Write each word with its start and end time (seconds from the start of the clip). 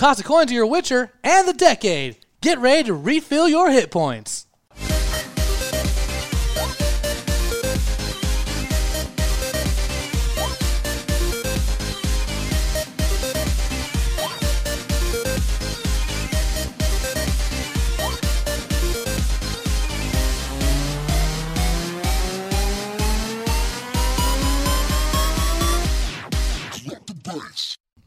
Toss 0.00 0.18
a 0.18 0.24
coin 0.24 0.46
to 0.46 0.54
your 0.54 0.64
Witcher 0.64 1.12
and 1.22 1.46
the 1.46 1.52
Decade. 1.52 2.16
Get 2.40 2.58
ready 2.58 2.84
to 2.84 2.94
refill 2.94 3.46
your 3.46 3.70
hit 3.70 3.90
points. 3.90 4.46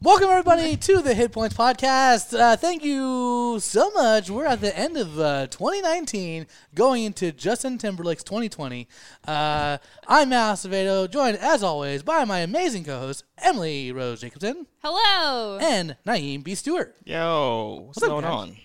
Welcome 0.04 0.28
everybody 0.28 0.76
to 0.76 1.00
the 1.00 1.14
Hit 1.14 1.32
Points 1.32 1.56
podcast. 1.56 2.38
Uh, 2.38 2.56
thank 2.56 2.84
you 2.84 3.56
so 3.58 3.90
much. 3.92 4.28
We're 4.28 4.44
at 4.44 4.60
the 4.60 4.78
end 4.78 4.98
of 4.98 5.18
uh, 5.18 5.46
2019, 5.46 6.46
going 6.74 7.04
into 7.04 7.32
Justin 7.32 7.78
Timberlake's 7.78 8.22
2020. 8.22 8.86
Uh, 9.26 9.78
I'm 10.06 10.28
Mal 10.28 10.52
Acevedo, 10.52 11.10
joined 11.10 11.38
as 11.38 11.62
always 11.62 12.02
by 12.02 12.26
my 12.26 12.40
amazing 12.40 12.84
co-host 12.84 13.24
Emily 13.38 13.92
Rose 13.92 14.20
Jacobson 14.20 14.66
Hello. 14.82 15.58
and 15.58 15.96
Naeem 16.06 16.44
B. 16.44 16.54
Stewart. 16.54 16.94
Yo, 17.06 17.84
what's, 17.86 18.02
up, 18.02 18.10
going 18.10 18.24
guys? 18.24 18.30
on? 18.30 18.56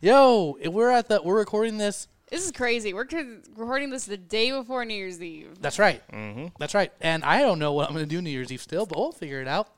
Yo, 0.00 0.58
we're 0.68 0.90
at 0.90 1.08
the 1.08 1.22
we're 1.22 1.38
recording 1.38 1.78
this. 1.78 2.08
This 2.28 2.44
is 2.44 2.50
crazy. 2.50 2.92
We're 2.92 3.08
c- 3.08 3.38
recording 3.56 3.90
this 3.90 4.04
the 4.06 4.16
day 4.16 4.50
before 4.50 4.84
New 4.84 4.94
Year's 4.94 5.22
Eve. 5.22 5.58
That's 5.60 5.78
right. 5.78 6.02
Mm-hmm. 6.12 6.46
That's 6.58 6.74
right. 6.74 6.92
And 7.00 7.22
I 7.22 7.40
don't 7.40 7.60
know 7.60 7.72
what 7.72 7.86
I'm 7.86 7.94
going 7.94 8.04
to 8.04 8.10
do 8.10 8.20
New 8.20 8.30
Year's 8.30 8.50
Eve 8.50 8.60
still, 8.60 8.84
but 8.84 8.98
we'll 8.98 9.12
figure 9.12 9.40
it 9.40 9.46
out. 9.46 9.68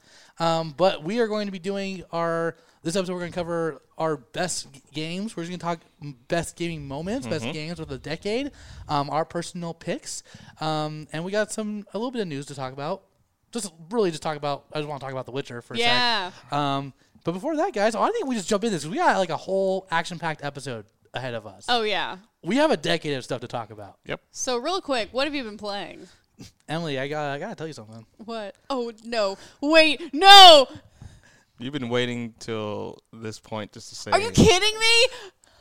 Um, 0.40 0.74
but 0.76 1.04
we 1.04 1.20
are 1.20 1.28
going 1.28 1.46
to 1.46 1.52
be 1.52 1.58
doing 1.60 2.02
our 2.12 2.56
this 2.82 2.96
episode. 2.96 3.12
We're 3.12 3.18
going 3.20 3.32
to 3.32 3.36
cover 3.38 3.82
our 3.98 4.16
best 4.16 4.72
g- 4.72 4.80
games. 4.92 5.36
We're 5.36 5.44
just 5.44 5.50
going 5.50 5.58
to 5.60 5.64
talk 5.64 5.80
best 6.28 6.56
gaming 6.56 6.88
moments, 6.88 7.26
best 7.26 7.44
games 7.44 7.78
of 7.78 7.88
the 7.88 7.98
decade, 7.98 8.50
um, 8.88 9.10
our 9.10 9.24
personal 9.26 9.74
picks, 9.74 10.22
um, 10.60 11.06
and 11.12 11.22
we 11.24 11.30
got 11.30 11.52
some 11.52 11.86
a 11.92 11.98
little 11.98 12.10
bit 12.10 12.22
of 12.22 12.28
news 12.28 12.46
to 12.46 12.54
talk 12.54 12.72
about. 12.72 13.02
Just 13.52 13.72
really 13.90 14.10
just 14.10 14.22
talk 14.22 14.36
about. 14.36 14.64
I 14.72 14.78
just 14.78 14.88
want 14.88 15.00
to 15.00 15.04
talk 15.04 15.12
about 15.12 15.26
The 15.26 15.32
Witcher 15.32 15.60
for 15.60 15.74
a 15.74 15.76
Yeah. 15.78 16.30
sec. 16.30 16.52
Um, 16.52 16.92
but 17.24 17.32
before 17.32 17.54
that, 17.56 17.74
guys, 17.74 17.94
I 17.94 18.10
think 18.10 18.26
we 18.26 18.34
just 18.34 18.48
jump 18.48 18.64
in 18.64 18.72
this. 18.72 18.86
We 18.86 18.96
got 18.96 19.18
like 19.18 19.28
a 19.30 19.36
whole 19.36 19.86
action-packed 19.90 20.42
episode 20.42 20.86
ahead 21.12 21.34
of 21.34 21.46
us. 21.46 21.66
Oh 21.68 21.82
yeah. 21.82 22.16
We 22.42 22.56
have 22.56 22.70
a 22.70 22.76
decade 22.78 23.12
of 23.14 23.24
stuff 23.24 23.42
to 23.42 23.48
talk 23.48 23.70
about. 23.70 23.98
Yep. 24.06 24.22
So 24.30 24.56
real 24.56 24.80
quick, 24.80 25.10
what 25.12 25.26
have 25.26 25.34
you 25.34 25.42
been 25.44 25.58
playing? 25.58 26.08
Emily, 26.68 26.98
I 26.98 27.08
got 27.08 27.30
I 27.30 27.38
got 27.38 27.48
to 27.50 27.54
tell 27.54 27.66
you 27.66 27.72
something. 27.72 28.04
What? 28.24 28.54
Oh 28.68 28.92
no. 29.04 29.36
Wait. 29.60 30.12
No. 30.14 30.66
You've 31.58 31.72
been 31.74 31.88
waiting 31.90 32.34
till 32.38 32.98
this 33.12 33.38
point 33.38 33.72
just 33.72 33.90
to 33.90 33.94
say. 33.94 34.10
Are 34.12 34.20
you 34.20 34.30
kidding 34.30 34.78
me? 34.78 35.06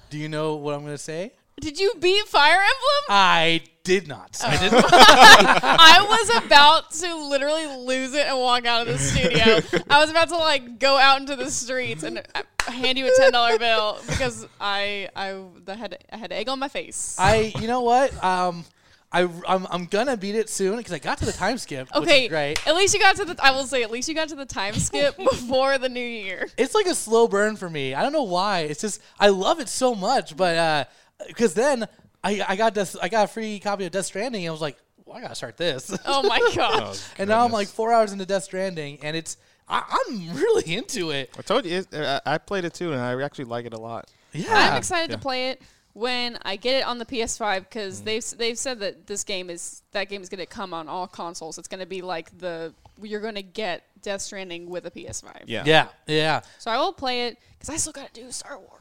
Do 0.10 0.18
you 0.18 0.30
know 0.30 0.56
what 0.56 0.74
I'm 0.76 0.82
going 0.82 0.94
to 0.94 0.98
say? 0.98 1.34
Did 1.60 1.78
you 1.78 1.92
beat 2.00 2.26
Fire 2.26 2.54
Emblem? 2.56 3.04
I 3.10 3.62
did 3.84 4.08
not. 4.08 4.40
I 4.42 4.56
did 4.56 4.74
Oh. 4.74 4.78
not. 4.82 4.90
I 4.94 6.06
was 6.08 6.46
about 6.46 6.92
to 6.92 7.16
literally 7.28 7.66
lose 7.86 8.14
it 8.14 8.28
and 8.28 8.40
walk 8.40 8.66
out 8.66 8.88
of 8.88 8.94
the 8.94 8.98
studio. 8.98 9.60
I 9.90 10.00
was 10.00 10.10
about 10.10 10.30
to 10.30 10.38
like 10.38 10.80
go 10.80 10.96
out 10.98 11.20
into 11.20 11.36
the 11.36 11.52
streets 11.52 12.04
and 12.04 12.20
uh, 12.34 12.44
hand 12.72 12.98
you 12.98 13.08
a 13.08 13.12
ten 13.18 13.34
dollar 13.34 13.60
bill 13.60 14.00
because 14.08 14.48
I 14.62 15.10
I 15.18 15.44
the 15.66 15.76
had 15.76 15.98
I 16.14 16.16
had 16.18 16.32
egg 16.32 16.48
on 16.48 16.60
my 16.60 16.70
face. 16.70 17.18
I, 17.20 17.52
you 17.60 17.68
know 17.68 17.82
what? 17.82 18.24
Um, 18.24 18.64
I, 19.12 19.22
I'm, 19.48 19.66
I'm 19.72 19.86
gonna 19.86 20.16
beat 20.18 20.36
it 20.36 20.50
soon 20.50 20.78
because 20.78 20.94
I 20.94 21.00
got 21.00 21.18
to 21.18 21.26
the 21.26 21.32
time 21.34 21.58
skip. 21.58 21.88
Okay, 21.96 22.30
right. 22.30 22.68
At 22.68 22.76
least 22.76 22.94
you 22.94 23.00
got 23.00 23.16
to 23.16 23.26
the. 23.26 23.36
I 23.44 23.52
will 23.52 23.64
say, 23.66 23.82
at 23.82 23.90
least 23.90 24.08
you 24.08 24.14
got 24.14 24.30
to 24.30 24.36
the 24.36 24.46
time 24.46 24.76
skip 24.76 25.18
before 25.32 25.78
the 25.80 25.90
new 25.90 26.00
year. 26.00 26.48
It's 26.58 26.76
like 26.76 26.86
a 26.86 26.94
slow 26.94 27.28
burn 27.28 27.56
for 27.56 27.70
me. 27.70 27.96
I 27.96 28.04
don't 28.04 28.14
know 28.14 28.24
why. 28.24 28.60
It's 28.62 28.82
just 28.82 29.02
I 29.20 29.30
love 29.30 29.60
it 29.60 29.68
so 29.70 29.96
much, 29.96 30.38
but 30.38 30.90
because 31.28 31.56
then 31.56 31.88
I, 32.24 32.44
I 32.48 32.56
got 32.56 32.76
this, 32.76 32.96
I 33.02 33.10
got 33.10 33.26
a 33.26 33.28
free 33.28 33.60
copy 33.60 33.86
of 33.86 33.92
Death 33.92 34.06
Stranding, 34.06 34.44
and 34.44 34.50
I 34.50 34.52
was 34.52 34.62
like, 34.62 34.78
well, 35.06 35.18
I 35.18 35.22
gotta 35.22 35.36
start 35.36 35.58
this. 35.58 35.90
Oh 36.06 36.22
my 36.24 36.40
Oh, 36.60 36.94
and 37.18 37.30
now 37.30 37.44
I'm 37.44 37.52
like 37.52 37.68
four 37.68 37.92
hours 37.92 38.12
into 38.12 38.26
Death 38.28 38.44
Stranding, 38.44 39.00
and 39.02 39.18
it's 39.18 39.38
I, 39.68 40.02
I'm 40.08 40.36
really 40.36 40.76
into 40.76 41.10
it. 41.12 41.32
I 41.38 41.42
told 41.42 41.66
you, 41.66 41.78
it, 41.80 41.94
uh, 41.94 42.20
I 42.28 42.36
I 42.36 42.38
played 42.38 42.64
it 42.66 42.76
too, 42.76 42.92
and 42.94 43.02
I 43.02 43.20
actually 43.24 43.46
like 43.46 43.66
it 43.66 43.74
a 43.74 43.80
lot. 43.80 44.08
Yeah, 44.34 44.54
I'm 44.72 44.78
excited 44.78 45.10
Yeah. 45.10 45.16
to 45.16 45.22
play 45.22 45.50
it 45.50 45.62
when 46.00 46.38
I 46.44 46.56
get 46.56 46.80
it 46.80 46.86
on 46.86 46.98
the 46.98 47.06
PS5 47.06 47.40
Mm. 47.40 47.60
because 47.70 48.02
they've 48.02 48.26
they've 48.38 48.58
said 48.58 48.80
that 48.80 49.06
this 49.08 49.24
game 49.24 49.50
is 49.50 49.82
that 49.92 50.08
game 50.10 50.22
is 50.22 50.30
going 50.30 50.40
to 50.40 50.46
come 50.46 50.74
on 50.74 50.88
all 50.88 51.08
consoles. 51.08 51.58
It's 51.58 51.68
going 51.68 51.82
to 51.82 51.86
be 51.86 52.02
like 52.02 52.38
the 52.38 52.74
you're 53.02 53.22
going 53.22 53.36
to 53.36 53.44
get 53.44 53.84
Death 54.02 54.22
Stranding 54.22 54.70
with 54.70 54.86
a 54.86 54.92
PS5. 54.92 55.44
Yeah. 55.46 55.64
yeah, 55.66 55.88
yeah. 56.08 56.42
So 56.58 56.72
I 56.72 56.78
will 56.78 56.94
play 56.94 57.28
it 57.28 57.38
because 57.58 57.70
I 57.74 57.78
still 57.78 57.94
got 57.94 58.14
to 58.14 58.22
do 58.22 58.32
Star 58.32 58.58
Wars. 58.58 58.74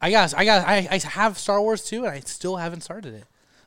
I 0.00 0.10
got, 0.10 0.34
I 0.36 0.44
got, 0.44 0.66
I, 0.68 0.86
I 0.90 0.98
have 0.98 1.38
Star 1.38 1.60
Wars 1.60 1.84
too, 1.84 2.04
and 2.04 2.12
I 2.12 2.20
still 2.20 2.56
haven't 2.56 2.82
started 2.82 3.14
it. 3.14 3.24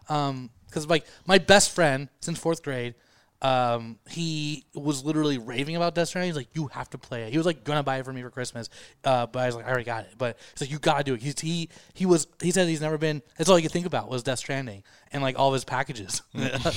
Um, 0.09 0.49
because 0.67 0.87
like 0.87 1.05
my 1.25 1.37
best 1.39 1.71
friend 1.71 2.07
since 2.21 2.37
fourth 2.37 2.61
grade, 2.63 2.93
um, 3.41 3.97
he 4.09 4.65
was 4.73 5.03
literally 5.05 5.37
raving 5.37 5.75
about 5.75 5.95
Death 5.95 6.09
Stranding. 6.09 6.29
He's 6.29 6.35
like, 6.35 6.49
"You 6.53 6.67
have 6.67 6.89
to 6.89 6.97
play 6.97 7.23
it." 7.23 7.31
He 7.31 7.37
was 7.37 7.45
like 7.45 7.63
gonna 7.63 7.83
buy 7.83 7.97
it 7.99 8.05
for 8.05 8.11
me 8.11 8.21
for 8.21 8.29
Christmas, 8.29 8.69
uh, 9.05 9.27
but 9.27 9.39
I 9.39 9.45
was 9.45 9.55
like, 9.55 9.65
"I 9.65 9.69
already 9.69 9.85
got 9.85 10.03
it." 10.05 10.15
But 10.17 10.37
he's 10.53 10.61
like, 10.61 10.71
"You 10.71 10.79
gotta 10.79 11.03
do 11.03 11.13
it." 11.13 11.21
He's, 11.21 11.39
he 11.39 11.69
he 11.93 12.05
was 12.05 12.27
he 12.41 12.51
said 12.51 12.67
he's 12.67 12.81
never 12.81 12.97
been. 12.97 13.21
That's 13.37 13.49
all 13.49 13.55
he 13.55 13.61
could 13.61 13.71
think 13.71 13.85
about 13.85 14.09
was 14.09 14.23
Death 14.23 14.39
Stranding 14.39 14.83
and 15.13 15.23
like 15.23 15.39
all 15.39 15.47
of 15.49 15.53
his 15.53 15.63
packages, 15.65 16.21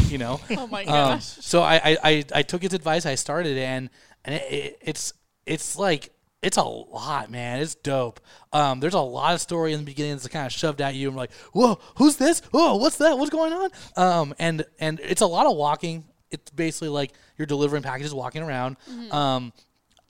you 0.09 0.19
know. 0.19 0.41
Oh 0.51 0.67
my 0.69 0.83
Um, 0.85 0.87
gosh. 1.17 1.25
so 1.25 1.63
I, 1.63 1.75
I, 1.77 1.97
I, 2.05 2.25
I 2.37 2.43
took 2.43 2.63
his 2.63 2.75
advice. 2.75 3.07
I 3.07 3.17
started 3.17 3.59
and 3.59 3.91
and 4.25 4.37
it, 4.37 4.53
it, 4.53 4.79
it's 4.83 5.13
it's 5.47 5.77
like 5.77 6.11
it's 6.43 6.57
a 6.57 6.63
lot, 6.65 7.31
man. 7.31 7.61
It's 7.61 7.75
dope. 7.77 8.21
Um, 8.53 8.81
there's 8.81 8.95
a 8.95 9.01
lot 9.01 9.35
of 9.35 9.41
story 9.41 9.73
in 9.73 9.79
the 9.81 9.85
beginning 9.85 10.13
that's 10.13 10.27
kind 10.29 10.45
of 10.47 10.53
shoved 10.53 10.81
at 10.81 10.95
you, 10.95 11.09
and 11.09 11.17
like, 11.17 11.33
whoa, 11.53 11.79
who's 11.99 12.17
this? 12.17 12.41
Whoa, 12.53 12.75
what's 12.77 12.97
that? 12.99 13.17
What's 13.17 13.31
going 13.31 13.53
on? 13.53 13.71
Um, 13.97 14.35
and 14.39 14.65
and 14.81 14.99
it's 15.01 15.21
a 15.23 15.27
lot 15.27 15.47
of 15.47 15.57
walking. 15.57 16.05
It's 16.33 16.51
basically 16.51 16.89
like 16.89 17.13
you're 17.37 17.47
delivering 17.47 17.83
packages, 17.83 18.15
walking 18.15 18.43
around. 18.43 18.77
Um, 19.11 19.53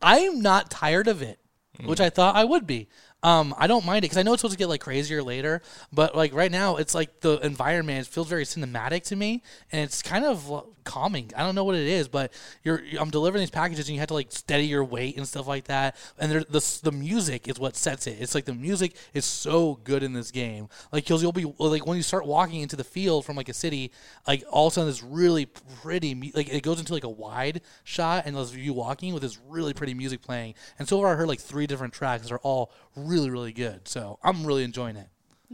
I'm 0.01 0.41
not 0.41 0.71
tired 0.71 1.09
of 1.09 1.23
it, 1.23 1.39
which 1.85 2.01
I 2.01 2.11
thought 2.11 2.37
I 2.37 2.45
would 2.45 2.67
be. 2.67 2.89
Um, 3.23 3.55
I 3.57 3.69
don't 3.69 3.87
mind 3.87 3.99
it 3.99 4.03
because 4.07 4.19
I 4.19 4.23
know 4.23 4.33
it's 4.33 4.41
supposed 4.41 4.55
to 4.55 4.59
get 4.59 4.69
like 4.69 4.81
crazier 4.81 5.23
later, 5.23 5.63
but 5.93 6.17
like 6.17 6.35
right 6.35 6.51
now, 6.51 6.77
it's 6.77 6.95
like 6.95 7.21
the 7.21 7.39
environment 7.39 8.07
feels 8.07 8.29
very 8.29 8.45
cinematic 8.45 9.05
to 9.05 9.17
me, 9.17 9.43
and 9.71 9.83
it's 9.83 10.03
kind 10.03 10.25
of 10.25 10.65
calming. 10.85 11.31
I 11.37 11.43
don't 11.45 11.55
know 11.55 11.63
what 11.63 11.77
it 11.77 11.87
is, 11.87 12.09
but 12.09 12.33
you're 12.65 12.83
I'm 12.99 13.11
delivering 13.11 13.41
these 13.43 13.51
packages, 13.51 13.89
and 13.89 13.95
you 13.95 14.01
have 14.01 14.09
to 14.09 14.15
like 14.15 14.33
steady 14.33 14.67
your 14.67 14.85
weight 14.85 15.17
and 15.17 15.27
stuff 15.27 15.47
like 15.47 15.65
that. 15.65 15.97
And 16.19 16.33
the 16.33 16.81
the 16.83 16.91
music 16.91 17.47
is 17.47 17.59
what 17.59 17.77
sets 17.77 18.09
it. 18.09 18.19
It's 18.21 18.35
like 18.35 18.45
the 18.45 18.55
music 18.55 18.97
is 19.15 19.25
so 19.25 19.79
good 19.85 20.03
in 20.03 20.15
this 20.15 20.33
game. 20.33 20.69
Like 20.91 21.09
you'll 21.09 21.21
you'll 21.21 21.33
be 21.33 21.53
like 21.59 21.87
when 21.87 21.97
you 21.97 22.03
start 22.03 22.27
walking 22.27 22.61
into 22.61 22.75
the 22.75 22.85
field 22.85 23.25
from 23.25 23.37
like 23.37 23.49
a 23.49 23.55
city, 23.55 23.93
like 24.27 24.43
all 24.51 24.67
of 24.67 24.73
a 24.73 24.75
sudden 24.75 24.89
this 24.89 25.03
really 25.03 25.47
pretty 25.83 26.33
like 26.35 26.53
it 26.53 26.63
goes 26.65 26.81
into 26.81 26.93
like 26.93 27.05
a 27.05 27.09
wide 27.09 27.61
shot, 27.85 28.25
and 28.27 28.37
there's 28.37 28.57
you 28.57 28.73
walking 28.73 29.15
with 29.15 29.23
this 29.23 29.39
really 29.49 29.75
pretty 29.75 29.95
music 29.95 30.23
playing. 30.23 30.55
And 30.79 30.89
so 30.89 31.01
far, 31.01 31.13
I 31.13 31.17
heard 31.17 31.29
like 31.29 31.41
three 31.41 31.69
different 31.69 31.95
tracks 31.95 32.25
that 32.25 32.33
are 32.33 32.39
all 32.39 32.73
really 32.97 33.12
really 33.13 33.31
really 33.31 33.53
good. 33.53 33.87
So 33.89 34.19
I'm 34.23 34.45
really 34.47 34.65
enjoying 34.65 34.97
it. 34.97 35.09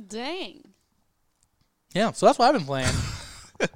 Dang. 0.08 0.62
Yeah, 1.94 2.12
so 2.12 2.26
that's 2.26 2.38
what 2.38 2.46
I've 2.46 2.54
been 2.54 2.66
playing. 2.66 2.92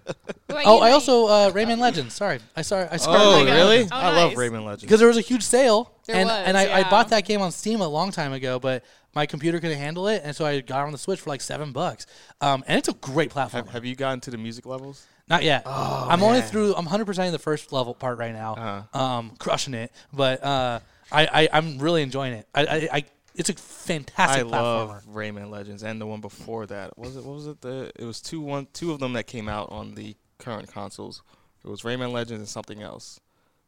What 0.53 0.66
oh, 0.66 0.76
you, 0.76 0.82
I 0.82 0.87
Nate? 0.88 0.94
also 0.94 1.26
uh, 1.26 1.50
Rayman 1.53 1.78
Legends. 1.78 2.15
Sorry, 2.15 2.38
I 2.54 2.62
sorry. 2.62 2.87
I 2.91 2.98
started 2.98 3.22
Oh, 3.25 3.32
Rayman 3.43 3.47
God. 3.47 3.54
really? 3.54 3.82
Oh, 3.84 3.88
I 3.91 4.15
love 4.15 4.31
nice. 4.32 4.38
Rayman 4.38 4.65
Legends. 4.65 4.82
because 4.82 4.98
there 5.00 5.09
was 5.09 5.16
a 5.16 5.22
huge 5.22 5.43
sale, 5.43 5.93
There 6.06 6.16
and 6.16 6.28
was, 6.28 6.47
and 6.47 6.56
I, 6.59 6.62
I 6.65 6.78
yeah. 6.81 6.91
bought 6.91 7.09
that 7.09 7.25
game 7.25 7.41
on 7.41 7.50
Steam 7.53 7.81
a 7.81 7.88
long 7.88 8.10
time 8.10 8.32
ago, 8.32 8.59
but 8.59 8.84
my 9.15 9.26
computer 9.26 9.60
couldn't 9.60 9.78
handle 9.78 10.09
it, 10.09 10.22
and 10.25 10.37
so 10.37 10.44
I 10.44 10.60
got 10.60 10.82
it 10.82 10.87
on 10.87 10.93
the 10.93 10.99
Switch 10.99 11.20
for 11.20 11.31
like 11.31 11.41
seven 11.41 11.72
bucks. 11.72 12.06
Um, 12.41 12.62
and 12.66 12.78
it's 12.78 12.88
a 12.88 12.93
great 12.93 13.31
platform. 13.31 13.64
have, 13.64 13.72
have 13.72 13.84
you 13.84 13.97
gotten 13.97 14.20
to 14.20 14.31
the 14.31 14.38
music 14.38 14.66
levels? 14.66 15.06
Not 15.28 15.43
yet. 15.43 15.62
I'm 15.66 16.22
only 16.22 16.43
through. 16.43 16.70
I'm 16.75 16.84
100 16.84 17.06
percent 17.06 17.26
in 17.26 17.32
the 17.32 17.38
first 17.38 17.72
level 17.72 17.94
part 17.94 18.19
right 18.19 18.34
now. 18.34 18.54
Uh-huh. 18.54 19.00
Um, 19.00 19.32
crushing 19.38 19.72
it, 19.75 19.91
but 20.12 20.44
uh, 20.44 20.81
I, 21.10 21.26
I 21.32 21.49
I'm 21.53 21.78
really 21.78 22.03
enjoying 22.03 22.34
it. 22.34 22.47
I, 22.54 22.66
I, 22.66 22.88
I 22.93 23.04
it's 23.34 23.48
a 23.48 23.54
fantastic 23.54 24.46
I 24.46 24.49
platformer. 24.49 24.52
love 24.88 25.05
Rayman 25.12 25.50
Legends 25.50 25.82
and 25.82 26.00
the 26.00 26.06
one 26.06 26.20
before 26.20 26.67
that. 26.67 26.96
Was 26.99 27.17
it? 27.17 27.25
What 27.25 27.34
was 27.34 27.46
it? 27.46 27.61
The 27.61 27.90
it 27.96 28.05
was 28.05 28.20
two 28.20 28.40
one 28.40 28.67
two 28.73 28.93
of 28.93 29.00
them 29.00 29.12
that 29.14 29.26
came 29.26 29.49
out 29.49 29.70
on 29.73 29.94
the 29.94 30.17
current 30.38 30.70
consoles. 30.73 31.23
It 31.64 31.69
was 31.69 31.82
Rayman 31.82 32.12
Legends 32.12 32.40
and 32.40 32.49
something 32.49 32.82
else 32.82 33.20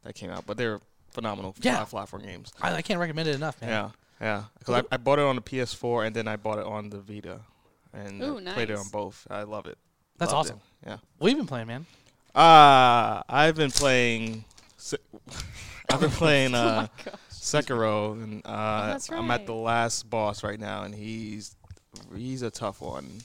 that 0.02 0.14
came 0.14 0.31
out, 0.31 0.44
but 0.46 0.56
they're 0.56 0.81
phenomenal 1.11 1.55
Yeah. 1.61 1.76
flat 1.76 1.88
platform 1.90 2.22
games. 2.22 2.52
I, 2.61 2.75
I 2.75 2.82
can't 2.82 2.99
recommend 3.00 3.28
it 3.28 3.37
enough, 3.37 3.61
man. 3.61 3.70
Yeah, 3.70 3.90
yeah. 4.20 4.44
Because 4.58 4.82
I, 4.90 4.94
I 4.94 4.96
bought 4.99 5.19
it 5.20 5.25
on 5.25 5.37
the 5.37 5.43
PS4 5.43 6.06
and 6.08 6.17
then 6.17 6.26
I 6.28 6.37
bought 6.37 6.58
it 6.58 6.67
on 6.67 6.90
the 6.90 6.99
Vita, 6.99 7.40
and 7.93 8.20
Ooh, 8.22 8.38
I 8.46 8.52
played 8.52 8.70
it 8.70 8.76
on 8.78 8.88
both. 8.93 9.26
I 9.31 9.44
love 9.44 9.67
it. 9.67 9.78
That's 10.19 10.32
Loved 10.32 10.49
awesome. 10.50 10.60
it. 10.82 10.88
Yeah. 10.88 10.96
What 11.19 11.28
have 11.28 11.37
you 11.38 11.43
been 11.43 11.46
playing, 11.49 11.67
man? 11.69 11.87
Uh 12.34 13.22
I've 13.28 13.55
been 13.55 13.70
playing. 13.70 14.44
I've 15.90 16.00
been 16.00 16.10
playing 16.10 16.55
Oh 16.55 16.58
uh, 16.58 16.87
my 16.96 17.05
gosh. 17.05 17.14
Sekiro, 17.44 18.12
and 18.14 18.43
uh, 18.44 18.87
that's 18.88 19.11
I'm 19.11 19.31
at 19.31 19.46
the 19.46 19.55
last 19.55 20.08
boss 20.08 20.43
right 20.43 20.58
now, 20.58 20.82
and 20.82 20.94
he's 20.94 21.55
he's 22.17 22.43
a 22.43 22.50
tough 22.50 22.81
one. 22.81 23.20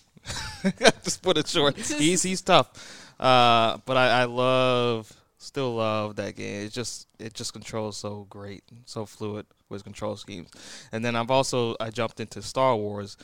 Just 1.04 1.22
put 1.22 1.38
it 1.38 1.48
short. 1.48 1.78
He's 1.78 2.22
he's 2.22 2.42
tough, 2.42 3.16
uh, 3.20 3.78
but 3.86 3.96
I, 3.96 4.22
I 4.22 4.24
love 4.26 5.12
still 5.38 5.76
love 5.76 6.18
that 6.18 6.36
game. 6.36 6.66
It 6.66 6.74
just 6.74 7.08
it 7.18 7.34
just 7.34 7.54
controls 7.54 7.98
so 7.98 8.28
great, 8.30 8.64
so 8.86 9.06
fluid 9.06 9.46
with 9.70 9.86
control 9.86 10.18
schemes. 10.18 10.50
And 10.92 11.04
then 11.04 11.16
I've 11.16 11.32
also 11.32 11.76
I 11.80 11.90
jumped 11.90 12.20
into 12.20 12.42
Star 12.42 12.76
Wars. 12.76 13.18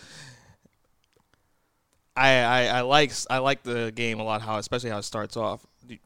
I 2.15 2.29
I, 2.37 2.65
I 2.67 2.81
like 2.81 3.11
I 3.29 3.39
like 3.39 3.63
the 3.63 3.91
game 3.93 4.21
a 4.21 4.23
lot. 4.23 4.41
How 4.41 4.57
especially 4.57 4.89
how 4.89 4.99
it 4.99 5.03
starts 5.03 5.35
off. 5.35 5.65
You, 5.87 5.97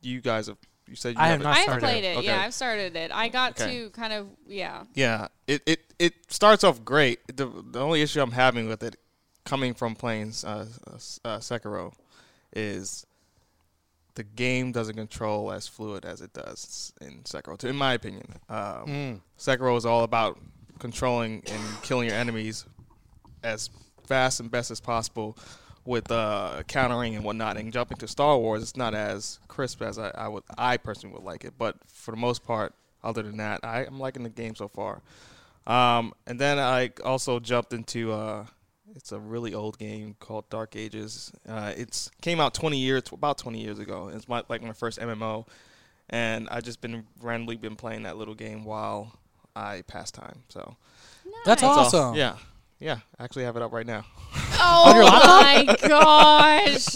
you 0.00 0.20
guys 0.22 0.46
have 0.46 0.56
you 0.86 0.96
said 0.96 1.14
you 1.14 1.20
I 1.20 1.28
have 1.28 1.40
haven't- 1.42 1.44
not 1.44 1.56
I've 1.56 1.62
started 1.64 1.80
played 1.80 2.04
it. 2.04 2.16
Okay. 2.18 2.26
Yeah, 2.26 2.40
I've 2.42 2.54
started 2.54 2.96
it. 2.96 3.10
I 3.12 3.28
got 3.28 3.60
Okay. 3.60 3.78
to 3.84 3.90
kind 3.90 4.12
of 4.12 4.28
yeah. 4.46 4.84
Yeah, 4.94 5.28
it, 5.46 5.62
it 5.66 5.80
it 5.98 6.14
starts 6.28 6.64
off 6.64 6.84
great. 6.84 7.20
The 7.36 7.46
the 7.70 7.80
only 7.80 8.02
issue 8.02 8.20
I'm 8.20 8.32
having 8.32 8.68
with 8.68 8.82
it, 8.82 8.96
coming 9.44 9.74
from 9.74 9.94
playing 9.94 10.32
uh, 10.44 10.66
uh, 10.86 11.38
Sekiro, 11.38 11.92
is 12.54 13.06
the 14.14 14.24
game 14.24 14.70
doesn't 14.72 14.94
control 14.96 15.50
as 15.50 15.66
fluid 15.66 16.04
as 16.04 16.20
it 16.20 16.32
does 16.32 16.92
in 17.00 17.22
Sekiro. 17.24 17.62
In 17.64 17.76
my 17.76 17.94
opinion, 17.94 18.26
um, 18.48 18.86
Mm. 18.86 19.20
Sekiro 19.38 19.76
is 19.76 19.84
all 19.86 20.04
about 20.04 20.38
controlling 20.78 21.42
and 21.46 21.82
killing 21.82 22.08
your 22.08 22.16
enemies 22.16 22.64
as 23.42 23.70
fast 24.06 24.38
and 24.40 24.50
best 24.50 24.70
as 24.70 24.80
possible 24.80 25.36
with 25.84 26.10
uh, 26.10 26.62
countering 26.66 27.14
and 27.16 27.24
whatnot. 27.24 27.56
And 27.56 27.72
jumping 27.72 27.98
to 27.98 28.08
Star 28.08 28.38
Wars, 28.38 28.62
it's 28.62 28.76
not 28.76 28.94
as 28.94 29.38
crisp 29.48 29.82
as 29.82 29.98
I, 29.98 30.10
I 30.16 30.28
would 30.28 30.42
I 30.56 30.76
personally 30.76 31.14
would 31.14 31.24
like 31.24 31.44
it. 31.44 31.54
But 31.58 31.76
for 31.86 32.10
the 32.10 32.16
most 32.16 32.44
part, 32.44 32.74
other 33.02 33.22
than 33.22 33.36
that, 33.38 33.60
I, 33.62 33.84
I'm 33.84 33.98
liking 34.00 34.22
the 34.22 34.30
game 34.30 34.54
so 34.54 34.68
far. 34.68 35.02
Um, 35.66 36.12
and 36.26 36.38
then 36.38 36.58
I 36.58 36.90
also 37.04 37.40
jumped 37.40 37.72
into 37.72 38.12
uh, 38.12 38.46
it's 38.94 39.12
a 39.12 39.18
really 39.18 39.54
old 39.54 39.78
game 39.78 40.14
called 40.20 40.48
Dark 40.50 40.76
Ages. 40.76 41.32
Uh, 41.48 41.72
it's 41.76 42.10
came 42.22 42.38
out 42.40 42.54
20 42.54 42.78
years 42.78 43.02
about 43.12 43.38
20 43.38 43.60
years 43.60 43.78
ago. 43.78 44.10
It's 44.12 44.28
my 44.28 44.42
like 44.48 44.62
my 44.62 44.72
first 44.74 44.98
MMO, 45.00 45.46
and 46.10 46.48
I 46.50 46.60
just 46.60 46.80
been 46.80 47.04
randomly 47.20 47.56
been 47.56 47.76
playing 47.76 48.02
that 48.04 48.16
little 48.18 48.34
game 48.34 48.64
while 48.64 49.18
I 49.56 49.82
pass 49.86 50.10
time. 50.10 50.42
So 50.48 50.76
That's 51.24 51.26
Nice. 51.26 51.44
that's 51.46 51.62
all. 51.62 51.78
awesome. 52.06 52.14
Yeah, 52.16 52.36
yeah. 52.78 52.98
I 53.18 53.24
actually 53.24 53.44
have 53.44 53.56
it 53.56 53.62
up 53.62 53.72
right 53.72 53.86
now. 53.86 54.04
Oh 54.66 54.94
your 54.94 55.04
my 55.04 55.76
gosh! 55.88 56.86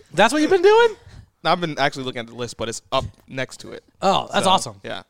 That's 0.12 0.32
what 0.32 0.42
you've 0.42 0.50
been 0.50 0.62
doing? 0.62 0.96
I've 1.44 1.60
been 1.60 1.78
actually 1.78 2.04
looking 2.04 2.20
at 2.20 2.26
the 2.26 2.34
list, 2.34 2.56
but 2.56 2.68
it's 2.68 2.82
up 2.92 3.04
next 3.28 3.58
to 3.60 3.72
it. 3.72 3.84
Oh, 4.02 4.28
that's 4.32 4.44
So, 4.44 4.50
awesome. 4.50 4.80
Yeah. 4.84 5.02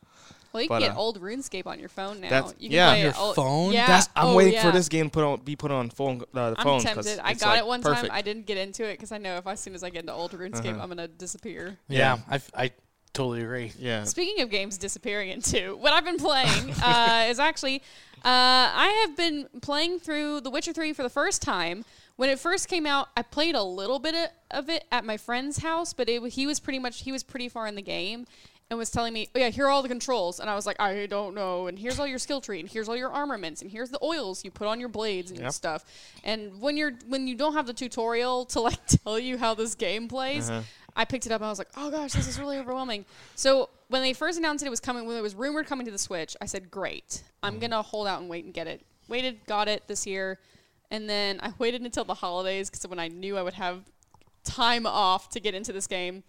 Well, 0.53 0.63
you 0.63 0.69
But, 0.69 0.79
can 0.81 0.89
get 0.89 0.95
uh, 0.97 0.99
old 0.99 1.19
RuneScape 1.21 1.65
on 1.67 1.79
your 1.79 1.89
phone 1.89 2.21
now. 2.21 2.29
That's- 2.29 2.53
you 2.59 2.69
can 2.69 2.75
yeah. 2.75 2.89
play 2.91 3.01
Your 3.01 3.09
it 3.11 3.19
old- 3.19 3.35
phone? 3.35 3.73
Yeah. 3.73 3.87
That's, 3.87 4.09
I'm 4.15 4.27
oh, 4.27 4.35
waiting 4.35 4.53
yeah. 4.53 4.61
for 4.63 4.71
this 4.71 4.87
game 4.89 5.05
to 5.07 5.11
put 5.11 5.23
on 5.23 5.39
be 5.41 5.55
put 5.55 5.71
on 5.71 5.89
phone 5.89 6.21
uh, 6.33 6.51
the 6.51 6.55
I'm 6.59 6.63
phones. 6.63 6.85
'cause 6.85 7.05
tempted. 7.05 7.19
I 7.19 7.31
it's, 7.31 7.41
got 7.43 7.49
like, 7.49 7.59
it 7.59 7.67
one 7.67 7.81
perfect. 7.81 8.07
time. 8.07 8.15
I 8.17 8.21
didn't 8.21 8.45
get 8.45 8.57
into 8.57 8.83
it 8.85 8.93
because 8.93 9.11
I 9.11 9.17
know 9.17 9.37
if 9.37 9.47
as 9.47 9.59
soon 9.59 9.73
as 9.75 9.83
I 9.83 9.89
get 9.89 10.01
into 10.01 10.13
old 10.13 10.31
RuneScape, 10.31 10.73
Uh-huh. 10.73 10.81
I'm 10.81 10.89
gonna 10.89 11.07
disappear. 11.07 11.77
Yeah, 11.87 11.97
Yeah. 11.97 12.17
I, 12.29 12.35
f- 12.35 12.51
I 12.55 12.71
totally 13.13 13.41
agree. 13.43 13.73
yeah. 13.79 14.03
Speaking 14.05 14.41
of 14.43 14.49
games 14.49 14.77
disappearing 14.77 15.29
into, 15.29 15.75
what 15.77 15.93
I've 15.93 16.05
been 16.05 16.17
playing 16.17 16.71
uh, 16.83 17.25
is 17.29 17.39
actually 17.39 17.81
uh, 18.25 18.71
I 18.75 19.05
have 19.07 19.15
been 19.17 19.47
playing 19.61 19.99
through 19.99 20.41
The 20.41 20.49
Witcher 20.49 20.73
3 20.73 20.93
for 20.93 21.03
the 21.03 21.09
first 21.09 21.41
time. 21.41 21.85
When 22.17 22.29
it 22.29 22.39
first 22.39 22.67
came 22.67 22.85
out, 22.85 23.07
I 23.15 23.21
played 23.21 23.55
a 23.55 23.63
little 23.63 23.99
bit 23.99 24.31
of- 24.51 24.69
it 24.69 24.83
at 24.91 25.05
my 25.05 25.15
friend's 25.17 25.59
house, 25.59 25.93
but 25.93 26.09
it, 26.09 26.21
he 26.33 26.45
was 26.45 26.59
pretty 26.59 26.79
much 26.79 27.03
he 27.03 27.11
was 27.13 27.23
pretty 27.23 27.47
far 27.47 27.65
in 27.67 27.75
the 27.75 27.81
game 27.81 28.25
and 28.69 28.77
was 28.77 28.91
telling 28.91 29.13
me, 29.13 29.29
"Oh 29.33 29.39
yeah, 29.39 29.49
here 29.49 29.65
are 29.65 29.69
all 29.69 29.81
the 29.81 29.87
controls." 29.87 30.39
And 30.41 30.49
I 30.49 30.53
was 30.55 30.65
like, 30.65 30.79
"I 30.81 31.05
don't 31.05 31.33
know." 31.33 31.67
And 31.67 31.79
here's 31.79 31.97
all 31.97 32.05
your 32.05 32.19
skill 32.19 32.41
tree, 32.41 32.59
and 32.59 32.69
here's 32.69 32.89
all 32.89 32.95
your 32.97 33.09
armaments, 33.09 33.61
and 33.61 33.71
here's 33.71 33.89
the 33.89 33.97
oils 34.03 34.43
you 34.43 34.51
put 34.51 34.67
on 34.67 34.79
your 34.81 34.89
blades 34.89 35.31
and 35.31 35.39
Yep. 35.39 35.53
stuff. 35.53 35.85
And 36.25 36.59
when 36.61 36.75
you're 36.77 36.91
when 37.07 37.25
you 37.27 37.35
don't 37.35 37.53
have 37.53 37.67
the 37.67 37.73
tutorial 37.73 38.45
to 38.47 38.59
like 38.59 38.85
tell 39.03 39.17
you 39.17 39.37
how 39.37 39.53
this 39.53 39.73
game 39.75 40.07
plays, 40.09 40.49
Uh-huh. 40.49 40.61
I 40.95 41.05
picked 41.05 41.25
it 41.25 41.31
up 41.31 41.41
and 41.41 41.47
I 41.47 41.49
was 41.49 41.59
like, 41.59 41.69
oh 41.77 41.91
gosh, 41.91 42.13
this 42.13 42.27
is 42.27 42.39
really 42.39 42.57
overwhelming. 42.57 43.05
So 43.35 43.69
when 43.87 44.01
they 44.01 44.13
first 44.13 44.37
announced 44.37 44.63
it, 44.63 44.67
it 44.67 44.69
was 44.69 44.79
coming, 44.79 45.05
when 45.05 45.17
it 45.17 45.21
was 45.21 45.35
rumored 45.35 45.67
coming 45.67 45.85
to 45.85 45.91
the 45.91 45.97
Switch, 45.97 46.35
I 46.41 46.45
said, 46.45 46.69
great. 46.71 47.23
I'm 47.41 47.53
mm-hmm. 47.53 47.59
going 47.59 47.71
to 47.71 47.81
hold 47.81 48.07
out 48.07 48.21
and 48.21 48.29
wait 48.29 48.45
and 48.45 48.53
get 48.53 48.67
it. 48.67 48.85
Waited, 49.07 49.45
got 49.47 49.67
it 49.67 49.87
this 49.87 50.05
year. 50.05 50.39
And 50.91 51.09
then 51.09 51.39
I 51.41 51.53
waited 51.59 51.81
until 51.81 52.03
the 52.03 52.13
holidays 52.13 52.69
because 52.69 52.87
when 52.87 52.99
I 52.99 53.07
knew 53.07 53.37
I 53.37 53.43
would 53.43 53.53
have 53.53 53.83
time 54.43 54.85
off 54.85 55.29
to 55.29 55.39
get 55.39 55.53
into 55.53 55.73
this 55.73 55.87
game. 55.87 56.23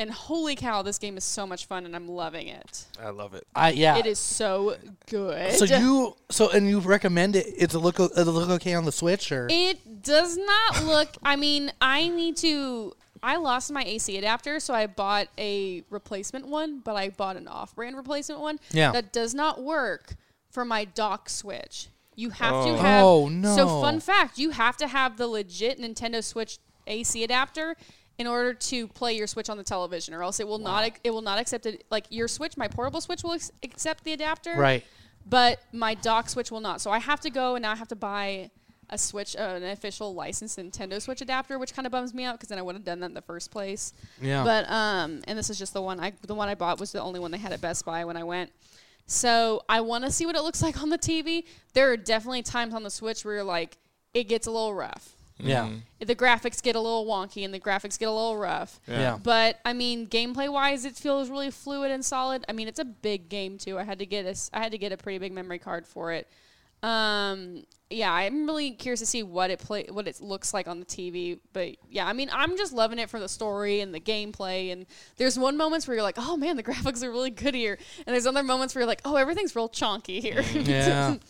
And 0.00 0.12
holy 0.12 0.54
cow, 0.54 0.82
this 0.82 0.96
game 0.96 1.16
is 1.16 1.24
so 1.24 1.44
much 1.44 1.66
fun 1.66 1.84
and 1.84 1.96
I'm 1.96 2.06
loving 2.06 2.46
it. 2.46 2.86
I 3.02 3.10
love 3.10 3.34
it. 3.34 3.44
I 3.52 3.70
yeah. 3.70 3.96
It 3.96 4.06
is 4.06 4.20
so 4.20 4.76
good. 5.10 5.54
So 5.54 5.64
you 5.64 6.14
so 6.30 6.50
and 6.50 6.68
you 6.68 6.78
recommend 6.78 7.34
it? 7.34 7.46
It's 7.56 7.74
a 7.74 7.80
look. 7.80 7.98
It 7.98 8.16
look 8.16 8.48
okay 8.48 8.74
on 8.74 8.84
the 8.84 8.92
Switch 8.92 9.32
or? 9.32 9.48
It 9.50 10.04
does 10.04 10.36
not 10.36 10.84
look. 10.84 11.08
I 11.24 11.34
mean, 11.34 11.72
I 11.80 12.08
need 12.08 12.36
to. 12.38 12.92
I 13.22 13.36
lost 13.36 13.72
my 13.72 13.82
AC 13.82 14.16
adapter, 14.16 14.60
so 14.60 14.74
I 14.74 14.86
bought 14.86 15.28
a 15.38 15.82
replacement 15.90 16.46
one, 16.46 16.80
but 16.80 16.96
I 16.96 17.10
bought 17.10 17.36
an 17.36 17.48
off-brand 17.48 17.96
replacement 17.96 18.40
one. 18.40 18.58
Yeah. 18.70 18.92
That 18.92 19.12
does 19.12 19.34
not 19.34 19.62
work 19.62 20.14
for 20.50 20.64
my 20.64 20.84
dock 20.84 21.28
switch. 21.28 21.88
You 22.14 22.30
have 22.30 22.64
to 22.64 22.70
oh. 22.70 22.76
have. 22.76 23.04
Oh, 23.04 23.28
no. 23.28 23.54
So 23.54 23.80
fun 23.80 24.00
fact: 24.00 24.38
you 24.38 24.50
have 24.50 24.76
to 24.78 24.88
have 24.88 25.16
the 25.16 25.28
legit 25.28 25.78
Nintendo 25.78 26.22
Switch 26.22 26.58
AC 26.88 27.22
adapter 27.22 27.76
in 28.18 28.26
order 28.26 28.52
to 28.52 28.88
play 28.88 29.12
your 29.12 29.28
Switch 29.28 29.48
on 29.48 29.56
the 29.56 29.62
television, 29.62 30.12
or 30.12 30.24
else 30.24 30.40
it 30.40 30.48
will 30.48 30.58
not. 30.58 30.90
It 31.04 31.10
will 31.10 31.22
not 31.22 31.38
accept 31.38 31.66
it. 31.66 31.84
Like 31.90 32.06
your 32.10 32.26
Switch, 32.26 32.56
my 32.56 32.66
portable 32.66 33.00
Switch 33.00 33.22
will 33.22 33.34
ex- 33.34 33.52
accept 33.62 34.02
the 34.02 34.12
adapter 34.12 34.54
right. 34.56 34.84
but 35.28 35.60
my 35.72 35.94
dock 35.94 36.28
switch 36.28 36.50
will 36.50 36.60
not. 36.60 36.80
So 36.80 36.90
I 36.90 36.98
have 36.98 37.20
to 37.20 37.30
go 37.30 37.54
and 37.54 37.62
now 37.62 37.70
I 37.70 37.76
have 37.76 37.88
to 37.88 37.96
buy 37.96 38.50
a 38.90 38.98
Switch, 38.98 39.36
uh, 39.36 39.40
an 39.56 39.64
official 39.64 40.14
licensed 40.14 40.58
Nintendo 40.58 41.00
Switch 41.00 41.20
adapter, 41.20 41.58
which 41.58 41.74
kind 41.74 41.86
of 41.86 41.92
bums 41.92 42.14
me 42.14 42.24
out 42.24 42.34
because 42.34 42.48
then 42.48 42.58
I 42.58 42.62
would 42.62 42.74
have 42.74 42.84
done 42.84 43.00
that 43.00 43.06
in 43.06 43.14
the 43.14 43.22
first 43.22 43.50
place. 43.50 43.92
Yeah. 44.20 44.44
But 44.44 44.70
um, 44.70 45.20
and 45.26 45.38
this 45.38 45.50
is 45.50 45.58
just 45.58 45.72
the 45.74 45.82
one 45.82 46.00
I 46.00 46.12
the 46.22 46.34
one 46.34 46.48
I 46.48 46.54
bought 46.54 46.80
was 46.80 46.92
the 46.92 47.02
only 47.02 47.20
one 47.20 47.30
they 47.30 47.38
had 47.38 47.52
at 47.52 47.60
Best 47.60 47.84
Buy 47.84 48.04
when 48.04 48.16
I 48.16 48.24
went. 48.24 48.50
So 49.06 49.62
I 49.68 49.80
want 49.80 50.04
to 50.04 50.10
see 50.10 50.26
what 50.26 50.36
it 50.36 50.42
looks 50.42 50.62
like 50.66 50.82
on 50.82 50.90
the 50.90 50.98
TV. 50.98 51.44
There 51.74 51.90
are 51.90 51.96
definitely 51.96 52.42
times 52.42 52.74
on 52.74 52.82
the 52.82 52.90
Switch 52.90 53.24
where 53.24 53.34
you're 53.36 53.44
like, 53.44 53.78
it 54.14 54.24
gets 54.24 54.46
a 54.46 54.50
little 54.50 54.74
rough. 54.74 55.14
yeah. 55.38 55.68
The 56.00 56.14
graphics 56.16 56.62
get 56.62 56.74
a 56.76 56.80
little 56.80 57.06
wonky 57.06 57.44
and 57.44 57.52
the 57.54 57.60
graphics 57.60 57.98
get 57.98 58.08
a 58.08 58.12
little 58.12 58.36
rough. 58.36 58.80
Yeah. 58.86 59.18
But 59.22 59.60
I 59.64 59.72
mean, 59.72 60.06
gameplay 60.06 60.52
wise, 60.52 60.84
it 60.84 60.94
feels 60.96 61.28
really 61.30 61.50
fluid 61.50 61.90
and 61.90 62.04
solid. 62.04 62.44
I 62.48 62.52
mean, 62.52 62.68
it's 62.68 62.78
a 62.80 62.84
big 62.84 63.28
game 63.28 63.56
too. 63.58 63.78
I 63.78 63.84
had 63.84 63.98
to 64.00 64.06
get 64.06 64.24
a, 64.26 64.56
I 64.56 64.62
had 64.62 64.72
to 64.72 64.78
get 64.78 64.92
a 64.92 64.96
pretty 64.96 65.18
big 65.18 65.32
memory 65.32 65.58
card 65.58 65.86
for 65.86 66.12
it. 66.12 66.28
Um, 66.82 67.64
yeah, 67.90 68.12
I'm 68.12 68.46
really 68.46 68.72
curious 68.72 69.00
to 69.00 69.06
see 69.06 69.22
what 69.22 69.50
it 69.50 69.58
play, 69.60 69.86
what 69.90 70.06
it 70.06 70.20
looks 70.20 70.52
like 70.52 70.68
on 70.68 70.78
the 70.78 70.84
TV. 70.86 71.38
But 71.52 71.76
yeah, 71.88 72.06
I 72.06 72.12
mean, 72.12 72.28
I'm 72.32 72.56
just 72.56 72.72
loving 72.72 72.98
it 72.98 73.08
for 73.08 73.18
the 73.18 73.28
story 73.28 73.80
and 73.80 73.94
the 73.94 74.00
gameplay. 74.00 74.70
And 74.72 74.84
there's 75.16 75.38
one 75.38 75.56
moments 75.56 75.88
where 75.88 75.94
you're 75.94 76.02
like, 76.02 76.18
oh 76.18 76.36
man, 76.36 76.56
the 76.56 76.62
graphics 76.64 77.02
are 77.02 77.10
really 77.10 77.30
good 77.30 77.54
here, 77.54 77.78
and 78.06 78.14
there's 78.14 78.26
other 78.26 78.42
moments 78.42 78.74
where 78.74 78.82
you're 78.82 78.88
like, 78.88 79.00
oh, 79.04 79.16
everything's 79.16 79.56
real 79.56 79.68
chonky 79.68 80.20
here. 80.20 80.42
Yeah. 80.52 81.16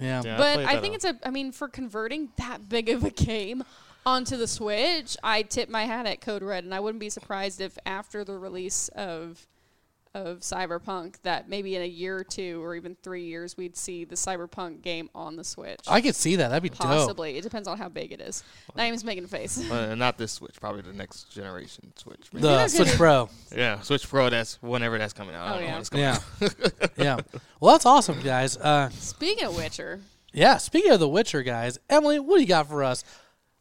Yeah. 0.00 0.22
Yeah, 0.24 0.38
but 0.38 0.54
played 0.54 0.66
I 0.68 0.80
think 0.80 0.92
on- 0.92 0.94
it's 0.94 1.04
a. 1.04 1.18
I 1.22 1.30
mean, 1.30 1.52
for 1.52 1.68
converting 1.68 2.30
that 2.38 2.70
big 2.70 2.88
of 2.88 3.04
a 3.04 3.10
game 3.10 3.62
onto 4.06 4.38
the 4.38 4.46
Switch, 4.46 5.14
I 5.22 5.42
tip 5.42 5.68
my 5.68 5.84
hat 5.84 6.06
at 6.06 6.22
Code 6.22 6.42
Red, 6.42 6.64
and 6.64 6.74
I 6.74 6.80
wouldn't 6.80 7.00
be 7.00 7.10
surprised 7.10 7.60
if 7.60 7.76
after 7.84 8.24
the 8.24 8.38
release 8.38 8.88
of 8.94 9.46
of 10.14 10.40
Cyberpunk, 10.40 11.16
that 11.22 11.48
maybe 11.48 11.76
in 11.76 11.82
a 11.82 11.86
year 11.86 12.16
or 12.18 12.24
two, 12.24 12.62
or 12.64 12.74
even 12.74 12.96
three 13.02 13.24
years, 13.24 13.56
we'd 13.56 13.76
see 13.76 14.04
the 14.04 14.16
Cyberpunk 14.16 14.82
game 14.82 15.08
on 15.14 15.36
the 15.36 15.44
Switch. 15.44 15.80
I 15.86 16.00
could 16.00 16.16
see 16.16 16.36
that. 16.36 16.48
That'd 16.48 16.62
be 16.64 16.68
dope. 16.70 16.78
Possibly. 16.78 17.36
It 17.38 17.42
depends 17.42 17.68
on 17.68 17.78
how 17.78 17.88
big 17.88 18.10
it 18.12 18.20
is. 18.20 18.42
Naeem's 18.76 19.04
making 19.04 19.24
a 19.24 19.28
face. 19.28 19.70
Uh, 19.70 19.94
not 19.98 20.18
this 20.18 20.32
Switch, 20.32 20.60
probably 20.60 20.82
the 20.82 20.92
next 20.92 21.30
generation 21.32 21.92
Switch. 21.96 22.28
maybe. 22.32 22.42
The 22.42 22.68
Switch 22.68 22.92
Pro. 22.96 23.28
yeah, 23.56 23.80
Switch 23.80 24.08
Pro. 24.08 24.30
That's 24.30 24.60
whenever 24.62 24.98
that's 24.98 25.12
coming 25.12 25.34
out. 25.34 25.46
I 25.46 25.50
Oh, 25.50 25.54
don't 25.60 25.62
yeah. 25.68 25.74
when 25.74 25.84
coming 25.84 26.04
Yeah. 26.04 26.48
out. 26.78 26.90
yeah. 27.30 27.38
Well, 27.60 27.74
that's 27.74 27.86
awesome, 27.86 28.20
guys. 28.20 28.56
Uh, 28.56 28.88
Speaking 28.90 29.44
of 29.44 29.56
Witcher, 29.56 30.00
yeah. 30.32 30.56
Speaking 30.58 30.90
of 30.92 31.00
The 31.00 31.08
Witcher, 31.08 31.42
guys, 31.42 31.78
Emily, 31.88 32.18
what 32.18 32.36
do 32.36 32.40
you 32.42 32.48
got 32.48 32.68
for 32.68 32.82
us? 32.84 33.04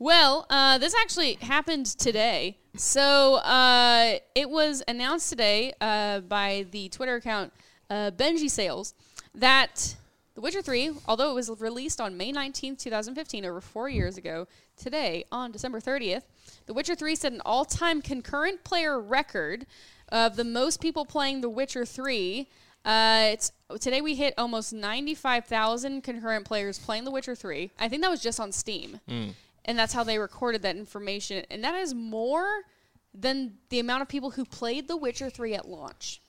Well, 0.01 0.45
uh, 0.49 0.77
this 0.77 0.95
actually 0.95 1.33
happened 1.41 1.85
today. 1.85 2.57
So 2.77 3.35
uh, 3.35 4.19
it 4.33 4.49
was 4.49 4.81
announced 4.87 5.29
today 5.29 5.73
uh, 5.81 6.21
by 6.21 6.67
the 6.71 6.87
Twitter 6.87 7.15
account 7.15 7.51
uh, 7.89 8.11
Benji 8.11 8.49
Sales 8.49 8.93
that 9.35 9.97
The 10.35 10.41
Witcher 10.41 10.61
3, 10.61 10.91
although 11.05 11.31
it 11.31 11.33
was 11.33 11.49
released 11.59 11.99
on 11.99 12.15
May 12.15 12.31
19th, 12.31 12.79
2015, 12.79 13.43
over 13.43 13.59
four 13.59 13.89
years 13.89 14.17
ago, 14.17 14.47
today, 14.77 15.25
on 15.33 15.51
December 15.51 15.81
30th, 15.81 16.23
The 16.65 16.73
Witcher 16.73 16.95
3 16.95 17.15
set 17.15 17.33
an 17.33 17.41
all 17.45 17.65
time 17.65 18.01
concurrent 18.01 18.63
player 18.63 18.97
record 19.01 19.65
of 20.13 20.37
the 20.37 20.45
most 20.45 20.79
people 20.79 21.03
playing 21.03 21.41
The 21.41 21.49
Witcher 21.49 21.83
3. 21.83 22.47
Uh, 22.85 23.31
it's 23.33 23.51
today 23.81 23.99
we 23.99 24.15
hit 24.15 24.33
almost 24.37 24.71
95,000 24.71 26.01
concurrent 26.03 26.45
players 26.45 26.79
playing 26.79 27.03
The 27.03 27.11
Witcher 27.11 27.35
3. 27.35 27.71
I 27.77 27.89
think 27.89 28.01
that 28.01 28.09
was 28.09 28.21
just 28.21 28.39
on 28.39 28.53
Steam 28.53 29.01
and 29.65 29.77
that's 29.77 29.93
how 29.93 30.03
they 30.03 30.17
recorded 30.17 30.61
that 30.63 30.75
information. 30.75 31.45
And 31.49 31.63
that 31.63 31.75
is 31.75 31.93
more 31.93 32.47
than 33.13 33.55
the 33.69 33.79
amount 33.79 34.01
of 34.01 34.07
people 34.07 34.31
who 34.31 34.45
played 34.45 34.87
The 34.87 34.97
Witcher 34.97 35.29
3 35.29 35.55
at 35.55 35.67
launch. 35.67 36.21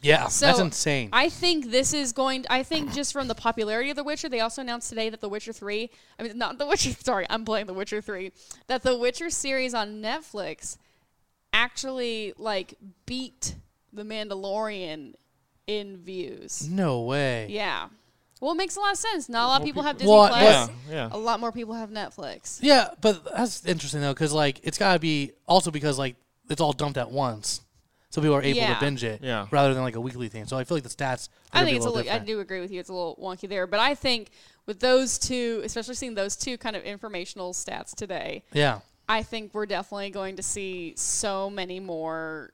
Yeah, 0.00 0.28
So 0.28 0.46
that's 0.46 0.58
insane. 0.58 1.08
I 1.12 1.28
think 1.28 1.70
this 1.70 1.92
is 1.92 2.12
going. 2.12 2.44
I 2.48 2.62
think 2.62 2.92
just 2.92 3.12
from 3.12 3.28
the 3.28 3.34
popularity 3.34 3.90
of 3.90 3.96
The 3.96 4.04
Witcher, 4.04 4.28
they 4.28 4.40
also 4.40 4.62
announced 4.62 4.88
today 4.88 5.10
that 5.10 5.20
The 5.20 5.28
Witcher 5.28 5.52
3. 5.52 5.90
I 6.18 6.22
mean, 6.22 6.38
not 6.38 6.58
The 6.58 6.66
Witcher. 6.66 6.90
Sorry, 7.02 7.26
I'm 7.28 7.44
playing 7.44 7.66
The 7.66 7.74
Witcher 7.74 8.00
3. 8.00 8.32
That 8.68 8.82
The 8.82 8.96
Witcher 8.96 9.30
series 9.30 9.74
on 9.74 10.02
Netflix 10.02 10.76
actually 11.52 12.32
like 12.38 12.74
beat 13.06 13.56
The 13.92 14.02
Mandalorian 14.02 15.14
in 15.66 15.98
views. 15.98 16.68
No 16.68 17.02
way. 17.02 17.46
Yeah. 17.50 17.88
Well, 18.42 18.50
it 18.50 18.56
makes 18.56 18.74
a 18.74 18.80
lot 18.80 18.90
of 18.90 18.98
sense. 18.98 19.28
Not 19.28 19.44
a 19.44 19.46
lot 19.46 19.60
of 19.60 19.64
people 19.64 19.84
have 19.84 19.96
Disney 19.98 20.12
Well, 20.12 20.26
Plus. 20.26 20.42
Yeah, 20.42 20.68
yeah. 20.90 21.08
A 21.12 21.16
lot 21.16 21.38
more 21.38 21.52
people 21.52 21.74
have 21.74 21.90
Netflix. 21.90 22.58
Yeah, 22.60 22.88
but 23.00 23.24
that's 23.24 23.64
interesting 23.64 24.00
though, 24.00 24.12
because 24.12 24.32
like 24.32 24.58
it's 24.64 24.78
gotta 24.78 24.98
be 24.98 25.30
also 25.46 25.70
because 25.70 25.96
like 25.96 26.16
it's 26.50 26.60
all 26.60 26.72
dumped 26.72 26.98
at 26.98 27.12
once, 27.12 27.60
so 28.10 28.20
people 28.20 28.34
are 28.34 28.42
able 28.42 28.58
Yeah. 28.58 28.74
to 28.74 28.80
binge 28.80 29.04
it, 29.04 29.20
Yeah. 29.22 29.46
rather 29.52 29.72
than 29.74 29.84
like 29.84 29.94
a 29.94 30.00
weekly 30.00 30.28
thing. 30.28 30.46
So 30.46 30.56
I 30.58 30.64
feel 30.64 30.76
like 30.76 30.82
the 30.82 30.88
stats. 30.88 31.28
are 31.52 31.60
I 31.60 31.64
think 31.64 31.74
be 31.74 31.76
it's 31.76 31.86
a 31.86 31.88
little 31.88 32.04
little, 32.04 32.12
I 32.12 32.18
do 32.18 32.40
agree 32.40 32.60
with 32.60 32.72
you. 32.72 32.80
It's 32.80 32.88
a 32.88 32.92
little 32.92 33.16
wonky 33.22 33.48
there, 33.48 33.68
but 33.68 33.78
I 33.78 33.94
think 33.94 34.30
with 34.66 34.80
those 34.80 35.20
two, 35.20 35.62
especially 35.64 35.94
seeing 35.94 36.14
those 36.14 36.34
two 36.34 36.58
kind 36.58 36.74
of 36.74 36.82
informational 36.82 37.52
stats 37.52 37.94
today, 37.94 38.42
Yeah, 38.52 38.80
I 39.08 39.22
think 39.22 39.54
we're 39.54 39.66
definitely 39.66 40.10
going 40.10 40.34
to 40.34 40.42
see 40.42 40.94
so 40.96 41.48
many 41.48 41.78
more 41.78 42.52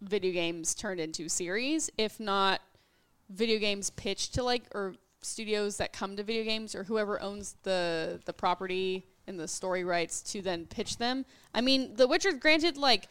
video 0.00 0.32
games 0.32 0.74
turned 0.74 1.00
into 1.00 1.28
series, 1.28 1.90
if 1.98 2.18
not 2.18 2.62
video 3.28 3.58
games 3.58 3.90
pitched 3.90 4.34
to 4.34 4.42
like 4.42 4.62
or 4.74 4.94
studios 5.22 5.76
that 5.78 5.92
come 5.92 6.16
to 6.16 6.22
video 6.22 6.44
games 6.44 6.74
or 6.74 6.84
whoever 6.84 7.20
owns 7.22 7.56
the 7.62 8.20
the 8.24 8.32
property 8.32 9.06
and 9.26 9.38
the 9.38 9.48
story 9.48 9.84
rights 9.84 10.20
to 10.20 10.42
then 10.42 10.66
pitch 10.66 10.98
them. 10.98 11.24
I 11.54 11.60
mean, 11.60 11.94
The 11.94 12.08
Witcher 12.08 12.32
granted 12.32 12.76
like 12.76 13.08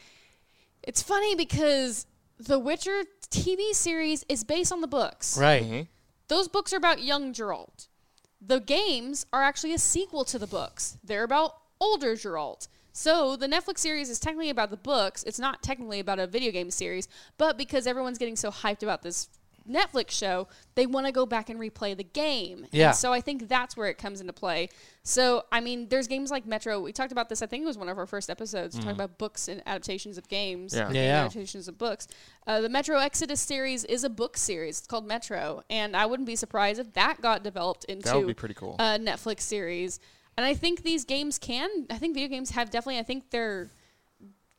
it's 0.83 1.01
funny 1.01 1.35
because 1.35 2.05
The 2.37 2.59
Witcher 2.59 3.03
TV 3.29 3.71
series 3.71 4.25
is 4.27 4.43
based 4.43 4.71
on 4.71 4.81
the 4.81 4.87
books 4.87 5.37
right. 5.37 5.63
Mm-hmm. 5.63 5.81
those 6.27 6.47
books 6.47 6.73
are 6.73 6.77
about 6.77 7.01
young 7.01 7.33
Geralt. 7.33 7.87
The 8.41 8.59
games 8.59 9.25
are 9.31 9.43
actually 9.43 9.73
a 9.73 9.77
sequel 9.77 10.25
to 10.25 10.39
the 10.39 10.47
books. 10.47 10.97
They're 11.03 11.23
about 11.23 11.55
older 11.79 12.15
Geralt. 12.15 12.67
So 12.93 13.35
the 13.35 13.47
Netflix 13.47 13.79
series 13.79 14.09
is 14.09 14.19
technically 14.19 14.49
about 14.49 14.69
the 14.69 14.77
books. 14.77 15.23
It's 15.23 15.39
not 15.39 15.63
technically 15.63 15.99
about 15.99 16.19
a 16.19 16.27
video 16.27 16.51
game 16.51 16.71
series, 16.71 17.07
but 17.37 17.57
because 17.57 17.87
everyone's 17.87 18.17
getting 18.17 18.35
so 18.35 18.51
hyped 18.51 18.83
about 18.83 19.01
this 19.01 19.29
Netflix 19.69 20.11
show, 20.11 20.47
they 20.75 20.85
want 20.85 21.05
to 21.05 21.11
go 21.11 21.25
back 21.25 21.49
and 21.49 21.59
replay 21.59 21.95
the 21.95 22.03
game. 22.03 22.65
Yeah. 22.71 22.87
And 22.87 22.95
so 22.95 23.13
I 23.13 23.21
think 23.21 23.47
that's 23.47 23.77
where 23.77 23.87
it 23.87 23.97
comes 23.97 24.21
into 24.21 24.33
play. 24.33 24.69
So 25.03 25.45
I 25.51 25.59
mean, 25.61 25.87
there's 25.89 26.07
games 26.07 26.31
like 26.31 26.45
Metro. 26.45 26.79
We 26.79 26.91
talked 26.91 27.11
about 27.11 27.29
this. 27.29 27.41
I 27.41 27.45
think 27.45 27.63
it 27.63 27.67
was 27.67 27.77
one 27.77 27.89
of 27.89 27.97
our 27.97 28.05
first 28.05 28.29
episodes 28.29 28.75
talking 28.75 28.91
about 28.91 29.17
books 29.17 29.47
and 29.47 29.61
adaptations 29.65 30.17
of 30.17 30.27
games. 30.27 30.73
Yeah. 30.75 30.89
Yeah, 30.91 31.01
yeah. 31.03 31.19
adaptations 31.21 31.67
of 31.67 31.77
books. 31.77 32.07
Uh, 32.47 32.61
the 32.61 32.69
Metro 32.69 32.97
Exodus 32.97 33.41
series 33.41 33.83
is 33.85 34.03
a 34.03 34.09
book 34.09 34.37
series. 34.37 34.79
It's 34.79 34.87
called 34.87 35.07
Metro, 35.07 35.63
and 35.69 35.95
I 35.95 36.05
wouldn't 36.05 36.27
be 36.27 36.35
surprised 36.35 36.79
if 36.79 36.93
that 36.93 37.21
got 37.21 37.43
developed 37.43 37.85
into 37.85 38.05
That 38.07 38.17
would 38.17 38.27
be 38.27 38.33
pretty 38.33 38.55
cool. 38.55 38.75
a 38.79 38.97
Netflix 38.99 39.41
series. 39.41 39.99
And 40.37 40.45
I 40.45 40.53
think 40.53 40.83
these 40.83 41.03
games 41.05 41.37
can. 41.37 41.69
I 41.89 41.97
think 41.97 42.13
video 42.13 42.29
games 42.29 42.51
have 42.51 42.69
definitely. 42.69 42.99
I 42.99 43.03
think 43.03 43.29
they're. 43.31 43.69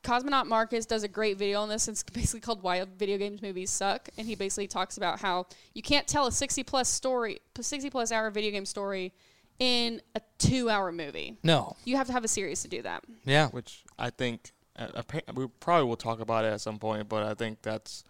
Cosmonaut 0.02 0.46
Marcus 0.46 0.84
does 0.84 1.04
a 1.04 1.08
great 1.08 1.38
video 1.38 1.60
on 1.60 1.68
this. 1.68 1.86
It's 1.88 2.02
basically 2.02 2.40
called 2.40 2.62
"Why 2.62 2.84
Video 2.98 3.18
Games 3.18 3.40
Movies 3.40 3.70
Suck," 3.70 4.08
and 4.18 4.26
he 4.26 4.34
basically 4.34 4.66
talks 4.66 4.96
about 4.96 5.20
how 5.20 5.46
you 5.74 5.82
can't 5.82 6.06
tell 6.08 6.26
a 6.26 6.32
sixty 6.32 6.62
plus 6.62 6.88
story, 6.88 7.40
sixty 7.60 7.88
plus 7.88 8.10
hour 8.10 8.30
video 8.30 8.50
game 8.50 8.66
story, 8.66 9.12
in 9.58 10.00
a 10.14 10.20
two 10.38 10.68
hour 10.68 10.90
movie. 10.90 11.36
No. 11.42 11.76
You 11.84 11.96
have 11.96 12.08
to 12.08 12.12
have 12.12 12.24
a 12.24 12.28
series 12.28 12.62
to 12.62 12.68
do 12.68 12.82
that. 12.82 13.04
Yeah. 13.24 13.48
which 13.48 13.84
I 13.98 14.10
think 14.10 14.52
uh, 14.76 15.02
we 15.34 15.46
probably 15.60 15.86
will 15.86 15.96
talk 15.96 16.20
about 16.20 16.44
it 16.44 16.48
at 16.48 16.60
some 16.60 16.78
point, 16.78 17.08
but 17.08 17.22
I 17.22 17.34
think 17.34 17.62
that's 17.62 18.04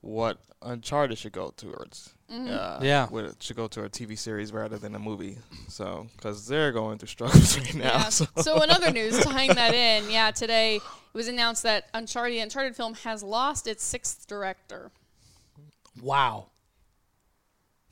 what 0.00 0.38
Uncharted 0.62 1.18
should 1.18 1.32
go 1.32 1.52
towards. 1.56 2.14
Mm-hmm. 2.30 2.48
Uh, 2.50 2.78
Yeah. 2.84 3.08
with, 3.10 3.42
should 3.42 3.56
go 3.56 3.68
to 3.68 3.84
a 3.84 3.88
TV 3.88 4.16
series 4.18 4.52
rather 4.52 4.76
than 4.78 4.94
a 4.94 4.98
movie. 4.98 5.38
So, 5.68 6.06
because 6.16 6.46
they're 6.46 6.72
going 6.72 6.98
through 6.98 7.08
struggles 7.16 7.58
right 7.58 7.74
now. 7.74 7.84
Yeah. 7.84 8.08
So. 8.10 8.26
So 8.36 8.62
in 8.62 8.70
other 8.70 8.90
news, 8.90 9.18
tying 9.24 9.54
that 9.54 9.74
in, 9.74 10.10
yeah, 10.10 10.30
today 10.30 10.76
it 10.76 10.82
was 11.14 11.28
announced 11.28 11.62
that 11.62 11.88
Uncharted, 11.94 12.34
the 12.36 12.40
Uncharted 12.40 12.76
film, 12.76 12.94
has 12.94 13.22
lost 13.22 13.66
its 13.66 13.82
sixth 13.82 14.26
director. 14.26 14.90
Wow. 16.02 16.48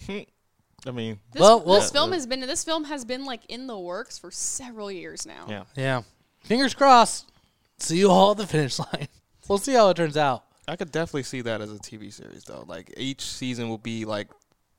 I 0.09 0.91
mean, 0.93 1.19
This, 1.33 1.41
Well, 1.41 1.61
well- 1.61 1.81
this 1.81 1.91
film 1.91 2.13
has 2.13 2.27
been 2.27 2.41
this 2.41 2.63
film 2.63 2.85
has 2.85 3.05
been 3.05 3.25
like 3.25 3.41
in 3.49 3.67
the 3.67 3.79
works 3.79 4.19
for 4.19 4.31
several 4.31 4.91
years 4.93 5.27
now. 5.27 5.47
yeah, 5.49 5.65
Yeah. 5.75 6.03
Fingers 6.45 6.75
crossed. 6.75 7.31
See 7.79 7.99
you 7.99 8.11
all 8.11 8.31
at 8.33 8.37
the 8.37 8.47
finish 8.47 8.79
line. 8.79 9.09
We'll 9.49 9.59
see 9.59 9.75
how 9.75 9.89
it 9.91 9.97
turns 9.97 10.17
out. 10.17 10.45
I 10.69 10.77
could 10.77 10.91
definitely 10.91 11.23
see 11.25 11.41
that 11.43 11.61
as 11.61 11.71
a 11.73 11.77
TV 11.77 12.13
series 12.13 12.45
though. 12.45 12.65
Like 12.67 12.93
each 12.97 13.23
season 13.23 13.69
will 13.69 13.79
be 13.79 14.05
like 14.05 14.29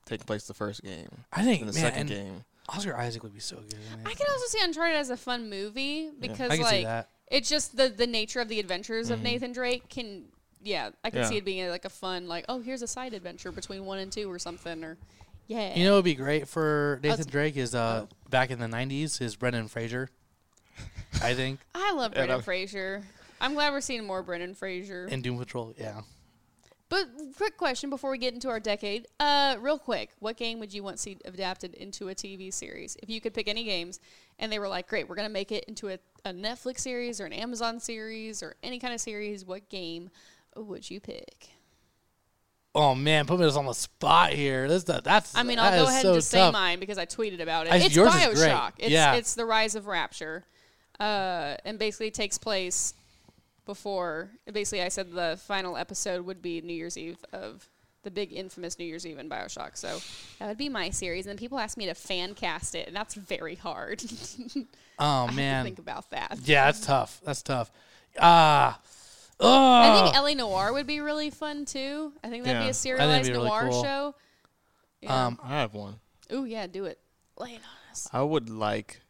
taking 0.05 0.25
place 0.25 0.45
the 0.47 0.53
first 0.53 0.83
game 0.83 1.09
I 1.33 1.43
think 1.43 1.61
and 1.61 1.69
the 1.69 1.73
man, 1.73 1.81
second 1.81 1.99
and 1.99 2.09
game. 2.09 2.43
Oscar 2.69 2.95
Isaac 2.97 3.23
would 3.23 3.33
be 3.33 3.39
so 3.39 3.55
good. 3.57 3.73
In 3.93 3.99
it. 4.01 4.07
I 4.07 4.13
can 4.13 4.27
also 4.29 4.45
see 4.47 4.59
Uncharted 4.63 4.95
as 4.97 5.09
a 5.09 5.17
fun 5.17 5.49
movie 5.49 6.09
because 6.19 6.51
I 6.51 6.57
can 6.57 6.65
see 6.65 6.71
like 6.77 6.85
that. 6.85 7.09
it's 7.31 7.47
just 7.49 7.77
the 7.77 7.87
the 7.89 8.07
nature 8.07 8.39
of 8.41 8.49
the 8.49 8.59
adventures 8.59 9.09
of 9.09 9.21
Nathan 9.21 9.51
Drake 9.53 9.87
can 9.89 10.25
yeah 10.63 10.89
I 11.03 11.09
can 11.09 11.19
Yeah. 11.21 11.27
see 11.27 11.37
it 11.37 11.45
being 11.45 11.69
like 11.69 11.85
a 11.85 11.89
fun 11.89 12.27
like 12.27 12.43
oh 12.49 12.59
here's 12.59 12.81
a 12.81 12.87
side 12.87 13.13
adventure 13.13 13.51
between 13.51 13.85
one 13.85 13.99
and 13.99 14.11
two 14.11 14.29
or 14.29 14.39
something 14.39 14.83
or 14.83 14.97
yeah 15.47 15.75
You 15.77 15.85
know, 15.85 15.91
what 15.91 15.97
would 15.99 16.05
be 16.05 16.15
great 16.15 16.47
for 16.49 16.99
Nathan 17.01 17.11
That's- 17.19 17.25
Drake 17.31 17.55
is 17.55 17.73
uh, 17.73 18.05
oh. 18.05 18.15
back 18.29 18.51
in 18.51 18.59
the 18.59 18.65
'90s 18.67 19.21
is 19.21 19.35
Brendan 19.37 19.69
Fraser. 19.69 20.09
I 21.23 21.33
think 21.35 21.59
I 21.75 21.93
love 21.93 22.13
Brendan 22.13 22.41
Fraser. 22.41 23.03
I'm 23.41 23.53
glad 23.53 23.71
we're 23.73 23.81
seeing 23.81 24.05
more 24.05 24.23
Brendan 24.23 24.55
Fraser. 24.55 25.07
in 25.07 25.21
Doom 25.21 25.37
Patrol. 25.37 25.73
Yeah. 25.77 26.01
But 26.89 27.07
quick 27.35 27.57
question 27.57 27.89
before 27.89 28.11
we 28.11 28.17
get 28.17 28.33
into 28.33 28.47
our 28.47 28.61
decade. 28.61 29.07
Uh, 29.19 29.57
real 29.59 29.77
quick, 29.77 30.11
what 30.19 30.37
game 30.37 30.57
would 30.59 30.73
you 30.73 30.83
want 30.83 30.95
to 30.95 31.01
see 31.03 31.17
adapted 31.25 31.73
into 31.73 32.07
a 32.07 32.15
TV 32.15 32.53
series? 32.53 32.95
If 33.03 33.09
you 33.09 33.19
could 33.19 33.33
pick 33.33 33.49
any 33.49 33.65
games, 33.65 33.99
and 34.39 34.49
they 34.49 34.57
were 34.57 34.69
like, 34.69 34.87
"Great, 34.87 35.09
we're 35.09 35.15
gonna 35.15 35.27
make 35.27 35.51
it 35.51 35.65
into 35.65 35.89
a, 35.89 35.99
a 36.23 36.31
Netflix 36.31 36.79
series 36.79 37.19
or 37.19 37.25
an 37.25 37.33
Amazon 37.33 37.81
series 37.81 38.41
or 38.41 38.55
any 38.63 38.79
kind 38.79 38.93
of 38.93 39.01
series," 39.01 39.43
what 39.43 39.67
game 39.67 40.09
would 40.55 40.89
you 40.89 41.01
pick? 41.01 41.49
Oh 42.73 42.95
man, 42.95 43.25
put 43.25 43.39
me 43.39 43.45
on 43.47 43.65
the 43.65 43.73
spot 43.73 44.31
here. 44.31 44.69
That's 44.69 44.83
the, 44.85 45.01
that's. 45.03 45.35
I 45.35 45.43
mean, 45.43 45.59
I'll 45.59 45.83
go 45.83 45.89
ahead 45.89 46.03
so 46.03 46.09
and 46.11 46.17
just 46.19 46.29
say 46.29 46.49
mine 46.51 46.79
because 46.79 46.97
I 46.97 47.05
tweeted 47.05 47.41
about 47.41 47.67
it. 47.67 47.73
I- 47.73 47.77
it's 47.77 47.95
yours 47.95 48.15
is 48.15 48.39
great. 48.39 48.51
Bioshock. 48.51 48.71
It's, 48.77 48.91
Yeah. 48.91 49.15
it's 49.15 49.35
the 49.35 49.45
Rise 49.45 49.75
of 49.75 49.87
Rapture, 49.87 50.45
uh, 51.01 51.55
and 51.65 51.77
basically 51.79 52.11
takes 52.11 52.37
place 52.37 52.93
before. 53.67 54.31
Basically, 54.51 54.81
I 54.81 54.87
said 54.89 55.11
the 55.11 55.37
final 55.45 55.77
episode 55.77 56.25
would 56.25 56.41
be 56.41 56.61
New 56.61 56.73
Year's 56.73 56.97
Eve 56.97 57.23
of 57.31 57.69
the 58.03 58.09
big 58.09 58.33
infamous 58.33 58.79
New 58.79 58.85
Year's 58.85 59.05
Eve 59.05 59.19
in 59.19 59.29
Bioshock. 59.29 59.75
So 59.77 59.99
that 60.39 60.47
would 60.47 60.57
be 60.57 60.69
my 60.69 60.89
series. 60.89 61.25
And 61.25 61.31
then 61.31 61.37
people 61.37 61.59
ask 61.59 61.77
me 61.77 61.85
to 61.87 61.93
fan 61.93 62.33
cast 62.33 62.73
it, 62.73 62.87
and 62.87 62.95
that's 62.95 63.13
very 63.13 63.55
hard. 63.55 64.03
Oh 64.99 65.27
I 65.29 65.31
man, 65.31 65.63
think 65.63 65.77
about 65.77 66.09
that. 66.09 66.39
yeah, 66.43 66.65
that's 66.65 66.83
tough. 66.83 67.21
That's 67.23 67.43
tough. 67.43 67.71
Ah, 68.19 68.79
I 69.39 69.99
oh, 69.99 70.11
think 70.11 70.15
LA 70.15 70.33
Noire 70.43 70.73
would 70.73 70.87
be 70.87 71.01
really 71.01 71.29
fun 71.29 71.65
too. 71.65 72.13
I 72.23 72.29
think 72.29 72.45
that'd 72.45 72.59
be 72.61 72.65
Yeah. 72.65 72.69
a 72.69 72.69
I 72.69 72.71
think 72.71 72.71
it'd 72.71 72.75
serialized 72.77 73.27
be 73.27 73.33
really 73.33 73.47
noir 73.47 73.69
cool. 73.69 73.83
show. 73.83 74.15
Yeah. 75.01 75.27
um, 75.27 75.39
I 75.43 75.49
have 75.59 75.75
one. 75.75 75.99
Ooh, 76.33 76.45
yeah, 76.45 76.65
do 76.65 76.85
it. 76.85 76.97
Lay 77.37 77.51
it 77.51 77.61
on 77.61 77.91
us. 77.91 78.09
I 78.11 78.23
would 78.23 78.49
like 78.49 79.01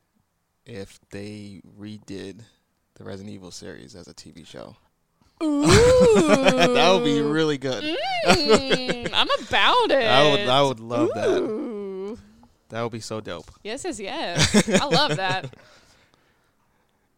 if 0.66 1.00
they 1.12 1.62
redid 1.80 2.42
the 2.98 3.04
Resident 3.04 3.34
Evil 3.34 3.52
series 3.52 3.96
as 3.96 4.08
a 4.08 4.14
TV 4.14 4.46
show. 4.46 4.76
Ooh. 5.44 5.62
that 5.68 6.92
would 6.94 7.04
be 7.04 7.22
really 7.22 7.60
good. 7.60 7.84
Mm, 7.84 9.10
I'm 9.14 9.30
about 9.30 9.92
it. 9.92 10.04
I 10.08 10.32
would 10.32 10.48
I 10.48 10.62
would 10.64 10.80
love 10.80 11.10
that. 11.14 12.18
That 12.70 12.82
would 12.82 12.92
be 12.92 13.00
so 13.00 13.22
dope. 13.22 13.52
Yes, 13.64 13.86
yes, 13.86 14.00
yes. 14.00 14.70
I 14.82 14.86
love 14.86 15.16
that. 15.18 15.54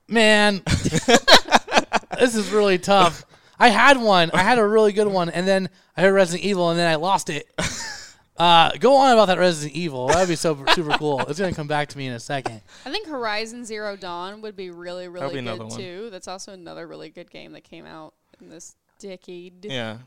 man, 0.08 0.62
this 0.66 2.36
is 2.36 2.52
really 2.52 2.78
tough. 2.78 3.26
I 3.58 3.70
had 3.70 3.98
one. 3.98 4.32
I 4.34 4.44
had 4.44 4.60
a 4.60 4.68
really 4.68 4.92
good 4.92 5.08
one, 5.08 5.30
and 5.30 5.48
then 5.48 5.70
I 5.96 6.02
heard 6.02 6.14
Resident 6.14 6.46
Evil, 6.46 6.70
and 6.70 6.80
then 6.80 6.90
I 6.90 6.96
lost 6.96 7.30
it. 7.30 7.48
Uh, 8.40 8.72
go 8.80 8.96
on 8.96 9.12
about 9.12 9.26
that 9.26 9.38
Resident 9.38 9.76
Evil. 9.76 10.08
That 10.08 10.20
would 10.20 10.30
be 10.30 10.36
so 10.38 10.64
super 10.74 10.98
cool. 10.98 11.20
It's 11.28 11.38
gonna 11.40 11.54
come 11.54 11.68
back 11.68 11.90
to 11.90 11.98
me 11.98 12.08
in 12.08 12.14
a 12.14 12.20
second. 12.20 12.62
I 12.86 12.90
think 12.92 13.08
Horizon 13.08 13.66
Zero 13.66 13.96
Dawn 13.98 14.42
would 14.42 14.56
be 14.56 14.70
really, 14.70 15.08
really 15.10 15.34
be 15.34 15.40
another 15.40 15.64
good 15.66 15.70
one. 15.72 15.78
too. 15.80 16.10
That's 16.10 16.28
also 16.28 16.54
another 16.54 16.88
really 16.88 17.10
good 17.10 17.30
game 17.30 17.52
that 17.52 17.66
came 17.66 17.86
out 17.86 18.14
in 18.40 18.50
this 18.50 18.76
decade. 19.00 19.66
Yeah. 19.66 19.98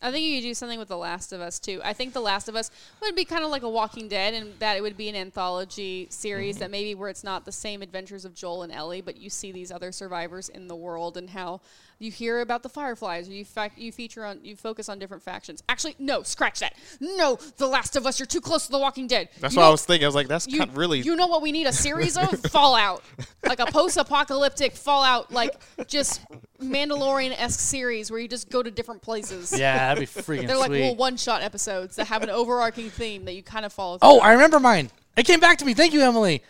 I 0.00 0.12
think 0.12 0.24
you 0.24 0.36
could 0.36 0.46
do 0.46 0.54
something 0.54 0.78
with 0.78 0.86
The 0.86 0.96
Last 0.96 1.32
of 1.32 1.40
Us 1.40 1.58
too. 1.58 1.80
I 1.84 1.92
think 1.92 2.12
The 2.12 2.20
Last 2.20 2.48
of 2.48 2.54
Us 2.54 2.70
would 3.02 3.16
be 3.16 3.24
kind 3.24 3.42
of 3.44 3.50
like 3.50 3.64
a 3.64 3.68
Walking 3.68 4.06
Dead, 4.06 4.32
and 4.32 4.52
that 4.60 4.76
it 4.76 4.80
would 4.80 4.96
be 4.96 5.08
an 5.08 5.16
anthology 5.16 6.06
series 6.08 6.54
Mm-hmm. 6.54 6.60
that 6.60 6.70
maybe 6.70 6.94
where 6.94 7.08
it's 7.10 7.24
not 7.24 7.44
the 7.44 7.50
same 7.50 7.82
adventures 7.82 8.24
of 8.24 8.32
Joel 8.32 8.62
and 8.62 8.72
Ellie, 8.72 9.00
but 9.00 9.16
you 9.16 9.28
see 9.28 9.50
these 9.50 9.72
other 9.72 9.90
survivors 9.90 10.48
in 10.48 10.68
the 10.68 10.76
world 10.76 11.16
and 11.16 11.30
how 11.30 11.60
you 12.00 12.10
hear 12.12 12.40
about 12.40 12.62
the 12.62 12.68
Fireflies, 12.68 13.28
or 13.28 13.32
you 13.32 13.44
fac- 13.44 13.72
you 13.76 13.90
feature 13.90 14.24
on 14.24 14.38
you 14.44 14.54
focus 14.56 14.88
on 14.88 14.98
different 14.98 15.22
factions. 15.22 15.62
Actually, 15.68 15.96
no, 15.98 16.22
scratch 16.22 16.60
that. 16.60 16.74
No, 17.00 17.38
The 17.56 17.66
Last 17.66 17.96
of 17.96 18.06
Us, 18.06 18.18
you're 18.20 18.26
too 18.26 18.40
close 18.40 18.66
to 18.66 18.72
The 18.72 18.78
Walking 18.78 19.06
Dead. 19.08 19.28
That's 19.40 19.54
You 19.54 19.58
what 19.58 19.64
know- 19.64 19.68
I 19.68 19.72
was 19.72 19.84
thinking. 19.84 20.04
I 20.04 20.08
was 20.08 20.14
like, 20.14 20.28
that's 20.28 20.46
you, 20.46 20.58
kind 20.60 20.76
really 20.76 21.00
you 21.00 21.16
know 21.16 21.26
what 21.26 21.42
we 21.42 21.50
need 21.52 21.66
a 21.66 21.72
series 21.72 22.16
of 22.16 22.28
Fallout, 22.50 23.02
like 23.44 23.58
a 23.60 23.66
post-apocalyptic 23.66 24.74
Fallout, 24.76 25.32
like 25.32 25.54
just 25.88 26.20
Mandalorian-esque 26.62 27.58
series 27.60 28.10
where 28.10 28.20
you 28.20 28.28
just 28.28 28.48
go 28.50 28.62
to 28.62 28.70
different 28.70 29.02
places. 29.02 29.56
Yeah, 29.58 29.94
that'd 29.94 30.00
be 30.00 30.06
freaking 30.22 30.46
They're 30.46 30.56
like 30.56 30.68
sweet. 30.68 30.80
little 30.80 30.96
one-shot 30.96 31.42
episodes 31.42 31.96
that 31.96 32.06
have 32.08 32.22
an 32.22 32.30
overarching 32.30 32.90
theme 32.90 33.24
that 33.24 33.34
you 33.34 33.42
kind 33.42 33.64
of 33.66 33.72
follow. 33.72 33.98
oh. 34.02 34.20
I 34.20 34.32
remember 34.32 34.60
mine. 34.60 34.90
It 35.16 35.24
came 35.26 35.40
back 35.40 35.58
to 35.58 35.64
me. 35.64 35.74
Thank 35.74 35.92
you, 35.92 36.00
Emily. 36.02 36.42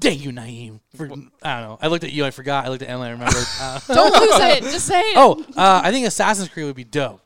Dang 0.00 0.18
you, 0.18 0.30
Naeem. 0.30 0.80
For, 0.96 1.04
I 1.06 1.08
don't 1.08 1.28
know. 1.42 1.78
I 1.80 1.88
looked 1.88 2.04
at 2.04 2.12
you. 2.12 2.24
I 2.24 2.30
forgot. 2.30 2.64
I 2.64 2.68
looked 2.68 2.82
at 2.82 2.88
Emily. 2.88 3.08
I 3.08 3.10
remembered. 3.12 3.46
Uh, 3.60 3.78
Don't 3.88 4.12
lose 4.12 4.40
it. 4.40 4.62
Just 4.64 4.86
say 4.86 5.00
it. 5.00 5.16
oh, 5.16 5.44
uh, 5.56 5.80
I 5.84 5.90
think 5.90 6.06
Assassin's 6.06 6.48
Creed 6.48 6.66
would 6.66 6.76
be 6.76 6.84
dope. 6.84 7.20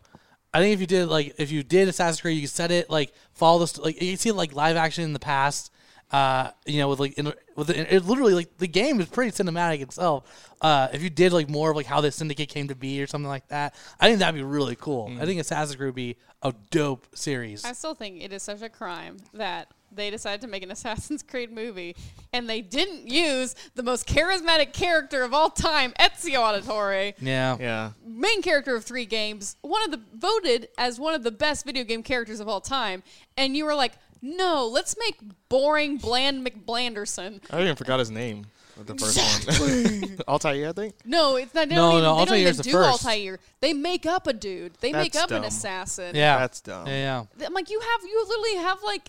I 0.52 0.60
think 0.60 0.74
if 0.74 0.80
you 0.80 0.86
did 0.86 1.06
like 1.06 1.34
if 1.38 1.50
you 1.50 1.62
did 1.62 1.88
Assassin's 1.88 2.20
Creed, 2.20 2.36
you 2.36 2.42
could 2.42 2.50
set 2.50 2.70
it 2.70 2.88
like 2.88 3.12
follow 3.34 3.58
this 3.60 3.78
like 3.78 4.00
you 4.00 4.16
see 4.16 4.32
like 4.32 4.54
live 4.54 4.76
action 4.76 5.04
in 5.04 5.12
the 5.12 5.18
past. 5.18 5.70
Uh, 6.12 6.50
you 6.66 6.78
know, 6.78 6.88
with 6.88 7.00
like 7.00 7.14
in, 7.18 7.32
with 7.56 7.66
the, 7.66 7.94
it 7.94 8.04
literally 8.04 8.32
like 8.32 8.56
the 8.58 8.68
game 8.68 9.00
is 9.00 9.06
pretty 9.08 9.32
cinematic 9.32 9.80
itself. 9.80 10.54
Uh, 10.60 10.88
if 10.92 11.02
you 11.02 11.10
did 11.10 11.32
like 11.32 11.48
more 11.50 11.70
of 11.70 11.76
like 11.76 11.86
how 11.86 12.00
the 12.00 12.12
Syndicate 12.12 12.48
came 12.48 12.68
to 12.68 12.76
be 12.76 13.02
or 13.02 13.06
something 13.06 13.28
like 13.28 13.48
that, 13.48 13.74
I 13.98 14.06
think 14.06 14.20
that'd 14.20 14.34
be 14.34 14.42
really 14.42 14.76
cool. 14.76 15.12
I 15.20 15.26
think 15.26 15.40
Assassin's 15.40 15.76
Creed 15.76 15.88
would 15.88 15.94
be 15.94 16.16
a 16.42 16.54
dope 16.70 17.06
series. 17.14 17.64
I 17.64 17.72
still 17.72 17.94
think 17.94 18.22
it 18.22 18.32
is 18.32 18.42
such 18.42 18.62
a 18.62 18.68
crime 18.68 19.16
that 19.34 19.72
they 19.92 20.10
decided 20.10 20.40
to 20.42 20.46
make 20.46 20.62
an 20.62 20.70
Assassin's 20.70 21.22
Creed 21.22 21.50
movie 21.52 21.96
and 22.32 22.48
they 22.48 22.60
didn't 22.60 23.08
use 23.08 23.54
the 23.74 23.82
most 23.82 24.06
charismatic 24.06 24.72
character 24.72 25.22
of 25.22 25.32
all 25.32 25.50
time, 25.50 25.92
Ezio 26.00 26.34
Auditore, 26.40 27.14
yeah. 27.20 27.56
Yeah. 27.58 27.90
main 28.06 28.42
character 28.42 28.76
of 28.76 28.84
three 28.84 29.06
games, 29.06 29.56
one 29.62 29.82
of 29.84 29.90
the 29.90 30.00
voted 30.14 30.68
as 30.78 30.98
one 31.00 31.14
of 31.14 31.22
the 31.22 31.30
best 31.32 31.64
video 31.64 31.84
game 31.84 32.02
characters 32.02 32.40
of 32.40 32.48
all 32.48 32.60
time, 32.60 33.02
and 33.36 33.56
you 33.56 33.64
were 33.64 33.74
like, 33.74 33.92
no, 34.22 34.66
let's 34.66 34.96
make 34.98 35.16
boring, 35.48 35.98
bland 35.98 36.44
McBlanderson. 36.46 37.40
I 37.50 37.62
even 37.62 37.76
forgot 37.76 37.98
his 37.98 38.10
name. 38.10 38.46
The 38.78 38.94
first 38.94 39.58
one. 39.58 40.18
Altair, 40.28 40.68
I 40.68 40.72
think. 40.72 40.96
No, 41.06 41.36
it's 41.36 41.54
not. 41.54 41.68
They 41.70 41.74
No, 41.76 41.92
don't 41.92 41.92
even, 41.92 42.02
no, 42.04 42.18
they 42.18 42.24
don't 42.26 42.38
even 42.38 42.56
the 42.56 42.62
do 42.62 42.72
first. 42.72 43.06
Altair. 43.06 43.38
They 43.60 43.72
make 43.72 44.04
up 44.04 44.26
a 44.26 44.34
dude. 44.34 44.74
They 44.80 44.92
make 44.92 45.12
That's 45.12 45.24
up 45.24 45.30
an 45.30 45.36
dumb. 45.36 45.44
assassin. 45.48 46.14
Yeah. 46.14 46.36
That's 46.38 46.60
dumb. 46.60 46.86
Yeah, 46.86 47.24
yeah. 47.38 47.46
I'm 47.46 47.54
like, 47.54 47.70
you 47.70 47.80
have, 47.80 48.00
you 48.02 48.26
literally 48.28 48.56
have 48.68 48.82
like 48.82 49.08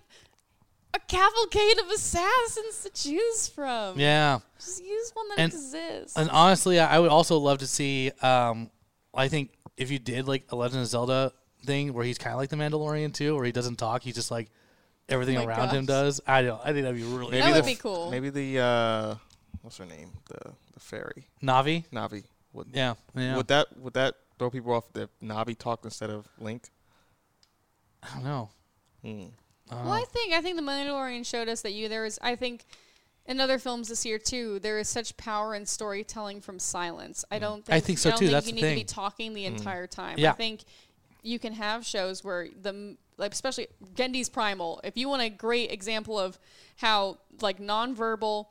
a 0.98 1.06
cavalcade 1.08 1.80
of 1.80 1.90
assassins 1.90 2.84
to 2.84 2.90
choose 2.90 3.48
from. 3.48 4.00
Yeah. 4.00 4.40
Just 4.60 4.84
use 4.84 5.12
one 5.14 5.28
that 5.30 5.40
And- 5.40 5.54
exists. 5.54 6.18
And 6.18 6.30
honestly, 6.30 6.80
I 6.80 6.96
I 6.96 7.00
would 7.00 7.10
also 7.12 7.38
love 7.38 7.60
to 7.60 7.68
see. 7.68 8.12
Um, 8.22 8.70
I 9.14 9.28
think 9.28 9.52
if 9.78 9.92
you 9.92 10.00
did 10.00 10.28
like 10.28 10.46
a 10.50 10.56
Legend 10.56 10.82
of 10.82 10.88
Zelda 10.88 11.32
thing 11.66 11.94
where 11.94 12.06
he's 12.06 12.18
kind 12.18 12.34
of 12.34 12.40
like 12.40 12.50
the 12.50 12.56
Mandalorian 12.56 13.14
too, 13.14 13.36
where 13.36 13.46
he 13.46 13.52
doesn't 13.52 13.78
talk, 13.78 14.02
he 14.04 14.12
just 14.12 14.32
like 14.32 14.50
everything 15.10 15.38
Oh 15.38 15.46
my 15.46 15.54
around 15.56 15.70
him 15.70 15.86
does. 15.86 16.20
I 16.28 16.42
don't. 16.42 16.60
I 16.64 16.72
think 16.74 16.84
that'd 16.84 16.96
be 16.96 17.04
really 17.04 17.32
Maybe 17.32 17.42
That 17.44 17.56
would 17.56 17.64
the, 17.64 17.68
be 17.68 17.76
cool. 17.76 18.12
Maybe 18.12 18.30
the 18.30 18.60
uh, 18.60 19.16
what's 19.62 19.78
her 19.78 19.86
name? 19.86 20.12
The 20.30 20.54
the 20.74 20.80
fairy 20.80 21.28
Navi. 21.42 21.86
Navi. 21.92 22.24
Would 22.54 22.68
Yeah, 22.74 22.96
yeah. 23.16 23.36
would 23.38 23.48
that 23.48 23.78
would 23.78 23.94
that 23.94 24.16
throw 24.40 24.50
people 24.50 24.74
off 24.74 24.86
if 24.96 25.10
Navi 25.22 25.58
talked 25.58 25.86
instead 25.86 26.10
of 26.10 26.28
Link? 26.40 26.70
I 28.04 28.08
don't 28.16 28.24
know. 28.24 28.50
Hmm. 29.04 29.26
I 29.70 29.76
don't 29.76 29.86
well, 29.86 29.94
I 29.94 29.98
uh-huh. 29.98 30.06
think 30.12 30.34
I 30.34 30.42
think 30.42 30.56
the 30.56 30.64
Mandalorian 30.64 31.26
showed 31.26 31.48
us 31.48 31.62
that 31.62 31.74
you 31.74 31.90
there 31.90 32.06
is. 32.06 32.20
I 32.22 32.36
think 32.36 32.66
in 33.26 33.42
other 33.42 33.60
films 33.60 33.90
this 33.90 34.06
year 34.06 34.18
too, 34.18 34.60
there 34.60 34.80
is 34.80 34.88
such 34.88 35.16
power 35.18 35.54
in 35.54 35.66
storytelling 35.66 36.42
from 36.42 36.60
silence. 36.60 37.26
I 37.30 37.38
mm. 37.38 37.42
don't. 37.42 37.66
Think, 37.66 37.76
I 37.76 37.80
think 37.80 37.98
so, 37.98 38.10
don't 38.10 38.20
too. 38.20 38.26
Think 38.26 38.32
That's 38.32 38.48
you 38.48 38.54
need 38.54 38.70
to 38.70 38.76
be 38.76 38.84
talking 38.84 39.34
the 39.34 39.44
mm. 39.44 39.58
entire 39.58 39.88
time. 39.88 40.18
Yeah. 40.18 40.32
I 40.32 40.34
think 40.34 40.62
you 41.24 41.40
can 41.40 41.54
have 41.54 41.86
shows 41.86 42.24
where 42.24 42.48
the 42.62 42.96
like 43.18 43.34
especially 43.34 43.68
Genndy's 43.96 44.30
Primal. 44.30 44.80
If 44.84 44.96
you 44.98 45.10
want 45.10 45.24
a 45.24 45.30
great 45.30 45.72
example 45.72 46.20
of 46.20 46.40
how 46.78 47.18
like 47.42 47.60
nonverbal 47.60 48.48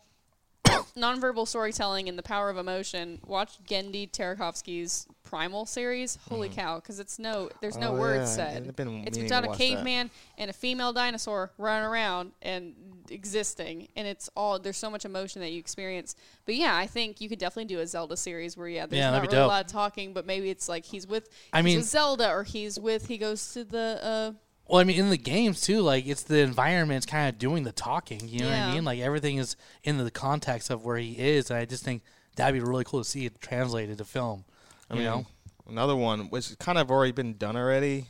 nonverbal 0.96 1.48
storytelling 1.48 2.08
and 2.08 2.18
the 2.18 2.22
power 2.22 2.50
of 2.50 2.56
emotion, 2.56 3.20
watch 3.26 3.58
Genndy 3.64 4.10
Tartakovsky's 4.10 5.06
Primal 5.26 5.66
series. 5.66 6.18
Holy 6.28 6.48
cow! 6.48 6.76
Because 6.76 6.98
it's 7.00 7.18
no, 7.18 7.50
there's 7.60 7.76
no 7.76 7.90
Oh, 7.96 7.98
words 8.00 8.30
yeah, 8.38 8.46
said. 8.52 8.66
It's 8.78 8.78
meaning 8.78 9.26
about 9.26 9.44
a 9.44 9.48
watch 9.48 9.58
that. 9.58 9.64
caveman 9.64 10.10
and 10.38 10.48
a 10.48 10.52
female 10.52 10.92
dinosaur 10.92 11.50
running 11.58 11.84
around 11.88 12.32
and 12.42 12.74
existing, 13.10 13.88
and 13.96 14.06
it's 14.06 14.30
all 14.36 14.58
there's 14.58 14.76
so 14.76 14.90
much 14.90 15.04
emotion 15.04 15.40
that 15.40 15.50
you 15.50 15.58
experience. 15.58 16.14
But 16.44 16.54
yeah, 16.54 16.76
I 16.76 16.86
think 16.86 17.20
you 17.20 17.28
could 17.28 17.38
definitely 17.38 17.74
do 17.74 17.80
a 17.80 17.86
Zelda 17.86 18.16
series 18.16 18.56
where 18.56 18.68
yeah, 18.68 18.86
there's 18.86 18.98
Yeah, 18.98 19.10
not 19.10 19.16
that'd 19.16 19.30
be 19.30 19.36
really 19.36 19.44
a 19.46 19.48
lot 19.48 19.64
of 19.64 19.70
talking, 19.70 20.12
but 20.12 20.26
maybe 20.26 20.50
it's 20.50 20.68
like 20.68 20.84
he's 20.84 21.06
with 21.06 21.28
I 21.52 21.58
he's 21.58 21.64
mean- 21.64 21.76
with 21.78 21.86
Zelda 21.86 22.30
or 22.30 22.44
he's 22.44 22.78
with 22.78 23.08
he 23.08 23.18
goes 23.18 23.52
to 23.54 23.64
the 23.64 23.98
uh 24.02 24.32
Well, 24.68 24.80
I 24.80 24.84
mean, 24.84 24.98
in 24.98 25.10
the 25.10 25.18
games 25.18 25.60
too, 25.60 25.80
like 25.80 26.06
it's 26.06 26.22
the 26.22 26.38
environment's 26.38 27.06
kind 27.06 27.28
of 27.28 27.38
doing 27.38 27.64
the 27.64 27.72
talking. 27.72 28.20
You 28.28 28.40
know 28.40 28.50
what 28.50 28.54
I 28.58 28.72
mean? 28.74 28.84
Like 28.84 29.00
everything 29.00 29.38
is 29.38 29.56
in 29.82 29.98
the 29.98 30.10
context 30.10 30.70
of 30.70 30.84
where 30.84 30.98
he 30.98 31.12
is, 31.18 31.50
and 31.50 31.58
I 31.58 31.64
just 31.64 31.84
think 31.84 32.02
that'd 32.36 32.54
be 32.54 32.60
really 32.66 32.84
cool 32.84 33.02
to 33.02 33.08
see 33.08 33.26
it 33.26 33.40
translated 33.40 33.98
to 33.98 34.04
film. 34.04 34.44
I 34.90 34.94
you 34.94 35.00
mean, 35.00 35.08
know? 35.10 35.26
another 35.68 35.96
one 35.96 36.30
which 36.30 36.56
kind 36.58 36.78
of 36.78 36.90
already 36.90 37.12
been 37.12 37.36
done 37.36 37.56
already 37.56 38.06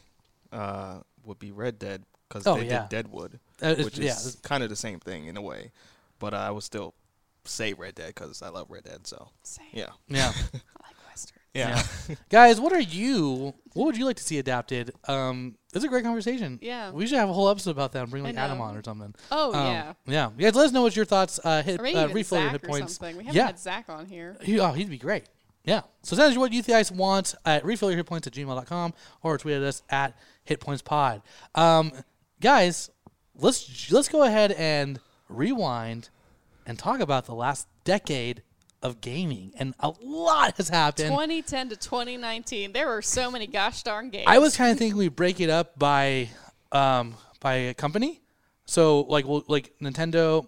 uh, 0.52 1.00
would 1.24 1.38
be 1.38 1.52
Red 1.52 1.78
Dead 1.78 2.04
because 2.28 2.46
Oh, 2.46 2.56
they 2.56 2.66
yeah. 2.66 2.80
did 2.82 2.88
Deadwood, 2.90 3.38
Uh, 3.62 3.68
it's- 3.68 3.84
which 3.84 3.98
yeah, 3.98 4.12
is 4.12 4.36
kind 4.42 4.62
of 4.62 4.68
the 4.70 4.76
same 4.76 5.00
thing 5.00 5.26
in 5.26 5.36
a 5.36 5.42
way. 5.42 5.72
But 6.18 6.34
I 6.34 6.50
would 6.50 6.62
still 6.62 6.94
say 7.44 7.72
Red 7.72 7.94
Dead 7.94 8.08
because 8.14 8.42
I 8.42 8.48
love 8.48 8.70
Red 8.70 8.84
Dead. 8.84 9.06
So 9.06 9.28
same. 9.42 9.66
yeah, 9.72 9.90
Yeah. 10.08 10.32
I 10.54 10.86
like 10.88 11.08
Western. 11.08 11.38
yeah. 11.54 11.82
Guys, 12.30 12.60
what 12.60 12.72
are 12.72 12.80
you? 12.80 13.54
What 13.74 13.84
would 13.86 13.96
you 13.96 14.04
like 14.06 14.16
to 14.16 14.24
see 14.24 14.38
adapted? 14.38 14.92
Um, 15.08 15.56
it's 15.74 15.84
a 15.84 15.88
great 15.88 16.04
conversation. 16.04 16.58
Yeah. 16.62 16.90
we 16.90 17.06
should 17.06 17.18
have 17.18 17.28
a 17.28 17.32
whole 17.32 17.48
episode 17.50 17.70
about 17.72 17.92
that 17.92 18.02
and 18.02 18.10
bring 18.10 18.24
like 18.24 18.36
Adam 18.36 18.60
on 18.60 18.76
or 18.76 18.82
something. 18.82 19.14
Oh 19.30 19.52
Um, 19.54 19.66
yeah. 19.66 19.92
yeah. 20.06 20.30
Guys, 20.36 20.54
let 20.54 20.66
us 20.66 20.72
know 20.72 20.82
what 20.82 20.96
your 20.96 21.04
thoughts. 21.04 21.38
Uh, 21.44 21.62
hit 21.62 21.78
Or 21.80 21.82
maybe 21.82 21.98
uh, 21.98 22.08
refill 22.08 22.40
your 22.40 22.50
hit 22.50 22.64
or 22.64 22.68
points. 22.68 22.96
something. 22.96 23.16
We 23.18 23.24
haven't 23.24 23.36
Yeah. 23.36 23.46
had 23.46 23.58
Zach 23.58 23.88
on 23.88 24.06
here. 24.06 24.36
He, 24.42 24.58
oh, 24.58 24.72
he'd 24.72 24.90
be 24.90 24.98
great. 24.98 25.24
Yeah. 25.66 25.82
So 26.02 26.16
send 26.16 26.32
us 26.32 26.38
what 26.38 26.52
you 26.52 26.62
guys 26.62 26.90
want 26.90 27.34
at 27.44 27.64
refillyourhitpoints 27.64 28.26
at 28.28 28.32
gmail.com 28.32 28.94
or 29.22 29.36
tweet 29.36 29.56
at 29.56 29.62
us 29.62 29.82
at 29.90 30.16
hitpointspod. 30.48 31.22
Um, 31.54 31.92
guys, 32.40 32.90
let's 33.34 33.90
let's 33.90 34.08
go 34.08 34.22
ahead 34.22 34.52
and 34.52 35.00
rewind 35.28 36.08
and 36.66 36.78
talk 36.78 37.00
about 37.00 37.26
the 37.26 37.34
last 37.34 37.66
decade 37.84 38.42
of 38.80 39.00
gaming. 39.00 39.52
And 39.58 39.74
a 39.80 39.92
lot 40.00 40.56
has 40.56 40.68
happened. 40.68 41.08
2010 41.08 41.70
to 41.70 41.76
2019. 41.76 42.72
There 42.72 42.86
were 42.86 43.02
so 43.02 43.30
many 43.30 43.48
gosh 43.48 43.82
darn 43.82 44.10
games. 44.10 44.26
I 44.28 44.38
was 44.38 44.56
kind 44.56 44.70
of 44.70 44.78
thinking 44.78 44.96
we 44.96 45.08
break 45.08 45.40
it 45.40 45.50
up 45.50 45.76
by 45.76 46.28
um, 46.70 47.16
by 47.40 47.54
a 47.54 47.74
company. 47.74 48.20
So 48.66 49.00
like 49.00 49.26
we'll, 49.26 49.44
like 49.48 49.72
Nintendo, 49.82 50.46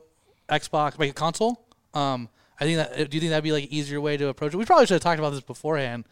Xbox, 0.48 0.96
like 0.96 1.10
a 1.10 1.14
console. 1.14 1.66
Um, 1.92 2.28
I 2.60 2.64
think 2.64 2.76
that. 2.78 3.10
Do 3.10 3.16
you 3.16 3.20
think 3.20 3.30
that'd 3.30 3.44
be 3.44 3.52
like 3.52 3.64
an 3.64 3.72
easier 3.72 4.00
way 4.00 4.16
to 4.16 4.28
approach 4.28 4.52
it? 4.54 4.56
We 4.56 4.64
probably 4.64 4.86
should 4.86 4.94
have 4.94 5.02
talked 5.02 5.18
about 5.18 5.30
this 5.30 5.40
beforehand. 5.40 6.04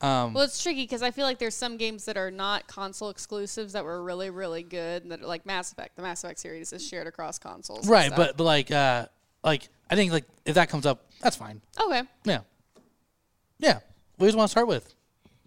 Um, 0.00 0.34
Well, 0.34 0.44
it's 0.44 0.62
tricky 0.62 0.82
because 0.82 1.02
I 1.02 1.10
feel 1.12 1.24
like 1.24 1.38
there's 1.38 1.54
some 1.54 1.76
games 1.76 2.04
that 2.06 2.16
are 2.16 2.30
not 2.30 2.66
console 2.66 3.10
exclusives 3.10 3.72
that 3.72 3.84
were 3.84 4.02
really, 4.02 4.28
really 4.28 4.62
good. 4.62 5.02
And 5.02 5.12
that 5.12 5.22
are 5.22 5.26
like 5.26 5.46
Mass 5.46 5.72
Effect. 5.72 5.96
The 5.96 6.02
Mass 6.02 6.22
Effect 6.24 6.40
series 6.40 6.72
is 6.72 6.86
shared 6.86 7.06
across 7.06 7.38
consoles. 7.38 7.88
right, 7.88 8.10
but 8.14 8.36
but 8.36 8.44
like 8.44 8.70
uh, 8.70 9.06
like 9.42 9.68
I 9.88 9.94
think 9.94 10.12
like 10.12 10.24
if 10.44 10.56
that 10.56 10.68
comes 10.68 10.84
up, 10.84 11.06
that's 11.20 11.36
fine. 11.36 11.60
okay. 11.80 12.02
Yeah, 12.24 12.40
yeah. 13.58 13.78
What 14.16 14.26
do 14.26 14.32
you 14.32 14.36
want 14.36 14.48
to 14.48 14.52
start 14.52 14.66
with? 14.66 14.94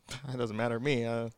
it 0.33 0.37
doesn't 0.37 0.55
matter 0.55 0.77
to 0.79 0.83
me. 0.83 1.05
Uh, 1.05 1.29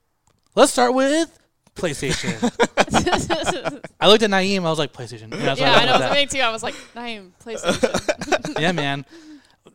Let's 0.55 0.71
start 0.71 0.93
with 0.93 1.38
PlayStation. 1.79 3.83
I 3.99 4.07
looked 4.07 4.23
at 4.23 4.29
Naeem. 4.29 4.65
I 4.65 4.69
was 4.69 4.79
like 4.79 4.93
PlayStation. 4.93 5.31
Yeah, 5.31 5.37
that's 5.37 5.59
what 5.59 5.67
yeah, 5.67 5.75
I 5.75 5.85
thought 5.85 5.99
know. 5.99 6.05
about 6.05 6.13
Me 6.13 6.25
too. 6.25 6.39
I 6.39 6.51
was 6.51 6.63
like, 6.63 6.75
Naeem, 6.95 7.31
PlayStation. 7.43 8.55
yeah, 8.59 8.71
man, 8.71 9.05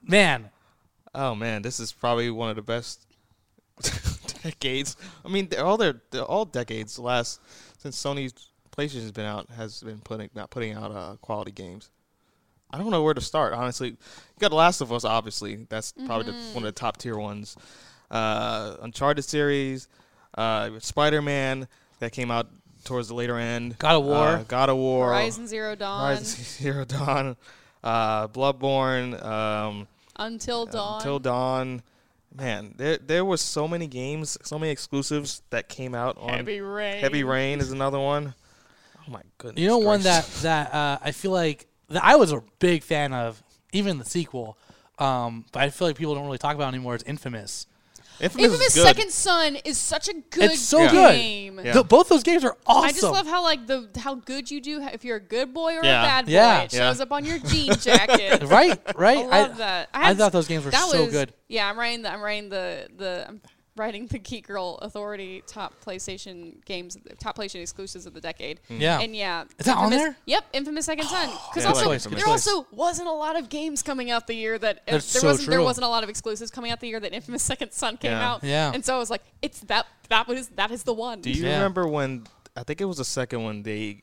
man. 0.03 0.51
oh 1.15 1.35
man, 1.35 1.63
this 1.63 1.81
is 1.81 1.93
probably 1.93 2.31
one 2.31 2.51
of 2.51 2.57
the 2.57 2.63
best 2.63 3.07
decades. 4.43 4.97
I 5.25 5.29
mean, 5.29 5.49
they're 5.49 5.65
all 5.65 5.77
their 5.77 6.01
they're 6.11 6.23
all 6.23 6.45
decades. 6.45 6.97
The 6.97 7.03
last 7.03 7.41
since 7.79 8.01
Sony's 8.01 8.33
PlayStation's 8.77 9.13
been 9.13 9.27
out 9.27 9.49
has 9.51 9.83
been 9.83 10.01
putting 10.01 10.31
not 10.35 10.51
putting 10.51 10.73
out 10.73 10.91
uh, 10.91 11.17
quality 11.21 11.53
games. 11.53 11.91
I 12.71 12.79
don't 12.79 12.91
know 12.91 13.05
where 13.05 13.15
to 13.15 13.21
start. 13.21 13.53
Honestly, 13.53 13.91
you 13.91 13.97
got 14.41 14.49
The 14.49 14.57
Last 14.57 14.81
of 14.81 14.93
Us. 14.93 15.05
Obviously, 15.05 15.67
that's 15.69 15.93
probably 16.07 16.33
the, 16.33 16.39
one 16.55 16.65
of 16.65 16.65
the 16.65 16.73
top 16.73 16.97
tier 16.97 17.17
ones. 17.17 17.57
Uh, 18.11 18.77
Uncharted 18.83 19.25
series, 19.25 19.87
uh, 20.37 20.71
Spider 20.81 21.23
Man 21.23 21.69
that 22.05 22.13
came 22.13 22.31
out 22.31 22.49
towards 22.85 23.09
the 23.09 23.15
later 23.15 23.39
end. 23.39 23.79
God 23.79 23.97
of 23.97 24.05
War. 24.05 24.27
uh, 24.27 24.45
God 24.47 24.69
of 24.69 24.77
War, 24.77 25.09
Horizon 25.09 25.47
Zero 25.47 25.75
Dawn. 25.75 26.01
Horizon 26.17 26.45
Zero 26.63 26.85
Dawn, 26.85 27.37
uh, 27.83 28.29
Bloodborne. 28.29 29.23
Um, 29.25 29.89
Until 30.17 30.67
Dawn. 30.67 30.99
until 30.99 31.19
Dawn. 31.19 31.83
Man, 32.37 32.75
there 32.77 32.99
there 32.99 33.25
was 33.25 33.41
so 33.41 33.67
many 33.69 33.87
games, 33.87 34.37
so 34.43 34.59
many 34.59 34.73
exclusives 34.73 35.43
that 35.51 35.69
came 35.69 35.95
out 35.95 36.19
on 36.19 36.31
Heavy 36.31 36.61
Rain. 36.61 37.01
Heavy 37.01 37.23
Rain 37.25 37.61
is 37.61 37.71
another 37.71 38.01
one. 38.01 38.35
Oh 39.07 39.11
my 39.11 39.23
goodness. 39.39 39.63
You 39.63 39.69
know, 39.69 39.79
one 39.79 40.03
that 40.03 40.27
that 40.43 40.75
uh, 40.75 40.99
I 41.03 41.13
feel 41.13 41.31
like 41.31 41.67
that 41.91 42.05
I 42.05 42.17
was 42.17 42.33
a 42.33 42.43
big 42.59 42.83
fan 42.83 43.13
of, 43.13 43.41
even 43.73 43.99
the 43.99 44.05
sequel. 44.05 44.59
Um, 44.99 45.45
but 45.53 45.63
I 45.63 45.71
feel 45.71 45.87
like 45.89 45.97
people 45.97 46.15
don't 46.15 46.25
really 46.27 46.39
talk 46.39 46.55
about 46.57 46.69
anymore. 46.75 46.95
Is 46.97 47.03
Infamous. 47.05 47.67
Infamous, 48.21 48.45
Infamous 48.45 48.67
is 48.69 48.75
good. 48.75 48.87
Second 48.87 49.11
Son 49.11 49.57
is 49.65 49.77
such 49.79 50.09
a 50.09 50.15
good 50.15 50.53
It's 50.53 50.61
so 50.61 50.81
Yeah. 50.83 50.91
good. 50.91 51.15
game. 51.17 51.61
Yeah. 51.65 51.73
The- 51.73 51.85
both 51.85 52.09
those 52.09 52.23
games 52.23 52.45
are 52.45 52.57
awesome. 52.67 52.85
I 52.89 52.93
just 52.93 53.03
love 53.03 53.27
how 53.27 53.43
like 53.43 53.67
the 53.67 53.89
how 53.99 54.15
good 54.15 54.51
you 54.51 54.61
do 54.61 54.81
if 54.83 55.05
you're 55.05 55.17
a 55.17 55.21
good 55.21 55.53
boy 55.53 55.77
or 55.77 55.85
Yeah. 55.85 56.03
a 56.03 56.07
bad 56.07 56.27
boy. 56.27 56.33
Yeah. 56.33 56.61
It 56.63 56.73
Yeah. 56.73 56.91
shows 56.91 57.01
up 57.01 57.11
on 57.13 57.25
your 57.25 57.39
jean 57.41 57.75
jacket. 57.75 58.43
right, 58.47 58.79
right. 58.97 59.19
I 59.19 59.43
love 59.43 59.57
that. 59.59 59.89
I 59.93 60.07
had- 60.07 60.19
thought 60.19 60.33
those 60.33 60.47
games 60.49 60.65
were 60.65 60.71
that 60.71 60.89
so 60.91 61.05
was- 61.05 61.13
good. 61.13 61.33
Yeah, 61.49 61.69
I'm 61.69 61.79
writing 61.79 62.03
the 62.03 62.11
I'm 62.13 62.21
writing 62.23 62.49
the 62.51 62.89
the 62.97 63.25
I'm 63.29 63.41
writing 63.77 64.07
the 64.07 64.19
Geek 64.19 64.47
Girl 64.47 64.77
Authority 64.83 65.43
top 65.47 65.75
PlayStation 65.85 66.65
games, 66.65 66.97
top 67.19 67.37
PlayStation 67.37 67.61
exclusives 67.63 68.07
of 68.07 68.15
the 68.15 68.21
decade. 68.21 68.61
Yeah. 68.69 69.01
And 69.01 69.15
yeah, 69.17 69.45
Is 69.59 69.67
that 69.67 69.77
on 69.77 69.91
there? 69.91 70.17
Yep, 70.27 70.45
Infamous 70.53 70.87
Second 70.87 71.07
Son. 71.07 71.29
Because 71.51 71.65
Yeah, 71.65 71.69
also 71.71 71.87
like 71.87 71.95
Infamous. 71.97 72.23
there 72.23 72.31
also 72.33 72.67
wasn't 72.71 73.09
a 73.09 73.13
lot 73.13 73.37
of 73.37 73.49
games 73.49 73.83
coming 73.83 74.11
out 74.11 74.27
the 74.27 74.35
year 74.35 74.59
that 74.59 74.79
uh, 74.79 74.93
That's 74.93 75.13
there 75.13 75.21
so 75.23 75.29
wasn't 75.29 75.51
there 75.51 75.63
wasn't 75.63 75.85
a 75.85 75.89
lot 75.89 76.03
of 76.05 76.09
exclusives 76.11 76.51
coming 76.51 76.71
out 76.71 76.81
the 76.81 76.89
year 76.89 77.01
that 77.01 77.13
Infamous 77.13 77.43
Second 77.43 77.73
Son 77.73 77.97
came 77.97 78.13
Yeah. 78.13 78.29
out. 78.31 78.45
Yeah. 78.45 78.71
And 78.73 78.85
so 78.85 78.95
I 78.95 78.99
was 78.99 79.11
like, 79.11 79.23
it's 79.43 79.61
that 79.61 79.87
that 80.09 80.29
was 80.29 80.49
that 80.51 80.71
is 80.71 80.85
the 80.85 80.95
one. 80.95 81.21
Do 81.21 81.31
you 81.31 81.45
Yeah. 81.45 81.55
remember 81.55 81.89
when 81.89 82.25
I 82.57 82.63
think 82.63 82.81
it 82.81 82.85
was 82.85 82.99
the 82.99 83.05
second 83.05 83.43
one 83.43 83.63
they 83.65 84.03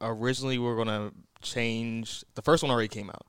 originally 0.00 0.58
were 0.58 0.76
gonna 0.76 1.12
change 1.40 2.24
the 2.34 2.42
first 2.42 2.62
one 2.62 2.72
already 2.72 2.88
came 2.88 3.10
out. 3.10 3.26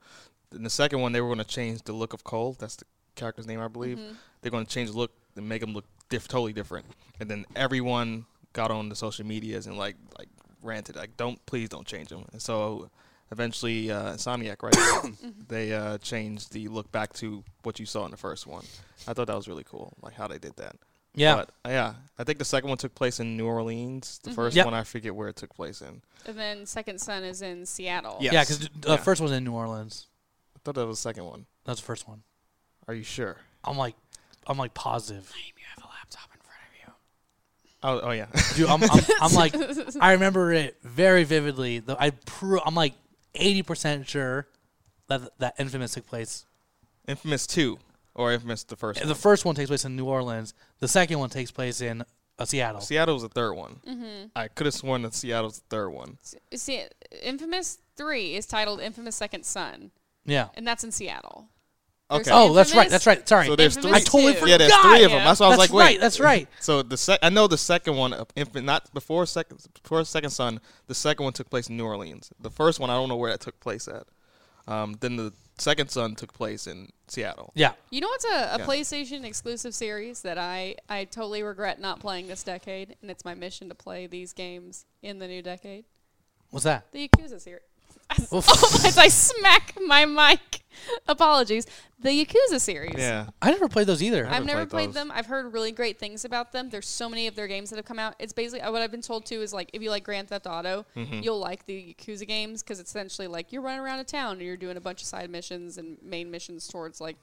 In 0.53 0.63
the 0.63 0.69
second 0.69 1.01
one 1.01 1.11
they 1.11 1.21
were 1.21 1.29
gonna 1.29 1.43
change 1.43 1.83
the 1.83 1.93
look 1.93 2.13
of 2.13 2.23
Cole. 2.23 2.55
That's 2.57 2.75
the 2.77 2.85
character's 3.15 3.45
name 3.45 3.59
I 3.61 3.67
believe. 3.67 3.97
Mm-hmm. 3.99 4.13
They're 4.41 4.51
gonna 4.51 4.65
change 4.65 4.91
the 4.91 4.97
look 4.97 5.11
and 5.37 5.47
make 5.47 5.61
them 5.61 5.73
look 5.73 5.85
diff- 6.09 6.27
totally 6.27 6.53
different. 6.53 6.85
And 7.19 7.29
then 7.29 7.45
everyone 7.55 8.25
got 8.53 8.71
on 8.71 8.89
the 8.89 8.95
social 8.95 9.25
medias 9.25 9.67
and 9.67 9.77
like 9.77 9.95
like 10.17 10.29
ranted 10.61 10.95
like 10.95 11.15
don't 11.17 11.43
please 11.45 11.69
don't 11.69 11.85
change 11.87 12.09
them. 12.09 12.25
And 12.31 12.41
so 12.41 12.89
eventually 13.31 13.91
uh, 13.91 14.13
Insomniac 14.13 14.61
right 14.63 14.73
Mm-hmm. 14.73 15.29
they 15.47 15.73
uh, 15.73 15.97
changed 15.99 16.51
the 16.53 16.67
look 16.67 16.91
back 16.91 17.13
to 17.13 17.43
what 17.63 17.79
you 17.79 17.85
saw 17.85 18.05
in 18.05 18.11
the 18.11 18.17
first 18.17 18.47
one. 18.47 18.63
I 19.07 19.13
thought 19.13 19.27
that 19.27 19.35
was 19.35 19.47
really 19.47 19.63
cool 19.63 19.93
like 20.01 20.13
how 20.13 20.27
they 20.27 20.37
did 20.37 20.55
that. 20.57 20.75
Yeah. 21.17 21.35
But 21.35 21.49
uh, 21.65 21.69
yeah, 21.69 21.93
I 22.19 22.23
think 22.25 22.39
the 22.39 22.45
second 22.45 22.67
one 22.69 22.77
took 22.77 22.93
place 22.93 23.19
in 23.21 23.37
New 23.37 23.45
Orleans. 23.47 24.19
Mm-hmm. 24.21 24.29
The 24.31 24.35
first 24.35 24.55
Yep. 24.55 24.65
one 24.65 24.73
I 24.73 24.83
forget 24.83 25.15
where 25.15 25.29
it 25.29 25.35
took 25.37 25.53
place 25.55 25.81
in. 25.81 26.01
and 26.25 26.37
then 26.37 26.65
Second 26.65 26.99
Son 26.99 27.23
is 27.23 27.41
in 27.41 27.65
Seattle. 27.65 28.17
Yeah. 28.19 28.33
Yeah, 28.33 28.41
because 28.43 28.59
the 28.59 28.69
Yeah. 28.89 28.95
first 28.97 29.21
one's 29.21 29.31
in 29.33 29.43
New 29.43 29.53
Orleans. 29.53 30.07
I 30.55 30.59
thought 30.63 30.75
that 30.75 30.85
was 30.85 30.97
the 30.97 31.01
second 31.09 31.25
one. 31.25 31.45
That's 31.65 31.79
the 31.79 31.85
first 31.85 32.07
one. 32.07 32.23
Are 32.87 32.93
you 32.93 33.03
sure? 33.03 33.37
I'm 33.63 33.77
like, 33.77 33.95
I'm 34.47 34.57
like 34.57 34.73
positive. 34.73 35.31
You 35.57 35.63
have 35.75 35.83
a 35.83 35.87
laptop 35.87 36.29
in 36.33 36.39
front 36.41 36.61
of 36.69 36.87
you. 36.87 36.93
Oh, 37.83 38.09
oh 38.09 38.11
yeah. 38.11 38.27
Dude, 38.55 38.69
I'm, 38.69 38.83
I'm, 38.83 39.03
I'm 39.21 39.33
like, 39.33 39.55
I 40.01 40.13
remember 40.13 40.51
it 40.53 40.77
very 40.83 41.23
vividly. 41.23 41.79
Though 41.79 41.97
I, 41.99 42.11
pro- 42.11 42.61
I'm 42.65 42.75
like 42.75 42.93
80 43.35 43.63
percent 43.63 44.07
sure 44.09 44.47
that 45.07 45.37
that 45.39 45.55
Infamous 45.59 45.93
took 45.93 46.05
place. 46.07 46.45
Infamous 47.07 47.45
two 47.47 47.77
or 48.15 48.31
Infamous 48.31 48.63
the 48.63 48.75
first. 48.75 48.99
The 49.01 49.07
one. 49.07 49.15
first 49.15 49.45
one 49.45 49.55
takes 49.55 49.69
place 49.69 49.85
in 49.85 49.95
New 49.95 50.05
Orleans. 50.05 50.53
The 50.79 50.87
second 50.87 51.19
one 51.19 51.29
takes 51.29 51.51
place 51.51 51.81
in 51.81 52.03
uh, 52.39 52.45
Seattle. 52.45 52.81
Seattle 52.81 53.13
was 53.15 53.23
the 53.23 53.29
third 53.29 53.53
one. 53.53 53.79
Mm-hmm. 53.87 54.27
I 54.35 54.47
could 54.47 54.65
have 54.65 54.73
sworn 54.73 55.03
that 55.03 55.13
Seattle 55.13 55.45
was 55.45 55.59
the 55.59 55.65
third 55.69 55.89
one. 55.89 56.17
See, 56.53 56.81
Infamous 57.23 57.77
Three 57.95 58.35
is 58.35 58.45
titled 58.45 58.81
Infamous 58.81 59.15
Second 59.15 59.45
Son, 59.45 59.91
Yeah. 60.25 60.47
and 60.55 60.65
that's 60.67 60.83
in 60.83 60.91
Seattle. 60.91 61.47
Okay. 62.11 62.29
Oh, 62.31 62.53
that's 62.53 62.75
right. 62.75 62.87
That's 62.89 63.07
right. 63.07 63.27
Sorry. 63.27 63.47
So 63.47 63.55
there's 63.55 63.77
three. 63.77 63.91
I 63.91 63.99
totally 63.99 64.33
forgot. 64.33 64.49
Yeah, 64.49 64.57
there's 64.57 64.75
three 64.75 65.03
of 65.05 65.11
them. 65.11 65.19
Yeah. 65.19 65.23
That's 65.25 65.39
why 65.39 65.47
I 65.47 65.49
was 65.49 65.57
that's 65.57 65.71
like, 65.71 65.77
wait. 65.77 65.83
right. 65.85 65.99
That's 65.99 66.19
right. 66.19 66.47
So 66.59 66.83
the 66.83 66.97
sec- 66.97 67.19
I 67.23 67.29
know 67.29 67.47
the 67.47 67.57
second 67.57 67.95
one, 67.95 68.13
uh, 68.13 68.25
infant, 68.35 68.65
not 68.65 68.93
before 68.93 69.25
second, 69.25 69.59
before 69.81 70.05
second 70.05 70.29
son. 70.29 70.59
The 70.85 70.93
second 70.93 71.23
one 71.23 71.33
took 71.33 71.49
place 71.49 71.67
in 71.67 71.77
New 71.77 71.85
Orleans. 71.85 72.31
The 72.39 72.51
first 72.51 72.79
one, 72.79 72.91
I 72.91 72.93
don't 72.93 73.09
know 73.09 73.15
where 73.15 73.31
that 73.31 73.41
took 73.41 73.59
place 73.59 73.87
at. 73.87 74.03
Um, 74.71 74.97
then 74.99 75.15
the 75.15 75.33
second 75.57 75.89
son 75.89 76.13
took 76.15 76.31
place 76.33 76.67
in 76.67 76.89
Seattle. 77.07 77.51
Yeah. 77.55 77.71
You 77.89 78.01
know 78.01 78.07
what's 78.07 78.25
a, 78.25 78.27
a 78.27 78.57
Yeah. 78.59 78.65
PlayStation 78.65 79.23
exclusive 79.23 79.73
series 79.73 80.21
that 80.21 80.37
I, 80.37 80.75
I 80.87 81.05
totally 81.05 81.41
regret 81.41 81.79
not 81.79 81.99
playing 81.99 82.27
this 82.27 82.43
decade, 82.43 82.95
and 83.01 83.09
it's 83.09 83.25
my 83.25 83.33
mission 83.33 83.69
to 83.69 83.75
play 83.75 84.05
these 84.05 84.31
games 84.33 84.85
in 85.01 85.17
the 85.17 85.27
new 85.27 85.41
decade? 85.41 85.85
What's 86.51 86.65
that? 86.65 86.91
The 86.91 87.09
Yakuza 87.09 87.41
series. 87.41 87.61
Oof. 88.33 88.45
oh, 88.49 88.81
as 88.85 88.97
I 88.97 89.07
smack 89.07 89.73
my 89.85 90.05
mic. 90.05 90.61
Apologies. 91.07 91.65
The 91.99 92.09
Yakuza 92.09 92.59
series. 92.61 92.93
Yeah. 92.97 93.27
I 93.41 93.49
never 93.49 93.67
played 93.67 93.87
those 93.87 94.03
either. 94.03 94.27
I've 94.27 94.45
never 94.45 94.61
played 94.61 94.69
played 94.69 94.87
those. 94.89 94.93
them. 94.95 95.11
I've 95.11 95.25
heard 95.25 95.51
really 95.53 95.71
great 95.71 95.97
things 95.97 96.25
about 96.25 96.51
them. 96.51 96.69
There's 96.69 96.87
so 96.87 97.09
many 97.09 97.25
of 97.27 97.35
their 97.35 97.47
games 97.47 97.69
that 97.71 97.77
have 97.77 97.85
come 97.85 97.97
out. 97.97 98.13
It's 98.19 98.33
basically 98.33 98.61
uh, 98.61 98.71
what 98.71 98.81
I've 98.83 98.91
been 98.91 99.01
told 99.01 99.25
too 99.25 99.41
is 99.41 99.53
like 99.53 99.69
if 99.73 99.81
you 99.81 99.89
like 99.89 100.03
Grand 100.03 100.27
Theft 100.27 100.45
Auto, 100.45 100.85
Mm-hmm. 100.95 101.21
you'll 101.23 101.39
like 101.39 101.65
the 101.65 101.95
Yakuza 101.97 102.27
games 102.27 102.61
because 102.61 102.79
it's 102.79 102.91
essentially 102.91 103.27
like 103.27 103.51
you're 103.51 103.61
running 103.63 103.79
around 103.81 103.99
a 103.99 104.03
town 104.03 104.33
and 104.33 104.41
you're 104.41 104.57
doing 104.57 104.77
a 104.77 104.81
bunch 104.81 105.01
of 105.01 105.07
side 105.07 105.29
missions 105.29 105.77
and 105.77 105.97
main 106.03 106.29
missions 106.29 106.67
towards 106.67 107.01
like 107.01 107.15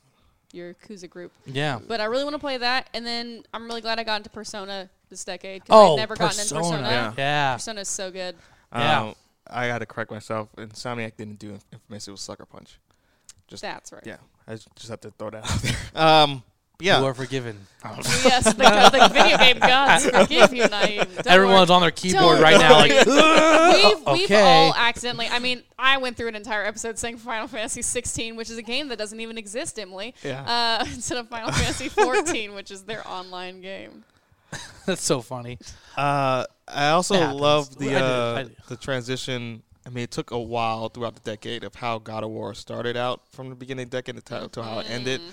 your 0.52 0.74
Yakuza 0.74 1.08
group. 1.08 1.30
Yeah. 1.46 1.78
But 1.86 2.00
I 2.00 2.04
really 2.06 2.24
want 2.24 2.34
to 2.34 2.40
play 2.40 2.56
that, 2.56 2.88
and 2.94 3.06
then 3.06 3.44
I'm 3.54 3.66
really 3.66 3.80
glad 3.82 4.00
I 4.00 4.04
got 4.04 4.16
into 4.16 4.30
Persona 4.30 4.90
this 5.10 5.24
decade 5.24 5.62
because 5.62 5.74
Oh, 5.78 5.92
I've 5.92 5.98
never 5.98 6.16
gotten 6.16 6.40
into 6.40 6.54
Persona. 6.54 6.78
Persona. 6.78 6.88
Yeah. 6.90 7.12
Yeah. 7.18 7.52
Persona's 7.54 7.88
so 7.88 8.10
good. 8.10 8.34
Yeah. 8.74 9.00
Um, 9.02 9.14
I 9.48 9.66
had 9.66 9.78
to 9.80 9.86
correct 9.86 10.10
myself. 10.10 10.48
Insomniac 10.56 11.16
didn't 11.16 11.38
do 11.38 11.58
Infamous. 11.72 12.08
It 12.08 12.10
was 12.12 12.20
Sucker 12.20 12.46
Punch. 12.46 12.78
Just 13.48 13.62
That's 13.62 13.92
right. 13.92 14.02
yeah. 14.06 14.16
I 14.46 14.52
just 14.54 14.88
have 14.88 15.00
to 15.02 15.10
throw 15.10 15.30
that 15.30 15.44
out 15.50 15.62
there. 15.62 15.76
Um, 16.02 16.42
yeah. 16.80 16.98
You 16.98 17.06
are 17.06 17.14
forgiven. 17.14 17.58
yes, 18.24 18.44
the, 18.44 18.52
the 18.54 19.08
video 19.12 19.38
game 19.38 19.58
gods 19.60 20.04
forgive 20.04 20.52
you, 20.52 20.64
Naeem. 20.64 21.14
Don't 21.16 21.26
Everyone's 21.28 21.68
worry. 21.68 21.76
on 21.76 21.82
their 21.82 21.90
keyboard 21.92 22.38
Don't 22.38 22.42
right 22.42 22.58
now, 22.58 22.72
like, 22.72 22.90
we've, 24.06 24.06
we've 24.14 24.24
Okay. 24.24 24.40
all 24.42 24.74
accidentally. 24.74 25.28
I 25.28 25.38
mean, 25.38 25.62
I 25.78 25.98
went 25.98 26.16
through 26.16 26.26
an 26.28 26.34
entire 26.34 26.64
episode 26.64 26.98
saying 26.98 27.18
Final 27.18 27.46
Fantasy 27.46 27.82
16, 27.82 28.34
which 28.34 28.50
is 28.50 28.58
a 28.58 28.62
game 28.62 28.88
that 28.88 28.98
doesn't 28.98 29.20
even 29.20 29.38
exist, 29.38 29.78
Emily. 29.78 30.12
Yeah. 30.24 30.42
Uh, 30.42 30.84
instead 30.92 31.18
of 31.18 31.28
Final 31.28 31.52
Fantasy 31.52 31.88
14, 31.88 32.52
which 32.54 32.72
is 32.72 32.82
their 32.82 33.06
online 33.06 33.60
game. 33.60 34.02
that's 34.86 35.02
so 35.02 35.20
funny. 35.20 35.58
Uh, 35.96 36.44
I 36.68 36.88
also 36.90 37.14
It 37.14 37.20
happens. 37.20 37.40
love 37.40 37.68
I 37.72 37.84
the 37.84 37.90
do, 37.90 37.96
uh, 37.96 38.34
I 38.38 38.42
do. 38.44 38.50
the 38.68 38.76
transition. 38.76 39.62
I 39.86 39.90
mean, 39.90 40.04
it 40.04 40.10
took 40.10 40.30
a 40.30 40.38
while 40.38 40.88
throughout 40.88 41.14
the 41.16 41.20
decade 41.28 41.64
of 41.64 41.74
how 41.74 41.98
God 41.98 42.22
of 42.22 42.30
War 42.30 42.54
started 42.54 42.96
out 42.96 43.22
from 43.32 43.48
the 43.48 43.54
beginning 43.56 43.84
of 43.84 43.90
the 43.90 43.96
decade 44.02 44.24
to, 44.26 44.48
to 44.48 44.62
how 44.62 44.78
it 44.78 44.88
ended, 44.90 45.20
Mm-hmm. 45.20 45.30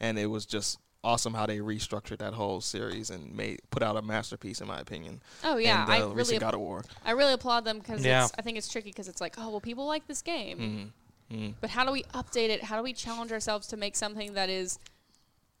and 0.00 0.18
it 0.18 0.26
was 0.26 0.44
just 0.46 0.78
awesome 1.04 1.34
how 1.34 1.46
they 1.46 1.58
restructured 1.58 2.18
that 2.18 2.32
whole 2.32 2.60
series 2.60 3.10
and 3.10 3.34
made 3.34 3.60
put 3.70 3.82
out 3.82 3.96
a 3.96 4.02
masterpiece, 4.02 4.60
in 4.60 4.68
my 4.68 4.78
opinion. 4.80 5.20
Oh 5.44 5.56
yeah, 5.56 5.82
in 5.82 5.86
the 6.02 6.08
I 6.08 6.12
really, 6.12 6.38
God 6.38 6.54
of 6.54 6.60
War. 6.60 6.84
I 7.04 7.10
really 7.12 7.32
applaud 7.32 7.64
them 7.64 7.78
because 7.78 8.04
Yeah. 8.04 8.26
I 8.38 8.42
think 8.42 8.56
it's 8.58 8.68
tricky 8.68 8.90
because 8.90 9.08
it's 9.08 9.20
like, 9.20 9.34
oh 9.38 9.50
well, 9.50 9.60
people 9.60 9.86
like 9.86 10.06
this 10.06 10.22
game, 10.22 10.92
Mm. 11.30 11.36
Mm. 11.36 11.54
but 11.60 11.70
how 11.70 11.84
do 11.84 11.92
we 11.92 12.02
update 12.14 12.50
it? 12.50 12.62
How 12.64 12.76
do 12.76 12.82
we 12.82 12.92
challenge 12.92 13.32
ourselves 13.32 13.66
to 13.68 13.76
make 13.76 13.96
something 13.96 14.34
that 14.34 14.48
is 14.48 14.78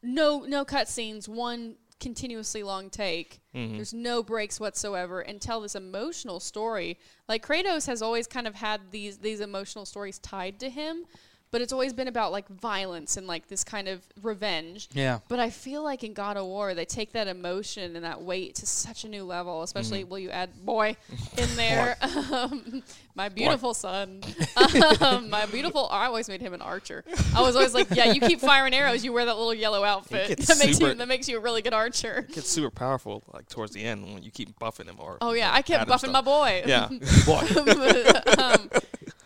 no 0.02 0.40
no 0.40 0.64
cutscenes, 0.64 1.28
one 1.28 1.76
continuously 2.02 2.62
long 2.62 2.90
take. 2.90 3.40
Mhm. 3.54 3.76
There's 3.76 3.94
no 3.94 4.22
breaks 4.22 4.58
whatsoever, 4.60 5.20
and 5.20 5.40
tell 5.40 5.60
this 5.60 5.74
emotional 5.74 6.40
story. 6.40 6.98
Like 7.28 7.46
Kratos 7.46 7.86
has 7.86 8.02
always 8.02 8.26
kind 8.26 8.46
of 8.46 8.56
had 8.56 8.90
these 8.90 9.18
these 9.18 9.40
emotional 9.40 9.86
stories 9.86 10.18
tied 10.18 10.58
to 10.60 10.68
him, 10.68 11.06
but 11.52 11.60
it's 11.60 11.72
always 11.72 11.92
been 11.92 12.08
about 12.08 12.32
like 12.32 12.48
violence 12.48 13.18
and 13.18 13.26
like 13.26 13.46
this 13.46 13.62
kind 13.62 13.86
of 13.86 14.00
revenge. 14.22 14.88
Yeah. 14.94 15.18
But 15.28 15.38
I 15.38 15.50
feel 15.50 15.84
like 15.84 16.02
in 16.02 16.14
God 16.14 16.38
of 16.38 16.46
War, 16.46 16.72
they 16.74 16.86
take 16.86 17.12
that 17.12 17.28
emotion 17.28 17.94
and 17.94 18.04
that 18.06 18.22
weight 18.22 18.54
to 18.56 18.66
such 18.66 19.04
a 19.04 19.08
new 19.08 19.22
level. 19.22 19.62
Especially, 19.62 20.02
will 20.02 20.18
you 20.18 20.30
add 20.30 20.64
boy 20.64 20.96
in 21.36 21.48
there? 21.56 21.98
um, 22.32 22.82
my 23.14 23.28
beautiful 23.28 23.74
son, 23.74 24.22
um, 25.02 25.28
my 25.28 25.44
beautiful. 25.44 25.88
I 25.90 26.06
always 26.06 26.26
made 26.26 26.40
him 26.40 26.54
an 26.54 26.62
archer. 26.62 27.04
I 27.36 27.42
was 27.42 27.54
always 27.54 27.74
like, 27.74 27.88
yeah, 27.90 28.10
you 28.12 28.20
keep 28.22 28.40
firing 28.40 28.72
arrows. 28.72 29.04
You 29.04 29.12
wear 29.12 29.26
that 29.26 29.36
little 29.36 29.54
yellow 29.54 29.84
outfit. 29.84 30.40
That 30.52 30.58
makes 30.58 30.80
you 30.80 30.94
that 30.94 31.08
makes 31.08 31.28
you 31.28 31.36
a 31.36 31.40
really 31.40 31.62
good 31.62 31.72
archer. 31.72 32.26
It 32.28 32.34
gets 32.34 32.48
super 32.48 32.70
powerful 32.70 33.22
like 33.32 33.48
towards 33.48 33.72
the 33.72 33.82
end 33.82 34.04
when 34.12 34.22
you 34.22 34.30
keep 34.30 34.58
buffing 34.58 34.86
him 34.86 34.96
or 34.98 35.18
Oh 35.20 35.32
yeah, 35.32 35.50
I 35.52 35.62
kept 35.62 35.88
buffing 35.88 36.12
my 36.12 36.20
boy. 36.20 36.62
Yeah. 36.66 36.88
but, 37.26 38.38
um, 38.38 38.70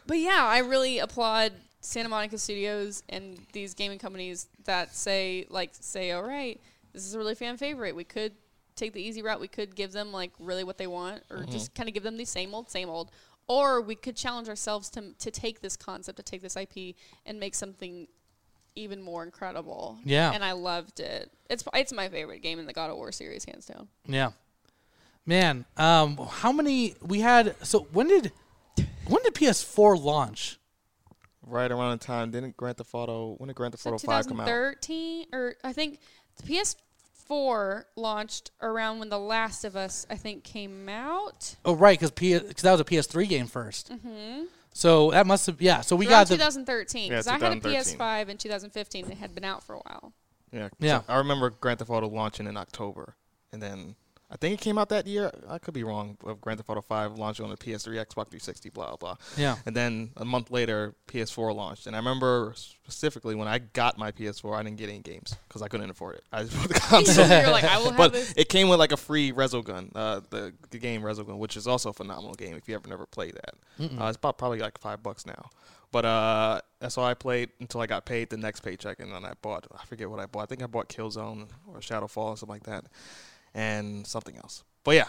but 0.07 0.19
yeah, 0.19 0.45
I 0.45 0.59
really 0.59 0.99
applaud 0.99 1.53
Santa 1.87 2.09
Monica 2.09 2.37
Studios 2.37 3.03
and 3.09 3.39
these 3.53 3.75
gaming 3.75 3.99
companies 3.99 4.49
that 4.65 4.95
say 4.95 5.47
like 5.51 5.71
say, 5.79 6.11
all 6.13 6.23
right, 6.23 6.61
this 6.93 7.05
is 7.07 7.15
a 7.15 7.19
really 7.19 7.35
fan 7.35 7.57
favorite. 7.57 7.95
We 7.95 8.05
could 8.05 8.33
take 8.75 8.93
the 8.93 9.01
easy 9.01 9.23
route. 9.23 9.41
We 9.41 9.49
could 9.49 9.75
give 9.77 9.93
them 9.93 10.13
like 10.13 10.33
really 10.39 10.65
what 10.65 10.79
they 10.79 10.87
want, 10.89 11.23
or 11.31 11.39
Mm-hmm. 11.39 11.51
just 11.53 11.75
kind 11.75 11.89
of 11.89 11.95
give 11.95 12.03
them 12.03 12.17
the 12.17 12.25
same 12.25 12.55
old, 12.55 12.71
same 12.71 12.89
old. 12.89 13.11
Or 13.49 13.81
we 13.81 13.95
could 13.95 14.17
challenge 14.17 14.49
ourselves 14.49 14.91
to 14.91 15.13
to 15.19 15.31
take 15.31 15.61
this 15.61 15.77
concept, 15.77 16.17
to 16.17 16.23
take 16.25 16.43
this 16.43 16.57
IP, 16.57 16.97
and 17.25 17.39
make 17.39 17.55
something 17.55 18.09
even 18.75 19.01
more 19.01 19.23
incredible. 19.23 19.99
Yeah. 20.05 20.33
and 20.35 20.45
I 20.45 20.53
loved 20.53 20.99
it. 21.01 21.31
It's 21.49 21.63
it's 21.73 21.93
my 21.93 22.09
favorite 22.09 22.43
game 22.43 22.59
in 22.59 22.67
the 22.67 22.73
God 22.73 22.91
of 22.91 22.97
War 22.97 23.13
series, 23.13 23.45
hands 23.45 23.67
down. 23.67 23.87
Yeah. 24.07 24.31
Man, 25.25 25.65
um, 25.77 26.17
how 26.31 26.53
many 26.53 26.95
we 27.01 27.21
had? 27.21 27.55
So 27.65 27.87
when 27.93 28.09
did 28.09 28.33
when 29.07 29.23
did 29.23 29.35
PS4 29.35 30.03
launch? 30.03 30.59
Right 31.47 31.71
around 31.71 31.99
the 31.99 32.05
time 32.05 32.31
didn't 32.31 32.57
Grand 32.57 32.77
Theft 32.77 32.91
Auto 32.93 33.37
when 33.39 33.47
did 33.49 33.57
Grand 33.57 33.73
Theft 33.73 33.85
So 33.85 33.91
Auto 33.95 33.99
Five 34.07 34.27
come 34.27 34.41
out? 34.41 34.47
2013, 34.47 35.27
or 35.33 35.55
I 35.65 35.73
think 35.73 36.01
the 36.37 36.43
PS4 37.31 37.85
launched 37.97 38.51
around 38.61 38.99
when 38.99 39.09
The 39.09 39.19
Last 39.19 39.65
of 39.65 39.77
Us, 39.77 40.07
I 40.11 40.17
think, 40.17 40.45
came 40.45 40.89
out. 40.89 41.57
Oh, 41.65 41.75
right, 41.75 41.99
because 41.99 42.11
because 42.11 42.63
that 42.63 42.73
was 42.73 42.81
a 42.81 42.85
PS3 42.85 43.29
game 43.29 43.47
1st 43.47 43.91
Mm-hmm. 43.99 44.45
So 44.73 45.11
that 45.13 45.27
must 45.27 45.47
have 45.47 45.63
yeah. 45.63 45.81
So 45.81 45.97
we 45.97 46.05
around 46.07 46.11
got 46.11 46.29
the 46.29 46.35
2013, 46.35 47.05
Yeah, 47.05 47.09
because 47.09 47.27
I 47.29 47.39
had 47.39 47.53
a 47.53 47.61
PS5 47.61 48.29
in 48.29 48.37
2015. 48.37 49.11
It 49.11 49.17
had 49.19 49.35
been 49.35 49.45
out 49.45 49.63
for 49.63 49.75
a 49.75 49.79
while. 49.79 50.13
Yeah, 50.53 50.69
Yeah. 50.79 51.01
I 51.09 51.17
remember 51.17 51.49
Grand 51.49 51.79
Theft 51.79 51.91
Auto 51.91 52.09
launching 52.09 52.47
in 52.47 52.57
October, 52.59 53.17
and 53.53 53.63
then 53.63 53.95
I 54.29 54.37
think 54.37 54.55
it 54.55 54.61
came 54.63 54.77
out 54.77 54.89
that 54.89 55.07
year. 55.07 55.31
I 55.49 55.59
could 55.59 55.73
be 55.73 55.85
wrong. 55.85 56.17
Of 56.25 56.41
Grand 56.41 56.59
Theft 56.59 56.69
Auto 56.69 56.81
5 56.81 57.17
launched 57.17 57.41
on 57.41 57.49
the 57.49 57.57
PS3, 57.57 57.95
Xbox 57.95 58.29
360, 58.29 58.71
blah 58.71 58.87
blah. 58.89 58.97
blah. 58.97 59.17
Yeah. 59.37 59.57
And 59.67 59.77
then 59.77 60.11
a 60.17 60.25
month 60.25 60.51
later, 60.51 60.95
PS4 61.07 61.55
launched. 61.55 61.87
And 61.87 61.95
I 61.95 62.01
remember 62.01 62.53
specifically 62.57 63.37
when 63.37 63.47
I 63.47 63.59
got 63.59 63.99
my 63.99 64.11
PS4, 64.11 64.57
I 64.57 64.63
didn't 64.65 64.79
get 64.79 64.89
any 64.89 64.99
games 64.99 65.37
because 65.47 65.63
I 65.63 65.69
couldn't 65.69 65.91
afford 65.91 66.17
it. 66.17 66.25
I 66.33 66.43
just 66.43 66.57
bought 66.57 66.69
the 66.69 66.75
console. 66.81 67.29
You're 67.29 67.51
like, 67.51 67.65
I 67.65 67.79
will 67.79 67.87
have 67.91 67.97
but 67.97 68.13
this. 68.15 68.35
it 68.37 68.49
came 68.49 68.69
with 68.69 68.81
like 68.81 68.91
a 68.93 68.97
free 68.97 69.31
Resogun, 69.33 69.91
uh, 69.95 70.21
the, 70.31 70.53
the 70.71 70.79
game 70.79 71.03
Resogun, 71.03 71.39
which 71.39 71.57
is 71.57 71.69
also 71.69 71.91
a 71.91 71.93
phenomenal 71.93 72.35
game 72.35 72.57
if 72.57 72.69
you 72.69 72.75
ever 72.75 72.89
never 72.89 73.07
played 73.07 73.35
that. 73.35 73.55
Uh, 74.01 74.07
it's 74.09 74.17
about 74.17 74.39
probably 74.39 74.59
like 74.59 74.77
five 74.79 75.03
bucks 75.05 75.25
now. 75.25 75.51
But 75.93 76.05
uh, 76.05 76.61
that's 76.81 76.99
all 76.99 77.05
I 77.05 77.15
played 77.15 77.51
until 77.61 77.81
I 77.81 77.87
got 77.87 78.05
paid 78.05 78.29
the 78.31 78.37
next 78.37 78.61
paycheck, 78.61 78.99
and 78.99 79.13
then 79.13 79.25
I 79.25 79.35
bought. 79.41 79.67
I 79.73 79.85
forget 79.87 80.11
what 80.11 80.19
I 80.19 80.27
bought. 80.27 80.43
I 80.43 80.47
think 80.47 80.63
I 80.63 80.67
bought 80.67 80.89
Killzone 80.89 81.49
or 81.69 81.79
Shadowfall 81.79 82.17
or 82.31 82.37
something 82.37 82.55
like 82.55 82.65
that, 82.65 82.87
and 83.57 84.07
something 84.07 84.37
else. 84.37 84.63
But 84.85 84.95
yeah, 84.95 85.07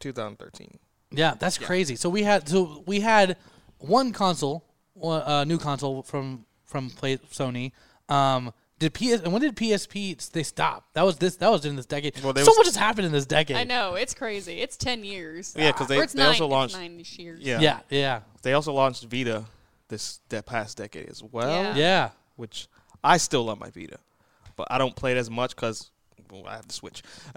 2013. 0.00 0.78
Yeah, 1.12 1.34
that's 1.38 1.60
Yeah. 1.60 1.66
crazy. 1.66 1.96
So 1.96 2.08
we 2.08 2.22
had 2.24 2.48
so 2.48 2.82
we 2.86 3.00
had 3.00 3.36
one 3.78 4.12
console, 4.12 4.64
one 4.94 5.22
uh, 5.22 5.44
new 5.44 5.58
console 5.58 6.02
from 6.02 6.46
from 6.64 6.90
play 6.90 7.18
Sony. 7.18 7.72
Um, 8.08 8.52
did 8.80 8.92
PS 8.94 9.20
and 9.22 9.32
when 9.32 9.40
did 9.40 9.54
PSP 9.56 10.16
they 10.32 10.42
stop? 10.42 10.88
That 10.94 11.02
was 11.02 11.18
this. 11.18 11.36
That 11.36 11.50
was 11.50 11.64
in 11.64 11.76
this 11.76 11.86
decade. 11.86 12.20
Well, 12.22 12.32
they 12.32 12.42
so 12.42 12.50
was- 12.50 12.56
much 12.58 12.66
has 12.66 12.76
happened 12.76 13.06
in 13.06 13.12
this 13.12 13.26
decade. 13.26 13.56
I 13.56 13.64
know 13.64 13.94
it's 13.94 14.14
crazy. 14.14 14.54
It's 14.60 14.76
ten 14.76 15.04
years. 15.04 15.54
Yeah, 15.56 15.70
'cause 15.72 15.86
they- 15.86 15.98
they 16.04 16.06
nine, 16.14 16.28
also 16.28 16.46
launched- 16.48 16.74
nine 16.74 17.00
years. 17.16 17.40
Yeah. 17.40 17.60
Yeah, 17.60 17.80
yeah, 17.90 18.20
They 18.42 18.52
also 18.52 18.72
launched 18.72 19.04
Vita 19.04 19.44
this 19.88 20.18
that 20.30 20.46
past 20.46 20.76
decade 20.78 21.08
as 21.08 21.22
well. 21.22 21.62
Yeah. 21.62 21.76
yeah. 21.76 22.10
which 22.36 22.66
I 23.04 23.18
still 23.18 23.44
love 23.44 23.60
my 23.60 23.70
Vita, 23.70 23.98
but 24.56 24.66
I 24.68 24.76
don't 24.76 24.96
play 24.96 25.12
it 25.12 25.16
as 25.18 25.30
much 25.30 25.54
because 25.54 25.92
well, 26.30 26.46
I 26.46 26.56
have 26.56 26.66
to 26.68 26.74
switch. 26.74 27.02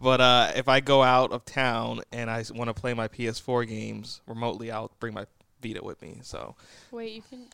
but 0.00 0.20
uh, 0.20 0.52
if 0.56 0.68
I 0.68 0.80
go 0.80 1.02
out 1.02 1.32
of 1.32 1.44
town 1.44 2.02
and 2.12 2.30
I 2.30 2.44
want 2.54 2.68
to 2.68 2.74
play 2.74 2.94
my 2.94 3.08
PS4 3.08 3.66
games 3.68 4.20
remotely, 4.26 4.70
I'll 4.70 4.90
bring 5.00 5.14
my 5.14 5.26
Vita 5.62 5.82
with 5.82 6.00
me. 6.02 6.18
So 6.22 6.54
Wait, 6.90 7.12
you 7.12 7.22
can 7.28 7.46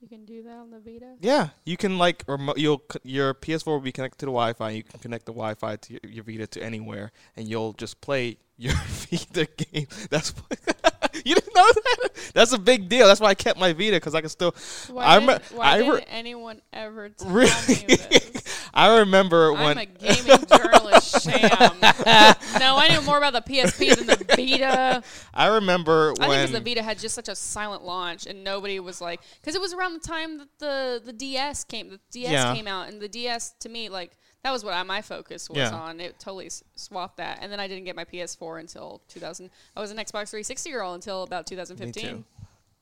you 0.00 0.08
can 0.08 0.24
do 0.24 0.42
that 0.44 0.56
on 0.56 0.70
the 0.70 0.80
Vita? 0.80 1.14
yeah, 1.20 1.50
you 1.64 1.76
can 1.76 1.98
like 1.98 2.24
remote. 2.26 2.58
You'll 2.58 2.82
your 3.04 3.34
PS4 3.34 3.66
will 3.66 3.80
be 3.80 3.92
connected 3.92 4.18
to 4.20 4.26
the 4.26 4.32
Wi-Fi. 4.32 4.70
You 4.70 4.82
can 4.82 4.98
connect 5.00 5.26
the 5.26 5.32
Wi-Fi 5.32 5.76
to 5.76 5.92
your, 5.92 6.00
your 6.12 6.24
Vita 6.24 6.46
to 6.46 6.62
anywhere, 6.62 7.12
and 7.36 7.46
you'll 7.46 7.74
just 7.74 8.00
play 8.00 8.38
your 8.56 8.72
Vita 8.86 9.46
game. 9.46 9.86
That's 10.10 10.32
you 11.24 11.34
didn't 11.34 11.54
know 11.54 11.70
that. 11.72 12.08
That's 12.34 12.52
a 12.52 12.58
big 12.58 12.88
deal. 12.88 13.06
That's 13.06 13.20
why 13.20 13.28
I 13.28 13.34
kept 13.34 13.58
my 13.60 13.72
Vita 13.74 13.92
because 13.96 14.14
I 14.14 14.20
can 14.22 14.30
still. 14.30 14.54
Why, 14.90 15.04
I 15.04 15.20
did, 15.20 15.42
why 15.52 15.64
I 15.66 15.76
re- 15.78 15.84
didn't 15.98 16.04
anyone 16.08 16.62
ever 16.72 17.10
tell 17.10 17.28
Really? 17.30 17.50
me 17.68 17.84
this? 18.10 18.41
I 18.74 18.98
remember 19.00 19.52
when 19.52 19.76
I'm 19.76 19.78
a 19.78 19.86
gaming 19.86 20.46
journalist, 20.46 21.22
sham. 21.22 21.78
no, 21.80 22.76
I 22.78 22.88
knew 22.90 23.02
more 23.02 23.18
about 23.18 23.32
the 23.32 23.42
PSP 23.52 23.96
than 23.96 24.06
the 24.06 24.24
Vita. 24.36 25.02
I 25.34 25.46
remember 25.46 26.12
I 26.12 26.14
think 26.14 26.28
when 26.28 26.38
because 26.46 26.52
the 26.52 26.60
Vita 26.60 26.82
had 26.82 26.98
just 26.98 27.14
such 27.14 27.28
a 27.28 27.34
silent 27.36 27.84
launch, 27.84 28.26
and 28.26 28.42
nobody 28.42 28.80
was 28.80 29.00
like, 29.00 29.20
because 29.40 29.54
it 29.54 29.60
was 29.60 29.74
around 29.74 29.94
the 29.94 30.00
time 30.06 30.38
that 30.38 30.48
the 30.58 31.02
the 31.04 31.12
DS 31.12 31.64
came, 31.64 31.90
the 31.90 32.00
DS 32.10 32.32
Yeah. 32.32 32.54
came 32.54 32.66
out, 32.66 32.88
and 32.88 33.00
the 33.00 33.08
DS 33.08 33.54
to 33.60 33.68
me 33.68 33.88
like 33.88 34.12
that 34.42 34.50
was 34.50 34.64
what 34.64 34.74
I, 34.74 34.82
my 34.82 35.02
focus 35.02 35.48
was 35.48 35.58
Yeah. 35.58 35.70
on. 35.70 36.00
It 36.00 36.18
totally 36.18 36.46
s- 36.46 36.64
swapped 36.74 37.18
that, 37.18 37.38
and 37.42 37.52
then 37.52 37.60
I 37.60 37.68
didn't 37.68 37.84
get 37.84 37.94
my 37.94 38.04
PS4 38.04 38.58
until 38.60 39.00
2000. 39.08 39.50
I 39.76 39.80
was 39.80 39.90
an 39.92 39.98
Xbox 39.98 40.30
360 40.30 40.70
girl 40.72 40.94
until 40.94 41.22
about 41.22 41.46
2015. 41.46 42.24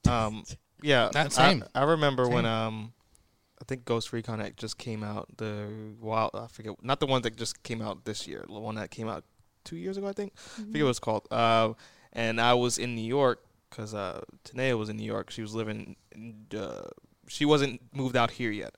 too. 0.04 0.10
um, 0.10 0.44
yeah, 0.82 1.10
That 1.12 1.26
I- 1.26 1.50
same. 1.50 1.64
I, 1.74 1.82
remember 1.82 2.26
when 2.28 2.46
um, 2.46 2.92
I 3.60 3.64
think 3.66 3.84
Ghost 3.84 4.12
Recon 4.12 4.40
X 4.40 4.54
just 4.56 4.78
came 4.78 5.02
out. 5.02 5.28
The 5.36 5.68
wild, 6.00 6.30
I 6.34 6.46
forget, 6.46 6.74
not 6.82 7.00
the 7.00 7.06
one 7.06 7.22
that 7.22 7.36
just 7.36 7.62
came 7.62 7.82
out 7.82 8.04
this 8.04 8.26
year. 8.26 8.44
The 8.46 8.58
one 8.58 8.76
that 8.76 8.90
came 8.90 9.08
out 9.08 9.24
two 9.64 9.76
years 9.76 9.96
ago, 9.96 10.08
I 10.08 10.12
think. 10.12 10.32
I 10.58 10.62
forget 10.62 10.82
what 10.82 10.90
it's 10.90 10.98
called. 10.98 11.28
Uh, 11.30 11.74
and 12.12 12.40
I 12.40 12.54
was 12.54 12.78
in 12.78 12.94
New 12.94 13.06
York 13.06 13.44
because 13.68 13.94
uh, 13.94 14.22
Tanea 14.44 14.78
was 14.78 14.88
in 14.88 14.96
New 14.96 15.04
York. 15.04 15.30
She 15.30 15.42
was 15.42 15.54
living. 15.54 15.96
In, 16.12 16.46
uh, 16.56 16.88
she 17.28 17.44
wasn't 17.44 17.80
moved 17.92 18.16
out 18.16 18.32
here 18.32 18.50
yet, 18.50 18.74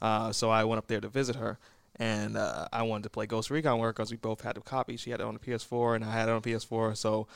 uh, 0.00 0.32
so 0.32 0.50
I 0.50 0.64
went 0.64 0.78
up 0.78 0.88
there 0.88 1.00
to 1.00 1.08
visit 1.08 1.36
her. 1.36 1.58
And 1.96 2.38
uh, 2.38 2.68
I 2.72 2.82
wanted 2.84 3.04
to 3.04 3.10
play 3.10 3.26
Ghost 3.26 3.50
Recon 3.50 3.78
with 3.78 3.84
her 3.84 3.92
because 3.92 4.10
we 4.10 4.16
both 4.16 4.40
had 4.40 4.56
a 4.56 4.60
copy. 4.62 4.96
She 4.96 5.10
had 5.10 5.20
it 5.20 5.26
on 5.26 5.34
the 5.34 5.40
PS4, 5.40 5.94
and 5.94 6.04
I 6.04 6.10
had 6.10 6.28
it 6.28 6.32
on 6.32 6.40
PS4. 6.40 6.96
So 6.96 7.28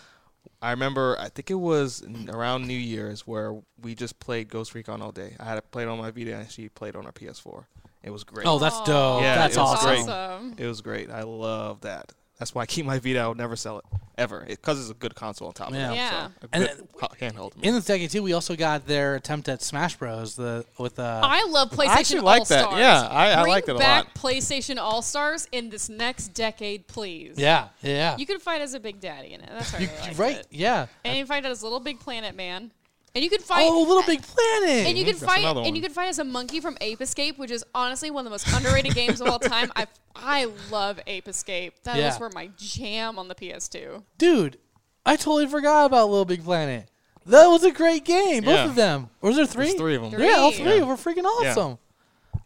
I 0.61 0.70
remember, 0.70 1.16
I 1.18 1.28
think 1.28 1.50
it 1.50 1.54
was 1.54 2.04
around 2.28 2.66
New 2.66 2.74
Year's 2.74 3.26
where 3.26 3.56
we 3.80 3.94
just 3.94 4.18
played 4.18 4.48
Ghost 4.48 4.74
Recon 4.74 5.02
all 5.02 5.12
day. 5.12 5.37
I 5.38 5.44
had 5.44 5.59
it 5.59 5.70
played 5.70 5.88
on 5.88 5.98
my 5.98 6.11
Vita, 6.11 6.37
and 6.37 6.50
she 6.50 6.68
played 6.68 6.96
on 6.96 7.04
her 7.04 7.12
PS4. 7.12 7.64
It 8.02 8.11
was 8.11 8.24
great. 8.24 8.46
Oh, 8.46 8.59
that's 8.59 8.80
dope. 8.82 9.22
Yeah, 9.22 9.37
that's 9.37 9.56
it 9.56 9.61
was 9.61 9.74
awesome. 9.74 9.88
great. 9.88 10.09
awesome. 10.09 10.54
It 10.59 10.66
was 10.66 10.80
great. 10.80 11.11
I 11.11 11.22
love 11.22 11.80
that. 11.80 12.12
That's 12.38 12.55
why 12.55 12.62
I 12.62 12.66
keep 12.66 12.85
my 12.85 12.99
Vita. 12.99 13.20
I 13.20 13.29
would 13.29 13.38
never 13.38 13.57
sell 13.57 13.79
it 13.79 13.85
ever 14.18 14.44
because 14.46 14.79
it's 14.81 14.90
a 14.90 14.94
good 14.94 15.14
console 15.14 15.49
on 15.49 15.55
top 15.55 15.72
Yeah. 15.72 15.87
of 15.87 15.92
it. 15.92 15.96
Yeah. 15.96 16.29
So, 16.40 16.49
And 16.53 16.64
good 16.64 16.88
ho- 17.01 17.09
handheld. 17.20 17.53
In 17.62 17.75
the 17.75 17.81
decade 17.81 18.11
too, 18.11 18.22
we 18.22 18.33
also 18.35 18.57
got 18.57 18.87
their 18.87 19.14
attempt 19.14 19.49
at 19.49 19.62
Smash 19.62 19.96
Bros. 19.96 20.37
The 20.37 20.64
with 20.79 20.99
uh, 20.99 21.20
I 21.22 21.44
love 21.46 21.70
PlayStation 21.70 21.87
All 21.87 21.96
Stars. 21.96 21.96
I 21.96 21.99
actually 22.01 22.20
like 22.20 22.40
All 22.40 22.46
that. 22.46 22.79
Yeah, 22.79 23.09
I- 23.09 23.33
I 23.33 23.42
Bring 23.42 23.53
liked 23.53 23.68
it 23.68 23.77
a 23.77 23.79
back 23.79 24.05
lot. 24.07 24.14
PlayStation 24.14 24.79
All 24.79 25.01
Stars 25.03 25.49
in 25.53 25.70
this 25.70 25.88
next 25.88 26.29
decade, 26.29 26.87
please. 26.88 27.35
yeah, 27.38 27.68
yeah, 27.83 28.16
You 28.18 28.27
could 28.27 28.42
fight 28.42 28.61
as 28.61 28.75
a 28.75 28.81
Big 28.81 29.01
Daddy 29.01 29.33
in 29.33 29.40
it. 29.40 29.49
That's 29.51 29.72
why 29.75 29.79
I 29.79 29.83
You- 29.83 29.88
really 30.03 30.14
right, 30.16 30.37
it. 30.37 30.46
yeah. 30.51 30.87
And 31.05 31.16
you 31.16 31.25
fight 31.27 31.44
as 31.46 31.62
a 31.62 31.64
Little 31.64 31.81
Big 31.81 32.01
Planet 32.01 32.35
Man. 32.37 32.70
And 33.16 33.24
you 33.24 33.31
could 33.31 33.42
fight. 33.42 33.66
oh, 33.68 33.81
Little 33.83 34.02
Big 34.02 34.20
Planet. 34.61 34.87
And 34.87 34.96
you 34.98 35.05
could 35.07 35.14
That's 35.16 35.24
fight, 35.24 35.40
another 35.40 35.61
and 35.61 35.68
one. 35.68 35.74
you 35.74 35.81
could 35.83 35.92
fight 35.92 36.09
as 36.09 36.18
a 36.18 36.24
monkey 36.24 36.61
from 36.61 36.76
Ape 36.83 37.00
Escape, 37.00 37.38
which 37.38 37.50
is 37.50 37.64
honestly 37.74 38.11
one 38.11 38.20
of 38.20 38.24
the 38.24 38.31
most 38.31 38.46
underrated 38.55 38.94
games 38.94 39.20
of 39.22 39.26
all 39.29 39.38
time. 39.38 39.72
I 39.74 39.87
I 40.14 40.44
love 40.70 41.00
Ape 41.07 41.26
Escape. 41.26 41.83
That 41.85 41.96
Yeah. 41.96 42.07
was 42.09 42.18
for 42.18 42.31
my 42.35 42.50
jam 42.59 43.18
on 43.18 43.29
the 43.29 43.35
PS2. 43.35 44.02
Dude, 44.18 44.59
I 45.07 45.16
totally 45.16 45.46
forgot 45.46 45.87
about 45.87 46.11
Little 46.11 46.24
Big 46.26 46.44
Planet. 46.44 46.88
That 47.24 47.46
was 47.46 47.64
a 47.64 47.72
great 47.72 48.05
game. 48.05 48.44
Both 48.44 48.55
Yeah. 48.55 48.64
of 48.66 48.74
them. 48.76 49.09
Or 49.22 49.31
was 49.31 49.37
there 49.37 49.46
three? 49.46 49.64
There's 49.68 49.79
three 49.79 49.94
of 49.96 50.02
them. 50.02 50.11
Three. 50.12 50.29
Yeah, 50.29 50.35
all 50.37 50.52
three 50.52 50.76
Yeah. 50.76 50.85
were 50.85 50.94
freaking 50.96 51.24
awesome. 51.24 51.79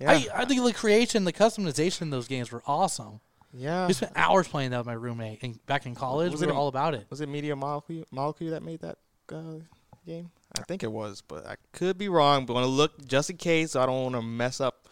Yeah, 0.01 0.13
I, 0.13 0.27
I 0.35 0.45
think 0.47 0.63
the 0.65 0.73
creation, 0.73 1.25
the 1.25 1.33
customization 1.33 2.03
in 2.03 2.11
those 2.11 2.29
games 2.29 2.51
were 2.53 2.63
awesome. 2.67 3.21
yeah. 3.53 3.87
We 3.89 3.93
spent 3.93 4.13
hours 4.15 4.47
playing 4.49 4.71
that 4.71 4.79
with 4.79 4.87
my 4.87 4.93
roommate 4.95 5.41
and 5.43 5.59
back 5.67 5.85
in 5.85 5.95
college. 5.97 6.31
Was 6.33 6.41
we 6.41 6.47
it 6.47 6.51
were 6.51 6.57
a- 6.57 6.59
all 6.61 6.69
about 6.69 6.95
it. 6.95 7.07
Was 7.11 7.21
it 7.21 7.29
Media 7.29 7.55
Molecule, 7.57 8.05
Molecule 8.13 8.53
that 8.53 8.63
made 8.63 8.81
that 8.81 8.97
uh, 9.33 9.59
game? 10.07 10.31
I 10.59 10.63
think 10.63 10.83
it 10.83 10.91
was, 10.93 11.23
but 11.27 11.47
I 11.47 11.57
could 11.73 11.97
be 11.99 12.09
wrong. 12.09 12.47
But 12.47 12.55
want 12.55 12.65
to 12.65 12.71
look 12.71 13.07
just 13.07 13.31
in 13.31 13.37
case. 13.37 13.73
So 13.73 13.81
I 13.83 13.87
don't 13.87 14.03
want 14.03 14.15
to 14.17 14.23
mess 14.23 14.61
up, 14.61 14.89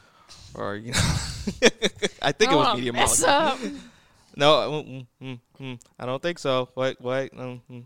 or 0.55 0.77
you 0.77 0.93
know. 0.93 0.99
I 2.23 2.33
think 2.33 2.51
I 2.51 2.55
it 2.55 2.57
was 2.57 2.67
wanna 2.67 2.75
Media 2.77 2.93
mess 2.93 3.23
Molecule. 3.23 3.67
up. 3.69 3.73
No, 4.37 4.85
mm, 4.87 5.07
mm, 5.21 5.27
mm, 5.27 5.41
mm, 5.61 5.81
I 5.99 6.07
don't 6.07 6.23
think 6.23 6.39
so. 6.39 6.69
Wait, 6.77 7.01
wait. 7.01 7.33
Mm, 7.33 7.61
mm. 7.69 7.85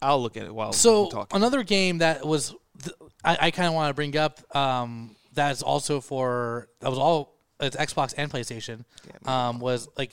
I'll 0.00 0.22
look 0.22 0.36
at 0.36 0.44
it 0.44 0.54
while 0.54 0.72
So 0.72 1.04
we're 1.06 1.10
talking. 1.10 1.36
another 1.36 1.64
game 1.64 1.98
that 1.98 2.24
was, 2.24 2.54
th- 2.84 2.94
I, 3.24 3.36
I 3.40 3.50
kind 3.50 3.66
of 3.66 3.74
want 3.74 3.90
to 3.90 3.94
bring 3.94 4.16
up. 4.16 4.38
Um, 4.54 5.16
that 5.34 5.50
is 5.50 5.62
also 5.64 6.00
for 6.00 6.68
that 6.80 6.88
was 6.88 7.00
all 7.00 7.34
it's 7.58 7.74
Xbox 7.74 8.14
and 8.16 8.30
PlayStation. 8.30 8.84
Um, 9.28 9.58
was 9.58 9.88
like 9.98 10.12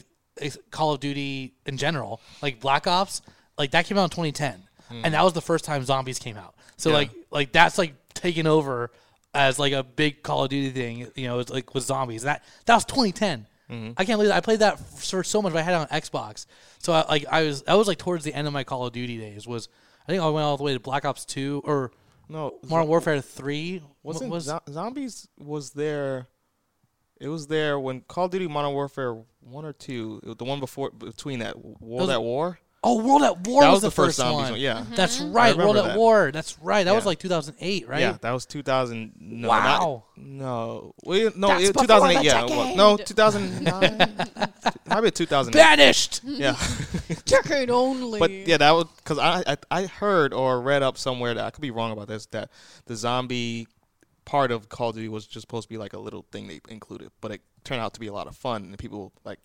Call 0.72 0.94
of 0.94 1.00
Duty 1.02 1.54
in 1.68 1.78
general, 1.78 2.20
like 2.42 2.60
Black 2.60 2.88
Ops, 2.88 3.22
like 3.56 3.70
that 3.72 3.86
came 3.86 4.00
out 4.00 4.06
in 4.06 4.10
2010, 4.10 4.64
and 5.04 5.14
that 5.14 5.24
was 5.24 5.34
the 5.34 5.42
first 5.42 5.66
time 5.66 5.84
zombies 5.84 6.18
came 6.18 6.38
out. 6.38 6.56
So 6.84 6.90
Yeah. 6.90 6.96
like 6.98 7.12
like 7.32 7.52
that's 7.52 7.78
like 7.78 7.94
taken 8.14 8.46
over 8.48 8.92
as 9.34 9.58
like 9.58 9.74
a 9.74 9.84
big 9.84 10.22
Call 10.22 10.44
of 10.44 10.50
Duty 10.50 10.70
thing. 10.72 11.08
You 11.16 11.28
know, 11.28 11.40
it's 11.40 11.50
like 11.52 11.74
with 11.74 11.84
zombies. 11.84 12.24
That 12.24 12.44
that 12.66 12.76
was 12.76 12.86
2010. 12.86 13.48
Mm-hmm. 13.72 13.92
I 13.98 14.06
can't 14.06 14.18
believe 14.18 14.28
that. 14.30 14.36
I 14.38 14.42
played 14.42 14.60
that 14.60 14.78
for 14.80 15.24
so 15.24 15.42
much. 15.42 15.54
I 15.54 15.62
had 15.62 15.74
it 15.74 15.78
on 15.78 15.88
Xbox, 15.88 16.46
so 16.80 16.92
I, 16.94 17.06
like 17.08 17.26
I 17.32 17.44
was 17.44 17.62
that 17.64 17.76
was 17.76 17.88
like 17.88 17.98
towards 17.98 18.24
the 18.26 18.34
end 18.34 18.46
of 18.48 18.54
my 18.54 18.64
Call 18.66 18.86
of 18.86 18.92
Duty 18.94 19.18
days. 19.18 19.48
Was 19.48 19.70
I 20.08 20.12
think 20.12 20.22
I 20.22 20.30
went 20.30 20.44
all 20.46 20.58
the 20.58 20.64
way 20.64 20.74
to 20.74 20.80
Black 20.82 21.06
Ops 21.06 21.24
two 21.26 21.62
or 21.64 21.92
no, 22.30 22.60
Modern 22.68 22.88
Warfare 22.90 23.22
three. 23.22 23.82
Wasn't 24.04 24.30
was 24.30 24.44
Zo- 24.44 24.60
zombies 24.70 25.28
was 25.40 25.72
there? 25.72 26.28
It 27.22 27.30
was 27.30 27.48
there 27.48 27.80
when 27.80 28.02
Call 28.02 28.26
of 28.26 28.32
Duty 28.32 28.48
Modern 28.48 28.74
Warfare 28.74 29.16
one 29.40 29.64
or 29.64 29.72
two, 29.74 30.20
the 30.38 30.44
one 30.44 30.60
before 30.60 30.92
between 30.92 31.40
that 31.40 31.58
World 31.58 31.80
was- 32.02 32.10
at 32.10 32.22
War. 32.22 32.60
Oh 32.84 33.02
World 33.04 33.22
at 33.24 33.48
War 33.48 33.62
that 33.62 33.70
was, 33.70 33.76
was 33.78 33.82
the 33.84 33.92
first 33.92 34.18
zombies 34.18 34.36
one. 34.44 34.52
one. 34.54 34.60
Yeah, 34.60 34.86
That's 34.96 35.20
Mm-hmm. 35.20 35.34
right, 35.34 35.56
World 35.56 35.70
remember 35.76 35.90
at 35.90 35.94
that. 35.94 35.98
War. 36.00 36.32
That's 36.32 36.60
right. 36.60 36.84
That 36.84 36.94
was 36.94 37.06
like 37.06 37.20
2008, 37.20 37.88
right? 37.88 38.00
yeah, 38.02 38.18
that 38.22 38.32
was 38.32 38.46
2000. 38.46 39.14
No, 39.20 39.48
Wow. 39.50 40.04
not, 40.18 40.26
no, 40.26 40.94
well, 41.04 41.32
no, 41.36 41.48
That's 41.48 41.70
it, 41.70 41.78
2008. 41.78 42.24
Yeah, 42.26 42.46
well, 42.46 42.76
no, 42.76 42.98
decade. 42.98 43.08
2009. 43.08 44.28
Maybe 44.90 45.12
2008. 45.12 45.54
Banished. 45.60 46.22
Yeah. 46.24 46.56
Decade 47.26 47.70
only. 47.70 48.20
But 48.20 48.32
yeah, 48.32 48.58
that 48.58 48.72
was 48.72 48.86
because 48.98 49.18
I, 49.18 49.44
I 49.48 49.58
I 49.72 49.86
heard 49.88 50.34
or 50.34 50.62
read 50.62 50.84
up 50.84 50.98
somewhere 50.98 51.34
that 51.34 51.44
I 51.46 51.50
could 51.52 51.62
be 51.62 51.72
wrong 51.72 51.92
about 51.92 52.08
this 52.08 52.26
that 52.28 52.50
the 52.86 52.96
zombie 52.96 53.68
part 54.26 54.52
of 54.52 54.70
Call 54.70 54.90
of 54.90 54.96
Duty 54.96 55.10
was 55.10 55.26
just 55.26 55.42
supposed 55.42 55.68
to 55.68 55.70
be 55.74 55.78
like 55.78 55.94
a 55.94 56.00
little 56.00 56.26
thing 56.32 56.48
they 56.48 56.62
included, 56.70 57.12
but 57.22 57.32
it 57.32 57.42
turned 57.64 57.82
out 57.82 57.94
to 57.96 58.00
be 58.00 58.08
a 58.08 58.14
lot 58.14 58.28
of 58.28 58.36
fun 58.36 58.64
and 58.64 58.78
people 58.78 59.12
like 59.26 59.40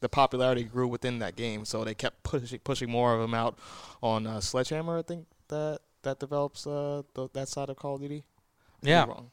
the 0.00 0.08
popularity 0.08 0.64
grew 0.64 0.86
within 0.88 1.18
that 1.20 1.36
game, 1.36 1.64
so 1.64 1.84
they 1.84 1.94
kept 1.94 2.22
pushing 2.22 2.58
pushing 2.60 2.90
more 2.90 3.14
of 3.14 3.20
them 3.20 3.34
out 3.34 3.58
on 4.02 4.26
uh, 4.26 4.40
Sledgehammer. 4.40 4.98
I 4.98 5.02
think 5.02 5.26
that 5.48 5.80
that 6.02 6.20
develops 6.20 6.66
uh, 6.66 7.02
th- 7.14 7.30
that 7.32 7.48
side 7.48 7.70
of 7.70 7.76
Call 7.76 7.94
of 7.94 8.00
Duty. 8.02 8.24
I 8.24 8.80
could 8.80 8.88
Yeah. 8.90 9.04
wrong. 9.06 9.30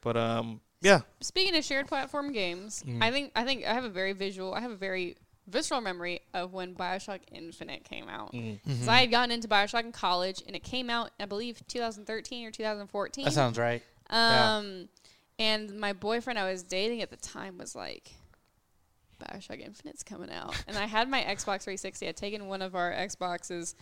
But 0.00 0.16
um, 0.16 0.60
yeah, 0.80 1.00
Speaking 1.20 1.56
of 1.56 1.64
shared 1.64 1.86
platform 1.86 2.32
games, 2.32 2.82
Mm. 2.86 3.02
I 3.02 3.10
think 3.10 3.32
I 3.36 3.44
think 3.44 3.64
I 3.66 3.74
have 3.74 3.84
a 3.84 3.88
very 3.90 4.12
visual. 4.12 4.54
I 4.54 4.60
have 4.60 4.70
a 4.72 4.76
very 4.76 5.16
visceral 5.48 5.80
memory 5.80 6.20
of 6.32 6.52
when 6.52 6.74
Bioshock 6.74 7.20
Infinite 7.30 7.84
came 7.84 8.08
out. 8.08 8.32
Mm. 8.32 8.58
So 8.84 8.90
I 8.90 9.00
had 9.00 9.10
gotten 9.10 9.30
into 9.32 9.48
Bioshock 9.48 9.82
in 9.84 9.92
college, 9.92 10.42
and 10.46 10.54
it 10.56 10.62
came 10.62 10.88
out, 10.88 11.10
I 11.20 11.24
believe, 11.26 11.60
2013 11.68 12.46
or 12.46 12.50
2014. 12.52 13.24
That 13.24 13.32
sounds 13.32 13.58
right. 13.58 13.82
Um, 14.08 14.88
and 15.38 15.78
my 15.80 15.92
boyfriend 15.94 16.38
I 16.38 16.50
was 16.50 16.62
dating 16.62 17.02
at 17.02 17.10
the 17.10 17.16
time 17.16 17.58
was 17.58 17.74
like, 17.74 18.12
Bioshock 19.22 19.64
Infinite's 19.64 20.02
coming 20.02 20.30
out, 20.30 20.54
and 20.66 20.76
I 20.76 20.86
had 20.86 21.08
my 21.08 21.20
Xbox 21.22 21.62
360. 21.62 22.08
I'd 22.08 22.16
taken 22.16 22.46
one 22.48 22.62
of 22.62 22.74
our 22.74 22.92
Xboxes 22.92 23.74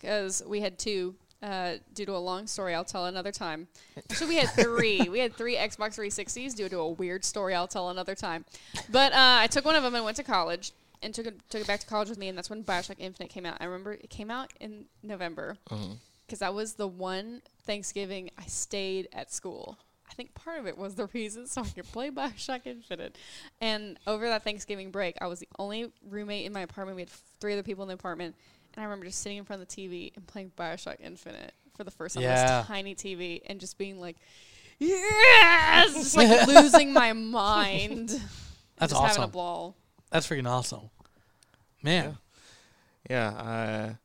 because 0.00 0.42
we 0.46 0.60
had 0.60 0.78
two. 0.78 1.14
Uh, 1.40 1.74
due 1.94 2.04
to 2.04 2.16
a 2.16 2.18
long 2.18 2.48
story, 2.48 2.74
I'll 2.74 2.84
tell 2.84 3.06
another 3.06 3.30
time. 3.30 3.68
So 4.10 4.26
we 4.26 4.34
had 4.34 4.48
three. 4.48 5.08
we 5.08 5.20
had 5.20 5.36
three 5.36 5.54
Xbox 5.54 5.96
360s 5.96 6.56
due 6.56 6.68
to 6.68 6.78
a 6.80 6.88
weird 6.88 7.24
story. 7.24 7.54
I'll 7.54 7.68
tell 7.68 7.90
another 7.90 8.16
time. 8.16 8.44
But 8.90 9.12
uh, 9.12 9.38
I 9.40 9.46
took 9.46 9.64
one 9.64 9.76
of 9.76 9.84
them 9.84 9.94
and 9.94 10.04
went 10.04 10.16
to 10.16 10.24
college 10.24 10.72
and 11.02 11.14
took 11.14 11.26
it 11.26 11.38
took 11.48 11.60
it 11.60 11.66
back 11.66 11.80
to 11.80 11.86
college 11.86 12.08
with 12.08 12.18
me, 12.18 12.28
and 12.28 12.36
that's 12.36 12.50
when 12.50 12.64
Bioshock 12.64 12.96
Infinite 12.98 13.30
came 13.30 13.46
out. 13.46 13.56
I 13.60 13.66
remember 13.66 13.92
it 13.92 14.10
came 14.10 14.30
out 14.30 14.52
in 14.60 14.86
November 15.02 15.56
because 16.26 16.40
that 16.40 16.54
was 16.54 16.74
the 16.74 16.88
one 16.88 17.42
Thanksgiving 17.64 18.30
I 18.38 18.46
stayed 18.46 19.08
at 19.12 19.32
school. 19.32 19.78
I 20.10 20.14
think 20.14 20.34
part 20.34 20.58
of 20.58 20.66
it 20.66 20.76
was 20.76 20.94
the 20.94 21.06
reason 21.06 21.46
so 21.46 21.62
I 21.62 21.68
could 21.68 21.90
play 21.92 22.10
Bioshock 22.10 22.60
Infinite. 22.64 23.16
And 23.60 23.98
over 24.06 24.28
that 24.28 24.44
Thanksgiving 24.44 24.90
break, 24.90 25.16
I 25.20 25.26
was 25.26 25.40
the 25.40 25.48
only 25.58 25.92
roommate 26.08 26.46
in 26.46 26.52
my 26.52 26.60
apartment. 26.60 26.96
We 26.96 27.02
had 27.02 27.10
three 27.40 27.52
other 27.52 27.62
people 27.62 27.84
in 27.84 27.88
the 27.88 27.94
apartment. 27.94 28.34
And 28.74 28.82
I 28.82 28.84
remember 28.84 29.06
just 29.06 29.20
sitting 29.20 29.38
in 29.38 29.44
front 29.44 29.62
of 29.62 29.68
the 29.68 29.74
TV 29.74 30.12
and 30.14 30.26
playing 30.26 30.52
Bioshock 30.56 30.96
Infinite 31.00 31.52
for 31.76 31.84
the 31.84 31.90
first 31.90 32.14
time 32.14 32.24
on 32.24 32.30
this 32.30 32.66
tiny 32.66 32.94
TV 32.94 33.40
and 33.46 33.58
just 33.60 33.78
being 33.78 34.00
like, 34.00 34.16
yes! 34.78 35.94
Just 35.94 36.16
like 36.16 36.46
losing 36.46 36.92
my 36.92 37.12
mind. 37.12 38.10
That's 38.78 38.92
just 38.92 39.02
having 39.02 39.16
a 39.16 39.20
awesome. 39.22 39.30
ball. 39.30 39.76
That's 40.10 40.28
freaking 40.28 40.48
awesome. 40.48 40.90
Man. 41.82 42.18
Yeah, 43.08 43.28
uh, 43.30 43.92
it, 43.92 43.96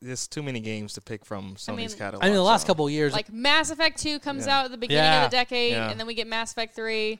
there's 0.00 0.26
too 0.28 0.42
many 0.42 0.60
games 0.60 0.94
to 0.94 1.00
pick 1.00 1.24
from 1.24 1.54
Sony's 1.56 1.76
mean- 1.76 1.88
catalog. 1.90 2.22
I 2.24 2.26
mean, 2.26 2.34
the 2.36 2.42
last 2.42 2.62
so- 2.62 2.66
couple 2.68 2.86
of 2.86 2.92
years, 2.92 3.12
Like 3.12 3.32
Mass 3.32 3.70
Effect 3.70 3.98
2 4.00 4.18
comes 4.20 4.46
Yeah. 4.46 4.58
out 4.60 4.64
at 4.66 4.70
the 4.70 4.76
beginning 4.76 5.04
Yeah. 5.04 5.24
of 5.24 5.30
the 5.30 5.36
decade, 5.36 5.72
Yeah. 5.72 5.90
and 5.90 5.98
then 5.98 6.06
we 6.06 6.14
get 6.14 6.26
Mass 6.26 6.52
Effect 6.52 6.74
3. 6.74 7.18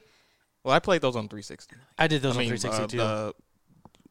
Well, 0.63 0.73
I 0.75 0.79
played 0.79 1.01
those 1.01 1.15
on 1.15 1.27
360. 1.27 1.75
I 1.97 2.07
did 2.07 2.21
those 2.21 2.35
I 2.35 2.39
mean, 2.39 2.51
on 2.51 2.57
360 2.57 2.83
uh, 2.83 2.87
too. 2.87 2.97
the- 2.97 3.33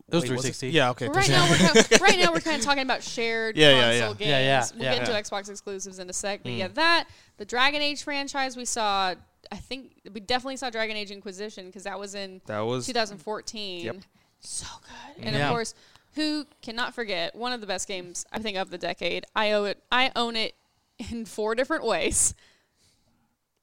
those 0.09 0.23
wait, 0.23 0.29
360. 0.41 0.71
Yeah, 0.71 0.91
okay. 0.91 1.07
Well, 1.07 1.17
right 1.19 1.29
now, 1.29 1.49
we're 1.49 1.57
kind 1.57 1.77
of, 1.77 2.01
right 2.01 2.19
now 2.19 2.33
we're 2.33 2.41
kind 2.41 2.57
of 2.57 2.63
talking 2.65 2.83
about 2.83 3.03
shared 3.05 3.57
Yeah, 3.57 3.71
yeah, 3.71 3.81
console 3.83 3.99
yeah. 3.99 4.15
games. 4.15 4.21
Yeah, 4.21 4.39
yeah, 4.41 4.67
we'll 4.75 4.83
yeah. 4.85 4.91
get 4.95 5.01
into 5.03 5.13
Yeah. 5.13 5.21
Xbox 5.23 5.49
exclusives 5.49 5.99
in 6.01 6.11
a 6.11 6.13
sec, 6.13 6.43
but 6.43 6.51
Mm. 6.51 6.59
yeah, 6.59 6.69
that 6.69 7.09
the 7.37 7.45
Dragon 7.45 7.81
Age 7.81 8.03
franchise 8.03 8.57
we 8.57 8.65
saw. 8.65 9.15
I 9.53 9.57
think 9.57 9.93
we 10.13 10.21
definitely 10.21 10.57
saw 10.57 10.69
Dragon 10.71 10.97
Age 10.97 11.11
Inquisition 11.13 11.67
because 11.67 11.85
that 11.85 11.99
was 11.99 12.15
in 12.17 12.41
that 12.47 12.61
was 12.61 12.87
2014. 12.87 13.85
Yep. 13.85 13.97
So 14.41 14.67
good, 14.83 15.25
and 15.27 15.37
Yeah. 15.37 15.47
of 15.49 15.53
course, 15.53 15.75
who 16.21 16.47
cannot 16.63 16.95
forget 16.95 17.35
one 17.35 17.53
of 17.53 17.61
the 17.61 17.67
best 17.67 17.89
games 17.89 18.25
I 18.33 18.39
think 18.39 18.57
of 18.57 18.71
the 18.71 18.79
decade. 18.79 19.25
I 19.35 19.53
owe 19.53 19.65
it. 19.65 19.83
I 19.91 20.13
own 20.15 20.37
it 20.37 20.55
in 21.11 21.25
four 21.25 21.55
different 21.55 21.85
ways. 21.85 22.35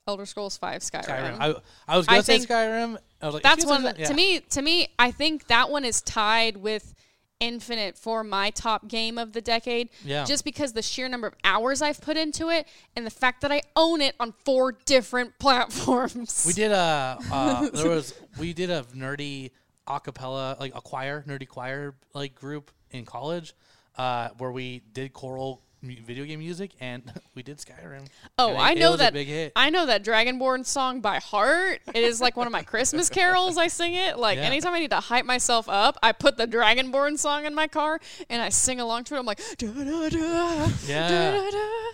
Elder 0.08 0.26
Scrolls 0.26 0.58
Five 0.58 0.82
Skyrim. 0.82 1.06
Skyrim. 1.06 1.38
I, 1.40 1.56
I 1.88 1.98
was 1.98 2.08
I 2.08 2.12
gonna 2.12 2.24
say 2.24 2.38
think 2.38 2.50
Skyrim. 2.50 2.98
I 3.22 3.26
was 3.26 3.34
like, 3.34 3.44
That's 3.44 3.66
one 3.66 3.84
that, 3.84 3.98
to 4.06 4.14
me. 4.14 4.40
To 4.40 4.62
me, 4.62 4.88
I 4.98 5.12
think 5.12 5.48
that 5.48 5.70
one 5.70 5.84
is 5.84 6.02
tied 6.02 6.58
with 6.58 6.94
Infinite 7.40 7.98
for 7.98 8.24
my 8.24 8.50
top 8.50 8.88
game 8.88 9.20
of 9.20 9.34
the 9.34 9.42
decade. 9.42 9.90
Yeah. 10.04 10.26
Just 10.26 10.44
because 10.44 10.74
the 10.74 10.82
sheer 10.82 11.08
number 11.08 11.28
of 11.28 11.36
hours 11.44 11.84
I've 11.84 12.02
put 12.02 12.18
into 12.18 12.50
it 12.50 12.68
and 12.96 13.06
the 13.06 13.12
fact 13.12 13.42
that 13.42 13.52
I 13.52 13.62
own 13.76 14.02
it 14.02 14.16
on 14.20 14.34
four 14.44 14.72
different 14.72 15.38
platforms. 15.40 16.46
We 16.48 16.54
did 16.54 16.72
a 16.72 17.20
uh, 17.32 17.70
there 17.74 17.90
was 17.90 18.16
we 18.40 18.54
did 18.54 18.72
a 18.72 18.84
nerdy 18.96 19.52
acapella 19.88 20.60
like 20.60 20.74
a 20.76 20.82
choir 20.82 21.24
nerdy 21.28 21.48
choir 21.48 21.96
like 22.14 22.36
group 22.36 22.72
in 22.92 23.06
college 23.06 23.54
uh, 23.98 24.30
where 24.38 24.52
we 24.52 24.82
did 24.94 25.12
choral 25.14 25.62
video 25.84 26.26
game 26.26 26.40
music 26.40 26.72
and 26.80 27.04
we 27.36 27.44
did 27.44 27.58
Skyrim. 27.58 28.08
Oh, 28.38 28.50
And 28.50 28.58
it- 28.58 28.62
I 28.62 28.72
it 28.74 28.80
know 28.80 28.94
a 28.94 28.98
that. 28.98 29.14
big 29.14 29.28
hit. 29.28 29.52
I 29.56 29.70
know 29.70 29.86
that 29.86 30.04
Dragonborn 30.04 30.66
song 30.66 31.02
by 31.02 31.20
heart. 31.20 31.80
It 31.94 32.04
is 32.04 32.20
like 32.20 32.36
one 32.36 32.48
of 32.48 32.52
my 32.54 32.64
Christmas 32.64 33.10
carols. 33.10 33.58
I 33.58 33.68
sing 33.68 33.94
it. 33.94 34.18
Like 34.18 34.38
Yeah. 34.38 34.44
anytime 34.46 34.74
I 34.74 34.80
need 34.80 34.90
to 34.90 35.00
hype 35.00 35.26
myself 35.26 35.70
up, 35.70 35.98
I 36.04 36.12
put 36.14 36.36
the 36.38 36.48
Dragonborn 36.48 37.18
song 37.20 37.46
in 37.46 37.54
my 37.56 37.68
car 37.68 38.00
and 38.30 38.42
I 38.42 38.50
sing 38.50 38.80
along 38.80 39.06
to 39.06 39.16
it. 39.16 39.20
I'm 39.20 39.26
like, 39.26 39.40
da 39.58 39.68
da 39.68 40.10
da, 40.10 40.68
Yeah. 40.88 41.32
da 41.32 41.50
da. 41.52 41.87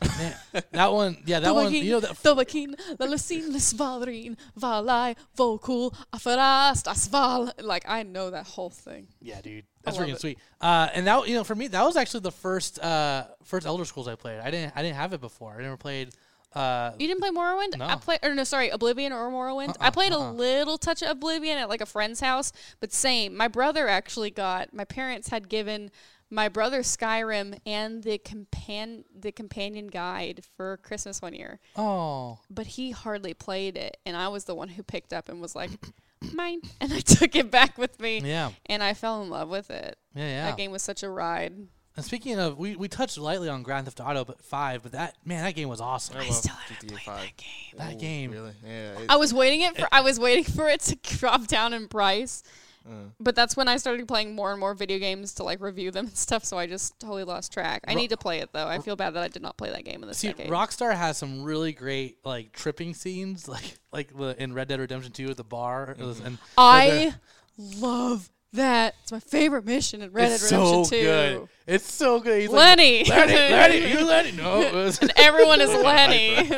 Man, 0.00 0.34
that 0.72 0.92
one, 0.92 1.16
yeah, 1.26 1.40
that 1.40 1.54
one. 1.54 1.72
You 1.72 1.90
know 1.92 2.00
that 2.00 2.10
Tobakin, 2.12 2.74
lalasin, 2.98 3.50
lisvalrin, 3.50 4.36
valai, 4.58 5.16
Volkul, 5.36 5.92
afarast, 6.12 6.84
asval. 6.86 7.52
Like 7.62 7.84
I 7.88 8.02
know 8.04 8.30
that 8.30 8.46
whole 8.46 8.70
thing. 8.70 9.08
Yeah, 9.20 9.40
dude, 9.40 9.64
that's 9.82 9.96
freaking 9.96 10.14
it. 10.14 10.20
sweet. 10.20 10.38
Uh, 10.60 10.88
and 10.94 11.06
that 11.06 11.28
you 11.28 11.34
know, 11.34 11.44
for 11.44 11.54
me, 11.54 11.66
that 11.68 11.82
was 11.84 11.96
actually 11.96 12.20
the 12.20 12.30
first 12.32 12.78
uh, 12.80 13.24
first 13.44 13.66
Elder 13.66 13.84
Scrolls 13.84 14.06
I 14.08 14.14
played. 14.14 14.40
I 14.40 14.50
didn't 14.50 14.72
I 14.76 14.82
didn't 14.82 14.96
have 14.96 15.12
it 15.12 15.20
before. 15.20 15.54
I 15.58 15.62
never 15.62 15.76
played. 15.76 16.10
Uh, 16.54 16.92
You 16.98 17.06
didn't 17.06 17.20
play 17.20 17.30
Morrowind? 17.30 17.76
No. 17.76 17.84
I 17.84 17.96
played, 17.96 18.20
or 18.22 18.34
no, 18.34 18.42
sorry, 18.42 18.70
Oblivion 18.70 19.12
or 19.12 19.30
Morrowind. 19.30 19.76
I 19.80 19.88
Uh-uh, 19.88 19.90
played 19.90 20.12
uh-uh. 20.12 20.30
a 20.30 20.32
little 20.32 20.78
touch 20.78 21.02
of 21.02 21.10
Oblivion 21.10 21.58
at 21.58 21.68
like 21.68 21.82
a 21.82 21.86
friend's 21.86 22.20
house, 22.20 22.52
but 22.80 22.90
same. 22.92 23.36
My 23.36 23.48
brother 23.48 23.86
actually 23.86 24.30
got. 24.30 24.72
My 24.72 24.84
parents 24.84 25.28
had 25.28 25.50
given 25.50 25.90
my 26.30 26.48
brother 26.48 26.80
Skyrim 26.80 27.58
and 27.64 28.02
the 28.02 28.18
compan 28.18 29.04
the 29.18 29.32
companion 29.32 29.86
guide 29.88 30.44
for 30.56 30.76
Christmas 30.78 31.22
one 31.22 31.34
year, 31.34 31.60
oh, 31.76 32.38
but 32.50 32.66
he 32.66 32.90
hardly 32.90 33.34
played 33.34 33.76
it, 33.76 33.96
and 34.04 34.16
I 34.16 34.28
was 34.28 34.44
the 34.44 34.54
one 34.54 34.68
who 34.68 34.82
picked 34.82 35.12
up 35.12 35.28
and 35.28 35.40
was 35.40 35.54
like, 35.54 35.70
mine, 36.32 36.60
and 36.80 36.92
I 36.92 37.00
took 37.00 37.34
it 37.34 37.50
back 37.50 37.78
with 37.78 38.00
me, 38.00 38.20
yeah, 38.20 38.50
and 38.66 38.82
I 38.82 38.94
fell 38.94 39.22
in 39.22 39.30
love 39.30 39.48
with 39.48 39.70
it. 39.70 39.98
yeah, 40.14 40.28
yeah. 40.28 40.46
That 40.46 40.56
game 40.56 40.70
was 40.70 40.82
such 40.82 41.02
a 41.02 41.10
ride. 41.10 41.54
And 41.98 42.04
speaking 42.04 42.38
of, 42.38 42.56
we, 42.56 42.76
we 42.76 42.86
touched 42.86 43.18
lightly 43.18 43.48
on 43.48 43.64
Grand 43.64 43.86
Theft 43.86 43.98
Auto 43.98 44.24
but 44.24 44.40
five, 44.40 44.84
but 44.84 44.92
that 44.92 45.16
man, 45.24 45.42
that 45.42 45.56
game 45.56 45.68
was 45.68 45.80
awesome. 45.80 46.16
I, 46.16 46.20
I 46.20 46.26
love 46.26 46.34
still 46.34 46.54
haven't 46.54 46.88
GTA 46.88 46.90
played 46.90 47.02
5. 47.02 47.20
that 47.20 47.36
game. 47.36 47.78
That 47.78 47.94
Ooh, 47.94 47.98
game. 47.98 48.30
Really? 48.30 48.52
Yeah. 48.64 48.98
I 49.08 49.16
was 49.16 49.34
waiting 49.34 49.62
it 49.62 49.76
for 49.76 49.88
I 49.90 50.00
was 50.02 50.20
waiting 50.20 50.44
for 50.44 50.68
it 50.68 50.80
to 50.82 50.94
drop 51.16 51.48
down 51.48 51.74
in 51.74 51.88
price. 51.88 52.44
Uh. 52.88 52.92
But 53.20 53.34
that's 53.34 53.56
when 53.56 53.68
I 53.68 53.76
started 53.76 54.08
playing 54.08 54.34
more 54.34 54.50
and 54.50 54.58
more 54.58 54.72
video 54.74 54.98
games 54.98 55.34
to 55.34 55.42
like 55.42 55.60
review 55.60 55.90
them 55.90 56.06
and 56.06 56.16
stuff, 56.26 56.44
so 56.44 56.56
I 56.56 56.66
just 56.66 56.98
totally 56.98 57.24
lost 57.24 57.52
track. 57.52 57.84
I 57.86 57.92
Ro- 57.92 58.00
need 58.00 58.08
to 58.10 58.16
play 58.16 58.38
it 58.38 58.50
though. 58.52 58.66
I 58.66 58.78
feel 58.78 58.96
bad 58.96 59.10
that 59.14 59.22
I 59.22 59.28
did 59.28 59.42
not 59.42 59.56
play 59.56 59.70
that 59.70 59.84
game 59.84 60.02
in 60.02 60.08
this 60.08 60.18
See, 60.18 60.28
decade. 60.28 60.50
Rockstar 60.50 60.94
has 60.94 61.18
some 61.18 61.42
really 61.42 61.72
great 61.72 62.18
like 62.24 62.52
tripping 62.52 62.94
scenes, 62.94 63.46
like 63.54 63.78
like 63.92 64.16
the, 64.16 64.40
in 64.42 64.54
Red 64.54 64.68
Dead 64.68 64.80
Redemption 64.80 65.12
Two 65.12 65.28
at 65.30 65.36
the 65.36 65.44
bar. 65.44 65.94
It 65.98 66.04
was- 66.04 66.20
and 66.20 66.38
I 66.56 67.14
love 67.58 68.30
that. 68.52 68.94
It's 69.02 69.12
my 69.12 69.20
favorite 69.20 69.64
mission 69.64 70.02
in 70.02 70.12
Red 70.12 70.28
Dead 70.28 70.42
Redemption 70.42 70.84
so 70.84 70.90
2. 70.90 71.02
good. 71.02 71.48
It's 71.66 71.92
so 71.92 72.18
good. 72.20 72.40
He's 72.40 72.50
Lenny. 72.50 73.04
Like, 73.04 73.28
Lenny, 73.28 73.34
Lenny, 73.34 73.90
you 73.92 74.04
Lenny. 74.06 74.32
No, 74.32 74.60
it 74.62 74.74
and 75.02 75.12
everyone 75.16 75.60
is 75.60 75.68
Lenny. 75.84 76.48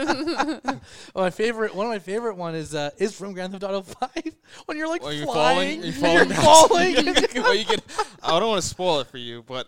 Oh, 1.15 1.23
my 1.23 1.31
favorite, 1.31 1.75
one 1.75 1.87
of 1.87 1.91
my 1.91 1.99
favorite 1.99 2.37
one 2.37 2.55
is 2.55 2.75
uh, 2.75 2.91
is 2.99 3.17
from 3.17 3.33
Grand 3.33 3.53
Theft 3.53 3.65
Auto 3.65 3.83
Five 3.83 4.37
when 4.67 4.79
you're 4.79 4.89
like 4.89 5.03
Well, 5.03 5.13
you're 5.13 5.27
falling. 5.27 5.83
You're 5.83 5.93
falling. 5.93 6.29
you're 6.29 6.37
falling. 6.37 6.95
well, 7.35 7.55
you 7.55 7.65
get. 7.65 7.83
I 8.23 8.39
don't 8.39 8.49
want 8.51 8.63
to 8.63 8.69
spoil 8.69 9.01
it 9.01 9.09
for 9.09 9.19
you, 9.19 9.43
but 9.47 9.67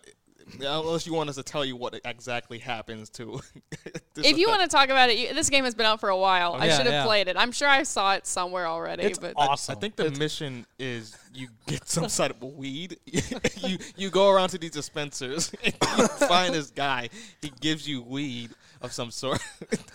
unless 0.60 1.06
you 1.06 1.14
want 1.14 1.28
us 1.30 1.36
to 1.36 1.42
tell 1.42 1.64
you 1.64 1.76
what 1.76 1.98
exactly 2.04 2.58
happens 2.58 3.08
to. 3.10 3.40
this 4.14 4.26
if 4.26 4.38
you 4.38 4.48
want 4.48 4.62
to 4.62 4.68
talk 4.68 4.88
about 4.88 5.10
it, 5.10 5.18
you, 5.18 5.34
this 5.34 5.50
game 5.50 5.64
has 5.64 5.74
been 5.74 5.86
out 5.86 6.00
for 6.00 6.08
a 6.08 6.16
while. 6.16 6.54
I 6.54 6.66
Yeah, 6.66 6.76
should 6.76 6.86
have 6.86 6.94
yeah. 6.94 7.04
played 7.04 7.28
it. 7.28 7.36
I'm 7.36 7.52
sure 7.52 7.68
I 7.68 7.82
saw 7.82 8.14
it 8.14 8.26
somewhere 8.26 8.66
already, 8.66 9.04
It's 9.04 9.18
but 9.18 9.34
awesome. 9.36 9.76
I 9.76 9.80
think 9.80 9.96
the 9.96 10.10
mission 10.10 10.66
is 10.78 11.16
you 11.34 11.48
get 11.66 11.88
some 11.88 12.08
sort 12.08 12.30
of 12.30 12.42
weed. 12.42 12.98
you 13.06 13.78
you 13.96 14.10
go 14.10 14.30
around 14.30 14.50
to 14.50 14.58
these 14.58 14.72
dispensers 14.72 15.52
and 15.64 15.74
you 15.98 16.08
find 16.08 16.54
this 16.54 16.70
guy. 16.70 17.08
He 17.40 17.52
gives 17.60 17.88
you 17.88 18.02
weed 18.02 18.50
of 18.80 18.92
some 18.92 19.10
sort. 19.10 19.40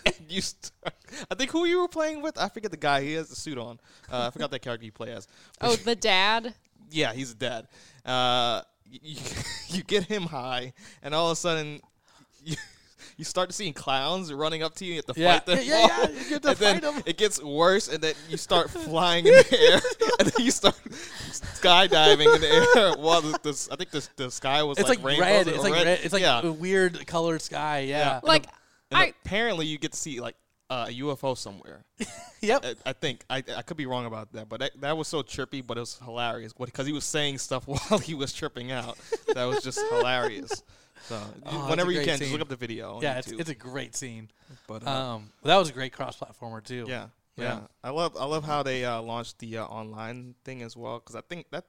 and 0.06 0.14
you 0.28 0.40
start, 0.40 0.94
I 1.30 1.34
think 1.34 1.50
who 1.50 1.64
you 1.64 1.80
were 1.80 1.88
playing 1.88 2.22
with. 2.22 2.38
I 2.38 2.48
forget 2.48 2.70
the 2.70 2.76
guy. 2.76 3.02
He 3.02 3.12
has 3.14 3.28
the 3.28 3.36
suit 3.36 3.58
on. 3.58 3.78
Uh, 4.10 4.26
I 4.28 4.30
forgot 4.30 4.50
that 4.50 4.60
character 4.60 4.84
you 4.84 4.92
play 4.92 5.12
as. 5.12 5.28
oh, 5.60 5.76
the 5.76 5.94
dad. 5.96 6.54
Yeah, 6.90 7.12
he's 7.12 7.32
a 7.32 7.34
dad. 7.34 7.68
Uh, 8.04 8.62
you, 8.90 9.16
you 9.68 9.82
get 9.82 10.04
him 10.04 10.24
high, 10.24 10.72
and 11.02 11.14
all 11.14 11.26
of 11.28 11.32
a 11.32 11.36
sudden, 11.36 11.80
you, 12.44 12.56
you 13.16 13.24
start 13.24 13.52
seeing 13.52 13.72
clowns 13.72 14.32
running 14.32 14.62
up 14.62 14.74
to 14.76 14.84
you. 14.84 14.94
You 14.94 15.02
have 15.06 15.14
to 15.14 15.20
Yeah. 15.20 15.32
fight 15.34 15.46
them. 15.46 15.58
Yeah, 15.62 15.86
yeah, 15.86 15.86
yeah, 15.86 16.08
you 16.08 16.28
get 16.30 16.42
to 16.42 16.48
and 16.50 16.58
then 16.58 16.80
fight 16.80 16.84
'em. 16.96 17.02
it 17.06 17.16
gets 17.18 17.42
worse, 17.42 17.88
and 17.88 18.02
then 18.02 18.14
you 18.28 18.36
start 18.36 18.70
flying 18.70 19.26
in 19.26 19.32
the 19.32 19.58
air, 19.60 19.80
and 20.20 20.28
then 20.28 20.44
you 20.44 20.50
start 20.50 20.76
skydiving 21.32 22.34
in 22.34 22.40
the 22.40 22.48
air. 22.48 22.94
Well, 22.98 23.20
the, 23.22 23.38
the, 23.42 23.68
I 23.72 23.76
think 23.76 23.90
the, 23.90 24.06
the 24.16 24.30
sky 24.30 24.62
was 24.62 24.78
It's 24.78 24.88
like, 24.88 25.02
like, 25.02 25.18
red. 25.20 25.48
It's 25.48 25.62
like 25.62 25.72
red. 25.72 25.86
It's 26.02 26.12
like 26.12 26.22
yeah. 26.22 26.40
a 26.42 26.52
weird 26.52 27.06
colored 27.06 27.42
sky. 27.42 27.80
Yeah. 27.80 27.98
Yeah. 27.98 28.20
Like 28.22 28.46
And 28.90 28.98
I 29.00 29.12
apparently, 29.24 29.66
you 29.66 29.78
get 29.78 29.92
to 29.92 29.98
see 29.98 30.20
like 30.20 30.36
uh, 30.70 30.86
a 30.88 30.92
UFO 31.00 31.36
somewhere. 31.36 31.84
Yep. 32.40 32.64
I, 32.64 32.74
I 32.90 32.92
think 32.92 33.24
I, 33.28 33.38
I 33.56 33.62
could 33.62 33.76
be 33.76 33.86
wrong 33.86 34.06
about 34.06 34.32
that, 34.34 34.48
but 34.48 34.60
that, 34.60 34.80
that 34.80 34.96
was 34.96 35.08
so 35.08 35.24
trippy, 35.24 35.60
but 35.66 35.76
it 35.76 35.80
was 35.80 35.98
hilarious 36.04 36.52
because 36.52 36.86
he 36.86 36.92
was 36.92 37.02
saying 37.04 37.38
stuff 37.38 37.66
while 37.90 37.98
he 37.98 38.14
was 38.14 38.32
tripping 38.32 38.70
out. 38.70 38.96
That 39.34 39.42
was 39.46 39.60
just 39.60 39.80
hilarious. 39.90 40.62
So 41.08 41.20
Oh, 41.46 41.68
whenever 41.68 41.90
you 41.90 42.04
can, 42.04 42.16
just 42.16 42.30
look 42.30 42.40
up 42.40 42.48
the 42.48 42.54
video. 42.54 42.94
On 42.94 43.02
yeah, 43.02 43.18
it's, 43.18 43.26
it's 43.32 43.50
a 43.50 43.56
great 43.56 43.96
scene. 43.96 44.28
but 44.68 44.86
uh, 44.86 44.90
Um, 45.16 45.30
that 45.42 45.56
was 45.56 45.68
a 45.68 45.72
great 45.72 45.92
cross 45.92 46.16
platformer 46.16 46.62
too. 46.62 46.84
yeah, 46.86 47.06
yeah, 47.36 47.44
yeah. 47.44 47.60
I 47.82 47.90
love 47.90 48.16
I 48.16 48.24
love 48.24 48.44
how 48.44 48.62
they 48.62 48.84
uh, 48.84 49.02
launched 49.02 49.40
the 49.40 49.58
uh, 49.58 49.64
online 49.64 50.36
thing 50.44 50.62
as 50.62 50.76
well 50.76 51.00
because 51.00 51.16
I 51.16 51.22
think 51.22 51.46
that 51.50 51.64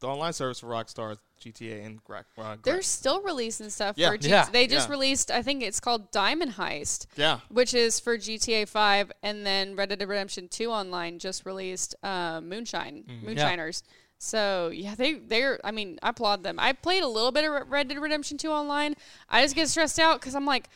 the 0.00 0.06
online 0.08 0.32
service 0.32 0.60
for 0.60 0.66
Rockstar 0.68 1.16
GTA 1.42 1.84
and 1.84 2.02
Gra- 2.04 2.24
uh, 2.36 2.54
Gra- 2.56 2.58
They're 2.62 2.82
still 2.82 3.20
releasing 3.22 3.70
stuff 3.70 3.96
Yeah. 3.96 4.10
for 4.10 4.18
GTA. 4.18 4.28
Yeah. 4.30 4.48
They 4.50 4.66
just 4.66 4.88
Yeah. 4.88 4.92
released, 4.92 5.30
I 5.30 5.42
think 5.42 5.62
it's 5.62 5.80
called 5.80 6.10
Diamond 6.10 6.52
Heist, 6.54 7.06
yeah. 7.16 7.40
which 7.48 7.74
is 7.74 8.00
for 8.00 8.16
GTA 8.16 8.64
5, 8.68 9.12
and 9.22 9.44
then 9.46 9.76
Red 9.76 9.88
Dead 9.90 10.08
Redemption 10.08 10.48
2 10.48 10.70
online 10.70 11.18
just 11.18 11.44
released 11.46 11.94
uh, 12.02 12.40
Moonshine, 12.40 13.04
Mm-hmm. 13.08 13.26
Moonshiners. 13.26 13.82
So 14.20 14.70
yeah, 14.74 14.96
they 14.96 15.14
they're. 15.14 15.60
I 15.62 15.70
mean, 15.70 15.98
I 16.02 16.08
applaud 16.08 16.42
them. 16.42 16.56
I 16.58 16.72
played 16.72 17.04
a 17.04 17.08
little 17.08 17.30
bit 17.30 17.44
of 17.44 17.70
Red 17.70 17.86
Dead 17.86 17.98
Redemption 18.00 18.36
2 18.36 18.50
online. 18.50 18.96
I 19.28 19.42
just 19.42 19.54
get 19.54 19.68
stressed 19.68 20.00
out 20.00 20.20
because 20.20 20.34
I'm 20.34 20.44
like, 20.44 20.68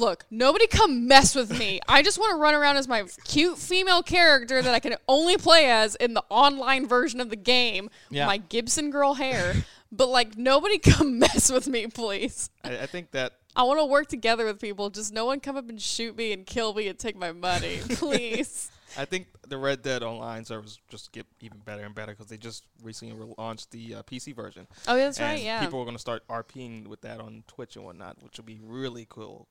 look, 0.00 0.24
nobody 0.30 0.66
come 0.66 1.06
mess 1.06 1.34
with 1.34 1.56
me. 1.56 1.80
I 1.86 2.02
just 2.02 2.18
want 2.18 2.32
to 2.32 2.36
run 2.38 2.54
around 2.54 2.76
as 2.78 2.88
my 2.88 3.04
cute 3.24 3.58
female 3.58 4.02
character 4.02 4.60
that 4.62 4.74
I 4.74 4.80
can 4.80 4.96
only 5.06 5.36
play 5.36 5.70
as 5.70 5.94
in 5.94 6.14
the 6.14 6.24
online 6.28 6.88
version 6.88 7.20
of 7.20 7.30
the 7.30 7.36
game. 7.36 7.90
Yeah. 8.10 8.26
My 8.26 8.38
Gibson 8.38 8.90
girl 8.90 9.14
hair. 9.14 9.54
but 9.92 10.08
like, 10.08 10.36
nobody 10.36 10.78
come 10.90 11.18
mess 11.20 11.52
with 11.52 11.68
me, 11.68 11.86
please. 11.86 12.50
I, 12.64 12.78
I 12.78 12.86
think 12.86 13.12
that 13.12 13.34
I 13.54 13.62
want 13.64 13.78
to 13.78 13.84
work 13.84 14.08
together 14.08 14.46
with 14.46 14.60
people. 14.60 14.90
Just 14.90 15.12
no 15.12 15.26
one 15.26 15.38
come 15.38 15.56
up 15.56 15.68
and 15.68 15.80
shoot 15.80 16.16
me 16.16 16.32
and 16.32 16.46
kill 16.46 16.74
me 16.74 16.88
and 16.88 16.98
take 16.98 17.16
my 17.16 17.32
money, 17.32 17.80
please. 17.90 18.70
I 18.98 19.04
think 19.04 19.28
the 19.46 19.56
Red 19.56 19.82
Dead 19.82 20.02
Online 20.02 20.44
service 20.44 20.78
just 20.88 21.12
get 21.12 21.24
even 21.40 21.58
better 21.58 21.84
and 21.84 21.94
better 21.94 22.12
because 22.12 22.26
they 22.26 22.36
just 22.36 22.64
recently 22.82 23.14
launched 23.38 23.70
the 23.70 23.96
uh, 23.96 24.02
PC 24.02 24.34
version. 24.34 24.66
oh, 24.88 24.96
yeah, 24.96 25.04
that's 25.04 25.18
and 25.20 25.28
right. 25.28 25.44
Yeah. 25.44 25.60
people 25.60 25.80
are 25.80 25.84
going 25.84 25.94
to 25.94 26.00
start 26.00 26.26
RPing 26.26 26.88
with 26.88 27.02
that 27.02 27.20
on 27.20 27.44
Twitch 27.46 27.76
and 27.76 27.84
whatnot, 27.84 28.20
which 28.20 28.36
will 28.36 28.44
be 28.44 28.58
really 28.60 29.06
cool 29.08 29.46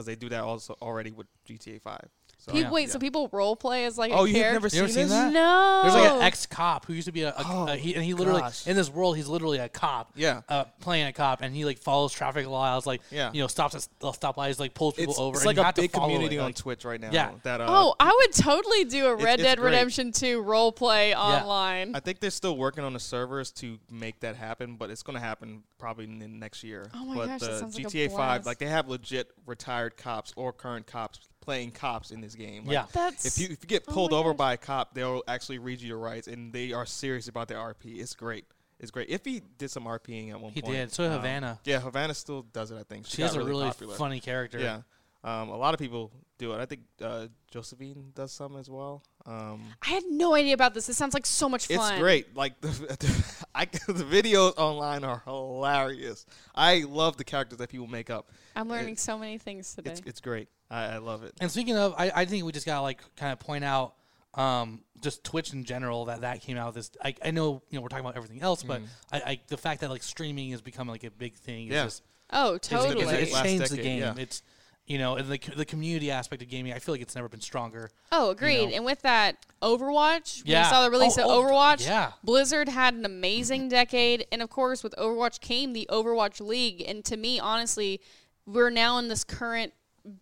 because 0.00 0.06
they 0.06 0.16
do 0.16 0.30
that 0.30 0.42
also 0.42 0.74
already 0.80 1.10
with 1.10 1.26
GTA 1.46 1.78
5. 1.82 1.98
So, 2.42 2.52
People, 2.52 2.72
wait, 2.72 2.86
yeah. 2.86 2.92
so 2.92 2.98
people 2.98 3.28
role 3.32 3.54
play 3.54 3.84
as 3.84 3.98
like 3.98 4.12
Oh, 4.14 4.24
a 4.24 4.26
you've 4.26 4.36
character? 4.36 4.52
never 4.54 4.66
You 4.66 4.70
seen, 4.70 4.80
ever 4.80 4.88
seen 4.88 5.02
this? 5.02 5.10
that? 5.10 5.32
No. 5.32 5.80
There's 5.82 5.94
like 5.94 6.10
an 6.12 6.22
ex 6.22 6.46
cop 6.46 6.86
who 6.86 6.94
used 6.94 7.04
to 7.06 7.12
be 7.12 7.22
a, 7.22 7.30
a, 7.30 7.34
Oh, 7.44 7.66
a- 7.68 7.76
he, 7.76 7.94
and 7.94 8.02
he 8.02 8.14
literally 8.14 8.40
gosh. 8.40 8.66
in 8.66 8.76
this 8.76 8.88
world 8.88 9.16
he's 9.16 9.28
literally 9.28 9.58
a 9.58 9.68
cop. 9.68 10.10
Yeah. 10.16 10.40
Uh, 10.48 10.64
playing 10.80 11.06
a 11.06 11.12
cop 11.12 11.42
and 11.42 11.54
he 11.54 11.66
like 11.66 11.76
follows 11.78 12.12
traffic 12.14 12.46
laws 12.46 12.86
like 12.86 13.02
Yeah. 13.10 13.30
you 13.34 13.42
know 13.42 13.46
stops 13.46 13.74
at 13.74 13.86
stoplights 14.00 14.58
like 14.58 14.72
pulls 14.72 14.94
people 14.94 15.12
It's, 15.12 15.20
over. 15.20 15.34
it's 15.34 15.40
and 15.42 15.46
like 15.48 15.56
you 15.56 15.62
a 15.62 15.64
have 15.66 15.74
big 15.74 15.90
follow 15.90 16.06
community 16.06 16.36
it, 16.36 16.38
on 16.40 16.46
like- 16.46 16.54
Twitch 16.56 16.84
right 16.86 16.98
now. 17.00 17.10
Yeah. 17.12 17.32
That, 17.42 17.60
uh, 17.60 17.66
Oh, 17.68 17.94
I 18.00 18.10
would 18.10 18.32
totally 18.32 18.84
do 18.86 19.06
a 19.08 19.14
Red 19.16 19.40
it's 19.40 19.42
Dead 19.46 19.58
great. 19.58 19.72
Redemption 19.72 20.10
2 20.12 20.40
role 20.40 20.72
play 20.72 21.14
online. 21.14 21.94
I 21.94 22.00
think 22.00 22.20
they're 22.20 22.30
still 22.30 22.56
working 22.56 22.84
on 22.84 22.94
the 22.94 23.00
servers 23.00 23.50
to 23.52 23.78
make 23.90 24.20
that 24.20 24.36
happen, 24.36 24.76
but 24.76 24.88
it's 24.88 25.02
going 25.02 25.14
to 25.18 25.24
happen 25.24 25.62
probably 25.78 26.04
in 26.04 26.18
the 26.18 26.28
next 26.28 26.64
year. 26.64 26.90
Oh 26.94 27.04
my 27.04 27.14
but 27.16 27.26
gosh, 27.26 27.40
that 27.40 27.50
the 27.50 27.58
sounds 27.58 27.76
like 27.76 27.86
a 27.86 27.88
GTA 27.90 28.16
5, 28.16 28.46
like 28.46 28.58
they 28.58 28.66
have 28.66 28.88
legit 28.88 29.28
retired 29.46 29.96
cops 29.98 30.32
or 30.36 30.52
current 30.54 30.86
cops 30.86 31.20
playing 31.40 31.70
cops 31.72 32.10
in 32.10 32.20
this 32.20 32.34
game. 32.34 32.64
Like, 32.64 32.72
Yeah. 32.74 32.86
That's 32.92 33.24
If 33.26 33.38
you 33.38 33.52
if 33.52 33.62
you 33.62 33.66
get 33.68 33.84
Oh 33.88 33.92
pulled 33.92 34.10
my 34.12 34.18
over 34.18 34.30
gosh. 34.30 34.38
by 34.38 34.52
a 34.54 34.56
cop, 34.56 34.94
they'll 34.94 35.22
actually 35.26 35.58
read 35.58 35.80
you 35.80 35.88
your 35.88 35.98
rights, 35.98 36.28
and 36.28 36.52
they 36.52 36.72
are 36.72 36.86
serious 36.86 37.28
about 37.28 37.48
their 37.48 37.58
RP. 37.58 37.98
It's 38.00 38.14
great. 38.14 38.44
It's 38.78 38.90
great. 38.90 39.08
If 39.10 39.24
he 39.24 39.42
did 39.58 39.70
some 39.70 39.84
RPing 39.84 40.30
at 40.30 40.40
one 40.40 40.52
He 40.52 40.62
point, 40.62 40.74
he 40.74 40.80
did. 40.80 40.92
So 40.92 41.04
um, 41.04 41.12
Havana. 41.12 41.58
Yeah, 41.64 41.80
Havana 41.80 42.14
still 42.14 42.42
does 42.42 42.70
it. 42.70 42.78
I 42.78 42.82
think 42.82 43.06
She 43.06 43.18
got 43.18 43.26
has 43.28 43.36
a 43.36 43.44
really 43.44 43.64
popular. 43.66 43.94
funny 43.96 44.20
character. 44.20 44.58
Yeah, 44.58 44.82
um, 45.22 45.50
a 45.50 45.56
lot 45.56 45.74
of 45.74 45.80
people 45.80 46.10
do 46.38 46.52
it. 46.54 46.58
I 46.60 46.64
think 46.64 46.80
uh, 47.02 47.26
Josephine 47.50 48.12
does 48.14 48.32
some 48.32 48.56
as 48.56 48.70
well. 48.70 49.02
Um, 49.26 49.62
I 49.82 49.90
had 49.90 50.04
no 50.08 50.34
idea 50.34 50.54
about 50.54 50.72
this. 50.72 50.86
This 50.86 50.96
sounds 50.96 51.12
like 51.12 51.26
so 51.26 51.46
much 51.46 51.66
fun. 51.66 51.92
it's 51.92 52.00
great. 52.00 52.34
Like 52.34 52.58
the 52.62 52.68
I, 53.54 53.66
the 53.66 54.04
videos 54.04 54.54
online 54.56 55.04
are 55.04 55.22
hilarious. 55.26 56.24
I 56.54 56.84
love 56.88 57.18
the 57.18 57.24
characters 57.24 57.58
that 57.58 57.68
people 57.68 57.86
make 57.86 58.08
up. 58.08 58.30
I'm 58.56 58.68
learning 58.70 58.94
It- 58.94 59.00
so 59.00 59.18
many 59.18 59.36
things 59.36 59.74
today. 59.74 59.90
It's 59.90 60.00
it's 60.06 60.20
great. 60.20 60.48
I, 60.70 60.84
I 60.84 60.98
love 60.98 61.24
it. 61.24 61.34
And 61.40 61.50
speaking 61.50 61.76
of, 61.76 61.94
I, 61.98 62.12
I 62.14 62.24
think 62.24 62.44
we 62.44 62.52
just 62.52 62.66
gotta 62.66 62.82
like 62.82 63.00
kind 63.16 63.32
of 63.32 63.38
point 63.40 63.64
out 63.64 63.94
um, 64.34 64.82
just 65.00 65.24
Twitch 65.24 65.52
in 65.52 65.64
general 65.64 66.04
that 66.04 66.20
that 66.20 66.40
came 66.40 66.56
out 66.56 66.72
this. 66.74 66.90
I, 67.02 67.14
I 67.24 67.30
know 67.32 67.62
you 67.70 67.76
know 67.78 67.82
we're 67.82 67.88
talking 67.88 68.04
about 68.04 68.16
everything 68.16 68.42
else, 68.42 68.62
but 68.62 68.80
I, 69.10 69.16
I 69.20 69.40
the 69.48 69.56
fact 69.56 69.80
that 69.80 69.90
like 69.90 70.02
streaming 70.02 70.50
has 70.52 70.60
become 70.60 70.86
like 70.88 71.02
a 71.04 71.10
big 71.10 71.34
thing. 71.34 71.66
Is 71.66 71.72
Yeah. 71.72 71.84
just, 71.84 72.02
oh, 72.32 72.54
it's, 72.54 72.68
totally. 72.68 73.02
it's, 73.02 73.12
it's 73.12 73.32
Last 73.32 73.42
changed 73.44 73.64
the 73.64 73.76
decade, 73.76 73.84
game. 73.84 73.98
yeah. 74.00 74.14
It's 74.22 74.42
you 74.86 74.98
know 74.98 75.16
and 75.16 75.28
the 75.28 75.38
co- 75.38 75.54
the 75.54 75.64
community 75.64 76.12
aspect 76.12 76.42
of 76.42 76.48
gaming. 76.48 76.72
I 76.72 76.78
feel 76.78 76.94
like 76.94 77.02
it's 77.02 77.16
never 77.16 77.28
been 77.28 77.40
stronger. 77.40 77.90
Oh, 78.12 78.30
agreed. 78.30 78.70
know. 78.70 78.76
And 78.76 78.84
with 78.84 79.02
that, 79.02 79.36
Overwatch, 79.62 80.44
when 80.44 80.52
Yeah. 80.52 80.62
you 80.64 80.70
saw 80.70 80.84
the 80.84 80.90
release 80.92 81.18
Oh, 81.18 81.22
of 81.22 81.44
oh, 81.46 81.48
Overwatch, 81.50 81.84
yeah. 81.84 82.12
Blizzard 82.22 82.68
had 82.68 82.94
an 82.94 83.04
amazing 83.04 83.68
decade. 83.68 84.26
And 84.30 84.42
of 84.42 84.50
course, 84.50 84.82
with 84.84 84.94
Overwatch 84.96 85.40
came 85.40 85.72
the 85.72 85.88
Overwatch 85.90 86.40
League. 86.40 86.84
And 86.86 87.04
to 87.06 87.16
me, 87.16 87.38
honestly, 87.40 88.00
we're 88.46 88.70
now 88.70 88.98
in 88.98 89.08
this 89.08 89.22
current 89.24 89.72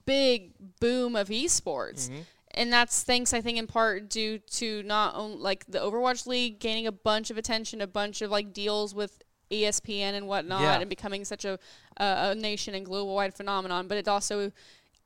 big 0.07 0.53
boom 0.81 1.17
of 1.17 1.29
esports. 1.29 2.09
Mm-hmm. 2.09 2.21
And 2.53 2.73
that's 2.73 3.03
thanks, 3.05 3.33
I 3.35 3.41
think, 3.41 3.59
in 3.59 3.67
part 3.67 4.09
due 4.09 4.39
to 4.39 4.83
not 4.83 5.15
only 5.15 5.37
like 5.39 5.65
the 5.69 5.79
Overwatch 5.79 6.27
League 6.27 6.59
gaining 6.59 6.87
a 6.87 6.93
bunch 6.93 7.31
of 7.31 7.39
attention, 7.39 7.81
a 7.81 7.87
bunch 7.87 8.23
of 8.23 8.31
like 8.31 8.53
deals 8.53 8.95
with 8.95 9.23
ESPN 9.51 10.15
and 10.15 10.27
whatnot, 10.27 10.63
Yeah. 10.63 10.81
and 10.81 10.89
becoming 10.91 11.25
such 11.25 11.45
a, 11.45 11.59
a 11.99 12.31
a 12.31 12.35
nation 12.35 12.75
and 12.75 12.85
global 12.85 13.15
wide 13.15 13.35
phenomenon. 13.35 13.87
But 13.87 13.99
it 13.99 14.09
also 14.09 14.51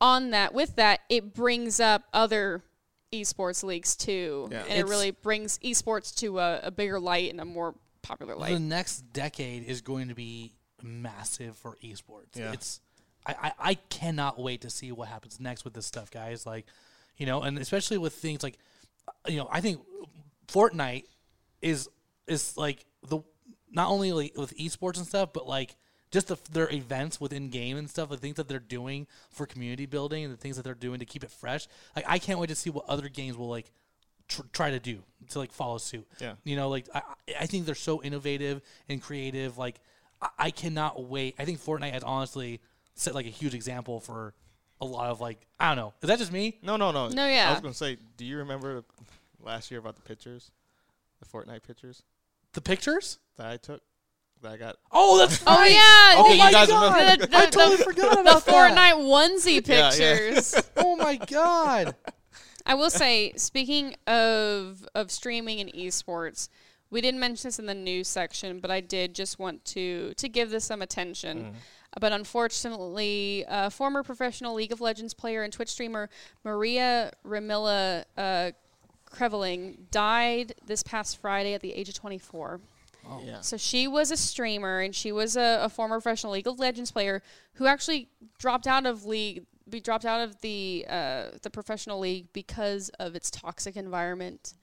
on 0.01 0.31
that 0.31 0.53
with 0.53 0.75
that 0.77 1.01
it 1.09 1.33
brings 1.33 1.79
up 1.79 2.03
other 2.13 2.63
esports 3.11 3.63
leagues 3.63 3.95
too 3.95 4.47
Yeah. 4.51 4.63
and 4.67 4.79
it 4.79 4.87
really 4.87 5.11
brings 5.11 5.59
esports 5.59 6.15
to 6.15 6.39
a, 6.39 6.61
a 6.63 6.71
bigger 6.71 6.99
light 6.99 7.29
and 7.31 7.39
a 7.39 7.45
more 7.45 7.75
popular 8.01 8.35
light. 8.35 8.53
the 8.53 8.59
next 8.59 9.01
decade 9.13 9.63
is 9.65 9.81
going 9.81 10.07
to 10.09 10.15
be 10.15 10.53
massive 10.81 11.55
for 11.55 11.77
esports. 11.83 12.35
Yeah. 12.35 12.51
It's 12.53 12.81
I, 13.25 13.35
I, 13.41 13.51
I 13.59 13.73
cannot 13.75 14.39
wait 14.39 14.61
to 14.61 14.69
see 14.69 14.91
what 14.91 15.07
happens 15.07 15.39
next 15.39 15.63
with 15.63 15.73
this 15.73 15.85
stuff, 15.85 16.11
guys. 16.11 16.45
Like, 16.45 16.65
you 17.17 17.25
know, 17.25 17.41
and 17.41 17.57
especially 17.57 17.97
with 17.97 18.13
things 18.13 18.43
like, 18.43 18.57
uh, 19.07 19.11
you 19.31 19.37
know, 19.37 19.47
I 19.51 19.61
think 19.61 19.81
Fortnite 20.47 21.05
is 21.61 21.89
is 22.27 22.57
like 22.57 22.85
the 23.07 23.19
not 23.71 23.89
only 23.89 24.11
like 24.11 24.37
with 24.37 24.55
esports 24.57 24.97
and 24.97 25.07
stuff, 25.07 25.29
but 25.33 25.47
like 25.47 25.75
just 26.11 26.27
the, 26.27 26.37
their 26.51 26.71
events 26.71 27.19
within 27.19 27.49
game 27.49 27.75
and 27.77 27.89
stuff, 27.89 28.09
the 28.09 28.17
things 28.17 28.35
that 28.35 28.47
they're 28.47 28.59
doing 28.59 29.07
for 29.31 29.45
community 29.47 29.85
building 29.87 30.23
and 30.23 30.31
the 30.31 30.37
things 30.37 30.57
that 30.57 30.63
they're 30.63 30.75
doing 30.75 30.99
to 30.99 31.05
keep 31.05 31.23
it 31.23 31.31
fresh. 31.31 31.67
Like, 31.95 32.05
I 32.07 32.19
can't 32.19 32.39
wait 32.39 32.49
to 32.49 32.55
see 32.55 32.69
what 32.69 32.85
other 32.87 33.09
games 33.09 33.35
will 33.35 33.49
like 33.49 33.71
tr- 34.27 34.43
try 34.51 34.69
to 34.71 34.79
do 34.79 34.99
to 35.29 35.39
like 35.39 35.51
follow 35.51 35.79
suit. 35.79 36.07
Yeah. 36.19 36.33
You 36.43 36.55
know, 36.55 36.69
like 36.69 36.87
I, 36.93 36.99
I- 36.99 37.03
I 37.41 37.45
think 37.47 37.65
they're 37.65 37.73
so 37.75 38.01
innovative 38.03 38.61
and 38.89 39.01
creative. 39.01 39.57
Like 39.57 39.79
I, 40.21 40.29
I 40.37 40.51
cannot 40.51 41.03
wait. 41.03 41.35
I 41.39 41.45
think 41.45 41.59
Fortnite 41.59 41.93
has 41.93 42.03
honestly 42.03 42.59
set 42.95 43.15
like 43.15 43.25
a 43.25 43.29
huge 43.29 43.53
example 43.53 43.99
for 43.99 44.33
a 44.81 44.85
lot 44.85 45.09
of 45.09 45.21
like 45.21 45.45
I 45.59 45.69
don't 45.69 45.77
know. 45.77 45.93
Is 46.01 46.07
that 46.09 46.19
just 46.19 46.31
me? 46.31 46.57
No, 46.61 46.75
no, 46.77 46.91
no. 46.91 47.07
No, 47.09 47.27
yeah. 47.27 47.47
I 47.49 47.51
was 47.51 47.61
gonna 47.61 47.73
say, 47.73 47.97
do 48.17 48.25
you 48.25 48.37
remember 48.37 48.83
last 49.41 49.71
year 49.71 49.79
about 49.79 49.95
the 49.95 50.01
pictures, 50.01 50.51
the 51.19 51.25
Fortnite 51.25 51.63
pictures 51.63 52.03
The 52.53 52.61
pictures? 52.61 53.19
that 53.37 53.47
I 53.47 53.57
took? 53.57 53.81
That 54.41 54.51
I 54.53 54.57
got. 54.57 54.75
Oh, 54.91 55.17
that's 55.17 55.41
oh 55.47 55.55
right. 55.55 55.71
yeah 55.71 56.13
Oh 56.17 56.29
the, 56.31 56.37
my 56.37 56.47
you 56.47 56.51
guys 56.51 56.67
god! 56.67 56.95
remember- 56.97 57.27
the, 57.27 57.37
I 57.37 57.45
totally 57.45 57.77
the- 57.77 57.83
forgot 57.85 58.15
the 58.15 58.21
about 58.21 58.45
that. 58.45 58.75
fortnite 58.75 58.95
onesie 59.01 59.65
Yeah, 59.67 59.91
yeah. 59.93 60.15
pictures 60.15 60.55
Oh 60.77 60.95
my 60.97 61.15
god! 61.15 61.95
I 62.65 62.75
will 62.75 62.89
say, 62.89 63.33
speaking 63.37 63.95
of 64.07 64.85
of 64.95 65.11
streaming 65.11 65.59
and 65.61 65.71
esports, 65.73 66.49
we 66.89 66.99
didn't 67.01 67.19
mention 67.21 67.47
this 67.47 67.59
in 67.59 67.65
the 67.67 67.73
news 67.73 68.07
section, 68.07 68.59
but 68.59 68.69
I 68.71 68.79
did 68.81 69.15
just 69.15 69.39
want 69.39 69.63
to 69.65 70.13
to 70.15 70.27
give 70.29 70.49
this 70.49 70.65
some 70.65 70.81
attention. 70.81 71.37
Mm-hmm. 71.39 71.57
But 71.99 72.11
unfortunately, 72.11 73.45
uh, 73.47 73.69
former 73.69 74.03
professional 74.03 74.55
League 74.55 74.71
of 74.71 74.81
Legends 74.81 75.13
player 75.13 75.43
and 75.43 75.53
Twitch 75.53 75.69
streamer 75.69 76.09
Maria 76.43 77.11
Remilia 77.23 78.05
uh, 78.17 78.51
Creveling 79.09 79.87
died 79.91 80.55
this 80.65 80.81
past 80.81 81.21
Friday 81.21 81.53
at 81.53 81.61
the 81.61 81.71
age 81.73 81.87
of 81.87 81.95
24. 81.95 82.59
Oh. 83.07 83.21
Yeah. 83.23 83.41
So 83.41 83.57
she 83.57 83.87
was 83.87 84.11
a 84.11 84.17
streamer 84.17 84.79
and 84.79 84.95
she 84.95 85.11
was 85.11 85.35
a, 85.35 85.59
a 85.61 85.69
former 85.69 85.95
professional 85.95 86.33
League 86.33 86.47
of 86.47 86.59
Legends 86.59 86.91
player 86.91 87.21
who 87.53 87.67
actually 87.67 88.09
dropped 88.39 88.65
out 88.65 88.85
of 88.85 89.05
league, 89.05 89.45
be 89.69 89.79
dropped 89.79 90.05
out 90.05 90.21
of 90.21 90.39
the 90.41 90.85
uh, 90.89 91.25
the 91.41 91.49
professional 91.49 91.99
league 91.99 92.27
because 92.33 92.89
of 92.99 93.15
its 93.15 93.29
toxic 93.29 93.75
environment, 93.75 94.53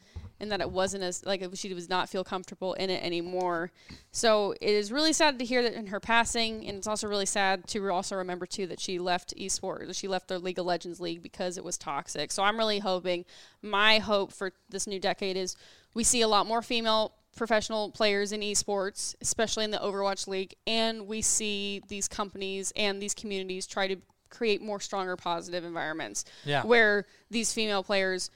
and 0.41 0.51
that 0.51 0.61
it 0.61 0.71
wasn't 0.71 1.05
as 1.05 1.25
like 1.25 1.43
she 1.55 1.69
does 1.69 1.89
not 1.89 2.09
feel 2.09 2.25
comfortable 2.25 2.75
in 2.75 2.91
it 2.91 3.03
anymore. 3.05 3.71
So 4.11 4.53
it 4.61 4.71
is 4.71 4.91
really 4.91 5.13
sad 5.13 5.39
to 5.39 5.45
hear 5.45 5.63
that 5.63 5.75
in 5.75 5.87
her 5.89 6.01
passing, 6.01 6.67
and 6.67 6.79
it's 6.79 6.87
also 6.87 7.07
really 7.07 7.27
sad 7.27 7.67
to 7.69 7.91
also 7.91 8.17
remember 8.17 8.47
too 8.47 8.67
that 8.69 8.81
she 8.81 8.99
left 8.99 9.35
esports, 9.37 9.95
she 9.97 10.09
left 10.09 10.29
the 10.29 10.39
League 10.39 10.59
of 10.59 10.67
Legends 10.67 11.01
league 11.01 11.23
because 11.23 11.59
it 11.59 11.65
was 11.65 11.77
toxic. 11.79 12.33
So 12.33 12.43
I'm 12.43 12.57
really 12.57 12.79
hoping, 12.81 13.25
my 13.63 13.99
hope 13.99 14.33
for 14.33 14.53
this 14.69 14.87
new 14.87 14.99
decade 14.99 15.37
is 15.37 15.57
we 15.95 16.05
see 16.05 16.23
a 16.23 16.29
lot 16.29 16.47
more 16.47 16.63
female 16.63 17.13
professional 17.37 17.91
players 17.91 18.33
in 18.33 18.41
esports, 18.41 19.15
especially 19.21 19.65
in 19.65 19.71
the 19.71 19.79
Overwatch 19.79 20.27
League, 20.27 20.55
and 20.67 21.07
we 21.07 21.23
see 21.23 21.81
these 21.89 22.09
companies 22.09 22.73
and 22.77 23.01
these 23.01 23.15
communities 23.15 23.67
try 23.67 23.87
to 23.87 23.97
create 24.31 24.63
more 24.63 24.79
stronger 24.81 25.17
positive 25.17 25.65
environments 25.65 26.25
Yeah. 26.45 26.63
where 26.65 27.05
these 27.31 27.53
female 27.53 27.83
players 27.83 28.31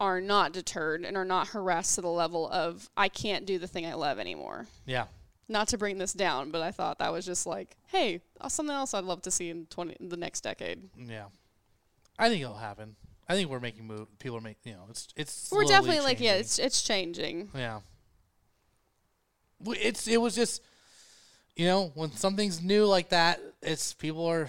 are 0.00 0.20
not 0.20 0.52
deterred 0.52 1.04
and 1.04 1.16
are 1.16 1.24
not 1.24 1.48
harassed 1.48 1.96
to 1.96 2.00
the 2.00 2.08
level 2.08 2.48
of 2.50 2.88
I 2.96 3.08
can't 3.08 3.46
do 3.46 3.58
the 3.58 3.66
thing 3.66 3.84
I 3.86 3.94
love 3.94 4.18
anymore. 4.18 4.66
Yeah. 4.86 5.06
Not 5.48 5.68
to 5.68 5.78
bring 5.78 5.98
this 5.98 6.12
down, 6.12 6.50
but 6.50 6.60
I 6.60 6.70
thought 6.70 6.98
that 6.98 7.12
was 7.12 7.24
just 7.24 7.46
like, 7.46 7.76
hey, 7.86 8.20
uh, 8.40 8.48
something 8.48 8.74
else 8.74 8.94
I'd 8.94 9.04
love 9.04 9.22
to 9.22 9.30
see 9.30 9.48
in 9.48 9.66
twenty 9.66 9.96
the 10.00 10.16
next 10.16 10.42
decade. 10.42 10.82
Yeah. 10.96 11.26
I 12.18 12.28
think 12.28 12.42
it'll 12.42 12.54
happen. 12.54 12.96
I 13.28 13.34
think 13.34 13.50
we're 13.50 13.60
making 13.60 13.86
move. 13.86 14.06
People 14.18 14.38
are 14.38 14.42
making. 14.42 14.72
You 14.72 14.78
know, 14.78 14.86
it's 14.90 15.08
it's. 15.16 15.50
We're 15.50 15.64
definitely 15.64 16.00
like, 16.00 16.20
yeah, 16.20 16.34
it's 16.34 16.58
it's 16.58 16.82
changing. 16.82 17.48
yeah. 17.54 17.80
it's 19.66 20.06
it 20.06 20.20
was 20.20 20.34
just 20.34 20.62
you 21.56 21.66
know 21.66 21.92
when 21.94 22.12
something's 22.12 22.62
new 22.62 22.86
like 22.86 23.10
that, 23.10 23.40
it's 23.62 23.92
people 23.94 24.26
are 24.26 24.48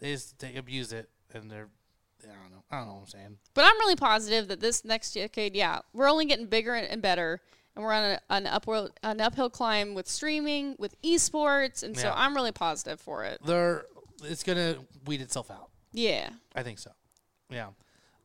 they 0.00 0.12
just, 0.12 0.38
they 0.38 0.56
abuse 0.56 0.92
it 0.92 1.08
and 1.34 1.50
they're 1.50 1.68
I 2.24 2.28
don't 2.28 2.50
know 2.50 2.57
I 2.70 2.78
don't 2.78 2.86
know 2.88 2.94
what 2.94 3.00
I'm 3.02 3.06
saying. 3.08 3.38
But 3.54 3.64
I'm 3.64 3.78
really 3.78 3.96
positive 3.96 4.48
that 4.48 4.60
this 4.60 4.84
next 4.84 5.12
decade, 5.14 5.56
yeah, 5.56 5.80
we're 5.92 6.08
only 6.10 6.26
getting 6.26 6.46
bigger 6.46 6.74
and 6.74 7.00
better, 7.00 7.40
and 7.74 7.84
we're 7.84 7.92
on 7.92 8.04
a, 8.04 8.20
an 8.30 8.46
upward 8.46 8.90
an 9.02 9.20
uphill 9.20 9.48
climb 9.50 9.94
with 9.94 10.06
streaming, 10.08 10.76
with 10.78 11.00
esports, 11.02 11.82
and 11.82 11.96
so 11.96 12.08
Yeah. 12.08 12.14
I'm 12.16 12.34
really 12.34 12.52
positive 12.52 13.00
for 13.00 13.24
it. 13.24 13.40
They're 13.44 13.86
it's 14.24 14.42
gonna 14.42 14.76
weed 15.06 15.20
itself 15.20 15.50
out. 15.50 15.70
Yeah. 15.92 16.28
I 16.54 16.62
think 16.62 16.78
so. 16.78 16.90
Yeah. 17.50 17.68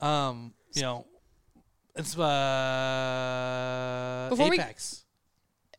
Um, 0.02 0.54
you 0.74 0.82
know, 0.82 1.06
it's 1.96 2.18
uh 3.24 4.28
Before 4.30 4.50
we- 4.50 4.56
Apex. 4.60 5.06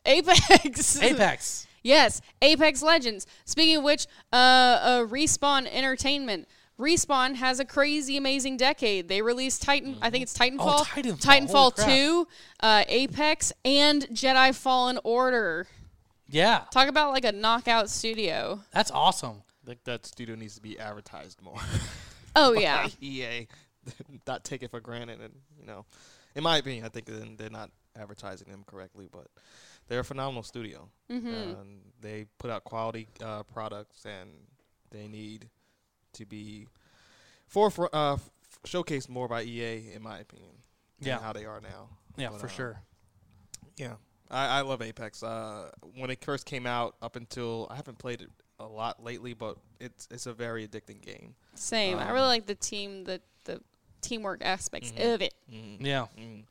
Apex. 0.07 1.03
Apex. 1.03 1.67
Yes, 1.83 2.21
Apex 2.41 2.83
Legends. 2.83 3.27
Speaking 3.45 3.77
of 3.79 3.85
which, 3.85 4.07
uh, 4.33 4.37
uh, 4.37 5.01
Respawn 5.07 5.67
Entertainment. 5.71 6.49
Respawn 6.79 7.37
has 7.37 7.61
a 7.61 7.65
crazy, 7.65 8.17
amazing 8.17 8.57
decade. 8.57 9.09
They 9.09 9.23
released 9.23 9.63
Titan. 9.63 9.97
I 10.03 10.11
think 10.11 10.23
it's 10.23 10.37
Titanfall. 10.37 10.59
Oh, 10.61 10.85
Titanfall. 10.95 11.49
Holy 11.51 11.73
crap. 11.73 11.89
Two, 11.89 12.29
uh, 12.61 12.85
Apex, 12.89 13.53
and 13.65 14.03
Jedi 14.09 14.55
Fallen 14.55 14.99
Order. 15.05 15.67
Yeah, 16.29 16.63
Talk 16.73 16.89
about 16.89 17.13
like 17.13 17.25
a 17.25 17.33
knockout 17.33 17.91
studio. 17.91 18.61
that's 18.73 18.91
awesome. 18.91 19.43
I 19.63 19.67
think 19.67 19.85
that 19.85 20.05
studio 20.05 20.35
needs 20.35 20.57
to 20.57 20.63
be 20.63 20.79
advertised 20.79 21.41
more. 21.43 21.59
Oh 22.35 22.55
by 22.55 22.61
yeah, 22.61 22.89
EA, 23.01 23.47
not 24.27 24.43
take 24.43 24.63
it 24.63 24.71
for 24.71 24.81
granted, 24.81 25.21
and 25.21 25.35
you 25.59 25.67
know, 25.67 25.85
in 26.35 26.43
my 26.43 26.57
opinion, 26.57 26.85
I 26.85 26.89
think 26.89 27.07
they're, 27.07 27.25
they're 27.37 27.51
not 27.51 27.71
advertising 27.97 28.51
them 28.51 28.65
correctly, 28.67 29.09
but 29.13 29.29
they're 29.89 30.01
a 30.01 30.05
phenomenal 30.05 30.43
studio. 30.43 30.89
Mm-hmm. 31.11 31.29
And 31.29 31.81
they 32.01 32.27
put 32.39 32.51
out 32.51 32.65
quality 32.65 33.07
uh, 33.23 33.43
products, 33.45 34.05
and 34.05 34.31
they 34.91 35.07
need 35.07 35.49
to 36.15 36.25
be 36.27 36.67
forefront, 37.47 37.93
uh, 37.95 38.17
showcased 38.65 39.09
more 39.09 39.29
by 39.29 39.43
EA, 39.43 39.93
in 39.95 40.03
my 40.03 40.19
opinion. 40.19 40.51
than 41.01 41.09
Yeah. 41.09 41.19
how 41.21 41.33
they 41.33 41.45
are 41.45 41.61
now. 41.61 41.89
Yeah, 42.17 42.31
But, 42.31 42.41
for 42.41 42.47
uh, 42.47 42.51
sure. 42.51 42.81
Yeah, 43.77 43.95
I, 44.31 44.59
I 44.59 44.61
love 44.63 44.81
Apex. 44.81 45.23
Uh, 45.23 45.71
when 45.97 46.09
it 46.11 46.25
first 46.25 46.47
came 46.47 46.67
out, 46.67 46.95
up 47.03 47.17
until 47.17 47.67
I 47.71 47.75
haven't 47.77 47.99
played 47.99 48.23
it 48.23 48.31
a 48.61 48.65
lot 48.67 49.03
lately, 49.03 49.35
but 49.35 49.59
it's 49.81 50.07
it's 50.13 50.27
a 50.27 50.33
very 50.33 50.67
addicting 50.69 51.01
game. 51.03 51.35
same. 51.57 51.99
I 51.99 52.05
Um, 52.09 52.13
really 52.15 52.29
like 52.29 52.47
the 52.47 52.55
team, 52.55 53.03
the 53.05 53.21
the 53.43 53.61
teamwork 54.01 54.41
aspects 54.45 54.93
Mhm. 54.93 55.15
of 55.15 55.21
it. 55.23 55.35
Mm-hmm. 55.53 55.85
Yeah. 55.85 56.07
Mm. 56.17 56.45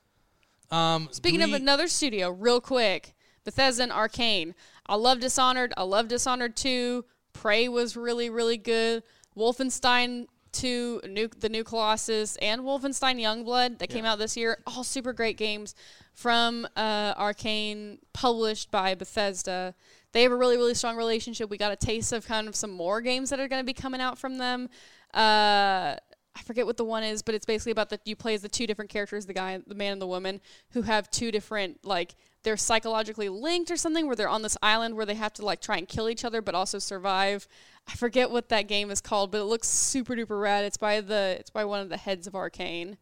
Um, 0.76 1.08
Speaking 1.12 1.42
of 1.42 1.54
another 1.54 1.88
studio, 1.88 2.30
real 2.32 2.60
quick, 2.60 3.16
Bethesda 3.46 3.84
and 3.84 3.92
Arcane. 3.94 4.56
I 4.86 4.96
love 4.96 5.20
Dishonored. 5.22 5.74
I 5.78 5.84
love 5.84 6.08
Dishonored 6.10 6.56
2. 6.58 7.06
Prey 7.32 7.70
was 7.70 7.96
really, 7.96 8.30
really 8.30 8.58
good. 8.58 9.04
Wolfenstein 9.38 10.28
2, 10.54 11.02
new, 11.10 11.28
the 11.40 11.50
new 11.50 11.64
Colossus, 11.64 12.36
and 12.38 12.62
Wolfenstein 12.62 13.20
Youngblood 13.20 13.80
that 13.80 13.90
came 13.90 14.06
out 14.06 14.20
this 14.20 14.38
year. 14.38 14.60
All 14.68 14.84
super 14.84 15.12
great 15.12 15.38
games 15.38 15.76
from 16.14 16.68
uh, 16.76 17.14
Arcane, 17.18 17.98
published 18.14 18.72
by 18.72 18.96
Bethesda. 18.96 19.74
They 20.12 20.22
have 20.24 20.32
a 20.32 20.36
really, 20.36 20.58
really 20.58 20.76
strong 20.76 20.96
relationship. 20.96 21.50
We 21.50 21.58
got 21.58 21.72
a 21.72 21.76
taste 21.76 22.14
of 22.14 22.28
kind 22.28 22.48
of 22.48 22.56
some 22.56 22.72
more 22.72 23.02
games 23.02 23.32
that 23.32 23.40
are 23.40 23.48
going 23.48 23.62
to 23.62 23.66
be 23.66 23.74
coming 23.74 24.00
out 24.00 24.20
from 24.20 24.38
them. 24.38 24.70
Uh, 25.14 25.96
I 26.36 26.42
forget 26.42 26.66
what 26.66 26.78
the 26.78 26.84
one 26.86 27.04
is, 27.04 27.22
but 27.22 27.36
it's 27.36 27.46
basically 27.46 27.72
about 27.72 27.90
that 27.90 28.02
you 28.06 28.16
play 28.16 28.34
as 28.34 28.42
the 28.42 28.50
two 28.50 28.66
different 28.66 28.90
characters, 28.90 29.26
the 29.28 29.34
guy, 29.34 29.60
the 29.68 29.76
man 29.76 29.94
and 29.94 30.02
the 30.02 30.08
woman, 30.08 30.42
who 30.72 30.82
have 30.82 31.10
two 31.12 31.32
different 31.32 31.86
like 31.86 32.16
they're 32.44 32.58
psychologically 32.58 33.30
linked 33.30 33.72
or 33.72 33.78
something 33.78 34.06
where 34.08 34.16
they're 34.16 34.28
on 34.28 34.42
this 34.42 34.58
island 34.62 34.96
where 34.96 35.06
they 35.06 35.14
have 35.14 35.32
to 35.34 35.46
like 35.46 35.62
try 35.62 35.78
and 35.78 35.88
kill 35.88 36.10
each 36.10 36.26
other 36.26 36.42
but 36.42 36.56
also 36.56 36.80
survive. 36.80 37.48
I 37.88 37.96
forget 37.96 38.32
what 38.32 38.50
that 38.50 38.68
game 38.68 38.90
is 38.92 39.00
called, 39.00 39.32
but 39.32 39.40
it 39.42 39.46
looks 39.46 39.68
super 39.70 40.16
duper 40.16 40.42
rad. 40.42 40.66
It's 40.66 40.78
by 40.78 41.02
the 41.02 41.38
it's 41.40 41.50
by 41.52 41.66
one 41.66 41.82
of 41.82 41.90
the 41.90 41.98
heads 41.98 42.28
of 42.28 42.36
Arcane. 42.36 42.98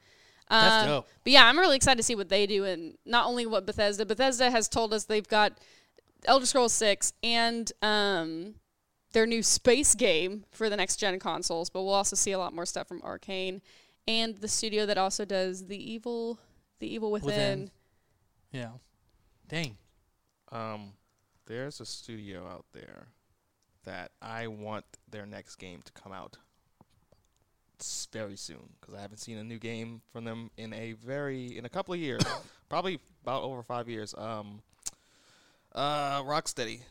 That's 0.49 0.83
Um, 0.83 0.89
dope. 0.89 1.09
But 1.23 1.33
yeah, 1.33 1.45
I'm 1.45 1.57
really 1.57 1.77
excited 1.77 1.97
to 1.97 2.03
see 2.03 2.15
what 2.15 2.27
they 2.27 2.45
do 2.45 2.65
and 2.65 2.97
not 3.05 3.25
only 3.25 3.45
what 3.45 3.65
Bethesda. 3.65 4.05
Bethesda 4.05 4.51
has 4.51 4.67
told 4.67 4.93
us 4.93 5.05
they've 5.05 5.27
got 5.27 5.53
Elder 6.25 6.45
Scrolls 6.45 6.73
6 6.73 7.13
and 7.23 7.71
um, 7.81 8.55
their 9.13 9.25
new 9.25 9.43
space 9.43 9.95
game 9.95 10.45
for 10.51 10.69
the 10.69 10.77
next 10.77 10.97
gen 10.97 11.19
consoles, 11.19 11.69
but 11.69 11.83
we'll 11.83 11.93
also 11.93 12.15
see 12.15 12.31
a 12.31 12.39
lot 12.39 12.53
more 12.53 12.65
stuff 12.65 12.87
from 12.87 13.01
Arcane 13.01 13.61
and 14.07 14.37
the 14.37 14.47
studio 14.47 14.85
that 14.85 14.97
also 14.97 15.25
does 15.25 15.67
the 15.67 15.91
evil 15.91 16.39
the 16.79 16.91
evil 16.91 17.11
within. 17.11 17.27
Within. 17.29 17.71
Yeah. 18.51 18.71
Dang. 19.47 19.77
Um, 20.51 20.93
there's 21.45 21.79
a 21.79 21.85
studio 21.85 22.47
out 22.47 22.65
there 22.73 23.07
that 23.83 24.11
I 24.21 24.47
want 24.47 24.85
their 25.09 25.25
next 25.25 25.55
game 25.57 25.81
to 25.83 25.91
come 25.93 26.11
out 26.11 26.37
s- 27.79 28.07
very 28.11 28.35
soon 28.35 28.69
because 28.79 28.95
I 28.95 29.01
haven't 29.01 29.17
seen 29.19 29.37
a 29.37 29.43
new 29.43 29.59
game 29.59 30.01
from 30.11 30.23
them 30.23 30.51
in 30.57 30.73
a 30.73 30.93
very 30.93 31.57
in 31.57 31.65
a 31.65 31.69
couple 31.69 31.93
of 31.93 31.99
years, 31.99 32.21
probably 32.69 32.99
about 33.23 33.43
over 33.43 33.61
five 33.63 33.87
years. 33.89 34.13
Um, 34.17 34.61
uh, 35.73 36.21
Rocksteady, 36.23 36.81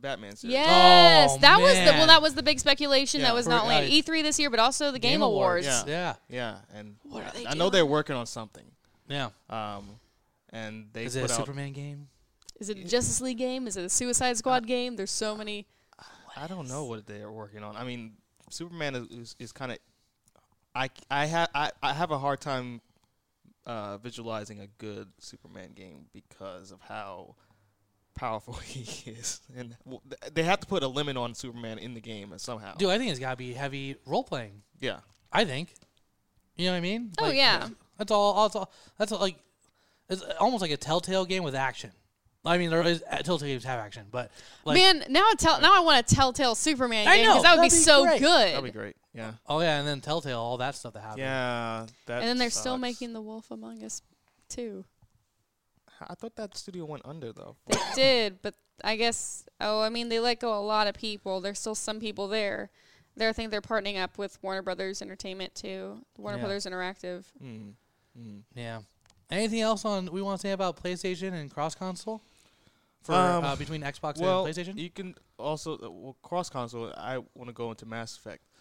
the 0.00 0.08
Batman 0.08 0.36
series. 0.36 0.54
Yes, 0.54 1.30
Oh, 1.34 1.38
that 1.38 1.60
was 1.60 1.74
the 1.74 1.92
well 1.98 2.06
that 2.06 2.22
was 2.22 2.34
the 2.34 2.42
big 2.42 2.58
speculation 2.60 3.20
Yeah, 3.20 3.28
that 3.28 3.34
was 3.34 3.44
for- 3.46 3.50
not 3.50 3.64
only 3.64 3.76
uh, 3.76 4.02
E3 4.02 4.22
this 4.22 4.38
year 4.38 4.50
but 4.50 4.58
also 4.60 4.90
the 4.92 4.98
Game, 4.98 5.22
Awards. 5.22 5.66
Yeah. 5.66 5.82
Yeah. 5.86 6.14
yeah, 6.28 6.56
and 6.74 6.96
What 7.02 7.24
are 7.24 7.32
they 7.32 7.46
I 7.46 7.54
know 7.54 7.70
they're 7.70 7.86
working 7.86 8.16
on 8.16 8.26
something. 8.26 8.64
Yeah. 9.08 9.30
Um, 9.50 9.98
and 10.50 10.88
they 10.92 11.04
Is 11.04 11.16
it 11.16 11.20
a 11.20 11.24
out. 11.24 11.30
Superman 11.30 11.72
game? 11.72 12.08
Is 12.60 12.68
it 12.70 12.78
a 12.78 12.84
Justice 12.84 13.20
League 13.20 13.38
game? 13.38 13.66
Is 13.66 13.76
it 13.76 13.84
a 13.84 13.88
Suicide 13.88 14.36
Squad 14.36 14.66
game? 14.66 14.96
There's 14.96 15.10
so 15.10 15.36
many. 15.36 15.66
I 16.36 16.46
don't 16.46 16.68
know 16.68 16.84
what 16.84 17.06
they 17.06 17.20
are 17.22 17.30
working 17.32 17.62
on. 17.62 17.76
I 17.76 17.84
mean, 17.84 18.14
Superman 18.50 18.94
is 18.94 19.06
is, 19.08 19.36
is 19.38 19.52
kind 19.52 19.72
of. 19.72 19.78
I 20.74 20.90
I 21.10 21.26
have 21.26 21.48
I, 21.54 21.70
I 21.82 21.92
have 21.92 22.10
a 22.10 22.18
hard 22.18 22.40
time 22.40 22.80
uh, 23.66 23.98
visualizing 23.98 24.60
a 24.60 24.66
good 24.78 25.08
Superman 25.18 25.72
game 25.74 26.06
because 26.12 26.70
of 26.72 26.80
how 26.80 27.34
powerful 28.18 28.54
he 28.64 29.10
is, 29.10 29.40
and 29.56 29.76
they 30.32 30.42
have 30.42 30.60
to 30.60 30.66
put 30.66 30.82
a 30.82 30.88
limit 30.88 31.16
on 31.16 31.34
Superman 31.34 31.78
in 31.78 31.94
the 31.94 32.00
game 32.00 32.32
somehow. 32.36 32.74
Dude, 32.74 32.90
I 32.90 32.98
think 32.98 33.10
it's 33.10 33.20
got 33.20 33.30
to 33.30 33.36
be 33.36 33.52
heavy 33.52 33.96
role 34.06 34.24
playing. 34.24 34.62
Yeah, 34.80 34.98
I 35.32 35.44
think. 35.44 35.72
You 36.56 36.66
know 36.66 36.72
what 36.72 36.78
I 36.78 36.80
mean? 36.80 37.12
Oh, 37.20 37.24
Like, 37.26 37.36
yeah. 37.36 37.68
That's 37.96 38.10
all. 38.10 38.42
That's 38.42 38.56
all. 38.56 38.72
That's 38.98 39.12
all, 39.12 39.20
like. 39.20 39.36
It's 40.10 40.22
almost 40.40 40.62
like 40.62 40.70
a 40.70 40.76
Telltale 40.78 41.26
game 41.26 41.42
with 41.42 41.54
action. 41.54 41.90
I 42.44 42.56
mean, 42.56 42.70
there 42.70 42.82
is 42.82 43.02
uh, 43.10 43.18
Telltale 43.18 43.48
games 43.48 43.64
have 43.64 43.78
action, 43.78 44.06
but 44.10 44.30
like, 44.64 44.76
Man, 44.76 45.04
now 45.10 45.20
I 45.20 45.34
tell 45.36 45.60
now 45.60 45.76
I 45.76 45.80
want 45.80 46.10
a 46.10 46.14
Telltale 46.14 46.54
Superman 46.54 47.06
I 47.06 47.16
game 47.16 47.26
because 47.26 47.42
that 47.42 47.56
would 47.56 47.62
be 47.62 47.66
be 47.66 47.70
so 47.70 48.04
great. 48.04 48.20
good. 48.20 48.48
that'd 48.48 48.64
be 48.64 48.70
great. 48.70 48.96
Yeah, 49.12 49.32
oh 49.46 49.60
yeah, 49.60 49.78
and 49.78 49.86
then 49.86 50.00
Telltale, 50.00 50.38
all 50.40 50.56
that 50.58 50.74
stuff 50.74 50.94
that 50.94 51.00
happened. 51.00 51.20
yeah. 51.20 51.86
That 52.06 52.20
and 52.20 52.28
then 52.28 52.38
they're 52.38 52.48
still 52.50 52.78
making 52.78 53.12
The 53.12 53.20
Wolf 53.20 53.50
Among 53.50 53.82
Us 53.84 54.00
too. 54.48 54.84
I 56.06 56.14
thought 56.14 56.36
that 56.36 56.56
studio 56.56 56.84
went 56.84 57.02
under 57.04 57.32
though. 57.32 57.56
They 57.66 57.78
did, 57.94 58.42
but 58.42 58.54
I 58.84 58.96
guess 58.96 59.44
oh, 59.60 59.80
I 59.80 59.88
mean 59.88 60.08
they 60.08 60.20
let 60.20 60.40
go 60.40 60.58
a 60.58 60.60
lot 60.62 60.86
of 60.86 60.94
people. 60.94 61.40
There's 61.40 61.58
still 61.58 61.74
some 61.74 62.00
people 62.00 62.28
there. 62.28 62.70
There, 63.16 63.28
I 63.28 63.32
think 63.32 63.50
they're 63.50 63.60
partnering 63.60 64.00
up 64.00 64.16
with 64.16 64.38
Warner 64.42 64.62
Brothers 64.62 65.02
Entertainment 65.02 65.54
too. 65.54 66.04
Warner 66.16 66.38
Yeah. 66.38 66.42
Brothers 66.44 66.66
Interactive. 66.66 67.24
Mm. 67.42 67.72
Mm. 68.18 68.42
Yeah. 68.54 68.80
Anything 69.30 69.60
else 69.60 69.84
on 69.84 70.10
we 70.12 70.22
want 70.22 70.40
to 70.40 70.46
say 70.46 70.52
about 70.52 70.82
PlayStation 70.82 71.32
and 71.32 71.50
cross 71.52 71.74
console 71.74 72.22
for 73.02 73.14
Um, 73.14 73.44
uh, 73.44 73.56
between 73.56 73.82
Xbox 73.82 74.18
well, 74.20 74.46
and 74.46 74.54
PlayStation? 74.54 74.78
you 74.78 74.90
can 74.90 75.14
also 75.38 75.74
uh, 75.74 75.90
well, 75.90 76.16
cross 76.22 76.48
console. 76.48 76.92
I 76.96 77.18
want 77.34 77.48
to 77.48 77.52
go 77.52 77.70
into 77.70 77.86
Mass 77.86 78.16
Effect 78.16 78.42
with 78.56 78.57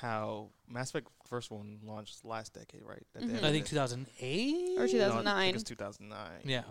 how 0.00 0.50
Mass 0.68 0.90
Effect 0.90 1.08
first 1.28 1.50
one 1.50 1.78
launched 1.84 2.24
last 2.24 2.54
decade, 2.54 2.82
right? 2.84 3.04
At 3.14 3.22
the 3.22 3.26
Mhm. 3.28 3.44
I 3.44 3.50
think 3.52 3.66
2008 3.66 4.76
Or 4.78 4.80
No, 4.82 4.86
2009. 4.86 5.36
I 5.36 5.44
think 5.44 5.54
it's 5.56 5.64
2009. 5.64 6.40
Yeah. 6.44 6.62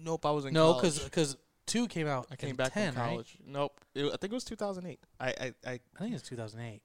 Nope, 0.00 0.26
I 0.26 0.30
was 0.32 0.44
in 0.44 0.52
No, 0.52 0.74
college. 0.74 1.02
because 1.04 1.36
two 1.66 1.88
came 1.88 2.06
out. 2.06 2.26
I 2.30 2.36
came 2.36 2.50
in 2.50 2.56
back 2.56 2.72
10, 2.72 2.92
from 2.92 3.02
right? 3.02 3.08
college. 3.10 3.38
Nope, 3.46 3.80
it, 3.94 4.04
I 4.06 4.16
think 4.16 4.24
it 4.24 4.32
was 4.32 4.44
2008. 4.44 5.00
I 5.20 5.26
I 5.28 5.32
I, 5.66 5.70
I 5.72 5.98
think 5.98 6.14
it's 6.14 6.28
2008. 6.28 6.82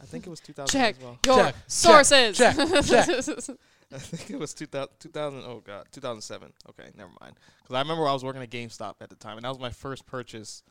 I 0.00 0.06
think 0.06 0.26
it 0.26 0.30
was 0.30 0.40
2000 0.40 0.68
Check 0.78 0.96
as 0.96 1.02
well. 1.02 1.18
your 1.24 1.36
Check, 1.36 1.54
check, 1.54 1.64
sources. 1.68 2.36
check, 2.36 2.56
I 3.92 3.98
think 3.98 4.30
it 4.30 4.38
was 4.38 4.52
2000, 4.54 4.88
2000 4.98 5.40
oh 5.46 5.60
god, 5.64 5.86
2007. 5.92 6.52
Okay, 6.70 6.90
never 6.96 7.10
mind. 7.20 7.36
Because 7.62 7.74
I 7.76 7.78
remember 7.80 8.06
I 8.06 8.12
was 8.12 8.24
working 8.24 8.42
at 8.42 8.50
GameStop 8.50 8.94
at 9.00 9.08
the 9.08 9.16
time, 9.16 9.36
and 9.38 9.44
that 9.44 9.50
was 9.50 9.58
my 9.60 9.70
first 9.70 10.04
purchase 10.06 10.62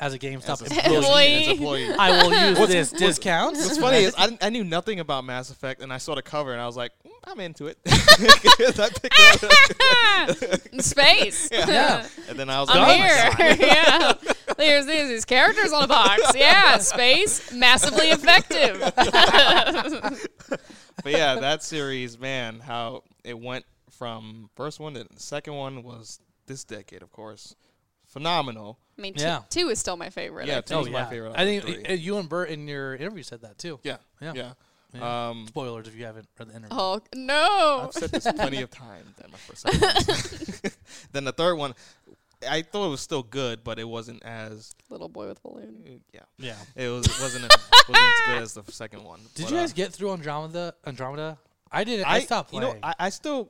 As 0.00 0.14
a 0.14 0.18
GameStop 0.18 0.62
as 0.62 0.62
a 0.62 0.64
employee, 0.64 0.96
Employee. 0.96 1.42
As 1.44 1.48
employee. 1.90 1.94
I 1.96 2.10
will 2.22 2.48
use 2.48 2.58
What's- 2.58 2.72
this 2.72 2.90
what's- 2.92 3.00
discount. 3.06 3.56
What's 3.56 3.78
funny 3.78 3.98
is 3.98 4.14
I, 4.18 4.36
I 4.42 4.50
knew 4.50 4.64
nothing 4.64 4.98
about 4.98 5.24
Mass 5.24 5.50
Effect, 5.50 5.80
and 5.80 5.92
I 5.92 5.98
saw 5.98 6.16
the 6.16 6.22
cover, 6.22 6.50
and 6.52 6.60
I 6.60 6.66
was 6.66 6.76
like, 6.76 6.90
mm, 7.06 7.10
I'm 7.24 7.38
into 7.38 7.68
it. 7.68 7.78
'Cause 7.86 8.80
it. 9.04 10.82
Space. 10.84 11.48
Yeah. 11.52 12.04
And 12.28 12.36
then 12.38 12.50
I 12.50 12.60
was 12.60 12.68
I'm 12.70 12.78
like, 12.78 12.96
here. 12.96 13.56
yeah. 13.68 14.12
There's 14.56 14.86
these, 14.86 15.08
these 15.08 15.24
characters 15.24 15.72
on 15.72 15.82
the 15.82 15.88
box. 15.88 16.32
Yeah, 16.34 16.78
space, 16.78 17.52
massively 17.52 18.08
effective. 18.10 18.80
but 21.02 21.12
yeah, 21.12 21.36
that 21.36 21.62
series, 21.62 22.18
man, 22.18 22.58
how 22.60 23.04
it 23.24 23.38
went 23.38 23.64
from 23.90 24.50
first 24.56 24.80
one 24.80 24.94
to 24.94 25.04
the 25.04 25.20
second 25.20 25.54
one 25.54 25.82
was 25.82 26.18
this 26.46 26.64
decade, 26.64 27.02
of 27.02 27.12
course, 27.12 27.54
phenomenal. 28.12 28.78
I 28.98 29.00
mean, 29.02 29.14
Yeah. 29.16 29.40
two, 29.50 29.62
two 29.62 29.68
is 29.70 29.78
still 29.78 29.96
my 29.96 30.10
favorite. 30.10 30.46
Yeah, 30.46 30.58
I 30.58 30.60
two 30.60 30.68
think. 30.68 30.76
Oh 30.76 30.80
was 30.80 30.90
my 30.90 31.04
favorite 31.10 31.32
I 31.34 31.44
think 31.44 31.62
three. 31.62 31.84
uh, 31.86 31.92
you 31.94 32.18
and 32.18 32.28
Bert 32.28 32.50
in 32.50 32.68
your 32.68 32.94
interview 32.94 33.22
said 33.22 33.40
that 33.42 33.58
too. 33.58 33.80
Yeah, 33.82 33.96
Yeah. 34.20 34.32
yeah. 34.34 34.52
Yeah. 34.94 35.28
Um, 35.30 35.46
Spoilers 35.48 35.88
if 35.88 35.96
you 35.96 36.04
haven't 36.04 36.28
read 36.38 36.48
the 36.50 36.54
interview. 36.56 36.76
Oh 36.78 37.00
no! 37.14 37.84
I've 37.86 37.94
said 37.94 38.10
this 38.10 38.30
plenty 38.30 38.60
of 38.60 38.70
times. 38.70 39.16
That 39.16 39.32
my 39.32 39.38
first 39.38 39.64
then 41.12 41.24
the 41.24 41.32
third 41.32 41.54
one, 41.56 41.74
I 42.46 42.60
thought 42.60 42.88
it 42.88 42.90
was 42.90 43.00
still 43.00 43.22
good, 43.22 43.64
but 43.64 43.78
it 43.78 43.88
wasn't 43.88 44.22
as 44.22 44.74
Little 44.90 45.08
boy 45.08 45.28
with 45.28 45.42
balloon. 45.42 46.02
yeah. 46.12 46.20
Yeah. 46.36 46.56
It 46.76 46.88
was 46.88 47.06
it 47.06 47.20
wasn't 47.22 47.44
as, 47.50 47.58
wasn't 47.88 47.96
as 48.04 48.26
good 48.26 48.42
as 48.42 48.52
the 48.52 48.70
second 48.70 49.04
one. 49.04 49.20
Did 49.34 49.44
But, 49.44 49.50
you 49.52 49.56
uh, 49.56 49.60
guys 49.62 49.72
get 49.72 49.92
through 49.94 50.12
Andromeda? 50.12 50.74
Andromeda? 50.86 51.38
I 51.70 51.84
didn't. 51.84 52.04
I, 52.04 52.20
stopped 52.20 52.52
You 52.52 52.60
know, 52.60 52.76
I, 52.82 52.94
I 52.98 53.08
still 53.08 53.48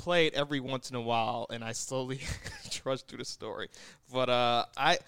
play 0.00 0.26
it 0.26 0.34
every 0.34 0.60
once 0.60 0.90
in 0.90 0.96
a 0.96 1.00
while, 1.00 1.46
and 1.50 1.62
I 1.62 1.72
slowly 1.72 2.20
trudge 2.70 3.02
through 3.04 3.18
the 3.18 3.24
story. 3.24 3.68
But 4.12 4.28
uh, 4.28 4.64
I 4.76 4.98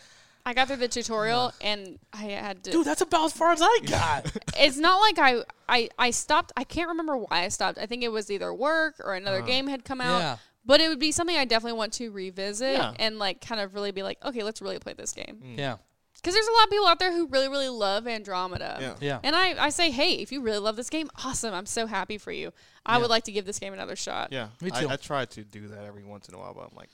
I 0.44 0.54
got 0.54 0.66
through 0.68 0.76
the 0.78 0.88
tutorial 0.88 1.52
and 1.60 1.98
I 2.12 2.24
had 2.24 2.64
to. 2.64 2.70
Dude, 2.72 2.86
that's 2.86 3.00
about 3.00 3.26
as 3.26 3.32
far 3.32 3.52
as 3.52 3.60
I 3.62 3.78
got. 3.86 4.36
it's 4.58 4.76
not 4.76 4.98
like 5.00 5.18
I, 5.18 5.42
I 5.68 5.88
I 5.98 6.10
stopped. 6.10 6.52
I 6.56 6.64
can't 6.64 6.88
remember 6.88 7.16
why 7.16 7.44
I 7.44 7.48
stopped. 7.48 7.78
I 7.78 7.86
think 7.86 8.02
it 8.02 8.10
was 8.12 8.30
either 8.30 8.52
work 8.52 8.94
or 9.00 9.14
another 9.14 9.38
Uh-huh. 9.38 9.46
game 9.46 9.66
had 9.68 9.84
come 9.84 10.00
out. 10.00 10.18
yeah. 10.18 10.36
But 10.64 10.80
it 10.80 10.88
would 10.88 11.00
be 11.00 11.10
something 11.10 11.36
I 11.36 11.44
definitely 11.44 11.78
want 11.78 11.92
to 11.94 12.10
revisit 12.10 12.74
Yeah. 12.74 12.92
and 12.98 13.18
like 13.18 13.40
kind 13.44 13.60
of 13.60 13.74
really 13.74 13.90
be 13.90 14.02
like, 14.04 14.18
okay, 14.24 14.42
let's 14.44 14.60
really 14.62 14.78
play 14.78 14.92
this 14.92 15.12
game. 15.12 15.40
Mm. 15.44 15.58
Yeah. 15.58 15.76
Because 16.16 16.34
there's 16.34 16.46
a 16.46 16.52
lot 16.52 16.64
of 16.64 16.70
people 16.70 16.86
out 16.86 16.98
there 17.00 17.12
who 17.12 17.26
really, 17.26 17.48
really 17.48 17.68
love 17.68 18.06
Andromeda. 18.06 18.78
yeah. 18.80 18.94
Yeah. 19.00 19.18
And 19.24 19.34
I, 19.34 19.64
I 19.66 19.68
say, 19.70 19.90
hey, 19.90 20.14
if 20.14 20.30
you 20.30 20.40
really 20.40 20.58
love 20.58 20.76
this 20.76 20.88
game, 20.90 21.10
awesome. 21.24 21.52
I'm 21.52 21.66
so 21.66 21.86
happy 21.86 22.16
for 22.18 22.30
you. 22.30 22.52
I 22.86 22.94
Yeah. 22.96 23.00
would 23.02 23.10
like 23.10 23.24
to 23.24 23.32
give 23.32 23.44
this 23.44 23.58
game 23.58 23.72
another 23.72 23.96
shot. 23.96 24.28
Yeah, 24.32 24.48
Me 24.60 24.70
too. 24.70 24.88
I 24.88 24.96
try 24.96 25.24
to 25.24 25.42
do 25.44 25.68
that 25.68 25.84
every 25.84 26.04
once 26.04 26.28
in 26.28 26.34
a 26.34 26.38
while, 26.38 26.54
but 26.54 26.68
I'm 26.70 26.76
like, 26.76 26.90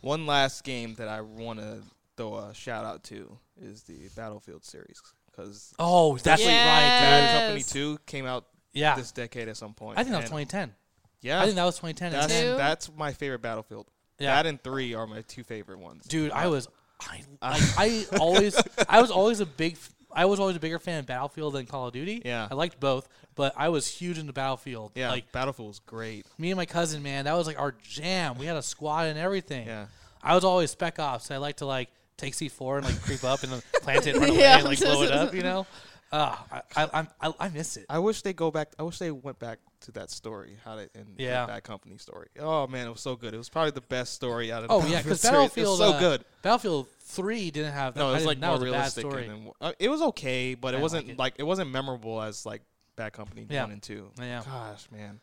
one 0.00 0.26
last 0.26 0.64
game 0.64 0.94
that 0.96 1.08
I 1.08 1.20
want 1.20 1.58
to 1.58 1.82
throw 2.16 2.36
a 2.36 2.54
shout 2.54 2.84
out 2.84 3.04
to 3.04 3.38
is 3.60 3.82
the 3.82 4.08
Battlefield 4.16 4.64
series 4.64 5.00
because 5.30 5.74
Oh, 5.78 6.16
that's 6.18 6.42
Yeah. 6.42 6.48
right, 6.48 7.00
Bad. 7.00 7.40
Company 7.40 7.62
Two 7.64 7.98
came 8.06 8.26
out 8.26 8.46
Yeah. 8.72 8.94
this 8.96 9.12
decade 9.12 9.48
at 9.48 9.56
some 9.56 9.74
point. 9.74 9.98
I 9.98 10.02
think 10.04 10.12
that 10.12 10.22
was 10.22 10.30
2010. 10.30 10.74
Yeah, 11.22 11.40
I 11.40 11.44
think 11.44 11.56
that 11.56 11.64
was 11.64 11.76
2010. 11.76 12.12
that's 12.12 12.32
10. 12.32 12.56
That's 12.56 12.90
my 12.94 13.12
favorite 13.12 13.42
Battlefield. 13.42 13.88
Yeah. 14.18 14.34
That 14.36 14.46
and 14.46 14.62
three 14.62 14.94
are 14.94 15.06
my 15.06 15.22
two 15.22 15.44
favorite 15.44 15.78
ones. 15.78 16.06
Dude, 16.06 16.30
I 16.30 16.46
was, 16.46 16.68
I, 17.00 17.22
I, 17.42 17.58
I 17.76 18.06
always, 18.18 18.60
I 18.88 19.00
was 19.00 19.10
always 19.10 19.40
a 19.40 19.46
big, 19.46 19.76
I 20.12 20.24
was 20.24 20.40
always 20.40 20.56
a 20.56 20.60
bigger 20.60 20.78
fan 20.78 21.00
of 21.00 21.06
Battlefield 21.06 21.54
than 21.54 21.66
Call 21.66 21.86
of 21.88 21.92
Duty. 21.92 22.22
Yeah. 22.24 22.48
I 22.50 22.54
liked 22.54 22.80
both, 22.80 23.08
but 23.34 23.52
I 23.56 23.68
was 23.68 23.86
huge 23.86 24.18
into 24.18 24.32
Battlefield. 24.32 24.92
yeah, 24.94 25.10
Like 25.10 25.30
Battlefield 25.32 25.68
was 25.68 25.78
great. 25.80 26.26
me 26.38 26.50
and 26.50 26.56
my 26.56 26.66
cousin, 26.66 27.02
man, 27.02 27.26
that 27.26 27.34
was 27.34 27.46
like 27.46 27.58
our 27.58 27.74
jam. 27.82 28.38
We 28.38 28.46
had 28.46 28.56
a 28.56 28.62
squad 28.62 29.06
and 29.08 29.18
everything. 29.18 29.66
Yeah, 29.66 29.86
I 30.22 30.34
was 30.34 30.44
always 30.44 30.70
spec 30.70 30.98
ops. 30.98 31.30
I 31.30 31.36
like 31.36 31.56
to 31.56 31.66
like 31.66 31.90
take 32.16 32.32
C4 32.34 32.78
and 32.78 32.86
like 32.86 33.00
creep 33.02 33.24
up 33.24 33.42
and 33.42 33.52
then 33.52 33.62
plant 33.82 34.06
it, 34.06 34.14
and 34.14 34.20
run 34.22 34.30
away, 34.30 34.40
Yeah. 34.40 34.56
and 34.58 34.64
like 34.64 34.80
blow 34.80 35.02
it 35.02 35.12
up. 35.12 35.34
You 35.34 35.42
know, 35.42 35.66
uh, 36.12 36.34
I, 36.50 36.62
I, 36.76 36.84
I'm- 36.94 37.08
I, 37.20 37.32
I 37.38 37.48
miss 37.50 37.76
it. 37.76 37.84
I 37.90 37.98
wish 37.98 38.22
they 38.22 38.32
go 38.32 38.50
back. 38.50 38.72
I 38.78 38.84
wish 38.84 38.98
they 38.98 39.10
went 39.10 39.38
back 39.38 39.58
to 39.86 39.92
that 39.92 40.10
story. 40.10 40.56
How 40.64 40.76
they 40.76 40.88
in 40.94 41.06
Yeah. 41.18 41.46
Bad 41.46 41.64
Company 41.64 41.96
story. 41.98 42.28
Oh 42.38 42.66
man, 42.66 42.86
it 42.86 42.90
was 42.90 43.00
so 43.00 43.16
good. 43.16 43.34
It 43.34 43.38
was 43.38 43.48
probably 43.48 43.70
the 43.72 43.80
best 43.80 44.12
story 44.14 44.52
out 44.52 44.62
of. 44.64 44.70
Oh 44.70 44.80
the 44.82 44.90
yeah, 44.90 45.02
because. 45.02 45.22
Battlefield, 45.22 45.66
It 45.66 45.70
was 45.70 45.78
so 45.78 45.92
uh, 45.92 45.98
good. 46.00 46.24
Battlefield 46.42 46.86
Three 47.00 47.50
didn't 47.50 47.72
have. 47.72 47.96
No, 47.96 48.10
it 48.10 48.14
was 48.14 48.24
like 48.26 48.40
that 48.40 48.46
more 48.46 48.54
was 48.56 48.62
realistic. 48.62 49.02
story. 49.02 49.26
And, 49.26 49.50
uh, 49.60 49.72
it 49.78 49.88
was 49.88 50.02
okay, 50.02 50.54
but 50.54 50.74
I 50.74 50.78
it 50.78 50.80
wasn't 50.82 51.06
like 51.06 51.12
it. 51.14 51.18
like 51.18 51.34
it 51.38 51.42
wasn't 51.44 51.70
memorable 51.70 52.20
as 52.20 52.44
like 52.44 52.62
Bad 52.96 53.12
Company 53.12 53.46
Yeah. 53.48 53.62
one 53.62 53.72
and 53.72 53.82
two. 53.82 54.10
Yeah. 54.18 54.42
Gosh, 54.44 54.86
man. 54.90 55.20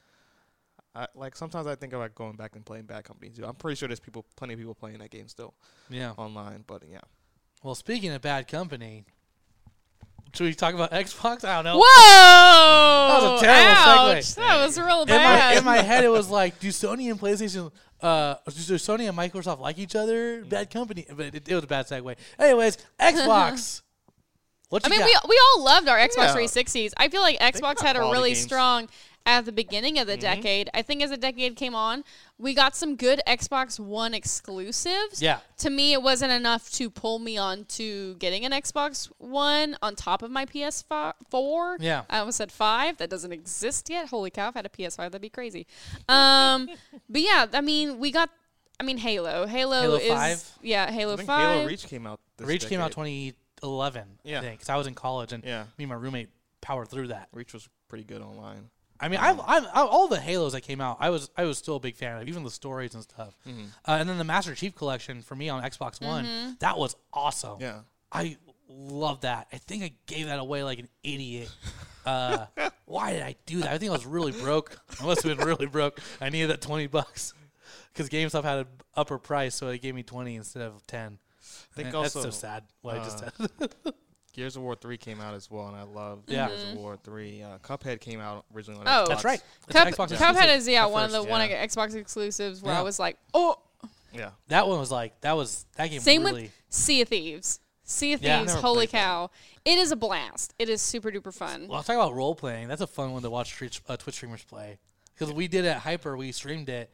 I, 0.96 1.08
like 1.16 1.36
sometimes 1.36 1.66
I 1.68 1.74
think 1.76 1.92
about 1.94 2.14
going 2.14 2.36
back 2.36 2.56
and 2.56 2.64
playing 2.66 2.86
Bad 2.86 3.04
Company 3.04 3.32
too. 3.32 3.46
I'm 3.46 3.56
pretty 3.56 3.76
sure 3.76 3.88
there's 3.88 4.00
people, 4.00 4.26
plenty 4.36 4.54
of 4.54 4.60
people 4.60 4.76
playing 4.76 5.00
that 5.00 5.10
game 5.10 5.28
still 5.28 5.56
Yeah. 5.90 6.12
online. 6.18 6.64
But 6.68 6.84
yeah, 6.90 7.00
Well, 7.64 7.74
speaking 7.76 8.12
of 8.12 8.22
bad 8.22 8.48
company, 8.48 9.06
should 10.34 10.46
we 10.46 10.54
talk 10.54 10.74
about 10.74 10.92
Xbox? 10.92 11.44
I 11.46 11.62
don't 11.62 11.66
know. 11.66 11.78
Whoa! 11.84 13.08
That 13.08 13.32
was 13.32 13.42
a 13.42 13.46
terrible 13.46 13.72
Ouch. 13.72 14.18
segue. 14.24 14.36
That 14.36 14.66
was 14.66 14.80
real 14.80 15.02
In 15.04 15.08
my, 15.10 15.16
bad. 15.18 15.58
in 15.58 15.64
my 15.64 15.78
head, 15.78 16.04
it 16.04 16.10
was 16.10 16.30
like, 16.30 16.60
do 16.60 16.70
Sony 16.70 17.10
and 17.12 17.20
PlayStation, 17.20 17.72
uh, 18.02 18.36
do 18.46 18.52
Sony 18.52 19.08
and 19.08 19.18
Microsoft 19.18 19.60
like 19.60 19.78
each 19.78 19.96
other? 19.96 20.44
Bad 20.44 20.70
company, 20.72 21.06
but 21.16 21.28
it, 21.36 21.48
it 21.48 21.54
was 21.56 21.64
a 21.64 21.68
bad 21.68 21.86
segue. 21.88 22.16
Anyways, 22.40 22.78
Xbox. 23.00 23.82
What 24.70 24.84
I 24.86 24.88
you 24.92 25.00
mean, 25.04 25.14
got? 25.14 25.24
we 25.30 25.36
we 25.36 25.40
all 25.54 25.64
loved 25.64 25.88
our 25.88 26.00
Xbox 26.00 26.18
Yeah. 26.18 26.36
360s. 26.36 26.94
I 26.98 27.08
feel 27.08 27.22
like 27.22 27.38
Xbox 27.40 27.76
got 27.76 27.82
had 27.86 27.96
a 27.96 28.00
quality 28.00 28.18
really 28.18 28.30
games. 28.32 28.42
strong 28.42 28.90
at 29.26 29.46
the 29.46 29.52
beginning 29.54 29.98
of 30.00 30.08
the 30.08 30.18
Mhm. 30.18 30.22
decade. 30.22 30.70
I 30.74 30.82
think 30.82 31.02
as 31.02 31.10
the 31.10 31.18
decade 31.18 31.56
came 31.56 31.74
on, 31.76 32.04
we 32.38 32.54
got 32.54 32.76
some 32.76 32.96
good 32.98 33.22
Xbox 33.26 33.80
One 33.80 34.14
exclusives. 34.14 35.22
yeah, 35.22 35.40
To 35.58 35.70
me, 35.70 35.94
it 35.94 36.02
wasn't 36.02 36.32
enough 36.34 36.70
to 36.74 36.90
pull 36.90 37.20
me 37.20 37.38
on 37.38 37.64
to 37.66 38.16
getting 38.16 38.44
an 38.44 38.52
Xbox 38.52 39.10
One 39.20 39.78
on 39.82 39.96
top 39.96 40.22
of 40.24 40.30
my 40.32 40.46
PS4. 40.46 41.78
Yeah. 41.80 42.04
I 42.10 42.20
almost 42.20 42.38
said 42.38 42.52
five. 42.52 42.98
That 42.98 43.10
doesn't 43.10 43.32
exist 43.32 43.90
yet. 43.90 44.10
Holy 44.10 44.30
cow! 44.30 44.50
If 44.50 44.56
I 44.56 44.60
had 44.60 44.66
a 44.66 44.70
PS5, 44.70 45.12
that'd 45.12 45.22
be 45.22 45.30
crazy. 45.30 45.68
Um, 46.10 46.70
but 47.10 47.22
yeah, 47.22 47.46
I 47.54 47.62
mean, 47.62 48.00
we 48.00 48.12
got. 48.12 48.30
I 48.80 48.84
mean, 48.84 48.98
Halo. 48.98 49.46
Halo, 49.46 49.82
Halo 49.82 49.96
is 49.96 50.12
5? 50.12 50.52
yeah, 50.64 50.92
Halo 50.92 51.14
I 51.14 51.16
think 51.18 51.28
Five. 51.28 51.50
Halo 51.50 51.66
Reach 51.68 51.86
came 51.88 52.06
out. 52.08 52.20
This 52.38 52.48
Reach 52.48 52.68
came 52.68 52.82
out 52.82 52.92
2011. 52.92 54.20
Yeah. 54.24 54.42
I 54.42 54.50
because 54.52 54.68
I 54.70 54.76
was 54.76 54.88
in 54.88 54.96
college 54.96 55.32
and 55.32 55.44
Yeah, 55.44 55.64
me 55.78 55.84
and 55.86 55.90
my 55.90 55.96
roommate 55.96 56.30
powered 56.60 56.90
through 56.90 57.08
that. 57.10 57.30
Reach 57.32 57.54
was 57.54 57.70
pretty 57.88 58.04
good 58.04 58.22
online. 58.22 58.70
I 59.04 59.10
mean, 59.10 59.20
I've, 59.20 59.38
I've, 59.42 59.66
i 59.66 59.82
all 59.82 60.08
the 60.08 60.20
Halos 60.20 60.54
that 60.54 60.62
came 60.62 60.80
out, 60.80 60.96
I 61.02 61.10
was 61.10 61.30
I 61.36 61.44
was 61.44 61.58
still 61.58 61.76
a 61.76 61.80
big 61.80 61.98
fan 61.98 62.22
of, 62.22 62.28
even 62.30 62.44
the 62.44 62.50
stories 62.50 62.94
and 62.94 63.04
stuff. 63.04 63.36
Mhm. 63.46 63.66
Uh, 63.86 63.98
and 64.00 64.08
then 64.08 64.18
the 64.18 64.24
Master 64.24 64.56
Chief 64.56 64.74
Collection 64.76 65.22
for 65.22 65.36
me 65.36 65.50
on 65.50 65.62
Xbox 65.62 66.02
One, 66.02 66.56
that 66.60 66.78
was 66.78 66.96
awesome. 67.12 67.58
Yeah, 67.60 67.80
I 68.14 68.38
love 68.70 69.22
that. 69.22 69.48
I 69.52 69.58
think 69.58 69.84
I 69.84 69.92
gave 70.06 70.28
that 70.28 70.40
away 70.40 70.64
like 70.64 70.80
an 70.80 70.88
idiot. 71.04 71.50
Uh, 72.06 72.48
why 72.84 73.14
did 73.14 73.22
I 73.22 73.38
do 73.46 73.62
that? 73.62 73.72
I 73.72 73.78
think 73.78 73.90
I 73.90 73.94
was 73.94 74.06
really 74.06 74.34
broke. 74.34 74.78
I 75.00 75.06
must 75.06 75.24
have 75.24 75.38
been 75.38 75.48
really 75.48 75.68
broke. 75.68 76.02
I 76.20 76.28
needed 76.30 76.50
that 76.50 76.60
twenty 76.60 76.86
bucks 76.88 77.34
because 77.94 78.10
GameStop 78.10 78.44
had 78.44 78.58
an 78.58 78.68
upper 78.94 79.18
price, 79.18 79.56
so 79.56 79.68
they 79.68 79.80
gave 79.80 79.96
me 79.96 80.04
twenty 80.04 80.36
instead 80.36 80.64
of 80.64 80.86
ten. 80.86 81.18
I 81.72 81.76
think 81.78 81.86
Man, 81.88 81.96
also 81.96 82.22
that's 82.22 82.36
so 82.36 82.42
sad. 82.42 82.64
What 82.82 82.98
I 82.98 83.04
just 83.06 83.24
uh, 83.24 83.30
said. 83.38 83.94
Gears 84.34 84.56
of 84.56 84.64
War 84.64 84.76
three 84.76 84.98
came 84.98 85.22
out 85.22 85.34
as 85.36 85.50
well, 85.50 85.68
and 85.68 85.78
I 85.78 85.84
love 85.84 86.24
Yeah. 86.28 86.48
Gears 86.48 86.64
of 86.64 86.74
War 86.78 86.98
three. 87.04 87.42
Uh, 87.44 87.60
Cuphead 87.60 88.02
came 88.02 88.20
out 88.20 88.46
originally 88.54 88.82
on 88.82 88.88
Oh. 88.88 89.06
Xbox. 89.06 89.08
That's 89.08 89.24
right. 89.24 89.42
Cup, 89.70 89.88
an 89.88 89.94
Xbox 89.94 90.08
Cuphead 90.18 90.56
is 90.58 90.68
yeah 90.68 90.84
At 90.84 90.92
one 90.92 91.06
of 91.06 91.12
the 91.12 91.20
first, 91.20 91.30
one 91.30 91.50
yeah. 91.50 91.64
of 91.64 91.70
Xbox 91.70 91.96
exclusives 91.96 92.62
where 92.62 92.74
Yeah. 92.74 92.80
I 92.80 92.84
was 92.84 93.00
like, 93.00 93.18
oh, 93.34 93.58
Yeah, 94.12 94.32
That 94.50 94.68
one 94.68 94.80
was 94.80 94.92
like 94.92 95.20
that 95.22 95.34
was 95.34 95.66
that 95.78 95.88
game 95.90 96.00
Same 96.00 96.24
really. 96.24 96.44
with 96.44 96.52
Sea 96.70 97.02
of 97.02 97.10
Thieves. 97.10 97.60
Sea 97.84 98.14
of 98.14 98.22
Yeah. 98.22 98.40
Thieves, 98.40 98.54
Never 98.54 98.62
holy 98.62 98.88
played 98.88 98.90
that. 99.02 99.06
cow! 99.06 99.30
It 99.66 99.78
is 99.78 99.92
a 99.92 99.96
blast. 99.96 100.54
It 100.58 100.70
is 100.70 100.82
super 100.82 101.12
duper 101.12 101.34
fun. 101.34 101.68
Well, 101.68 101.78
I'll 101.78 101.84
talk 101.84 101.96
about 101.96 102.14
role 102.16 102.34
playing. 102.36 102.68
That's 102.70 102.82
a 102.82 102.88
fun 102.88 103.12
one 103.14 103.22
to 103.24 103.30
watch 103.30 103.56
Twitch, 103.58 103.82
uh, 103.90 103.98
Twitch 103.98 104.16
streamers 104.16 104.44
play. 104.44 104.78
Because 105.14 105.34
we 105.34 105.48
did 105.48 105.66
it 105.66 105.70
at 105.70 105.78
Hyper, 105.80 106.16
we 106.18 106.32
streamed 106.32 106.70
it. 106.70 106.90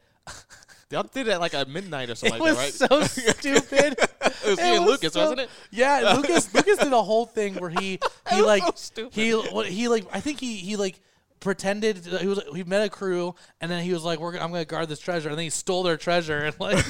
They 0.88 1.00
did 1.14 1.28
it 1.28 1.30
at 1.30 1.40
like 1.40 1.54
at 1.54 1.68
midnight 1.68 2.10
or 2.10 2.14
something 2.14 2.40
it 2.40 2.42
like 2.42 2.56
was 2.56 2.78
that, 2.78 2.90
right? 2.90 3.12
so 3.14 3.32
stupid. 3.32 3.96
it 3.98 4.44
was 4.44 4.58
It 4.58 4.62
me 4.62 4.76
and 4.76 4.84
was 4.84 4.90
Lucas, 4.92 5.12
so- 5.12 5.20
wasn't 5.20 5.40
it? 5.40 5.50
Yeah, 5.70 6.14
Lucas. 6.16 6.52
Lucas 6.54 6.78
did 6.78 6.92
a 6.92 7.02
whole 7.02 7.26
thing 7.26 7.54
where 7.54 7.70
he 7.70 7.98
he 8.30 8.36
was 8.36 8.46
like 8.46 8.62
so 8.64 8.72
stupid. 8.74 9.14
he 9.14 9.32
what 9.32 9.66
he 9.66 9.88
like 9.88 10.06
I 10.12 10.20
think 10.20 10.40
he 10.40 10.56
he 10.56 10.76
like 10.76 11.00
pretended 11.38 12.04
he 12.04 12.26
was 12.26 12.40
he 12.54 12.64
met 12.64 12.84
a 12.84 12.90
crew 12.90 13.34
and 13.60 13.70
then 13.70 13.82
he 13.82 13.92
was 13.92 14.04
like 14.04 14.18
we're 14.20 14.36
I'm 14.36 14.50
gonna 14.50 14.64
guard 14.64 14.88
this 14.88 14.98
treasure 15.00 15.28
and 15.30 15.38
then 15.38 15.44
he 15.44 15.50
stole 15.50 15.82
their 15.84 15.96
treasure 15.96 16.38
and 16.38 16.58
like. 16.60 16.78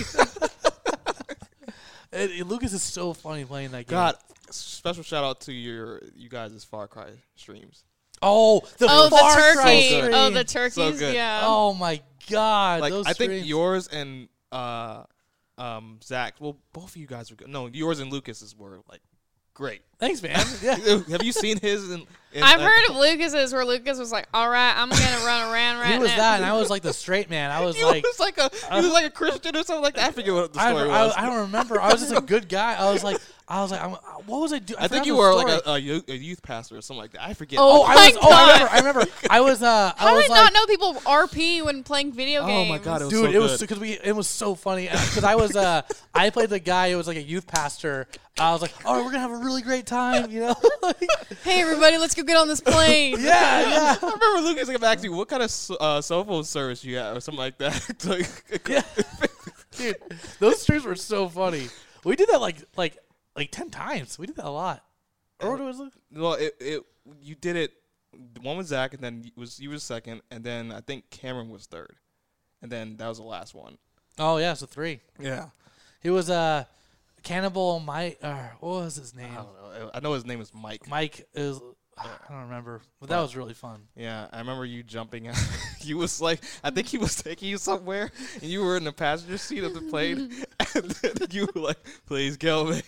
it, 2.13 2.31
it- 2.31 2.47
Lucas 2.47 2.73
is 2.73 2.83
so 2.83 3.13
funny 3.13 3.45
playing 3.45 3.71
that 3.73 3.87
game. 3.87 3.97
God, 3.97 4.17
special 4.51 5.03
shout 5.03 5.25
out 5.25 5.41
to 5.43 5.53
your 5.53 6.01
you 6.17 6.29
guys' 6.29 6.65
Far 6.65 6.89
Cry 6.89 7.11
streams. 7.37 7.85
Oh, 8.23 8.61
the 8.79 8.87
oh, 8.89 9.09
Far 9.09 9.35
the 9.37 9.57
Cry 9.57 9.65
turkey! 9.65 9.95
Oh, 9.95 10.01
so 10.01 10.01
good. 10.03 10.15
oh, 10.15 10.31
the 10.31 10.45
turkeys! 10.45 10.99
good. 10.99 11.15
Yeah. 11.15 11.41
Oh 11.45 11.73
my 11.75 12.01
God! 12.29 12.81
Like 12.81 12.93
I 13.07 13.13
think 13.13 13.47
yours 13.47 13.89
and 13.89 14.29
uh, 14.53 15.05
um, 15.59 16.01
Zach. 16.03 16.35
Well, 16.41 16.57
both 16.73 16.91
of 16.91 16.97
you 16.97 17.07
guys 17.07 17.31
were 17.31 17.37
good. 17.37 17.49
No, 17.49 17.67
yours 17.67 18.01
and 18.01 18.13
Lucas's 18.13 18.57
were 18.57 18.81
like 18.89 19.01
great. 19.55 19.83
Thanks, 20.01 20.23
man. 20.23 20.45
Yeah. 20.63 20.77
Have 21.11 21.23
you 21.23 21.33
seen 21.33 21.61
his? 21.61 21.91
In, 21.91 22.07
in, 22.33 22.43
I've 22.43 22.61
uh, 22.61 22.65
heard 22.65 22.91
of 22.91 22.97
Lucas's 22.97 23.53
where 23.53 23.65
Lucas 23.65 23.99
was 23.99 24.11
like, 24.11 24.29
"All 24.33 24.49
right, 24.49 24.73
I'm 24.75 24.89
gonna 24.89 25.27
run 25.27 25.53
around 25.53 25.79
right 25.79 25.93
he 25.93 25.99
was 25.99 26.11
now." 26.11 26.17
that, 26.17 26.37
and 26.41 26.45
I 26.45 26.55
was 26.55 26.71
like 26.71 26.83
the 26.83 26.95
straight 26.95 27.29
man. 27.29 27.51
I 27.51 27.61
was 27.61 27.77
He 27.81 27.85
like, 27.85 28.03
was 28.03 28.19
like 28.19 28.39
a 28.39 28.51
he 28.75 28.81
was 28.81 28.93
like 28.93 29.05
a 29.05 29.11
Christian 29.11 29.57
or 29.57 29.63
something 29.63 29.83
like 29.83 29.95
that. 29.95 30.09
I 30.09 30.13
forget 30.13 30.33
what 30.33 30.53
the 30.53 30.61
story 30.61 30.91
I, 30.91 31.05
was. 31.05 31.15
I 31.17 31.27
don't 31.27 31.41
remember. 31.41 31.81
I 31.81 31.93
was 31.93 32.01
just 32.01 32.17
a 32.17 32.21
good 32.21 32.49
guy. 32.49 32.75
I 32.75 32.91
was 32.91 33.05
like, 33.05 33.19
I 33.51 33.63
was 33.63 33.73
like, 33.73 33.83
I'm, 33.83 33.91
what 34.27 34.41
was 34.41 34.53
I 34.53 34.61
doing? 34.61 34.79
I 34.79 34.87
think 34.87 35.07
you 35.07 35.17
were 35.17 35.35
like 35.35 35.63
a, 35.67 35.73
a, 35.73 35.79
youth, 35.79 36.41
pastor 36.41 36.77
or 36.77 36.83
something 36.83 37.01
like 37.03 37.13
that. 37.13 37.23
I 37.23 37.35
forget. 37.35 37.59
Oh 37.61 37.83
Oh, 37.83 37.85
I 37.85 37.95
my 37.97 38.07
was. 38.07 38.19
Oh, 38.23 38.33
I 38.33 38.53
remember. 38.53 38.71
I 38.71 38.79
remember. 38.79 39.05
I 39.29 39.41
was. 39.41 39.63
Uh, 39.63 39.93
I 39.99 40.15
was 40.15 40.23
did 40.23 40.31
like, 40.31 40.45
not 40.45 40.53
know 40.53 40.67
people 40.67 40.95
RP 40.95 41.65
when 41.65 41.83
playing 41.83 42.13
video 42.13 42.47
games? 42.47 42.71
Oh 42.71 42.73
my 42.73 42.79
God, 42.79 43.03
it 43.03 43.07
was 43.07 43.13
dude, 43.13 43.25
so 43.25 43.31
it 43.33 43.39
was 43.41 43.61
because 43.61 43.81
we. 43.81 43.99
It 43.99 44.15
was 44.15 44.29
so 44.29 44.55
funny 44.55 44.85
because 44.87 45.25
I 45.25 45.35
was. 45.35 45.57
Uh, 45.57 45.83
I 46.15 46.31
played 46.31 46.51
the 46.51 46.61
guy 46.61 46.93
who 46.93 46.97
was 46.97 47.09
like 47.09 47.17
a 47.17 47.23
youth 47.23 47.49
pastor. 47.49 48.07
I 48.39 48.53
was 48.53 48.63
like, 48.63 48.73
oh, 48.85 49.05
we're 49.05 49.11
gonna 49.11 49.19
have 49.19 49.33
a 49.33 49.45
really 49.45 49.63
great 49.63 49.85
time, 49.91 50.31
you 50.31 50.41
know? 50.41 50.55
Hey, 51.45 51.63
everybody, 51.63 51.97
let's 51.99 52.15
go 52.15 52.23
get 52.23 52.37
on 52.37 52.49
this 52.49 52.61
plane. 52.61 53.17
yeah, 53.19 53.61
yeah. 53.61 53.97
I 54.03 54.13
remember 54.13 54.49
Lucas 54.49 54.69
like, 54.69 54.83
asked 54.83 55.05
you 55.05 55.13
what 55.13 55.29
kind 55.29 55.43
of 55.43 55.71
uh, 55.81 56.01
cell 56.01 56.25
phone 56.25 56.45
service 56.45 56.85
you 56.85 56.97
have 56.97 57.17
or 57.17 57.21
something 57.21 57.39
like 57.39 57.59
that. 57.59 58.05
Like, 58.05 58.69
Yeah. 58.69 58.83
Dude, 59.77 59.97
those 60.39 60.61
streams 60.61 60.85
were 60.85 60.95
so 60.97 61.29
funny. 61.29 61.69
We 62.05 62.17
did 62.17 62.29
that 62.29 62.41
like 62.41 62.57
like 62.77 62.99
like 63.37 63.51
ten 63.51 63.71
times. 63.71 64.19
We 64.19 64.27
did 64.27 64.37
that 64.37 64.45
a 64.45 64.51
lot. 64.51 64.85
Or 65.41 65.53
what 65.53 65.61
was 65.61 65.81
it? 65.81 65.93
Well, 66.13 66.35
it, 66.35 66.55
it 66.61 66.83
you 67.21 67.35
did 67.35 67.57
it. 67.57 67.73
One 68.43 68.57
was 68.57 68.67
Zach, 68.67 68.93
and 68.95 69.03
then 69.03 69.23
you 69.25 69.31
was 69.37 69.61
you 69.61 69.71
was 69.71 69.83
second, 69.83 70.23
and 70.31 70.45
then 70.45 70.73
I 70.73 70.81
think 70.81 71.09
Cameron 71.11 71.49
was 71.49 71.67
third, 71.67 71.95
and 72.61 72.71
then 72.71 72.97
that 72.97 73.09
was 73.09 73.19
the 73.19 73.25
last 73.25 73.55
one. 73.55 73.79
Oh 74.19 74.37
yeah, 74.37 74.55
so 74.55 74.67
three. 74.67 75.01
Yeah, 75.19 75.51
He 76.03 76.11
was 76.11 76.29
uh, 76.29 76.65
Cannibal 77.23 77.81
Mike. 77.81 78.19
Uh, 78.23 78.49
what 78.61 78.85
was 78.85 78.97
his 78.97 79.15
name? 79.15 79.31
I 79.33 79.37
don't 79.37 79.55
know. 79.55 79.91
I 79.95 80.01
know 80.01 80.13
his 80.15 80.27
name 80.27 80.41
is 80.41 80.53
Mike. 80.55 80.89
Mike 80.89 81.27
is. 81.35 81.61
I 81.99 82.07
don't 82.31 82.43
remember, 82.45 82.81
but 82.99 83.11
that 83.11 83.21
was 83.21 83.37
really 83.37 83.53
fun. 83.53 83.83
Yeah, 83.95 84.27
I 84.33 84.39
remember 84.39 84.65
you 84.65 84.83
jumping 84.83 85.29
out. 85.29 85.37
you 85.81 85.99
was 85.99 86.19
like, 86.19 86.41
I 86.65 86.71
think 86.71 86.87
he 86.87 86.97
was 86.97 87.15
taking 87.17 87.51
you 87.51 87.59
somewhere, 87.59 88.11
and 88.35 88.45
you 88.45 88.63
were 88.63 88.79
in 88.79 88.85
the 88.85 88.93
passenger 88.93 89.37
seat 89.37 89.65
of 89.65 89.75
the 89.75 89.83
plane, 89.83 90.33
and 90.75 90.91
then 90.91 91.29
you 91.31 91.47
were 91.55 91.61
like, 91.61 91.79
"Please 92.07 92.39
kill 92.39 92.65
me," 92.65 92.81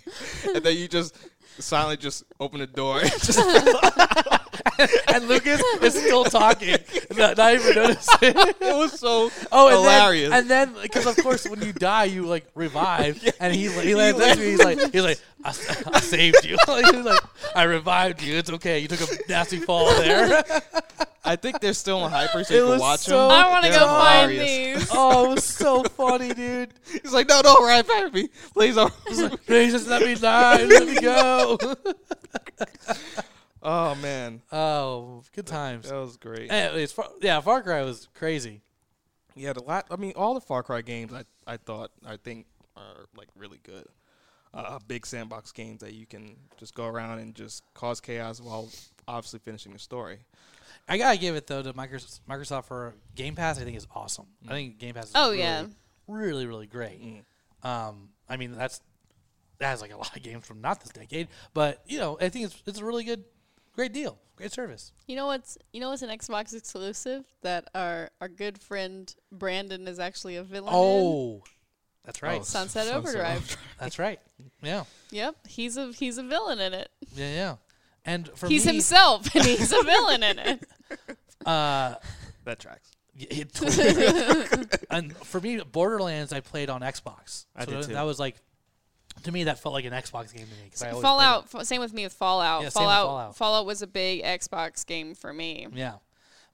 and 0.54 0.64
then 0.64 0.78
you 0.78 0.88
just 0.88 1.14
silently 1.58 1.98
just 1.98 2.24
opened 2.40 2.62
the 2.62 2.66
door. 2.66 3.02
And 4.78 4.90
And 5.14 5.28
Lucas 5.28 5.60
is 5.82 5.94
still 5.94 6.24
talking, 6.24 6.76
not, 7.16 7.36
not 7.36 7.54
even 7.54 7.74
noticing. 7.74 8.18
it 8.36 8.56
was 8.76 8.98
so 8.98 9.30
Oh, 9.50 9.68
and 9.68 9.76
hilarious. 9.78 10.30
then 10.30 10.40
and 10.40 10.50
then 10.50 10.74
because 10.82 11.06
of 11.06 11.16
course 11.18 11.48
when 11.48 11.62
you 11.62 11.72
die 11.72 12.04
you 12.04 12.26
like 12.26 12.46
revive, 12.54 13.22
and 13.40 13.54
he 13.54 13.68
he 13.70 13.94
lands 13.94 14.18
next 14.18 14.36
to 14.36 14.42
me. 14.42 14.50
He's 14.50 14.64
like 14.64 14.92
he's 14.92 15.02
like 15.02 15.20
I, 15.44 15.50
I 15.94 16.00
saved 16.00 16.44
you. 16.44 16.56
he's 16.66 17.04
like 17.04 17.20
I 17.54 17.62
revived 17.64 18.22
you. 18.22 18.36
It's 18.36 18.50
okay. 18.50 18.78
You 18.80 18.88
took 18.88 19.00
a 19.00 19.06
nasty 19.28 19.58
fall 19.58 19.86
there. 19.96 20.42
I 21.24 21.36
think 21.36 21.60
they're 21.60 21.72
still 21.72 21.98
on 22.00 22.10
hyper, 22.10 22.42
so 22.42 22.52
It 22.52 22.56
you 22.56 22.62
can 22.64 22.70
was 22.72 22.80
watch 22.80 23.00
so- 23.00 23.28
them. 23.28 23.30
I 23.30 23.48
want 23.48 23.64
to 23.64 23.70
They're 23.70 23.78
go 23.80 23.86
find 23.86 24.32
hilarious. 24.32 24.80
these. 24.80 24.88
oh, 24.92 25.30
it 25.30 25.34
was 25.36 25.44
so 25.44 25.82
funny, 25.84 26.34
dude. 26.34 26.70
He's 26.90 27.12
like, 27.12 27.28
"No, 27.28 27.42
don't 27.42 27.62
ride 27.64 27.86
past 27.86 28.12
me, 28.12 28.28
please." 28.52 28.74
Don't. 28.74 28.92
Please 29.46 29.72
just 29.72 29.86
let 29.86 30.02
me 30.02 30.14
die. 30.16 30.64
Let 30.64 30.86
me 30.86 31.00
go. 31.00 31.56
Oh 33.62 33.94
man, 33.96 34.42
Oh, 34.52 35.22
good 35.34 35.46
times. 35.46 35.88
that 35.88 35.96
was 35.96 36.16
great. 36.16 36.50
Anyways, 36.50 36.92
Far, 36.92 37.08
yeah, 37.20 37.40
Far 37.40 37.62
Cry 37.62 37.82
was 37.82 38.08
crazy. 38.14 38.62
Yeah, 39.34 39.52
the 39.54 39.62
la- 39.62 39.82
I 39.90 39.96
mean, 39.96 40.12
all 40.16 40.34
the 40.34 40.40
Far 40.40 40.62
Cry 40.62 40.82
games 40.82 41.12
I 41.12 41.24
I 41.46 41.56
thought 41.56 41.90
I 42.06 42.16
think 42.16 42.46
are 42.76 43.06
like 43.16 43.28
really 43.36 43.60
good. 43.62 43.86
Uh, 44.54 44.78
big 44.86 45.06
sandbox 45.06 45.50
games 45.50 45.80
that 45.80 45.94
you 45.94 46.04
can 46.04 46.36
just 46.58 46.74
go 46.74 46.86
around 46.86 47.18
and 47.20 47.34
just 47.34 47.62
cause 47.72 48.00
chaos 48.02 48.38
while 48.38 48.68
obviously 49.08 49.38
finishing 49.38 49.72
the 49.72 49.78
story. 49.78 50.18
I 50.88 50.98
gotta 50.98 51.16
give 51.18 51.36
it 51.36 51.46
though 51.46 51.62
to 51.62 51.72
Microsoft, 51.72 52.20
Microsoft 52.28 52.64
for 52.66 52.92
Game 53.14 53.34
Pass. 53.34 53.58
I 53.58 53.64
think 53.64 53.76
is 53.78 53.86
awesome. 53.94 54.26
I 54.46 54.52
think 54.52 54.78
Game 54.78 54.94
Pass. 54.94 55.06
Is 55.06 55.12
Oh, 55.14 55.28
really, 55.30 55.38
yeah. 55.38 55.64
really 56.06 56.46
really 56.46 56.66
great. 56.66 57.22
Um, 57.62 58.10
I 58.28 58.36
mean 58.36 58.52
that's 58.52 58.80
that 59.58 59.68
has 59.68 59.80
like 59.80 59.92
a 59.92 59.96
lot 59.96 60.14
of 60.14 60.22
games 60.22 60.44
from 60.46 60.60
not 60.60 60.80
this 60.80 60.90
decade, 60.90 61.28
but 61.54 61.82
you 61.86 61.98
know 61.98 62.18
I 62.20 62.28
think 62.28 62.44
it's 62.46 62.62
it's 62.66 62.78
a 62.80 62.84
really 62.84 63.04
good, 63.04 63.24
great 63.74 63.92
deal, 63.92 64.18
great 64.36 64.52
service. 64.52 64.92
You 65.06 65.16
know 65.16 65.26
what's 65.26 65.58
you 65.72 65.80
know 65.80 65.90
what's 65.90 66.02
an 66.02 66.10
Xbox 66.10 66.54
exclusive 66.54 67.24
that 67.42 67.68
our 67.74 68.10
our 68.20 68.28
good 68.28 68.58
friend 68.60 69.14
Brandon 69.30 69.86
is 69.88 69.98
actually 69.98 70.36
a 70.36 70.42
villain 70.42 70.68
in? 70.72 70.78
Oh, 70.78 71.42
that's 72.04 72.22
right. 72.22 72.40
Oh, 72.40 72.44
Sunset 72.44 72.86
Sunset 72.86 72.96
Overdrive. 72.96 73.56
That's 73.78 73.98
right. 73.98 74.18
Yeah, 74.60 74.84
Yep, 75.10 75.36
he's 75.48 75.76
a 75.76 75.92
he's 75.92 76.18
a 76.18 76.22
villain 76.24 76.60
in 76.60 76.74
it. 76.74 76.90
yeah, 77.14 77.32
yeah. 77.34 77.54
And 78.04 78.28
for 78.36 78.48
he's 78.48 78.66
me, 78.66 78.72
himself, 78.72 79.32
and 79.36 79.44
he's 79.44 79.72
a 79.72 79.82
villain 79.84 80.22
in 80.24 80.38
it. 80.40 80.64
uh, 81.46 81.94
That 82.44 82.58
tracks. 82.58 82.90
It 83.16 83.52
totally- 83.54 84.66
and 84.90 85.16
for 85.18 85.40
me, 85.40 85.58
Borderlands 85.60 86.32
I 86.32 86.40
played 86.40 86.70
on 86.70 86.80
Xbox. 86.80 87.44
I 87.54 87.64
so 87.64 87.70
did 87.70 87.82
that, 87.82 87.86
too. 87.88 87.92
that 87.94 88.02
was 88.02 88.18
like, 88.18 88.34
to 89.24 89.32
me, 89.32 89.44
that 89.44 89.58
felt 89.60 89.72
like 89.74 89.84
an 89.84 89.92
Xbox 89.92 90.32
game 90.34 90.46
to 90.46 90.52
me. 90.62 90.68
'cause 90.70 90.82
I 90.82 90.90
always 90.90 91.02
Fallout. 91.02 91.48
f- 91.54 91.66
Same 91.66 91.80
with 91.80 91.92
me 91.92 92.04
with 92.04 92.12
Fallout. 92.12 92.62
Yeah, 92.62 92.68
same 92.70 92.82
with 92.82 92.92
Fallout. 92.92 93.06
Fallout. 93.06 93.36
Fallout 93.36 93.66
was 93.66 93.82
a 93.82 93.86
big 93.86 94.22
Xbox 94.22 94.84
game 94.86 95.14
for 95.14 95.32
me. 95.32 95.66
Yeah, 95.72 95.94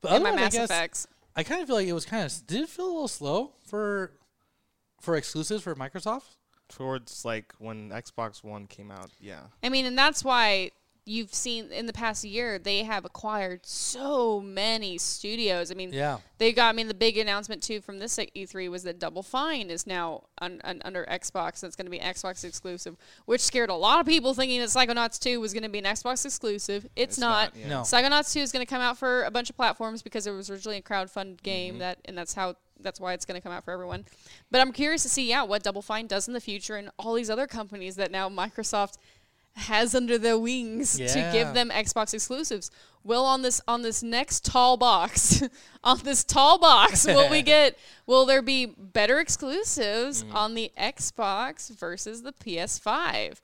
but 0.00 0.12
And 0.12 0.22
my 0.22 0.30
otherwise, 0.30 0.44
Mass 0.52 0.54
I 0.54 0.59
guess 0.59 0.70
Effects. 0.70 1.06
I 1.36 1.42
kind 1.44 1.61
of 1.62 1.68
feel 1.68 1.76
like 1.76 1.86
it 1.86 1.92
was 1.92 2.04
kind 2.04 2.24
of 2.24 2.46
did 2.46 2.62
it 2.62 2.68
feel 2.68 2.86
a 2.86 2.92
little 2.92 3.09
slow 3.09 3.52
for 3.66 4.12
for 5.00 5.16
exclusives 5.16 5.62
for 5.62 5.74
Microsoft. 5.76 6.34
Towards 6.68 7.24
like 7.24 7.54
when 7.59 7.88
Xbox 7.90 8.42
One 8.44 8.66
came 8.66 8.90
out, 8.90 9.11
yeah. 9.20 9.40
I 9.62 9.68
mean, 9.70 9.86
and 9.86 9.96
that's 9.98 10.22
why 10.22 10.72
you've 11.09 11.32
seen 11.32 11.72
in 11.72 11.86
the 11.86 11.92
past 11.92 12.24
year 12.24 12.59
they 12.59 12.82
have 12.84 13.04
acquired 13.04 13.64
so 13.66 14.40
many 14.40 14.98
studios. 14.98 15.70
I 15.70 15.74
mean, 15.74 15.92
Yeah, 15.92 16.18
they 16.38 16.52
got. 16.52 16.68
I 16.68 16.72
mean, 16.72 16.88
the 16.88 16.94
big 16.94 17.16
announcement 17.18 17.62
too 17.62 17.80
from 17.80 17.98
this 17.98 18.16
E3 18.18 18.70
was 18.70 18.82
that 18.84 18.98
Double 18.98 19.22
Fine 19.22 19.70
is 19.70 19.86
now 19.86 20.24
un, 20.40 20.61
un, 20.64 20.82
under 20.84 21.04
Xbox. 21.11 21.61
That's 21.61 21.74
going 21.76 21.86
to 21.86 21.90
be 21.90 21.98
Xbox 21.98 22.44
exclusive, 22.44 22.96
which 23.24 23.40
scared 23.40 23.70
a 23.70 23.74
lot 23.74 24.00
of 24.00 24.06
people 24.06 24.34
thinking 24.34 24.61
that 24.61 24.68
Psychonauts 24.68 25.18
2 25.18 25.40
was 25.40 25.52
going 25.52 25.62
to 25.62 25.68
be 25.68 25.78
an 25.78 25.84
Xbox 25.84 26.24
exclusive. 26.24 26.84
It's, 26.94 27.14
It's 27.14 27.18
not. 27.18 27.54
not, 27.54 27.56
yeah. 27.56 27.68
No. 27.68 27.80
Psychonauts 27.80 28.32
2 28.32 28.40
is 28.40 28.52
going 28.52 28.64
to 28.64 28.70
come 28.70 28.82
out 28.82 28.98
for 28.98 29.24
a 29.24 29.30
bunch 29.30 29.50
of 29.50 29.56
platforms 29.56 30.02
because 30.02 30.26
it 30.26 30.32
was 30.32 30.50
originally 30.50 30.76
a 30.78 30.82
crowdfunded 30.82 31.42
game 31.42 31.74
Mm-hmm. 31.74 31.78
that, 31.80 31.98
and 32.04 32.16
that's 32.16 32.34
how. 32.34 32.56
That's 32.80 33.00
why 33.00 33.12
it's 33.12 33.24
going 33.24 33.34
to 33.34 33.40
come 33.42 33.50
out 33.50 33.64
for 33.64 33.72
everyone. 33.72 34.04
But 34.52 34.61
I'm 34.61 34.70
curious 34.70 35.02
to 35.02 35.09
see, 35.09 35.28
yeah, 35.28 35.42
what 35.42 35.64
Double 35.64 35.82
Fine 35.82 36.06
does 36.06 36.28
in 36.28 36.34
the 36.34 36.40
future, 36.40 36.76
and 36.76 36.90
all 36.96 37.14
these 37.14 37.28
other 37.28 37.48
companies 37.48 37.96
that 37.96 38.12
now 38.12 38.28
Microsoft 38.28 38.98
has 39.59 39.94
under 39.94 40.16
their 40.18 40.38
wings 40.38 40.96
to 40.96 41.30
give 41.32 41.54
them 41.54 41.70
Xbox 41.70 42.14
exclusives. 42.14 42.70
Will 43.04 43.24
on 43.24 43.42
this 43.42 43.61
on 43.68 43.82
this 43.82 44.02
next 44.02 44.44
tall 44.44 44.76
box, 44.76 45.42
on 45.84 45.98
this 46.04 46.24
tall 46.24 46.59
box, 46.59 47.06
will 47.06 47.30
we 47.30 47.42
get? 47.42 47.78
Will 48.06 48.26
there 48.26 48.42
be 48.42 48.66
better 48.66 49.18
exclusives 49.20 50.22
Mm-hmm. 50.24 50.36
on 50.36 50.54
the 50.54 50.70
Xbox 50.78 51.70
versus 51.78 52.22
the 52.22 52.32
PS5? 52.32 53.36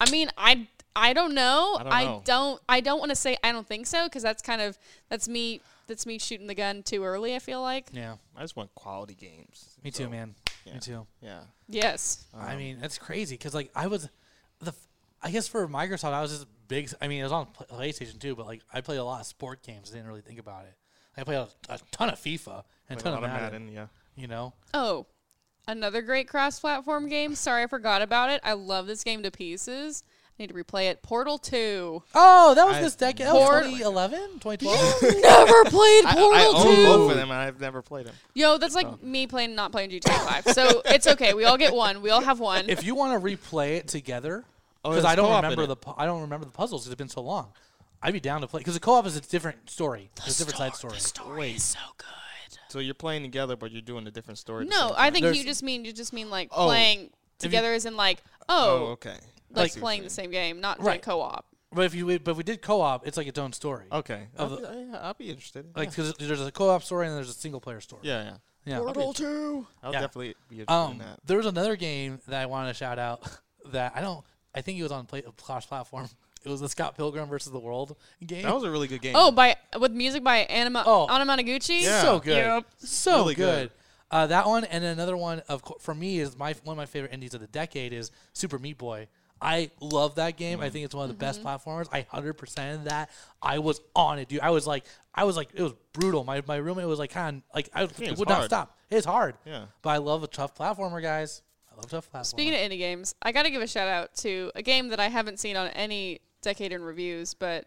I 0.00 0.10
mean, 0.10 0.28
I 0.36 0.66
I 0.94 1.12
don't 1.12 1.34
know. 1.34 1.76
I 1.78 1.82
don't 1.82 1.92
I 1.92 2.04
know. 2.04 2.22
don't. 2.24 2.60
I 2.68 2.80
don't 2.80 2.98
want 2.98 3.10
to 3.10 3.16
say 3.16 3.36
I 3.44 3.52
don't 3.52 3.66
think 3.66 3.86
so 3.86 4.04
because 4.06 4.22
that's 4.22 4.42
kind 4.42 4.60
of 4.60 4.78
that's 5.08 5.28
me. 5.28 5.60
That's 5.88 6.04
me 6.04 6.18
shooting 6.18 6.48
the 6.48 6.54
gun 6.54 6.82
too 6.82 7.04
early. 7.04 7.36
I 7.36 7.38
feel 7.38 7.62
like. 7.62 7.86
yeah. 7.92 8.16
I 8.36 8.40
just 8.40 8.56
want 8.56 8.74
quality 8.74 9.14
games. 9.14 9.76
Me 9.84 9.90
too, 9.92 10.08
man. 10.08 10.34
yeah. 10.64 10.74
Me 10.74 10.80
too. 10.80 11.06
Yeah. 11.22 11.40
Yes. 11.68 12.24
I 12.36 12.56
mean, 12.56 12.78
that's 12.80 12.98
crazy 12.98 13.36
because 13.36 13.54
like 13.54 13.70
I 13.76 13.86
was 13.86 14.08
the. 14.60 14.74
I 15.22 15.30
guess 15.30 15.48
for 15.48 15.66
Microsoft, 15.68 16.12
I 16.12 16.20
was 16.22 16.30
just 16.32 16.46
big. 16.68 16.90
I 17.00 17.08
mean, 17.08 17.20
it 17.20 17.24
was 17.24 17.32
on 17.32 17.46
PlayStation 17.72 18.18
too, 18.18 18.34
but 18.36 18.46
like 18.46 18.62
I 18.72 18.80
played 18.80 18.98
a 18.98 19.04
lot 19.04 19.20
of 19.20 19.26
sport 19.26 19.62
games. 19.62 19.90
I 19.90 19.96
didn't 19.96 20.08
really 20.08 20.20
think 20.20 20.38
about 20.38 20.64
it. 20.64 20.74
I 21.16 21.24
played 21.24 21.38
a, 21.38 21.48
a 21.70 21.78
ton 21.92 22.10
of 22.10 22.18
FIFA 22.20 22.62
and 22.90 23.00
a 23.00 23.02
ton 23.02 23.12
a 23.12 23.16
of 23.16 23.22
lot 23.22 23.30
of 23.30 23.36
Madden. 23.40 23.64
Madden, 23.66 23.74
yeah. 23.74 23.86
You 24.22 24.28
know, 24.28 24.52
Oh, 24.74 25.06
another 25.68 26.00
great 26.02 26.28
cross-platform 26.28 27.08
game. 27.08 27.34
Sorry, 27.34 27.62
I 27.62 27.66
forgot 27.66 28.00
about 28.02 28.30
it. 28.30 28.40
I 28.44 28.52
love 28.54 28.86
this 28.86 29.02
game 29.04 29.22
to 29.24 29.30
pieces. 29.30 30.04
I 30.38 30.42
need 30.42 30.48
to 30.48 30.54
replay 30.54 30.90
it. 30.90 31.02
Portal 31.02 31.38
Two. 31.38 32.02
Oh, 32.14 32.54
that 32.54 32.66
was 32.66 32.76
I- 32.76 32.82
this 32.82 32.94
decade. 32.96 33.26
That 33.26 33.34
was 33.34 33.64
2011, 33.64 34.38
2012. 34.40 35.02
Never 35.22 35.64
played 35.64 36.04
I, 36.04 36.14
Portal 36.14 36.34
I 36.34 36.44
own 36.54 36.76
Two. 36.76 36.84
both 36.84 37.10
of 37.12 37.16
them, 37.16 37.30
and 37.30 37.40
I've 37.40 37.58
never 37.60 37.80
played 37.80 38.06
them. 38.06 38.14
Yo, 38.34 38.58
that's 38.58 38.74
like 38.74 39.02
me 39.02 39.26
playing 39.26 39.54
not 39.54 39.72
playing 39.72 39.90
GTA 39.90 40.26
Five. 40.42 40.54
So 40.54 40.82
it's 40.84 41.06
okay. 41.06 41.32
We 41.32 41.44
all 41.46 41.56
get 41.56 41.74
one. 41.74 42.02
We 42.02 42.10
all 42.10 42.20
have 42.20 42.38
one. 42.38 42.68
if 42.68 42.84
you 42.84 42.94
want 42.94 43.18
to 43.18 43.26
replay 43.26 43.76
it 43.78 43.88
together, 43.88 44.44
Oh, 44.46 44.50
because 44.90 45.02
there's 45.02 45.12
I 45.12 45.16
don't 45.16 45.34
remember 45.36 45.66
the 45.66 45.76
pu- 45.76 45.94
I 45.96 46.06
don't 46.06 46.20
remember 46.22 46.44
the 46.46 46.52
puzzles 46.52 46.82
because 46.82 46.92
it's 46.92 46.98
been 46.98 47.08
so 47.08 47.22
long. 47.22 47.52
I'd 48.02 48.12
be 48.12 48.20
down 48.20 48.40
to 48.42 48.46
play 48.46 48.60
because 48.60 48.74
the 48.74 48.80
co-op 48.80 49.06
is 49.06 49.16
a 49.16 49.20
different 49.20 49.68
story. 49.70 50.10
It's 50.18 50.36
a 50.36 50.44
different 50.44 50.58
side 50.58 50.74
story. 50.74 50.94
The 50.94 51.00
story 51.00 51.38
Wait. 51.40 51.56
is 51.56 51.62
so 51.64 51.78
good. 51.96 52.06
So 52.68 52.78
you're 52.78 52.94
playing 52.94 53.22
together, 53.22 53.56
but 53.56 53.70
you're 53.72 53.80
doing 53.82 54.06
a 54.06 54.10
different 54.10 54.38
story. 54.38 54.66
No, 54.66 54.92
I 54.96 55.10
think 55.10 55.22
There's- 55.22 55.38
you 55.38 55.44
just 55.44 55.62
mean 55.62 55.84
you 55.84 55.92
just 55.92 56.12
mean 56.12 56.30
like 56.30 56.48
Oh. 56.52 56.66
playing 56.66 57.10
together 57.38 57.72
as 57.72 57.86
in 57.86 57.96
like 57.96 58.22
oh, 58.48 58.68
Oh, 58.68 58.86
okay. 58.92 59.16
I 59.54 59.60
like 59.60 59.72
playing 59.76 60.02
the 60.04 60.10
same 60.10 60.30
game, 60.30 60.60
not 60.60 60.78
Right. 60.78 60.86
like 60.86 61.02
co-op. 61.02 61.46
But 61.72 61.84
if 61.86 61.94
you 61.94 62.06
but 62.20 62.30
if 62.32 62.36
we 62.36 62.42
did 62.44 62.62
co-op, 62.62 63.06
it's 63.06 63.16
like 63.16 63.26
its 63.26 63.38
own 63.38 63.52
story. 63.52 63.86
Okay. 63.90 64.28
I'll, 64.38 64.48
the- 64.48 64.56
be, 64.92 64.96
I'll 64.98 65.14
be 65.14 65.30
interested. 65.30 65.66
Like 65.74 65.90
because 65.90 66.12
there's 66.14 66.40
a 66.40 66.52
co-op 66.52 66.82
story 66.82 67.06
and 67.06 67.16
there's 67.16 67.30
a 67.30 67.34
single 67.34 67.60
player 67.60 67.80
story. 67.80 68.02
yeah, 68.04 68.22
yeah. 68.24 68.36
Yeah. 68.66 68.78
Portal 68.80 69.12
Two. 69.12 69.66
I'll 69.82 69.92
Yeah. 69.92 70.00
definitely 70.00 70.34
be 70.48 70.60
interested 70.60 70.72
Um, 70.74 70.92
in 70.92 70.98
that. 70.98 71.20
there 71.24 71.36
was 71.38 71.46
another 71.46 71.76
game 71.76 72.20
that 72.26 72.42
I 72.42 72.46
wanted 72.46 72.68
to 72.68 72.74
shout 72.74 72.98
out 72.98 73.22
that 73.66 73.92
I 73.94 74.00
don't. 74.00 74.24
I 74.56 74.62
think 74.62 74.78
it 74.78 74.82
was 74.82 74.92
on 74.92 75.06
play, 75.06 75.22
cross 75.42 75.66
platform. 75.66 76.08
It 76.44 76.48
was 76.50 76.60
the 76.60 76.68
Scott 76.68 76.96
Pilgrim 76.96 77.28
versus 77.28 77.50
the 77.50 77.58
World 77.58 77.96
game. 78.24 78.44
That 78.44 78.54
was 78.54 78.62
a 78.62 78.70
really 78.70 78.86
good 78.86 79.00
game. 79.02 79.14
Oh, 79.16 79.32
by 79.32 79.56
with 79.80 79.90
music 79.90 80.22
by 80.22 80.38
Anima 80.44 80.84
Oh. 80.86 81.08
Anamanaguchi. 81.10 81.82
Yeah. 81.82 82.02
so 82.02 82.20
good, 82.20 82.36
Yep. 82.36 82.64
so 82.78 83.16
Really 83.18 83.34
good. 83.34 83.68
good. 83.68 83.70
Uh, 84.12 84.26
that 84.28 84.46
one 84.46 84.62
and 84.62 84.84
another 84.84 85.16
one 85.16 85.40
of 85.48 85.62
co- 85.62 85.74
for 85.80 85.92
me 85.92 86.20
is 86.20 86.38
my 86.38 86.54
one 86.62 86.74
of 86.74 86.76
my 86.76 86.86
favorite 86.86 87.12
indies 87.12 87.34
of 87.34 87.40
the 87.40 87.48
decade 87.48 87.92
is 87.92 88.12
Super 88.32 88.60
Meat 88.60 88.78
Boy. 88.78 89.08
I 89.42 89.72
love 89.80 90.14
that 90.16 90.36
game. 90.36 90.60
Mm. 90.60 90.62
I 90.62 90.70
think 90.70 90.84
it's 90.84 90.94
one 90.94 91.02
of 91.02 91.08
the 91.08 91.18
best 91.18 91.42
Mm-hmm. 91.42 91.48
platformers. 91.48 91.88
I 91.90 92.06
hundred 92.08 92.34
percent 92.34 92.84
that. 92.84 93.10
I 93.42 93.58
was 93.58 93.80
on 93.96 94.20
it, 94.20 94.28
dude. 94.28 94.38
I 94.40 94.50
was 94.50 94.68
like, 94.68 94.84
I 95.12 95.24
was 95.24 95.36
like, 95.36 95.48
it 95.52 95.62
was 95.62 95.72
brutal. 95.94 96.22
My 96.22 96.44
my 96.46 96.56
roommate 96.56 96.86
was 96.86 97.00
like, 97.00 97.10
kind 97.10 97.38
of 97.38 97.42
like 97.56 97.70
I 97.74 97.80
Yeah, 97.80 97.86
it 97.86 98.00
it's 98.10 98.18
would 98.20 98.28
not 98.28 98.44
stop. 98.44 98.78
It's 98.88 99.04
hard. 99.06 99.34
Yeah. 99.44 99.64
But 99.82 99.90
I 99.90 99.96
love 99.96 100.22
a 100.22 100.28
tough 100.28 100.54
platformer, 100.54 101.02
guys. 101.02 101.42
I 101.76 101.80
love 101.80 101.90
tough 101.90 102.10
platformers. 102.10 102.26
Speaking 102.26 102.54
of 102.54 102.60
indie 102.60 102.78
games, 102.78 103.14
I 103.22 103.32
got 103.32 103.42
to 103.44 103.50
give 103.50 103.60
a 103.62 103.66
shout 103.66 103.88
out 103.88 104.14
to 104.16 104.50
a 104.54 104.62
game 104.62 104.88
that 104.88 105.00
I 105.00 105.08
haven't 105.08 105.38
seen 105.38 105.56
on 105.56 105.68
any 105.68 106.20
decade 106.42 106.72
in 106.72 106.82
reviews, 106.82 107.34
but 107.34 107.66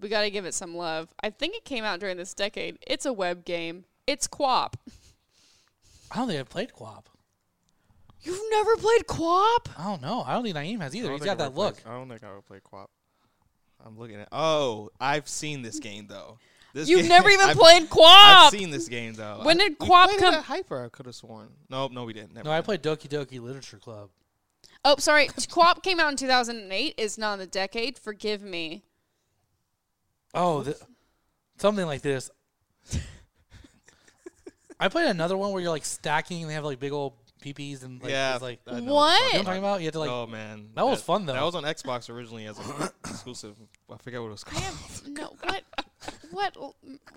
we 0.00 0.08
got 0.08 0.22
to 0.22 0.30
give 0.30 0.44
it 0.44 0.54
some 0.54 0.76
love. 0.76 1.12
I 1.22 1.30
think 1.30 1.54
it 1.56 1.64
came 1.64 1.84
out 1.84 2.00
during 2.00 2.16
this 2.16 2.32
decade. 2.34 2.78
It's 2.86 3.06
a 3.06 3.12
web 3.12 3.44
game. 3.44 3.84
It's 4.06 4.26
QWOP. 4.28 4.74
I 6.12 6.16
don't 6.16 6.28
think 6.28 6.40
I've 6.40 6.48
played 6.48 6.72
QWOP. 6.72 7.04
You've 8.22 8.40
never 8.50 8.76
played 8.76 9.06
QWOP? 9.06 9.66
I 9.78 9.84
don't 9.84 10.02
know. 10.02 10.22
I 10.22 10.32
don't 10.34 10.42
think 10.44 10.56
Naeem 10.56 10.80
has 10.80 10.94
I 10.94 10.98
either. 10.98 11.08
don't 11.08 11.16
He's 11.16 11.22
think 11.26 11.38
got 11.38 11.44
that 11.52 11.54
look. 11.58 11.82
play- 11.82 11.92
I 11.92 11.96
don't 11.96 12.08
think 12.08 12.22
I 12.24 12.34
would 12.34 12.46
play 12.46 12.58
QWOP. 12.60 12.86
I'm 13.84 13.98
looking 13.98 14.16
at. 14.16 14.28
Oh, 14.30 14.90
I've 15.00 15.26
seen 15.28 15.62
this 15.62 15.78
game 15.80 16.06
though. 16.06 16.38
This 16.72 16.88
You've 16.88 17.00
game- 17.00 17.08
never 17.08 17.28
even 17.30 17.46
I've- 17.50 17.58
played 17.58 17.88
QWOP. 17.90 18.00
I've 18.06 18.50
seen 18.50 18.70
this 18.70 18.88
game 18.88 19.14
though. 19.14 19.40
When 19.42 19.58
did 19.58 19.76
we 19.80 19.86
QWOP 19.86 20.04
played 20.06 20.16
it 20.16 20.20
come- 20.20 20.42
Hyper, 20.44 20.84
I 20.84 20.88
could 20.88 21.06
have 21.06 21.14
sworn. 21.14 21.48
Nope, 21.68 21.92
no, 21.92 22.04
we 22.04 22.12
didn't. 22.12 22.34
Never 22.34 22.48
No, 22.48 22.52
I 22.54 22.60
played 22.60 22.82
Doki 22.82 23.08
Doki 23.08 23.40
Literature 23.40 23.78
Club. 23.78 24.10
Oh, 24.84 24.96
sorry. 24.98 25.26
QWOP 25.28 25.82
came 25.82 25.98
out 26.00 26.10
in 26.10 26.16
2008. 26.16 26.94
Is 26.96 27.18
not 27.18 27.34
in 27.34 27.38
the 27.40 27.46
decade. 27.46 27.98
Forgive 27.98 28.42
me. 28.42 28.82
Oh, 30.32 30.62
th- 30.62 30.76
something 31.58 31.86
like 31.86 32.02
this. 32.02 32.30
I 34.78 34.88
played 34.88 35.08
another 35.08 35.36
one 35.36 35.52
where 35.52 35.60
you're 35.60 35.70
like 35.70 35.84
stacking 35.84 36.40
and 36.42 36.50
they 36.50 36.54
have 36.54 36.64
like 36.64 36.78
big 36.80 36.92
old 36.92 37.12
peepees 37.44 37.84
and 37.84 38.02
like, 38.02 38.10
yeah, 38.10 38.38
like 38.40 38.60
I 38.66 38.80
What? 38.80 38.80
you're 38.80 38.86
know 38.86 38.94
what 38.94 39.12
I'm 39.12 39.30
talking 39.30 39.44
talking 39.44 39.58
about? 39.58 39.80
You 39.80 39.86
had 39.86 39.92
to 39.94 39.98
like 40.00 40.10
oh 40.10 40.26
man, 40.26 40.70
that 40.74 40.86
was 40.86 41.02
fun, 41.02 41.26
though. 41.26 41.34
That 41.34 41.44
was 41.44 41.54
on 41.54 41.64
Xbox 41.64 42.08
originally 42.08 42.46
as 42.46 42.58
an 42.58 42.64
exclusive. 43.04 43.56
I 43.92 43.96
forget 43.98 44.20
what 44.20 44.28
it 44.28 44.30
was 44.30 44.44
called. 44.44 44.62
I 44.62 44.68
called. 44.68 44.78
have 44.90 45.08
no. 45.08 45.36
What? 45.42 45.62
What? 46.30 46.56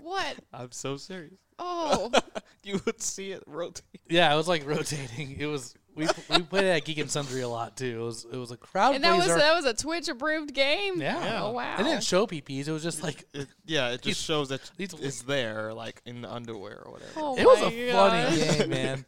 What? 0.02 0.36
I'm 0.54 0.72
so 0.72 0.98
serious. 0.98 1.40
Oh, 1.60 2.12
You 2.64 2.80
would 2.86 3.02
see 3.02 3.32
it 3.32 3.44
rotate. 3.46 3.84
yeah, 4.10 4.34
it 4.34 4.38
was 4.38 4.48
like 4.48 4.66
rotating. 4.66 5.36
It 5.38 5.46
was 5.48 5.76
we 5.96 6.08
we 6.30 6.42
played 6.44 6.64
it 6.64 6.70
at 6.70 6.86
Geek 6.86 6.98
and 6.98 7.12
Sundry 7.12 7.42
a 7.42 7.48
lot 7.48 7.76
too. 7.76 8.00
It 8.02 8.04
was 8.04 8.26
it 8.32 8.38
was 8.38 8.52
a 8.52 8.58
crowd 8.58 8.96
and 8.96 9.04
that 9.04 9.18
was 9.18 9.28
that 9.28 9.54
was 9.54 9.66
a 9.66 9.74
Twitch 9.74 10.08
approved 10.08 10.54
game. 10.54 11.02
yeah. 11.02 11.42
Oh 11.44 11.52
wow. 11.52 11.76
It 11.78 11.84
didn't 11.84 12.04
show 12.04 12.26
PPs. 12.26 12.68
It 12.68 12.72
was 12.72 12.82
just 12.84 13.04
like 13.04 13.26
It, 13.34 13.48
yeah, 13.66 13.90
it 13.90 14.02
These- 14.02 14.16
just 14.16 14.26
shows 14.28 14.48
that 14.50 14.62
these- 14.78 14.94
it's 14.94 15.24
there, 15.24 15.74
like 15.74 16.02
in 16.06 16.22
the 16.22 16.32
underwear 16.34 16.82
or 16.86 16.94
whatever. 16.94 17.12
Oh 17.18 17.38
it 17.38 17.46
was 17.46 17.62
a 17.62 17.92
God. 17.92 18.24
funny 18.24 18.58
game, 18.58 18.70
man. 18.70 19.06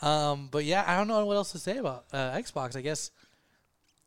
Um, 0.00 0.48
but 0.52 0.64
yeah, 0.64 0.84
I 0.86 0.96
don't 0.96 1.08
know 1.08 1.24
what 1.26 1.36
else 1.36 1.52
to 1.52 1.58
say 1.58 1.78
about 1.78 2.04
uh, 2.12 2.30
Xbox. 2.32 2.76
I 2.76 2.80
guess 2.80 3.10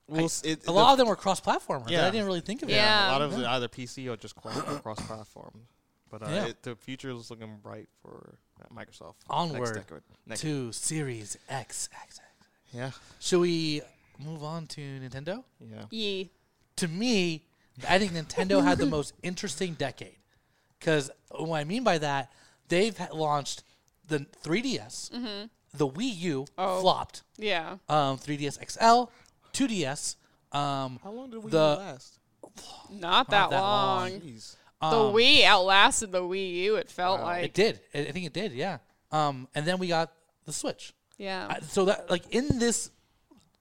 Well, 0.08 0.26
s- 0.26 0.42
it, 0.44 0.68
a 0.68 0.72
lot 0.72 0.92
of 0.94 0.98
them 0.98 1.08
were 1.08 1.16
cross-platform. 1.16 1.84
Yeah, 1.88 2.00
Yeah. 2.02 2.08
I 2.08 2.12
didn't 2.12 2.28
really 2.28 2.42
think 2.42 2.62
of 2.64 2.70
it. 2.70 2.74
Yeah. 2.74 3.10
a 3.10 3.12
lot 3.12 3.22
of 3.22 3.34
it 3.38 3.46
either 3.46 3.68
PC 3.68 4.08
or 4.12 4.16
just 4.18 4.36
cross 4.36 4.58
cross 4.82 5.00
platform. 5.06 5.62
But 6.10 6.24
uh, 6.24 6.30
Yeah. 6.30 6.46
it, 6.46 6.64
the 6.64 6.76
future 6.76 7.10
is 7.12 7.30
looking 7.30 7.58
bright 7.62 7.90
for 8.02 8.36
uh, 8.62 8.74
Microsoft. 8.74 9.16
Onward 9.30 9.76
next. 9.76 9.92
Next, 10.26 10.42
To 10.42 10.72
Series 10.72 11.38
X. 11.50 11.90
X, 12.04 12.20
X. 12.20 12.48
yeah, 12.74 12.92
Should 13.20 13.40
we 13.42 13.82
move 14.18 14.44
on 14.44 14.68
to 14.68 14.82
Nintendo? 14.82 15.44
yeah. 15.60 15.84
Yee. 15.92 16.32
To 16.78 16.88
me, 16.88 17.44
I 17.90 18.00
think 18.00 18.14
Nintendo 18.14 18.64
had 18.64 18.78
the 18.78 18.86
most 18.86 19.14
interesting 19.24 19.74
decade. 19.74 20.16
Because 20.80 21.12
what 21.32 21.58
I 21.58 21.64
mean 21.66 21.84
by 21.84 21.98
that, 21.98 22.32
they've 22.70 22.96
ha- 22.98 23.10
launched 23.14 23.64
the 24.08 24.20
3DS, 24.44 25.50
the 25.74 25.88
Wii 25.88 26.16
U 26.20 26.46
Oh. 26.58 26.80
flopped, 26.82 27.24
Yeah. 27.38 27.78
um, 27.90 28.18
3DS 28.18 28.58
XL, 28.72 29.12
2DS, 29.54 30.16
um, 30.52 31.00
How 31.04 31.12
long 31.12 31.30
did 31.30 31.44
we 31.44 31.52
The- 31.52 31.76
last? 31.78 32.20
Not 32.90 33.30
that, 33.30 33.50
that 33.50 33.60
long. 33.60 34.12
long. 34.12 34.22
Jeez. 34.22 34.56
The 34.80 34.86
um, 34.88 35.14
Wii 35.14 35.44
outlasted 35.44 36.12
the 36.12 36.22
Wii 36.22 36.54
U. 36.66 36.76
It 36.76 36.90
felt 36.90 37.20
Wow. 37.20 37.26
like. 37.26 37.46
It 37.46 37.54
did. 37.54 37.82
I 37.94 38.00
I 38.00 38.12
think 38.12 38.26
it 38.26 38.34
did. 38.34 38.52
Yeah. 38.52 38.78
Um, 39.12 39.48
and 39.56 39.66
then 39.66 39.80
we 39.80 39.88
got 39.88 40.12
the 40.46 40.54
Switch. 40.54 40.94
Yeah. 41.18 41.48
I- 41.50 41.60
so 41.62 41.86
that 41.86 42.10
like 42.10 42.24
in 42.34 42.60
this, 42.60 42.92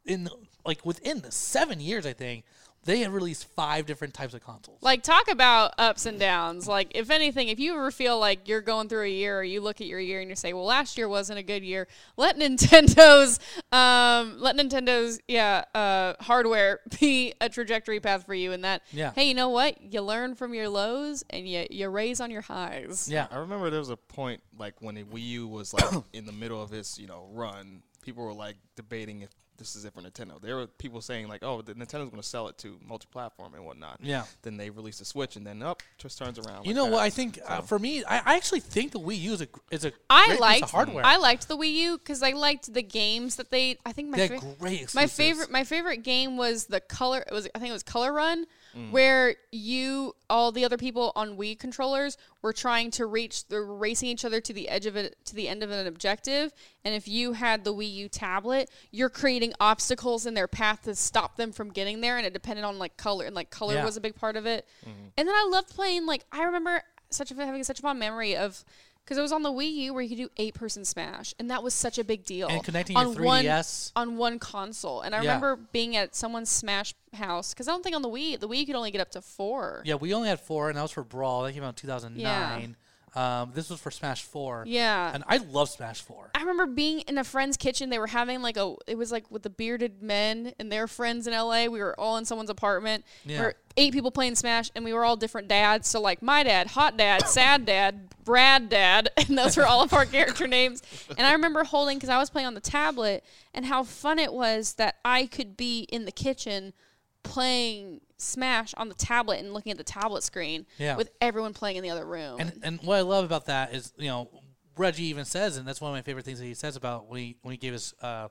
in 0.05 0.29
like 0.65 0.85
within 0.85 1.21
the 1.21 1.33
seven 1.33 1.81
years, 1.81 2.05
I 2.07 2.13
think 2.13 2.45
they 2.87 3.01
have 3.01 3.13
released 3.13 3.47
five 3.55 3.85
different 3.85 4.15
types 4.15 4.33
of 4.33 4.43
consoles. 4.43 4.79
Like 4.81 5.03
talk 5.03 5.29
about 5.29 5.75
ups 5.77 6.07
and 6.07 6.19
downs. 6.19 6.67
Like 6.67 6.93
if 6.95 7.11
anything, 7.11 7.49
if 7.49 7.59
you 7.59 7.75
ever 7.75 7.91
feel 7.91 8.19
like 8.19 8.49
you're 8.49 8.63
going 8.63 8.89
through 8.89 9.03
a 9.05 9.09
year 9.11 9.39
or 9.41 9.45
you 9.45 9.61
look 9.61 9.81
at 9.83 9.87
your 9.87 10.01
year 10.01 10.21
and 10.21 10.31
you 10.31 10.37
say, 10.37 10.53
"Well, 10.53 10.65
last 10.65 10.97
year 10.97 11.09
wasn't 11.09 11.39
a 11.39 11.43
good 11.43 11.63
year," 11.65 11.87
let 12.17 12.39
Nintendo's 12.39 13.39
um 13.73 14.37
let 14.39 14.57
Nintendo's 14.57 15.19
yeah, 15.29 15.65
uh 15.75 16.15
hardware 16.21 16.81
be 17.01 17.35
a 17.41 17.49
trajectory 17.49 18.01
path 18.01 18.25
for 18.25 18.35
you 18.35 18.53
and 18.53 18.65
that 18.65 18.83
Yeah. 18.93 19.13
hey, 19.15 19.25
you 19.29 19.35
know 19.35 19.49
what? 19.51 19.81
You 19.93 20.01
learn 20.01 20.35
from 20.35 20.55
your 20.55 20.69
lows 20.69 21.25
and 21.31 21.49
you 21.49 21.67
you 21.71 21.89
raise 21.89 22.21
on 22.21 22.31
your 22.31 22.43
highs. 22.43 23.09
yeah. 23.11 23.27
I 23.31 23.39
remember 23.39 23.69
there 23.71 23.81
was 23.81 23.91
a 23.91 23.97
point 23.97 24.41
like 24.59 24.81
when 24.81 24.95
the 24.95 25.05
Wii 25.05 25.23
U 25.29 25.49
was 25.49 25.75
like 25.75 25.85
in 26.13 26.25
the 26.27 26.33
middle 26.33 26.63
of 26.63 26.73
its 26.73 26.99
you 26.99 27.07
know 27.07 27.27
run. 27.33 27.83
People 28.03 28.25
were 28.25 28.33
like 28.33 28.55
debating 28.77 29.23
if 29.23 29.31
this 29.59 29.77
is 29.77 29.85
it 29.85 29.93
for 29.95 30.01
Nintendo. 30.01 30.41
There 30.41 30.57
were 30.57 30.67
people 30.67 31.01
saying 31.01 31.29
like, 31.29 31.43
"Oh, 31.43 31.63
the 31.63 31.75
Nintendo's 31.75 32.11
going 32.11 32.17
to 32.17 32.23
sell 32.23 32.49
it 32.49 32.59
to 32.59 32.79
multi-platform 32.87 33.55
and 33.55 33.65
whatnot." 33.65 33.99
Yeah. 34.03 34.25
Then 34.43 34.57
they 34.57 34.71
released 34.71 34.99
the 34.99 35.05
Switch, 35.05 35.37
and 35.37 35.47
then 35.47 35.63
up 35.63 35.83
just 35.99 36.19
turns 36.19 36.39
around. 36.39 36.65
You 36.65 36.71
like 36.71 36.77
know 36.77 36.85
that. 36.87 36.93
what? 36.93 37.01
I 37.01 37.11
think 37.11 37.39
uh, 37.47 37.61
for 37.63 37.79
me, 37.79 38.05
I, 38.05 38.19
I 38.25 38.37
actually 38.37 38.61
think 38.61 38.93
the 38.93 39.01
Wii 39.01 39.19
U 39.21 39.33
is 39.33 39.41
a 39.43 39.49
is 39.71 39.85
a 39.85 39.93
I 40.11 40.27
great 40.27 40.41
liked 40.41 40.55
piece 40.55 40.63
of 40.65 40.71
hardware. 40.73 41.05
I 41.05 41.17
liked 41.17 41.49
the 41.49 41.57
Wii 41.57 41.73
U 41.73 41.99
because 41.99 42.23
I 42.23 42.33
liked 42.33 42.73
the 42.73 42.83
games 42.83 43.37
that 43.37 43.51
they. 43.51 43.79
I 43.85 43.93
think 43.93 44.11
my 44.11 44.19
they 44.19 44.29
fa- 44.29 44.41
had 44.41 44.59
great. 44.59 44.95
my 44.95 45.07
favorite 45.07 45.51
my 45.51 45.65
favorite 45.65 46.03
game 46.03 46.37
was 46.37 46.67
the 46.67 46.81
color. 46.81 47.25
It 47.27 47.33
was 47.33 47.49
I 47.55 47.59
think 47.59 47.71
it 47.71 47.75
was 47.75 47.83
Color 47.83 48.13
Run, 48.13 48.47
Mm. 48.77 48.91
where 48.91 49.37
you 49.53 50.15
all 50.29 50.53
the 50.53 50.63
other 50.63 50.77
people 50.77 51.11
on 51.17 51.39
Wii 51.39 51.59
controllers 51.59 52.19
were 52.43 52.53
trying 52.53 52.91
to 52.91 53.07
reach. 53.07 53.49
They're 53.49 53.65
racing 53.65 54.11
each 54.11 54.23
other 54.23 54.39
to 54.43 54.53
the 54.53 54.69
edge 54.69 54.85
of 54.85 54.97
it 54.97 55.17
to 55.25 55.35
the 55.35 55.49
end 55.49 55.63
of 55.63 55.71
an 55.71 55.87
objective, 55.87 56.53
and 56.85 56.95
if 56.95 57.09
you 57.09 57.33
had 57.33 57.65
the 57.65 57.73
Wii 57.73 57.91
U 57.95 58.09
tablet, 58.11 58.71
you're 58.91 59.09
creating 59.09 59.55
obstacles 59.61 60.27
in 60.27 60.35
their 60.35 60.47
path 60.47 60.83
to 60.83 60.95
stop 60.95 61.37
them 61.37 61.53
from 61.53 61.71
getting 61.71 62.03
there, 62.03 62.19
and 62.19 62.27
it 62.27 62.35
depended 62.35 62.67
on 62.67 62.79
like 62.79 62.99
color 62.99 63.25
and 63.25 63.35
like 63.35 63.49
color 63.49 63.75
Yeah. 63.77 63.85
was 63.87 63.97
a 63.97 64.01
big 64.01 64.15
part 64.15 64.37
of 64.37 64.45
it. 64.45 64.67
Mm-hmm. 64.83 65.07
And 65.17 65.27
then 65.27 65.35
I 65.35 65.49
loved 65.51 65.71
playing 65.71 66.05
like 66.05 66.25
I 66.31 66.43
remember 66.45 66.83
such 67.09 67.31
a 67.31 67.35
having 67.35 67.65
such 67.65 67.79
a 67.79 67.83
fond 67.83 67.99
memory 67.99 68.37
of 68.37 68.63
because 69.07 69.19
it 69.19 69.23
was 69.23 69.31
on 69.31 69.45
the 69.45 69.53
Wii 69.53 69.73
U 69.73 69.95
where 69.95 70.03
you 70.03 70.09
could 70.09 70.19
do 70.19 70.29
eight 70.37 70.55
person 70.55 70.85
Smash, 70.85 71.33
and 71.39 71.49
that 71.51 71.63
was 71.63 71.73
such 71.75 71.97
a 71.97 72.03
big 72.05 72.25
deal. 72.25 72.49
And 72.49 72.63
connecting 72.65 72.97
on 72.97 73.13
your 73.15 73.23
one 73.25 73.45
3DS. 73.45 73.93
on 73.95 74.17
one 74.17 74.41
console. 74.41 75.01
And 75.03 75.15
I 75.15 75.23
Yeah. 75.23 75.35
remember 75.37 75.57
being 75.71 75.97
at 75.97 76.17
someone's 76.17 76.51
Smash 76.51 76.93
house 77.15 77.55
because 77.55 77.69
I 77.69 77.71
don't 77.71 77.85
think 77.85 77.95
on 77.95 78.03
the 78.03 78.09
Wii 78.11 78.39
the 78.41 78.49
Wii 78.49 78.59
you 78.59 78.67
could 78.67 78.75
only 78.75 78.91
get 78.91 79.01
up 79.01 79.13
to 79.13 79.23
four. 79.23 79.83
Yeah, 79.85 79.95
we 79.95 80.13
only 80.13 80.29
had 80.29 80.41
four, 80.41 80.69
and 80.69 80.77
that 80.77 80.83
was 80.83 80.91
for 80.91 81.05
Brawl. 81.05 81.45
That 81.45 81.53
came 81.53 81.63
out 81.63 81.69
in 81.69 81.75
2009. 81.75 82.77
Um, 83.17 83.51
this 83.55 83.71
was 83.71 83.81
for 83.81 83.91
Smash 83.91 84.23
Four. 84.23 84.65
Yeah. 84.67 85.11
and 85.15 85.25
I 85.27 85.39
love 85.39 85.71
Smash 85.71 86.03
Four. 86.03 86.31
I 86.35 86.41
remember 86.41 86.67
being 86.67 87.01
in 87.01 87.17
a 87.17 87.25
friend's 87.25 87.57
kitchen. 87.57 87.89
They 87.89 87.99
were 87.99 88.07
having 88.07 88.43
like 88.43 88.57
a, 88.59 88.75
it 88.87 88.97
was 88.99 89.11
like 89.11 89.31
with 89.31 89.43
the 89.43 89.51
bearded 89.51 90.03
men 90.03 90.53
and 90.59 90.71
their 90.71 90.87
friends 90.87 91.27
in 91.27 91.33
LA. 91.33 91.65
We 91.65 91.81
were 91.81 91.99
all 91.99 92.19
in 92.19 92.27
someone's 92.27 92.51
apartment. 92.51 93.05
Yeah. 93.25 93.37
There 93.37 93.47
were 93.47 93.55
eight 93.79 93.95
people 93.95 94.11
playing 94.11 94.35
Smash, 94.35 94.71
and 94.77 94.85
we 94.85 94.93
were 94.93 95.05
all 95.05 95.17
different 95.17 95.49
dads. 95.49 95.89
So 95.89 96.01
like 96.01 96.21
my 96.21 96.43
dad, 96.43 96.67
hot 96.69 96.99
dad, 96.99 97.27
sad 97.27 97.65
dad, 97.65 98.09
Brad 98.23 98.69
dad, 98.69 99.09
and 99.17 99.39
those 99.39 99.57
were 99.57 99.67
all 99.67 99.83
of 99.83 99.95
our 99.95 100.05
character 100.05 100.47
names. 100.47 100.83
And 101.17 101.27
I 101.27 101.33
remember 101.33 101.65
holding 101.65 101.97
because 101.97 102.11
I 102.11 102.19
was 102.19 102.29
playing 102.29 102.47
on 102.47 102.55
the 102.55 102.61
tablet, 102.61 103.25
and 103.55 103.65
how 103.65 103.83
fun 103.83 104.19
it 104.19 104.33
was 104.35 104.75
that 104.75 104.97
I 105.05 105.25
could 105.27 105.57
be 105.57 105.81
in 105.91 106.05
the 106.05 106.13
kitchen 106.13 106.75
playing 107.23 108.01
Smash 108.19 108.73
on 108.75 108.89
the 108.89 108.95
tablet 108.95 109.41
and 109.41 109.53
looking 109.53 109.73
at 109.73 109.79
the 109.79 109.85
tablet 109.85 110.23
screen 110.23 110.67
Yeah. 110.79 110.97
with 110.97 111.11
everyone 111.21 111.53
playing 111.53 111.77
in 111.77 111.83
the 111.83 111.91
other 111.91 112.07
room. 112.07 112.41
And 112.41 112.61
and 112.63 112.81
what 112.83 112.97
I 112.97 113.03
love 113.03 113.25
about 113.25 113.47
that 113.47 113.75
is 113.75 113.93
you 113.99 114.09
know 114.09 114.31
Reggie 114.77 115.05
even 115.05 115.25
says, 115.25 115.57
and 115.57 115.67
that's 115.67 115.81
one 115.81 115.91
of 115.91 115.97
my 115.97 116.03
favorite 116.03 116.25
things 116.25 116.39
that 116.39 116.45
he 116.45 116.55
says 116.55 116.77
about 116.77 117.09
when 117.09 117.21
he 117.21 117.37
when 117.43 117.53
he 117.53 117.59
gave 117.59 117.73
his 117.73 117.95
uh, 118.03 118.29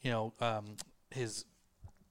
you 0.00 0.10
know 0.10 0.32
um, 0.40 0.76
his 1.10 1.44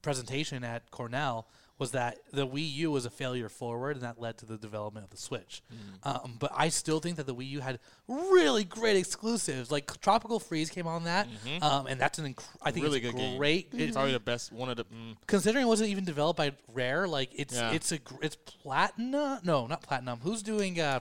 presentation 0.02 0.62
at 0.64 0.90
Cornell 0.90 1.48
was 1.78 1.90
that 1.90 2.18
the 2.32 2.46
Wii 2.46 2.72
U 2.76 2.90
was 2.90 3.04
a 3.04 3.10
failure 3.10 3.48
forward, 3.48 3.96
and 3.96 4.04
that 4.04 4.18
led 4.20 4.38
to 4.38 4.46
the 4.46 4.56
development 4.56 5.04
of 5.04 5.10
the 5.10 5.16
Switch. 5.16 5.62
Um, 6.04 6.36
but 6.38 6.50
I 6.54 6.68
still 6.70 7.00
think 7.00 7.16
that 7.16 7.26
the 7.26 7.34
Wii 7.34 7.48
U 7.50 7.60
had 7.60 7.78
really 8.08 8.64
great 8.64 8.96
exclusives, 8.96 9.70
like 9.70 10.00
Tropical 10.00 10.40
Freeze 10.40 10.70
came 10.70 10.86
on 10.86 11.04
that, 11.04 11.28
um, 11.60 11.86
and 11.86 12.00
that's 12.00 12.18
an 12.18 12.32
inc- 12.34 12.44
I 12.62 12.70
think 12.70 12.84
Really 12.84 12.98
it's 13.00 13.10
good 13.12 13.16
game. 13.18 13.38
great. 13.38 13.68
It's, 13.72 13.92
Probably 13.92 14.12
the 14.12 14.20
best. 14.20 14.52
One 14.52 14.70
of 14.70 14.76
the. 14.76 14.84
Mm, 14.84 15.16
considering 15.26 15.64
it 15.66 15.68
wasn't 15.68 15.90
even 15.90 16.04
developed 16.04 16.38
by 16.38 16.52
Rare, 16.72 17.06
like 17.06 17.30
it's 17.34 17.54
Yeah. 17.54 17.72
it's 17.72 17.92
a 17.92 17.98
gr- 17.98 18.22
it's 18.22 18.36
platinum. 18.36 19.40
No, 19.44 19.66
not 19.66 19.82
platinum. 19.82 20.20
Who's 20.22 20.42
doing 20.42 20.80
uh, 20.80 21.00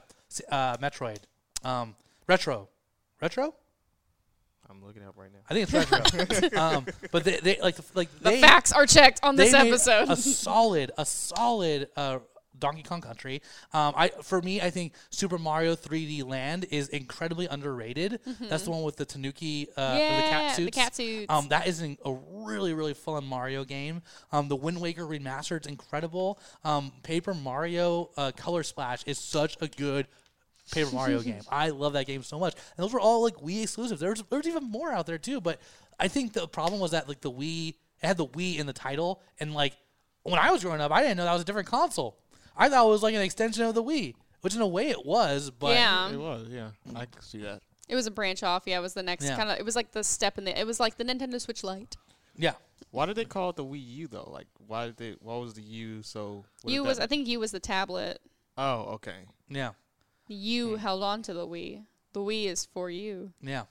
uh 0.49 0.77
Metroid? 0.77 1.19
Um, 1.63 1.95
retro, 2.27 2.69
retro. 3.21 3.55
I'm 4.69 4.83
looking 4.83 5.01
it 5.01 5.07
up 5.07 5.15
right 5.17 5.29
now. 5.31 5.39
I 5.49 5.53
think 5.53 5.73
it's 5.73 6.41
retro. 6.41 6.59
um, 6.61 6.85
but 7.11 7.23
they, 7.23 7.39
they 7.39 7.59
like 7.61 7.77
like 7.93 8.09
the 8.19 8.31
they 8.31 8.41
facts 8.41 8.71
are 8.71 8.85
checked 8.85 9.19
on 9.23 9.35
they 9.35 9.45
this 9.45 9.53
made 9.53 9.67
episode. 9.67 10.09
a 10.09 10.15
solid 10.15 10.91
a 10.97 11.05
solid 11.05 11.89
uh. 11.95 12.19
Donkey 12.57 12.83
Kong 12.83 13.01
Country. 13.01 13.41
Um, 13.73 13.93
I 13.97 14.07
for 14.23 14.41
me, 14.41 14.61
I 14.61 14.69
think 14.69 14.93
Super 15.09 15.37
Mario 15.37 15.75
3D 15.75 16.25
Land 16.25 16.65
is 16.71 16.87
incredibly 16.87 17.47
underrated. 17.47 18.21
That's 18.39 18.63
the 18.63 18.71
one 18.71 18.83
with 18.83 18.95
the 18.95 19.03
Tanuki, 19.03 19.67
uh, 19.75 19.81
or 19.81 19.93
the 19.93 19.99
Mm-hmm. 19.99 19.99
Yeah, 19.99 20.29
cat 20.29 20.55
the 20.55 20.71
cat 20.71 20.95
suits. 20.95 21.25
Um, 21.29 21.49
that 21.49 21.67
is 21.67 21.81
an, 21.81 21.97
a 22.05 22.13
really 22.31 22.73
really 22.73 22.93
fun 22.93 23.25
Mario 23.25 23.65
game. 23.65 24.01
Um, 24.31 24.47
the 24.47 24.55
Wind 24.55 24.79
Waker 24.79 25.03
remastered 25.03 25.61
is 25.63 25.67
incredible. 25.67 26.39
Um, 26.63 26.93
Paper 27.03 27.33
Mario 27.33 28.09
uh, 28.15 28.31
Color 28.35 28.63
Splash 28.63 29.03
is 29.05 29.17
such 29.17 29.57
a 29.59 29.67
good 29.67 30.07
Paper 30.71 30.91
Mario 30.93 31.21
game. 31.21 31.41
I 31.49 31.69
love 31.69 31.93
that 31.93 32.07
game 32.07 32.23
so 32.23 32.39
much. 32.39 32.53
And 32.53 32.83
those 32.83 32.93
were 32.93 32.99
all 32.99 33.23
like 33.23 33.35
Wii 33.35 33.63
exclusives. 33.63 34.01
There's 34.01 34.23
there's 34.29 34.47
even 34.47 34.63
more 34.63 34.91
out 34.91 35.05
there 35.05 35.17
too. 35.17 35.41
But 35.41 35.59
I 35.99 36.07
think 36.07 36.33
the 36.33 36.47
problem 36.47 36.79
was 36.79 36.91
that 36.91 37.07
like 37.07 37.21
the 37.21 37.31
Wii 37.31 37.69
it 37.69 38.07
had 38.07 38.17
the 38.17 38.27
Wii 38.27 38.59
in 38.59 38.67
the 38.67 38.73
title, 38.73 39.21
and 39.39 39.53
like 39.53 39.73
when 40.23 40.39
I 40.39 40.51
was 40.51 40.63
growing 40.63 40.81
up, 40.81 40.91
I 40.91 41.01
didn't 41.01 41.17
know 41.17 41.25
that 41.25 41.33
was 41.33 41.41
a 41.41 41.45
different 41.45 41.67
console. 41.67 42.17
I 42.57 42.69
thought 42.69 42.85
it 42.85 42.89
was 42.89 43.03
like 43.03 43.15
an 43.15 43.21
extension 43.21 43.63
of 43.63 43.75
the 43.75 43.83
Wii, 43.83 44.15
which 44.41 44.55
in 44.55 44.61
a 44.61 44.67
way 44.67 44.89
it 44.89 45.05
was. 45.05 45.51
But 45.51 45.75
yeah. 45.75 46.09
It 46.09 46.15
um, 46.15 46.21
was, 46.21 46.47
yeah. 46.49 46.69
I 46.95 47.05
can 47.05 47.21
see 47.21 47.39
that. 47.39 47.61
It 47.87 47.95
was 47.95 48.07
a 48.07 48.11
branch 48.11 48.41
off. 48.43 48.63
Yeah, 48.65 48.79
it 48.79 48.81
was 48.81 48.93
the 48.93 49.03
next 49.03 49.25
Yeah. 49.25 49.35
kind 49.35 49.49
of. 49.49 49.59
It 49.59 49.65
was 49.65 49.75
like 49.75 49.91
the 49.91 50.03
step 50.03 50.37
in 50.37 50.45
the. 50.45 50.59
It 50.59 50.65
was 50.65 50.79
like 50.79 50.97
the 50.97 51.03
Nintendo 51.03 51.39
Switch 51.39 51.63
Lite. 51.63 51.97
Yeah. 52.35 52.53
Why 52.91 53.05
did 53.05 53.15
they 53.15 53.25
call 53.25 53.49
it 53.49 53.55
the 53.55 53.65
Wii 53.65 53.85
U 53.85 54.07
though? 54.07 54.29
Like, 54.31 54.47
why 54.67 54.87
did 54.87 54.97
they? 54.97 55.15
What 55.21 55.41
was 55.41 55.53
the 55.53 55.61
U? 55.61 56.01
So 56.01 56.45
U 56.65 56.83
was. 56.83 56.99
I 56.99 57.07
think 57.07 57.27
U 57.27 57.39
was 57.39 57.51
the 57.51 57.59
tablet. 57.59 58.19
oh, 58.57 58.81
okay. 58.95 59.25
Yeah. 59.49 59.71
The 60.27 60.35
U 60.35 60.75
held 60.75 61.03
on 61.03 61.21
to 61.23 61.33
the 61.33 61.47
Wii. 61.47 61.85
The 62.13 62.19
Wii 62.19 62.45
is 62.45 62.65
for 62.65 62.89
you. 62.89 63.33
Yeah. 63.41 63.63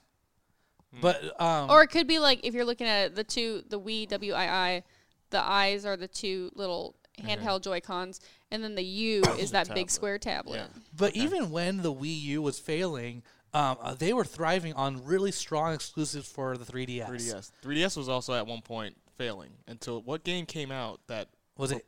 But 1.01 1.39
um 1.41 1.69
Or 1.69 1.83
it 1.83 1.87
could 1.87 2.07
be 2.07 2.19
like 2.19 2.45
if 2.45 2.53
you're 2.53 2.65
looking 2.65 2.87
at 2.87 3.07
it, 3.07 3.15
the 3.15 3.23
two, 3.23 3.63
the 3.69 3.79
Wii 3.79 4.07
W 4.09 4.33
I 4.33 4.47
I, 4.47 4.83
the 5.29 5.41
eyes 5.41 5.85
are 5.85 5.97
the 5.97 6.07
two 6.07 6.51
little 6.55 6.95
handheld 7.21 7.61
Joy 7.63 7.79
Cons, 7.81 8.19
and 8.51 8.63
then 8.63 8.75
the 8.75 8.83
U 8.83 9.23
is 9.39 9.51
that 9.51 9.73
big 9.73 9.89
square 9.89 10.17
tablet. 10.17 10.57
Yeah. 10.57 10.81
But 10.95 11.15
even 11.15 11.51
when 11.51 11.81
the 11.81 11.93
Wii 11.93 12.21
U 12.21 12.41
was 12.41 12.59
failing, 12.59 13.23
um, 13.53 13.77
uh, 13.81 13.93
they 13.93 14.13
were 14.13 14.25
thriving 14.25 14.73
on 14.73 15.05
really 15.05 15.31
strong 15.31 15.73
exclusives 15.73 16.29
for 16.29 16.57
the 16.57 16.65
3DS. 16.65 17.07
3DS. 17.07 17.51
3DS 17.63 17.97
was 17.97 18.09
also 18.09 18.33
at 18.33 18.45
one 18.45 18.61
point 18.61 18.95
failing 19.17 19.51
until 19.67 20.01
what 20.01 20.23
game 20.23 20.45
came 20.45 20.71
out 20.71 20.99
that 21.07 21.29
Was 21.57 21.71
it 21.71 21.85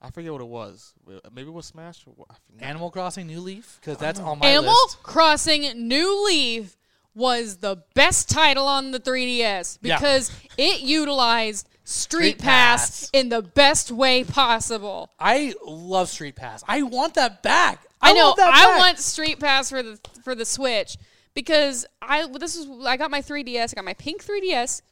I 0.00 0.10
forget 0.10 0.32
what 0.32 0.40
it 0.40 0.46
was. 0.48 0.94
Maybe 1.32 1.48
it 1.48 1.52
was 1.52 1.66
Smash 1.66 2.06
or 2.06 2.10
what? 2.14 2.28
I. 2.30 2.64
Animal 2.64 2.90
Crossing 2.90 3.26
New 3.26 3.40
Leaf? 3.40 3.78
Because 3.80 3.98
that's 3.98 4.20
on 4.20 4.38
my 4.38 4.46
Animal 4.46 4.70
list. 4.86 5.02
Crossing 5.02 5.88
New 5.88 6.24
Leaf 6.26 6.76
was 7.14 7.56
the 7.56 7.82
best 7.94 8.30
title 8.30 8.66
on 8.66 8.92
the 8.92 9.00
3DS 9.00 9.78
Yeah. 9.82 9.96
because 9.96 10.30
it 10.56 10.82
utilized 10.82 11.68
Street, 11.84 12.34
Street 12.34 12.38
Pass, 12.38 13.00
Pass. 13.02 13.10
in 13.12 13.28
the 13.28 13.42
best 13.42 13.90
way 13.90 14.22
possible. 14.22 15.10
I 15.18 15.54
love 15.66 16.08
Street 16.10 16.36
Pass. 16.36 16.62
I 16.68 16.82
want 16.82 17.14
that 17.14 17.42
back. 17.42 17.84
I, 18.00 18.12
know. 18.12 18.26
want 18.26 18.36
that 18.36 18.54
I 18.54 18.64
back. 18.66 18.78
want 18.78 18.98
Street 18.98 19.40
Pass 19.40 19.70
for 19.70 19.82
the 19.82 19.98
for 20.22 20.36
the 20.36 20.44
Switch 20.44 20.96
because 21.34 21.86
I 22.00 22.28
this 22.38 22.54
is 22.54 22.68
I 22.86 22.96
got 22.96 23.10
my 23.10 23.20
3DS. 23.22 23.72
I 23.72 23.74
got 23.74 23.84
my 23.84 23.94
pink 23.94 24.24
3DS. 24.24 24.82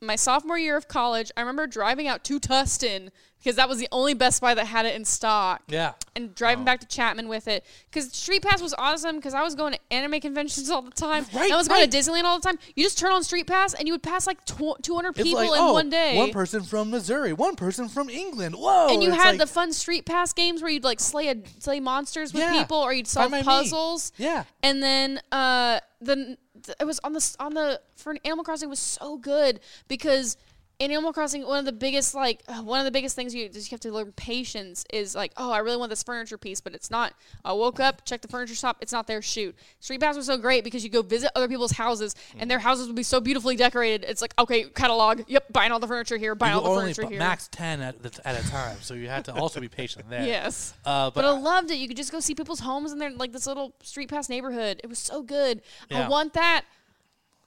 My 0.00 0.16
sophomore 0.16 0.58
year 0.58 0.76
of 0.76 0.88
college, 0.88 1.30
I 1.36 1.40
remember 1.40 1.66
driving 1.66 2.06
out 2.06 2.22
to 2.24 2.38
Tustin 2.38 3.08
because 3.38 3.56
that 3.56 3.68
was 3.68 3.78
the 3.78 3.86
only 3.92 4.12
Best 4.12 4.40
Buy 4.40 4.54
that 4.54 4.66
had 4.66 4.86
it 4.86 4.94
in 4.96 5.04
stock. 5.04 5.62
Yeah. 5.68 5.92
and 6.16 6.34
driving 6.34 6.64
back 6.64 6.80
to 6.80 6.86
Chapman 6.86 7.28
with 7.28 7.46
it 7.48 7.64
because 7.90 8.10
Street 8.12 8.42
Pass 8.42 8.60
was 8.60 8.74
awesome 8.76 9.16
because 9.16 9.34
I 9.34 9.42
was 9.42 9.54
going 9.54 9.72
to 9.74 9.78
anime 9.90 10.18
conventions 10.20 10.68
all 10.70 10.82
the 10.82 10.90
time. 10.90 11.24
Right, 11.34 11.52
I 11.52 11.56
was 11.56 11.68
going 11.68 11.80
right. 11.82 11.90
to 11.90 11.96
Disneyland 11.98 12.24
all 12.24 12.40
the 12.40 12.46
time. 12.46 12.58
You 12.74 12.82
just 12.82 12.98
turn 12.98 13.12
on 13.12 13.22
Street 13.22 13.46
Pass 13.46 13.74
and 13.74 13.86
you 13.86 13.94
would 13.94 14.02
pass 14.02 14.26
like 14.26 14.44
tw- 14.46 14.82
200 14.82 15.10
It's 15.10 15.22
people 15.22 15.38
like, 15.40 15.50
in 15.50 15.58
oh, 15.58 15.72
one 15.74 15.90
day. 15.90 16.16
One 16.16 16.30
person 16.32 16.62
from 16.62 16.90
Missouri, 16.90 17.32
one 17.32 17.54
person 17.56 17.88
from 17.88 18.08
England. 18.10 18.54
Whoa. 18.56 18.88
and 18.90 19.02
you 19.02 19.12
had 19.12 19.30
like- 19.32 19.38
the 19.38 19.46
fun 19.46 19.72
Street 19.72 20.06
Pass 20.06 20.32
games 20.32 20.60
where 20.62 20.70
you'd 20.70 20.84
like 20.84 20.98
slay 21.00 21.28
a, 21.28 21.36
slay 21.60 21.78
monsters 21.80 22.32
with 22.34 22.42
Yeah. 22.42 22.52
people 22.60 22.78
or 22.78 22.92
you'd 22.92 23.06
solve 23.06 23.30
My 23.30 23.38
Me. 23.38 23.44
puzzles. 23.44 24.12
Yeah. 24.18 24.44
And 24.62 24.82
then 24.82 25.20
uh 25.30 25.80
then 26.00 26.24
th- 26.26 26.38
it 26.80 26.84
was 26.84 27.00
on 27.04 27.12
the 27.12 27.36
on 27.38 27.54
the 27.54 27.80
for 27.96 28.10
an 28.10 28.18
Animal 28.24 28.44
Crossing 28.44 28.68
was 28.68 28.78
so 28.78 29.16
good 29.16 29.60
because 29.88 30.36
in 30.78 30.90
Animal 30.90 31.12
Crossing 31.12 31.46
one 31.46 31.58
of 31.58 31.64
the 31.64 31.72
biggest 31.72 32.14
like 32.14 32.42
one 32.62 32.78
of 32.78 32.84
the 32.84 32.90
biggest 32.90 33.16
things 33.16 33.34
you 33.34 33.48
just 33.48 33.70
have 33.70 33.80
to 33.80 33.92
learn 33.92 34.12
patience 34.12 34.84
is 34.92 35.14
like 35.14 35.32
oh 35.36 35.50
I 35.50 35.58
really 35.58 35.76
want 35.76 35.90
this 35.90 36.02
furniture 36.02 36.38
piece 36.38 36.60
but 36.60 36.74
it's 36.74 36.90
not 36.90 37.14
I 37.44 37.52
woke 37.52 37.80
up 37.80 38.04
checked 38.04 38.22
the 38.22 38.28
furniture 38.28 38.54
shop 38.54 38.78
it's 38.80 38.92
not 38.92 39.06
there 39.06 39.22
shoot 39.22 39.54
Street 39.80 40.00
Pass 40.00 40.16
was 40.16 40.26
so 40.26 40.36
great 40.36 40.64
because 40.64 40.84
you 40.84 40.90
go 40.90 41.02
visit 41.02 41.30
other 41.34 41.48
people's 41.48 41.72
houses 41.72 42.14
and 42.38 42.50
their 42.50 42.58
houses 42.58 42.86
would 42.86 42.96
be 42.96 43.02
so 43.02 43.20
beautifully 43.20 43.56
decorated 43.56 44.04
it's 44.08 44.20
like 44.20 44.34
okay 44.38 44.64
catalog 44.64 45.22
yep 45.28 45.50
buying 45.52 45.72
all 45.72 45.80
the 45.80 45.86
furniture 45.88 46.16
here 46.16 46.34
buying 46.34 46.52
you 46.52 46.58
all 46.58 46.64
the 46.64 46.70
only 46.70 46.82
furniture 46.92 47.02
bu- 47.02 47.08
here 47.08 47.18
max 47.18 47.48
10 47.52 47.80
at, 47.80 48.02
the, 48.02 48.28
at 48.28 48.42
a 48.42 48.48
time. 48.48 48.76
So 48.80 48.94
you 48.94 49.08
had 49.08 49.24
to 49.26 49.34
also 49.34 49.60
be 49.60 49.68
patient 49.68 50.08
there. 50.10 50.24
yes 50.24 50.74
Uh, 50.84 51.10
but 51.10 51.22
but, 51.22 51.24
I 51.24 51.30
loved 51.30 51.70
it. 51.70 51.76
You 51.76 51.88
could 51.88 51.96
just 51.96 52.12
go 52.12 52.20
see 52.20 52.34
people's 52.34 52.60
homes 52.60 52.92
in 52.92 52.98
their 52.98 53.10
like 53.10 53.32
this 53.32 53.46
little 53.46 53.74
street 53.82 54.08
pass 54.08 54.28
neighborhood. 54.28 54.80
It 54.82 54.88
was 54.88 54.98
so 54.98 55.22
good. 55.22 55.62
Yeah. 55.90 56.06
I 56.06 56.08
want 56.08 56.34
that 56.34 56.64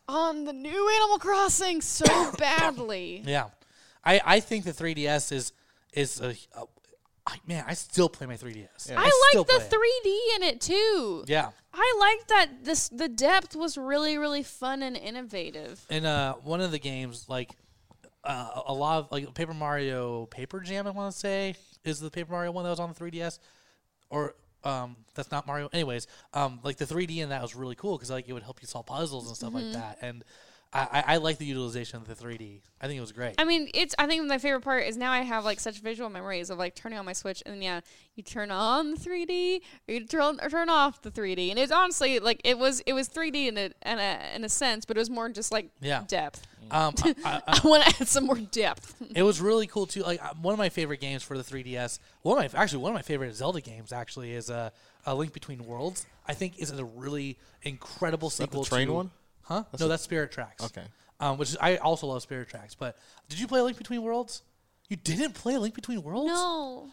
on 0.09 0.43
the 0.45 0.53
new 0.53 0.89
Animal 0.95 1.19
Crossing 1.19 1.81
so 1.81 2.31
badly. 2.37 3.23
Yeah, 3.25 3.45
I, 4.03 4.21
I 4.25 4.39
think 4.39 4.65
the 4.65 4.71
3DS 4.71 5.31
is 5.31 5.53
is 5.93 6.19
a, 6.19 6.35
a 6.57 6.63
I, 7.27 7.37
man. 7.47 7.63
I 7.67 7.73
still 7.73 8.09
play 8.09 8.25
my 8.27 8.35
3DS. 8.35 8.89
Yeah. 8.89 8.99
I 8.99 9.09
still 9.09 9.41
like 9.41 9.47
the 9.47 9.67
play 9.69 9.79
it. 9.79 10.03
3D 10.03 10.35
in 10.35 10.43
it 10.43 10.61
too. 10.61 11.23
Yeah, 11.27 11.49
I 11.73 11.97
like 11.99 12.27
that 12.27 12.63
this 12.63 12.89
the 12.89 13.07
depth 13.07 13.55
was 13.55 13.77
really 13.77 14.17
really 14.17 14.43
fun 14.43 14.81
and 14.81 14.97
innovative. 14.97 15.85
and 15.89 16.05
uh, 16.05 16.33
one 16.35 16.61
of 16.61 16.71
the 16.71 16.79
games 16.79 17.25
like 17.29 17.51
uh, 18.23 18.61
a 18.67 18.73
lot 18.73 18.99
of 18.99 19.11
like 19.11 19.33
Paper 19.33 19.53
Mario 19.53 20.25
Paper 20.25 20.59
Jam. 20.59 20.87
I 20.87 20.91
want 20.91 21.13
to 21.13 21.17
say 21.17 21.55
is 21.83 21.99
the 21.99 22.09
Paper 22.09 22.31
Mario 22.31 22.51
one 22.51 22.63
that 22.63 22.69
was 22.71 22.79
on 22.79 22.91
the 22.91 22.95
3DS, 22.95 23.39
or 24.09 24.35
um, 24.63 24.95
that's 25.15 25.31
not 25.31 25.47
Mario. 25.47 25.69
Anyways, 25.73 26.07
um, 26.33 26.59
like 26.63 26.77
the 26.77 26.85
3D 26.85 27.19
in 27.19 27.29
that 27.29 27.41
was 27.41 27.55
really 27.55 27.75
cool 27.75 27.97
because 27.97 28.09
like 28.11 28.27
it 28.27 28.33
would 28.33 28.43
help 28.43 28.61
you 28.61 28.67
solve 28.67 28.85
puzzles 28.85 29.27
and 29.27 29.35
stuff 29.35 29.53
Mm-hmm. 29.53 29.55
like 29.55 29.71
that. 29.71 29.97
And 30.01 30.23
I, 30.71 30.79
I, 30.91 31.03
I 31.13 31.17
like 31.17 31.39
the 31.39 31.45
utilization 31.45 31.97
of 31.97 32.07
the 32.07 32.13
3D. 32.13 32.61
I 32.79 32.87
think 32.87 32.97
it 32.97 33.01
was 33.01 33.11
great. 33.11 33.35
I 33.39 33.43
mean, 33.43 33.69
it's. 33.73 33.95
I 33.97 34.05
think 34.07 34.25
my 34.27 34.37
favorite 34.37 34.61
part 34.61 34.83
is 34.83 34.97
now 34.97 35.11
I 35.11 35.21
have 35.21 35.43
like 35.43 35.59
such 35.59 35.79
visual 35.79 36.09
memories 36.09 36.49
of 36.49 36.57
like 36.59 36.75
turning 36.75 36.99
on 36.99 37.05
my 37.05 37.13
Switch, 37.13 37.41
and 37.45 37.55
then 37.55 37.61
yeah, 37.61 37.81
you 38.15 38.23
turn 38.23 38.51
on 38.51 38.91
the 38.91 38.97
3D 38.97 39.61
or 39.87 39.93
you 39.93 40.05
turn 40.05 40.39
or 40.41 40.49
turn 40.49 40.69
off 40.69 41.01
the 41.01 41.09
3D, 41.11 41.49
and 41.49 41.57
it's 41.57 41.71
honestly 41.71 42.19
like 42.19 42.39
it 42.43 42.57
was 42.57 42.81
it 42.81 42.93
was 42.93 43.09
3D 43.09 43.47
in 43.47 43.57
a 43.57 43.71
in 43.85 43.99
a 43.99 44.19
in 44.35 44.43
a 44.43 44.49
sense, 44.49 44.85
but 44.85 44.95
it 44.95 44.99
was 44.99 45.09
more 45.09 45.27
just 45.29 45.51
like 45.51 45.69
Yeah. 45.81 46.03
depth. 46.07 46.45
Um, 46.71 46.93
I, 47.03 47.15
I, 47.25 47.41
I 47.47 47.67
want 47.67 47.83
to 47.85 48.01
add 48.01 48.07
some 48.07 48.27
more 48.27 48.37
depth. 48.37 48.95
It 49.15 49.23
was 49.23 49.41
really 49.41 49.65
cool 49.65 49.87
too. 49.87 50.03
Like 50.03 50.23
uh, 50.23 50.35
one 50.39 50.53
of 50.53 50.59
my 50.59 50.69
favorite 50.69 51.01
games 51.01 51.23
for 51.23 51.35
the 51.35 51.43
3DS. 51.43 51.97
One 52.21 52.45
of 52.45 52.53
my 52.53 52.59
actually 52.61 52.83
one 52.83 52.91
of 52.91 52.95
my 52.95 53.01
favorite 53.01 53.33
Zelda 53.35 53.59
games 53.59 53.91
actually 53.91 54.33
is 54.33 54.51
uh, 54.51 54.69
a 55.05 55.15
Link 55.15 55.33
Between 55.33 55.65
Worlds. 55.65 56.05
I 56.27 56.35
think 56.35 56.59
is 56.59 56.69
a 56.71 56.85
really 56.85 57.37
incredible 57.63 58.29
that 58.29 58.35
sequel. 58.35 58.63
the 58.63 58.69
train 58.69 58.87
to, 58.87 58.93
one? 58.93 59.11
Huh? 59.49 59.63
no, 59.79 59.87
that's 59.89 60.03
Spirit 60.03 60.31
Tracks. 60.31 60.63
Okay. 60.63 60.83
Um, 61.19 61.37
which 61.37 61.49
is, 61.49 61.57
I 61.59 61.75
also 61.77 62.07
love 62.07 62.21
Spirit 62.21 62.47
Tracks. 62.47 62.75
But 62.75 62.97
did 63.27 63.39
you 63.39 63.47
play 63.47 63.59
Link 63.61 63.77
Between 63.77 64.01
Worlds? 64.01 64.43
You 64.87 64.95
didn't 64.95 65.33
play 65.33 65.57
Link 65.57 65.75
Between 65.75 66.01
Worlds? 66.01 66.27
No, 66.31 66.87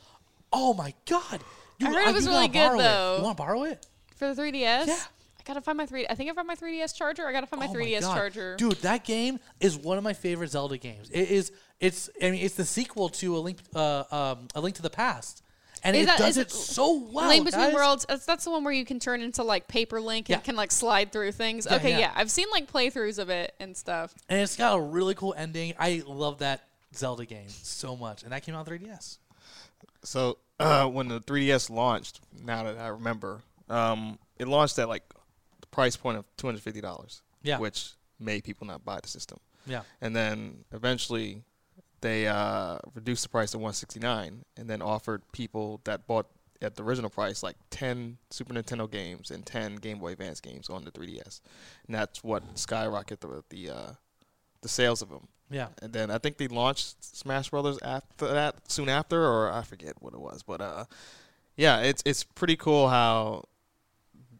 Oh 0.52 0.74
my 0.74 0.92
god! 1.08 1.40
You, 1.78 1.86
I 1.88 1.92
heard 1.92 2.08
it 2.08 2.14
was 2.14 2.26
really 2.26 2.48
good, 2.48 2.54
borrow 2.68 2.80
it. 2.80 2.82
though. 2.82 3.16
You 3.18 3.22
want 3.22 3.36
to 3.36 3.42
borrow 3.42 3.62
it? 3.64 3.86
for 4.16 4.32
the 4.34 4.40
3DS. 4.42 4.86
Yeah. 4.86 4.94
I 4.94 5.42
gotta 5.44 5.60
find 5.60 5.76
my 5.78 5.86
3. 5.86 6.06
I 6.08 6.14
think 6.14 6.30
I 6.30 6.34
found 6.34 6.48
my 6.48 6.56
3DS 6.56 6.94
charger. 6.96 7.26
I 7.28 7.32
gotta 7.32 7.46
find 7.46 7.60
my 7.60 7.68
Oh 7.68 7.72
3DS 7.74 8.00
God. 8.00 8.14
charger. 8.16 8.56
Dude, 8.56 8.72
that 8.76 9.04
game 9.04 9.38
is 9.60 9.76
one 9.76 9.98
of 9.98 10.02
my 10.02 10.12
favorite 10.14 10.50
Zelda 10.50 10.78
games. 10.78 11.08
It 11.10 11.30
is. 11.30 11.52
It's. 11.78 12.08
I 12.22 12.30
mean, 12.30 12.42
it's 12.44 12.54
the 12.56 12.64
sequel 12.64 13.10
to 13.10 13.36
a 13.36 13.38
link. 13.38 13.58
Uh, 13.74 14.04
um, 14.10 14.48
a 14.54 14.60
link 14.60 14.74
to 14.76 14.82
the 14.82 14.90
past, 14.90 15.42
and 15.86 15.96
Is 15.96 16.02
it 16.02 16.06
that- 16.06 16.18
does 16.18 16.36
it 16.36 16.48
it 16.48 16.50
so 16.50 16.94
well. 17.12 17.28
Link 17.28 17.44
Between 17.44 17.66
guys. 17.66 17.74
Worlds. 17.74 18.06
That's, 18.08 18.26
that's 18.26 18.44
the 18.44 18.50
one 18.50 18.64
where 18.64 18.72
you 18.72 18.84
can 18.84 18.98
turn 18.98 19.20
into 19.22 19.42
like 19.42 19.68
paper 19.68 20.00
link 20.00 20.28
Yeah. 20.28 20.36
and 20.36 20.44
can 20.44 20.56
like 20.56 20.70
slide 20.72 21.12
through 21.12 21.32
things. 21.32 21.66
Yeah, 21.70 21.76
okay, 21.76 21.90
yeah. 21.90 21.98
yeah. 21.98 22.12
I've 22.14 22.30
seen 22.30 22.46
like 22.52 22.70
playthroughs 22.70 23.18
of 23.18 23.30
it 23.30 23.54
and 23.60 23.76
stuff. 23.76 24.14
and 24.28 24.40
it's 24.40 24.56
got 24.56 24.76
a 24.76 24.80
really 24.80 25.14
cool 25.14 25.34
ending. 25.36 25.74
I 25.78 26.02
love 26.06 26.38
that 26.38 26.64
Zelda 26.94 27.24
game 27.26 27.48
so 27.48 27.96
much, 27.96 28.22
and 28.22 28.32
that 28.32 28.42
came 28.42 28.54
out 28.54 28.68
on 28.68 28.78
3DS. 28.78 29.18
So 30.02 30.38
uh, 30.60 30.86
when 30.88 31.08
the 31.08 31.20
3DS 31.20 31.70
launched, 31.70 32.20
now 32.44 32.62
that 32.64 32.78
I 32.78 32.88
remember, 32.88 33.40
um, 33.68 34.18
it 34.38 34.48
launched 34.48 34.78
at 34.78 34.88
like 34.88 35.02
the 35.60 35.66
price 35.68 35.96
point 35.96 36.16
of 36.18 36.24
two 36.36 36.46
hundred 36.46 36.62
fifty 36.62 36.80
dollars. 36.80 37.22
Yeah. 37.42 37.58
Which 37.58 37.90
made 38.18 38.44
people 38.44 38.66
not 38.66 38.84
buy 38.84 38.98
the 39.00 39.08
system. 39.08 39.38
Yeah, 39.68 39.82
And 40.00 40.14
then 40.14 40.64
eventually 40.72 41.42
they 42.00 42.26
uh, 42.26 42.78
reduced 42.94 43.22
the 43.24 43.28
price 43.28 43.50
to 43.52 43.58
169 43.58 44.44
and 44.56 44.68
then 44.68 44.82
offered 44.82 45.22
people 45.32 45.80
that 45.84 46.06
bought 46.06 46.26
at 46.62 46.74
the 46.74 46.82
original 46.82 47.10
price 47.10 47.42
like 47.42 47.56
10 47.70 48.18
Super 48.30 48.54
Nintendo 48.54 48.90
games 48.90 49.30
and 49.30 49.44
10 49.44 49.76
Game 49.76 49.98
Boy 49.98 50.12
Advance 50.12 50.40
games 50.40 50.68
on 50.68 50.84
the 50.84 50.90
3DS. 50.90 51.40
And 51.86 51.94
that's 51.94 52.22
what 52.22 52.54
skyrocketed 52.54 53.20
the 53.20 53.44
the, 53.48 53.74
uh, 53.74 53.92
the 54.62 54.68
sales 54.68 55.02
of 55.02 55.10
them. 55.10 55.28
yeah. 55.50 55.68
And 55.82 55.92
then 55.92 56.10
I 56.10 56.18
think 56.18 56.38
they 56.38 56.48
launched 56.48 57.02
Smash 57.04 57.50
Brothers 57.50 57.78
after 57.82 58.28
that, 58.28 58.70
soon 58.70 58.88
after, 58.88 59.24
or 59.24 59.52
I 59.52 59.62
forget 59.62 59.94
what 60.00 60.14
it 60.14 60.20
was. 60.20 60.42
But 60.42 60.60
uh, 60.60 60.84
yeah, 61.56 61.80
it's 61.80 62.02
it's 62.06 62.24
pretty 62.24 62.56
cool 62.56 62.88
how 62.88 63.44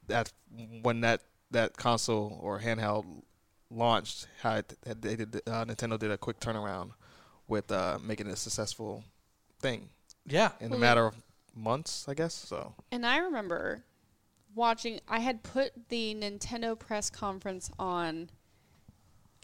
that 0.09 0.33
when 0.83 1.01
that 1.03 1.23
that 1.51 1.77
console 1.77 2.39
or 2.43 2.61
handheld 2.61 3.05
launched, 3.71 4.27
how 4.43 4.57
it, 4.57 4.75
they 4.85 5.17
did 5.17 5.37
uh, 5.47 5.65
Nintendo 5.65 5.99
did 5.99 6.11
a 6.11 6.19
quick 6.19 6.41
turnaround 6.41 6.93
with 7.49 7.71
uh, 7.71 7.99
making 8.03 8.27
it 8.27 8.33
a 8.33 8.37
successful 8.37 9.05
thing 9.61 9.89
Yeah, 10.27 10.51
in 10.61 10.69
a 10.69 10.71
Well, 10.71 10.79
matter 10.81 11.07
of 11.07 11.15
months, 11.55 12.07
I 12.09 12.15
guess. 12.15 12.35
So 12.35 12.75
And 12.93 13.07
I 13.07 13.19
remember 13.19 13.83
watching. 14.55 15.01
I 15.09 15.21
had 15.21 15.43
put 15.43 15.89
the 15.89 16.15
Nintendo 16.15 16.79
press 16.79 17.11
conference 17.11 17.71
on 17.79 18.31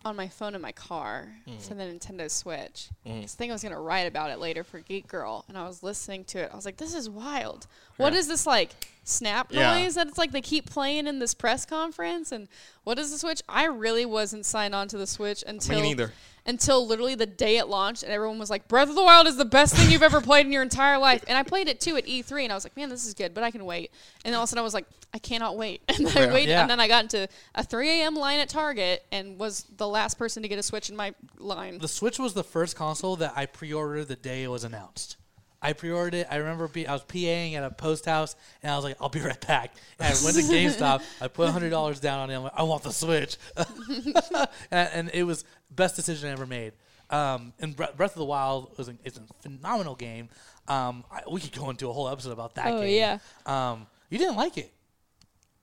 on 0.04 0.16
my 0.16 0.26
phone 0.26 0.56
in 0.56 0.60
my 0.60 0.72
car 0.72 1.32
for 1.60 1.74
the 1.74 1.84
Nintendo 1.84 2.28
Switch. 2.28 2.88
Mm. 3.06 3.20
'Cause 3.20 3.34
I 3.34 3.38
think 3.38 3.50
I 3.50 3.54
was 3.54 3.62
gonna 3.62 3.80
write 3.80 4.08
about 4.08 4.32
it 4.32 4.40
later 4.40 4.64
for 4.64 4.80
Geek 4.80 5.06
Girl, 5.06 5.44
and 5.46 5.56
I 5.56 5.62
was 5.64 5.84
listening 5.84 6.24
to 6.24 6.38
it. 6.40 6.50
I 6.52 6.56
was 6.56 6.64
like, 6.64 6.76
"This 6.78 6.92
is 6.92 7.08
wild. 7.08 7.68
What 7.98 8.12
Yeah. 8.12 8.18
is 8.18 8.26
this 8.26 8.44
like 8.44 8.74
snap 9.04 9.52
Yeah. 9.52 9.78
noise 9.78 9.94
that 9.94 10.08
it's 10.08 10.18
like 10.18 10.32
they 10.32 10.40
keep 10.40 10.68
playing 10.68 11.06
in 11.06 11.20
this 11.20 11.34
press 11.34 11.64
conference? 11.64 12.32
And 12.32 12.48
what 12.82 12.98
is 12.98 13.12
the 13.12 13.18
Switch? 13.18 13.42
I 13.48 13.66
really 13.66 14.04
wasn't 14.04 14.44
signed 14.44 14.74
on 14.74 14.88
to 14.88 14.98
the 14.98 15.06
Switch 15.06 15.44
until 15.46 15.76
me 15.76 15.82
neither. 15.90 16.12
Until 16.46 16.86
literally 16.86 17.14
the 17.14 17.26
day 17.26 17.56
it 17.58 17.68
launched, 17.68 18.02
and 18.02 18.12
everyone 18.12 18.38
was 18.38 18.50
like, 18.50 18.66
"Breath 18.68 18.88
of 18.88 18.94
the 18.94 19.02
Wild 19.02 19.26
is 19.26 19.36
the 19.36 19.44
best 19.44 19.74
thing 19.76 19.90
you've 19.90 20.02
ever 20.02 20.20
played 20.20 20.46
in 20.46 20.52
your 20.52 20.62
entire 20.62 20.98
life." 20.98 21.24
And 21.28 21.38
I 21.38 21.42
played 21.42 21.68
it 21.68 21.80
too 21.80 21.96
at 21.96 22.06
E3, 22.06 22.44
and 22.44 22.52
I 22.52 22.54
was 22.54 22.64
like, 22.64 22.76
"Man, 22.76 22.88
this 22.88 23.06
is 23.06 23.14
good," 23.14 23.34
but 23.34 23.44
I 23.44 23.50
can 23.50 23.64
wait. 23.64 23.90
And 24.24 24.32
then 24.32 24.38
all 24.38 24.42
of 24.44 24.48
a 24.48 24.50
sudden, 24.50 24.60
I 24.60 24.62
was 24.62 24.74
like, 24.74 24.86
"I 25.14 25.18
cannot 25.18 25.56
wait," 25.56 25.82
and 25.88 26.06
then 26.06 26.30
I 26.30 26.32
waited, 26.32 26.50
Yeah. 26.50 26.62
and 26.62 26.70
then 26.70 26.80
I 26.80 26.88
got 26.88 27.04
into 27.04 27.28
a 27.54 27.62
3 27.62 27.88
a.m. 27.88 28.16
line 28.16 28.40
at 28.40 28.48
Target 28.48 29.04
and 29.12 29.38
was 29.38 29.64
the 29.76 29.86
last 29.88 30.18
person 30.18 30.42
to 30.42 30.48
get 30.48 30.58
a 30.58 30.62
Switch 30.62 30.90
in 30.90 30.96
my 30.96 31.14
line. 31.38 31.78
The 31.78 31.88
Switch 31.88 32.18
was 32.18 32.34
the 32.34 32.44
first 32.44 32.74
console 32.76 33.16
that 33.16 33.32
I 33.36 33.46
pre-ordered 33.46 34.06
the 34.08 34.16
day 34.16 34.42
it 34.42 34.48
was 34.48 34.64
announced. 34.64 35.16
I 35.62 35.72
pre-ordered 35.74 36.14
it. 36.14 36.26
I 36.30 36.36
remember 36.36 36.66
be, 36.68 36.86
I 36.88 36.92
was 36.92 37.04
PAing 37.04 37.54
at 37.54 37.62
a 37.62 37.70
post 37.70 38.04
house, 38.04 38.34
and 38.62 38.72
I 38.72 38.76
was 38.76 38.84
like, 38.84 38.96
"I'll 39.00 39.08
be 39.08 39.20
right 39.20 39.40
back." 39.46 39.72
And 39.98 40.08
I 40.08 40.24
went 40.24 40.36
to 40.36 40.42
GameStop. 40.42 41.02
I 41.20 41.28
put 41.28 41.48
hundred 41.50 41.70
dollars 41.70 42.00
down 42.00 42.18
on 42.20 42.30
it. 42.30 42.34
I'm 42.36 42.42
like, 42.42 42.52
"I 42.56 42.64
want 42.64 42.82
the 42.82 42.90
Switch," 42.92 43.36
and, 43.56 44.48
and 44.92 45.10
it 45.14 45.22
was 45.24 45.44
best 45.70 45.96
decision 45.96 46.28
I 46.28 46.32
ever 46.32 46.46
made. 46.46 46.72
Um, 47.10 47.52
and 47.60 47.76
Bre- 47.76 47.84
Breath 47.96 48.12
of 48.12 48.18
the 48.18 48.24
Wild 48.24 48.76
was 48.78 48.88
an, 48.88 48.98
it's 49.04 49.18
a 49.18 49.22
phenomenal 49.42 49.94
game. 49.94 50.28
Um, 50.66 51.04
I, 51.10 51.20
we 51.30 51.40
could 51.40 51.52
go 51.52 51.68
into 51.70 51.88
a 51.90 51.92
whole 51.92 52.08
episode 52.08 52.32
about 52.32 52.54
that 52.54 52.66
Oh, 52.72 52.80
game. 52.80 52.96
yeah. 52.96 53.18
Um, 53.44 53.86
you 54.08 54.18
didn't 54.18 54.36
like 54.36 54.56
it. 54.56 54.72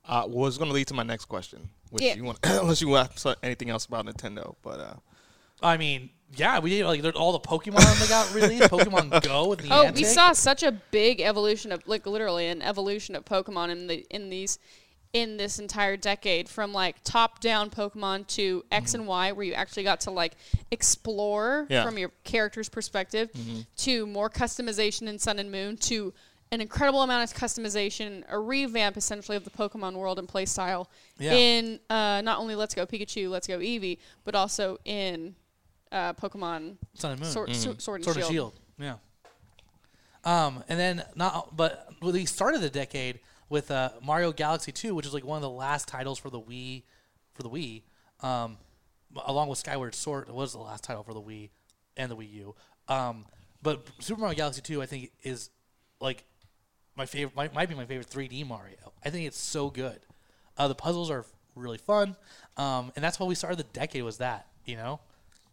Uh, 0.07 0.25
was 0.27 0.57
going 0.57 0.69
to 0.69 0.73
lead 0.73 0.87
to 0.87 0.93
my 0.93 1.03
next 1.03 1.25
question, 1.25 1.69
which 1.89 2.03
Yeah. 2.03 2.15
you 2.15 2.23
want, 2.23 2.39
unless 2.43 2.81
you 2.81 2.89
want 2.89 3.11
to 3.13 3.19
say 3.19 3.35
anything 3.43 3.69
else 3.69 3.85
about 3.85 4.05
Nintendo. 4.05 4.55
But 4.61 4.79
uh, 4.79 4.93
I 5.61 5.77
mean, 5.77 6.09
yeah, 6.35 6.59
we 6.59 6.69
did 6.69 6.85
like 6.85 7.03
all 7.15 7.31
the 7.31 7.39
Pokemon 7.39 7.99
they 7.99 8.07
got 8.07 8.33
released. 8.33 8.69
Pokemon 8.69 9.21
Go 9.23 9.47
with 9.49 9.59
the 9.59 9.69
Oh, 9.71 9.91
we 9.91 10.03
saw 10.03 10.31
such 10.33 10.63
a 10.63 10.71
big 10.71 11.21
evolution 11.21 11.71
of 11.71 11.85
like 11.87 12.05
literally 12.05 12.47
an 12.47 12.61
evolution 12.61 13.15
of 13.15 13.25
Pokemon 13.25 13.69
in 13.71 13.87
the 13.87 14.05
in 14.09 14.29
these 14.29 14.59
in 15.11 15.37
this 15.37 15.57
entire 15.57 15.97
decade 15.97 16.47
from 16.47 16.71
like 16.71 16.95
top 17.03 17.39
down 17.39 17.71
Pokemon 17.71 18.27
to 18.27 18.63
X 18.71 18.93
and 18.93 19.07
Y 19.07 19.31
where 19.31 19.43
you 19.43 19.53
actually 19.53 19.81
got 19.83 20.01
to 20.01 20.11
like 20.11 20.33
explore 20.69 21.65
Yeah. 21.69 21.83
from 21.83 21.97
your 21.97 22.11
character's 22.23 22.69
perspective 22.69 23.29
to 23.77 24.05
more 24.05 24.29
customization 24.29 25.07
in 25.07 25.17
Sun 25.19 25.39
and 25.39 25.51
Moon 25.51 25.77
to 25.77 26.13
an 26.51 26.61
incredible 26.61 27.03
amount 27.03 27.29
of 27.31 27.37
customization, 27.37 28.23
a 28.29 28.39
revamp 28.39 28.97
essentially 28.97 29.35
of 29.37 29.43
the 29.43 29.51
Pokemon 29.51 29.93
world 29.93 30.17
and 30.17 30.27
play 30.27 30.45
style 30.45 30.89
Yeah. 31.19 31.33
in 31.33 31.79
uh, 31.89 32.21
not 32.23 32.39
only 32.39 32.55
Let's 32.55 32.73
Go 32.73 32.85
Pikachu, 32.87 33.29
Let's 33.29 33.47
Go 33.47 33.59
Eevee, 33.59 33.97
but 34.25 34.33
also 34.35 34.77
in 34.85 35.35
uh, 35.91 36.13
Pokemon 36.13 36.77
Sun 36.93 37.11
and 37.11 37.21
Moon. 37.21 37.29
Sword, 37.29 37.55
Sword, 37.55 37.81
Sword 37.81 37.95
and 37.97 38.05
Sword 38.05 38.15
Shield. 38.15 38.25
and 38.25 38.33
Shield. 38.33 38.53
Yeah. 38.77 38.95
Um, 40.23 40.63
and 40.67 40.79
then 40.79 41.03
not, 41.15 41.55
but 41.55 41.89
well, 42.01 42.11
they 42.11 42.25
started 42.25 42.61
the 42.61 42.69
decade 42.69 43.19
with 43.49 43.71
uh, 43.71 43.89
Mario 44.03 44.31
Galaxy 44.31 44.71
2, 44.71 44.93
which 44.93 45.05
is 45.05 45.13
like 45.13 45.25
one 45.25 45.37
of 45.37 45.41
the 45.41 45.49
last 45.49 45.87
titles 45.87 46.19
for 46.19 46.29
the 46.29 46.39
Wii, 46.39 46.83
for 47.33 47.43
the 47.43 47.49
Wii. 47.49 47.83
Um, 48.21 48.57
along 49.25 49.47
with 49.47 49.57
Skyward 49.57 49.95
Sword 49.95 50.27
It 50.27 50.33
was 50.33 50.51
the 50.51 50.59
last 50.59 50.83
title 50.83 51.03
for 51.03 51.13
the 51.13 51.21
Wii 51.21 51.49
and 51.97 52.11
the 52.11 52.17
Wii 52.17 52.31
U. 52.33 52.55
Um, 52.87 53.25
but 53.61 53.87
Super 53.99 54.21
Mario 54.21 54.35
Galaxy 54.35 54.61
2, 54.61 54.81
I 54.81 54.85
think, 54.85 55.11
is 55.23 55.49
like 55.99 56.25
my 56.95 57.05
favorite. 57.05 57.35
Might, 57.35 57.53
might 57.53 57.69
be 57.69 57.75
my 57.75 57.85
favorite 57.85 58.09
3D 58.09 58.45
Mario. 58.47 58.93
I 59.03 59.09
think 59.09 59.25
it's 59.25 59.39
so 59.39 59.69
good. 59.69 59.99
Uh, 60.57 60.67
the 60.67 60.75
puzzles 60.75 61.09
are 61.09 61.25
really 61.55 61.77
fun, 61.77 62.15
um, 62.57 62.91
and 62.95 63.03
that's 63.03 63.19
why 63.19 63.25
we 63.25 63.35
started 63.35 63.57
the 63.57 63.63
decade. 63.63 64.03
Was 64.03 64.17
that 64.17 64.47
you 64.65 64.75
know? 64.75 64.99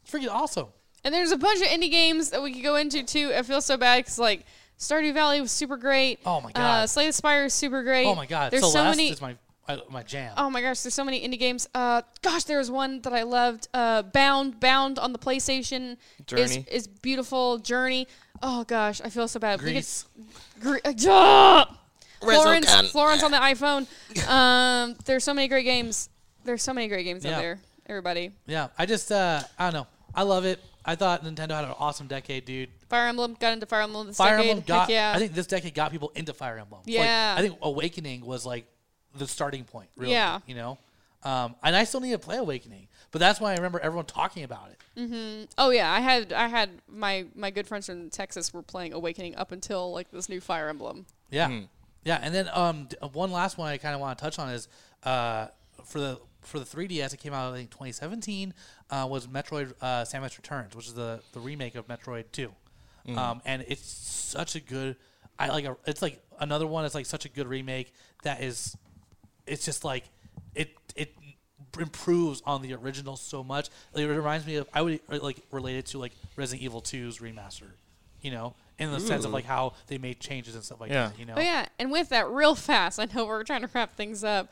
It's 0.06 0.14
freaking 0.14 0.30
awesome. 0.30 0.66
And 1.04 1.12
there's 1.14 1.30
a 1.32 1.36
bunch 1.36 1.60
of 1.60 1.66
indie 1.68 1.90
games 1.90 2.30
that 2.30 2.42
we 2.42 2.52
could 2.52 2.62
go 2.62 2.76
into 2.76 3.02
too. 3.02 3.32
I 3.34 3.42
feel 3.42 3.60
so 3.60 3.76
bad 3.76 3.98
because 3.98 4.18
like 4.18 4.44
Stardew 4.78 5.14
Valley 5.14 5.40
was 5.40 5.50
super 5.52 5.76
great. 5.76 6.20
Oh 6.26 6.40
my 6.40 6.50
Uh, 6.50 6.52
God. 6.52 6.90
Slay 6.90 7.06
the 7.06 7.12
Spire 7.12 7.44
is 7.46 7.54
super 7.54 7.82
great. 7.82 8.06
Oh 8.06 8.14
my 8.14 8.26
god, 8.26 8.50
There's 8.52 8.62
Celeste 8.62 8.74
so 8.76 8.84
many. 8.84 9.08
is 9.10 9.20
my 9.20 9.36
uh, 9.68 9.78
my 9.90 10.02
jam. 10.02 10.32
Oh 10.36 10.48
my 10.48 10.60
gosh, 10.62 10.80
there's 10.82 10.94
so 10.94 11.02
many 11.04 11.26
indie 11.26 11.38
games. 11.38 11.68
Uh, 11.74 12.02
gosh, 12.22 12.44
there 12.44 12.58
was 12.58 12.70
one 12.70 13.00
that 13.02 13.12
I 13.12 13.22
loved. 13.24 13.66
Uh, 13.74 14.02
Bound, 14.02 14.60
Bound 14.60 14.98
on 14.98 15.12
the 15.12 15.18
PlayStation 15.18 15.96
is 16.20 16.24
Journey. 16.26 16.64
is 16.70 16.86
beautiful. 16.86 17.58
Journey. 17.58 18.06
Oh 18.42 18.64
gosh, 18.64 19.00
I 19.00 19.08
feel 19.10 19.26
so 19.28 19.40
bad. 19.40 19.60
We 19.60 19.66
could- 19.66 19.72
Gris. 19.74 20.04
Gre- 20.60 20.76
uh! 21.10 21.64
Florence, 22.20 22.66
Resogun. 22.66 22.90
Florence 22.90 23.22
on 23.22 23.30
the 23.30 23.36
iPhone. 23.38 23.86
Um, 24.28 24.96
there's 25.04 25.22
so 25.24 25.34
many 25.34 25.48
great 25.48 25.64
games. 25.64 26.08
There's 26.44 26.62
so 26.62 26.72
many 26.72 26.88
great 26.88 27.04
games 27.04 27.24
Yeah. 27.24 27.32
out 27.36 27.40
there. 27.40 27.58
Everybody. 27.88 28.32
Yeah, 28.46 28.68
I 28.78 28.86
just 28.86 29.12
uh, 29.12 29.42
I 29.58 29.64
don't 29.70 29.74
know. 29.74 29.86
I 30.16 30.22
love 30.22 30.44
it. 30.44 30.60
I 30.84 30.94
thought 30.94 31.22
Nintendo 31.24 31.50
had 31.50 31.64
an 31.64 31.74
awesome 31.78 32.06
decade, 32.06 32.44
dude. 32.44 32.70
Fire 32.88 33.08
Emblem 33.08 33.36
got 33.38 33.52
into 33.52 33.66
Fire 33.66 33.82
Emblem 33.82 34.06
this 34.06 34.16
Fire 34.16 34.36
decade. 34.36 34.50
Emblem 34.50 34.64
got. 34.66 34.80
Heck 34.82 34.90
yeah. 34.90 35.12
I 35.14 35.18
think 35.18 35.34
this 35.34 35.46
decade 35.46 35.74
got 35.74 35.90
people 35.92 36.10
into 36.14 36.32
Fire 36.32 36.58
Emblem. 36.58 36.80
Like, 36.86 36.94
Yeah. 36.94 37.34
I 37.36 37.42
think 37.42 37.58
Awakening 37.60 38.24
was 38.24 38.46
like 38.46 38.66
the 39.14 39.26
starting 39.26 39.64
point. 39.64 39.90
Really, 39.96 40.12
Yeah. 40.12 40.40
You 40.46 40.54
know, 40.54 40.78
um, 41.22 41.56
and 41.62 41.74
I 41.74 41.84
still 41.84 42.00
need 42.00 42.12
to 42.12 42.18
play 42.18 42.36
Awakening, 42.36 42.88
but 43.10 43.18
that's 43.18 43.40
why 43.40 43.50
I 43.52 43.56
remember 43.56 43.80
everyone 43.80 44.06
talking 44.06 44.44
about 44.44 44.70
it. 44.70 45.00
Mm-hmm. 45.00 45.44
Oh 45.58 45.70
yeah, 45.70 45.90
I 45.92 46.00
had 46.00 46.32
I 46.32 46.46
had 46.46 46.70
my 46.88 47.26
my 47.34 47.50
good 47.50 47.66
friends 47.66 47.86
from 47.86 48.08
Texas 48.10 48.54
were 48.54 48.62
playing 48.62 48.92
Awakening 48.92 49.34
up 49.36 49.50
until 49.52 49.92
like 49.92 50.10
this 50.12 50.28
new 50.28 50.40
Fire 50.40 50.68
Emblem. 50.68 51.04
Yeah, 51.30 51.62
yeah, 52.04 52.20
and 52.22 52.32
then 52.32 52.48
um, 52.52 52.88
one 53.12 53.32
last 53.32 53.58
one 53.58 53.68
I 53.68 53.76
kind 53.76 53.94
of 53.94 54.00
want 54.00 54.16
to 54.18 54.24
touch 54.24 54.38
on 54.38 54.50
is 54.50 54.68
uh, 55.02 55.48
for 55.84 55.98
the 55.98 56.20
for 56.46 56.58
the 56.58 56.64
3DS 56.64 57.12
it 57.12 57.18
came 57.18 57.32
out 57.32 57.52
I 57.52 57.56
think 57.56 57.70
2017 57.70 58.54
uh, 58.90 59.06
was 59.10 59.26
Metroid 59.26 59.72
uh, 59.80 60.02
Samus 60.02 60.36
Returns, 60.36 60.74
which 60.76 60.86
is 60.86 60.94
the 60.94 61.20
the 61.32 61.40
remake 61.40 61.74
of 61.74 61.86
Metroid 61.88 62.24
2, 62.32 62.50
um, 63.16 63.40
and 63.44 63.64
it's 63.68 63.86
such 63.86 64.54
a 64.56 64.60
good. 64.60 64.96
I 65.38 65.48
like 65.48 65.64
a, 65.66 65.76
it's 65.86 66.00
like 66.02 66.22
another 66.40 66.66
one. 66.66 66.84
It's 66.86 66.94
like 66.94 67.04
such 67.06 67.24
a 67.26 67.28
good 67.28 67.46
remake 67.46 67.92
that 68.22 68.42
is, 68.42 68.74
it's 69.46 69.64
just 69.66 69.84
like 69.84 70.04
it 70.54 70.70
it 70.94 71.12
improves 71.78 72.42
on 72.46 72.62
the 72.62 72.72
original 72.74 73.16
so 73.16 73.44
much. 73.44 73.68
Like, 73.92 74.04
it 74.04 74.08
reminds 74.08 74.46
me 74.46 74.56
of 74.56 74.68
I 74.72 74.82
would 74.82 75.00
uh, 75.10 75.18
like 75.22 75.38
relate 75.50 75.76
it 75.76 75.86
to 75.86 75.98
like 75.98 76.12
Resident 76.36 76.62
Evil 76.64 76.80
2's 76.80 77.18
remaster, 77.18 77.70
you 78.22 78.30
know, 78.30 78.54
in 78.78 78.90
the 78.90 79.00
sense 79.00 79.24
of 79.24 79.32
like 79.32 79.44
how 79.44 79.74
they 79.88 79.98
made 79.98 80.20
changes 80.20 80.54
and 80.54 80.64
stuff 80.64 80.80
like 80.80 80.90
Yeah. 80.90 81.08
that. 81.08 81.18
You 81.18 81.26
know, 81.26 81.34
Oh 81.36 81.40
yeah, 81.40 81.66
and 81.78 81.90
with 81.90 82.08
that, 82.10 82.28
real 82.30 82.54
fast. 82.54 82.98
I 82.98 83.06
know 83.14 83.26
we're 83.26 83.44
trying 83.44 83.62
to 83.62 83.68
wrap 83.74 83.94
things 83.96 84.24
up. 84.24 84.50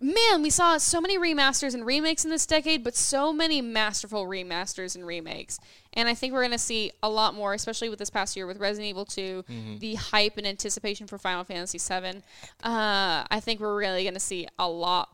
Man, 0.00 0.42
we 0.42 0.50
saw 0.50 0.78
so 0.78 1.00
many 1.00 1.18
remasters 1.18 1.74
and 1.74 1.84
remakes 1.84 2.24
in 2.24 2.30
this 2.30 2.46
decade, 2.46 2.84
but 2.84 2.94
so 2.94 3.32
many 3.32 3.60
masterful 3.60 4.26
remasters 4.26 4.94
and 4.94 5.04
remakes. 5.04 5.58
And 5.92 6.08
I 6.08 6.14
think 6.14 6.32
we're 6.32 6.42
going 6.42 6.52
to 6.52 6.58
see 6.58 6.92
a 7.02 7.08
lot 7.08 7.34
more, 7.34 7.52
especially 7.52 7.88
with 7.88 7.98
this 7.98 8.08
past 8.10 8.36
year 8.36 8.46
with 8.46 8.58
Resident 8.58 8.88
Evil 8.90 9.04
2, 9.04 9.44
the 9.80 9.96
hype 9.96 10.36
and 10.38 10.46
anticipation 10.46 11.08
for 11.08 11.18
Final 11.18 11.42
Fantasy 11.42 11.78
7. 11.78 12.22
Uh, 12.62 13.24
I 13.28 13.40
think 13.40 13.58
we're 13.58 13.76
really 13.76 14.04
going 14.04 14.14
to 14.14 14.20
see 14.20 14.46
a 14.56 14.68
lot, 14.68 15.08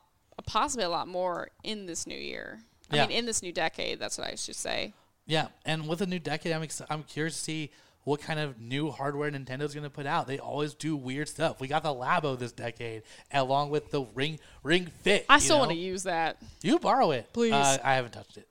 possibly 0.46 0.84
a 0.84 0.90
lot 0.90 1.08
more 1.08 1.48
in 1.62 1.86
this 1.86 2.06
new 2.06 2.18
year. 2.18 2.60
I 2.90 2.96
Yeah. 2.96 3.06
mean, 3.06 3.16
in 3.18 3.24
this 3.26 3.42
new 3.42 3.52
decade. 3.52 3.98
That's 3.98 4.18
what 4.18 4.26
I 4.30 4.34
should 4.34 4.56
say. 4.56 4.92
Yeah, 5.26 5.48
and 5.64 5.88
with 5.88 6.02
a 6.02 6.06
new 6.06 6.18
decade, 6.18 6.52
I'm 6.52 6.62
ex- 6.62 6.82
I'm 6.90 7.04
curious 7.04 7.34
to 7.38 7.42
see 7.42 7.70
what 8.04 8.20
kind 8.20 8.38
of 8.38 8.60
new 8.60 8.90
hardware 8.90 9.30
Nintendo's 9.30 9.74
going 9.74 9.84
to 9.84 9.90
put 9.90 10.06
out. 10.06 10.26
They 10.26 10.38
always 10.38 10.74
do 10.74 10.94
weird 10.94 11.28
stuff. 11.28 11.60
We 11.60 11.68
got 11.68 11.82
the 11.82 11.88
Labo 11.88 12.38
this 12.38 12.52
decade, 12.52 13.02
along 13.32 13.70
with 13.70 13.90
the 13.90 14.02
Ring 14.14 14.38
Ring 14.62 14.86
Fit. 15.02 15.26
I 15.28 15.38
still 15.38 15.58
want 15.58 15.70
to 15.70 15.76
use 15.76 16.04
that. 16.04 16.36
You 16.62 16.78
borrow 16.78 17.10
it, 17.10 17.32
Please. 17.32 17.52
Uh, 17.52 17.78
I 17.82 17.94
haven't 17.94 18.12
touched 18.12 18.36
it, 18.36 18.48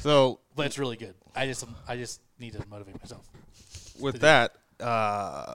so 0.00 0.40
but 0.54 0.66
it's 0.66 0.78
really 0.78 0.96
good. 0.96 1.14
I 1.34 1.46
just 1.46 1.64
I 1.86 1.96
just 1.96 2.20
need 2.38 2.52
to 2.54 2.64
motivate 2.68 2.98
myself. 3.00 3.28
with 4.00 4.20
that, 4.20 4.54
uh, 4.80 5.54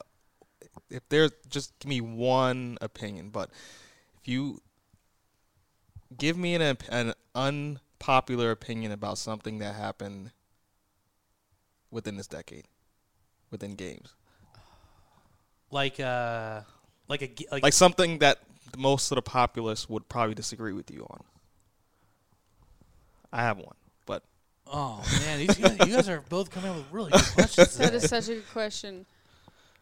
if 0.90 1.08
there's 1.10 1.32
just 1.50 1.78
give 1.80 1.90
me 1.90 2.02
one 2.02 2.78
opinion, 2.82 3.30
but 3.30 3.50
if 4.22 4.28
you 4.28 4.62
give 6.18 6.38
me 6.38 6.56
an 6.56 6.62
op- 6.62 6.84
an 6.90 7.14
unpopular 7.34 8.52
opinion 8.52 8.92
about 8.92 9.18
something 9.18 9.60
that 9.60 9.76
happened 9.76 10.32
within 11.92 12.18
this 12.18 12.28
decade, 12.28 12.66
within 13.52 13.76
games, 13.76 14.14
Like 15.72 16.00
uh, 16.00 16.62
like 17.08 17.22
a 17.22 17.32
like, 17.52 17.64
like 17.64 17.74
something 17.74 18.20
that 18.20 18.40
most 18.78 19.12
of 19.12 19.16
the 19.16 19.22
populace 19.22 19.90
would 19.90 20.08
probably 20.10 20.36
disagree 20.36 20.74
with 20.74 20.92
you 20.92 21.06
on. 21.10 21.24
I 23.32 23.42
have 23.42 23.58
one, 23.58 23.76
but 24.06 24.24
oh 24.68 25.04
man, 25.22 25.40
these, 25.40 25.58
you, 25.60 25.66
guys, 25.66 25.88
you 25.88 25.96
guys 25.96 26.10
are 26.10 26.24
both 26.30 26.50
coming 26.50 26.72
up 26.72 26.78
with 26.78 26.92
really 26.92 27.12
good 27.12 27.22
questions. 27.34 27.78
That 27.78 27.92
today. 27.92 27.98
is 27.98 28.10
such 28.10 28.30
a 28.30 28.36
good 28.36 28.50
question. 28.52 29.06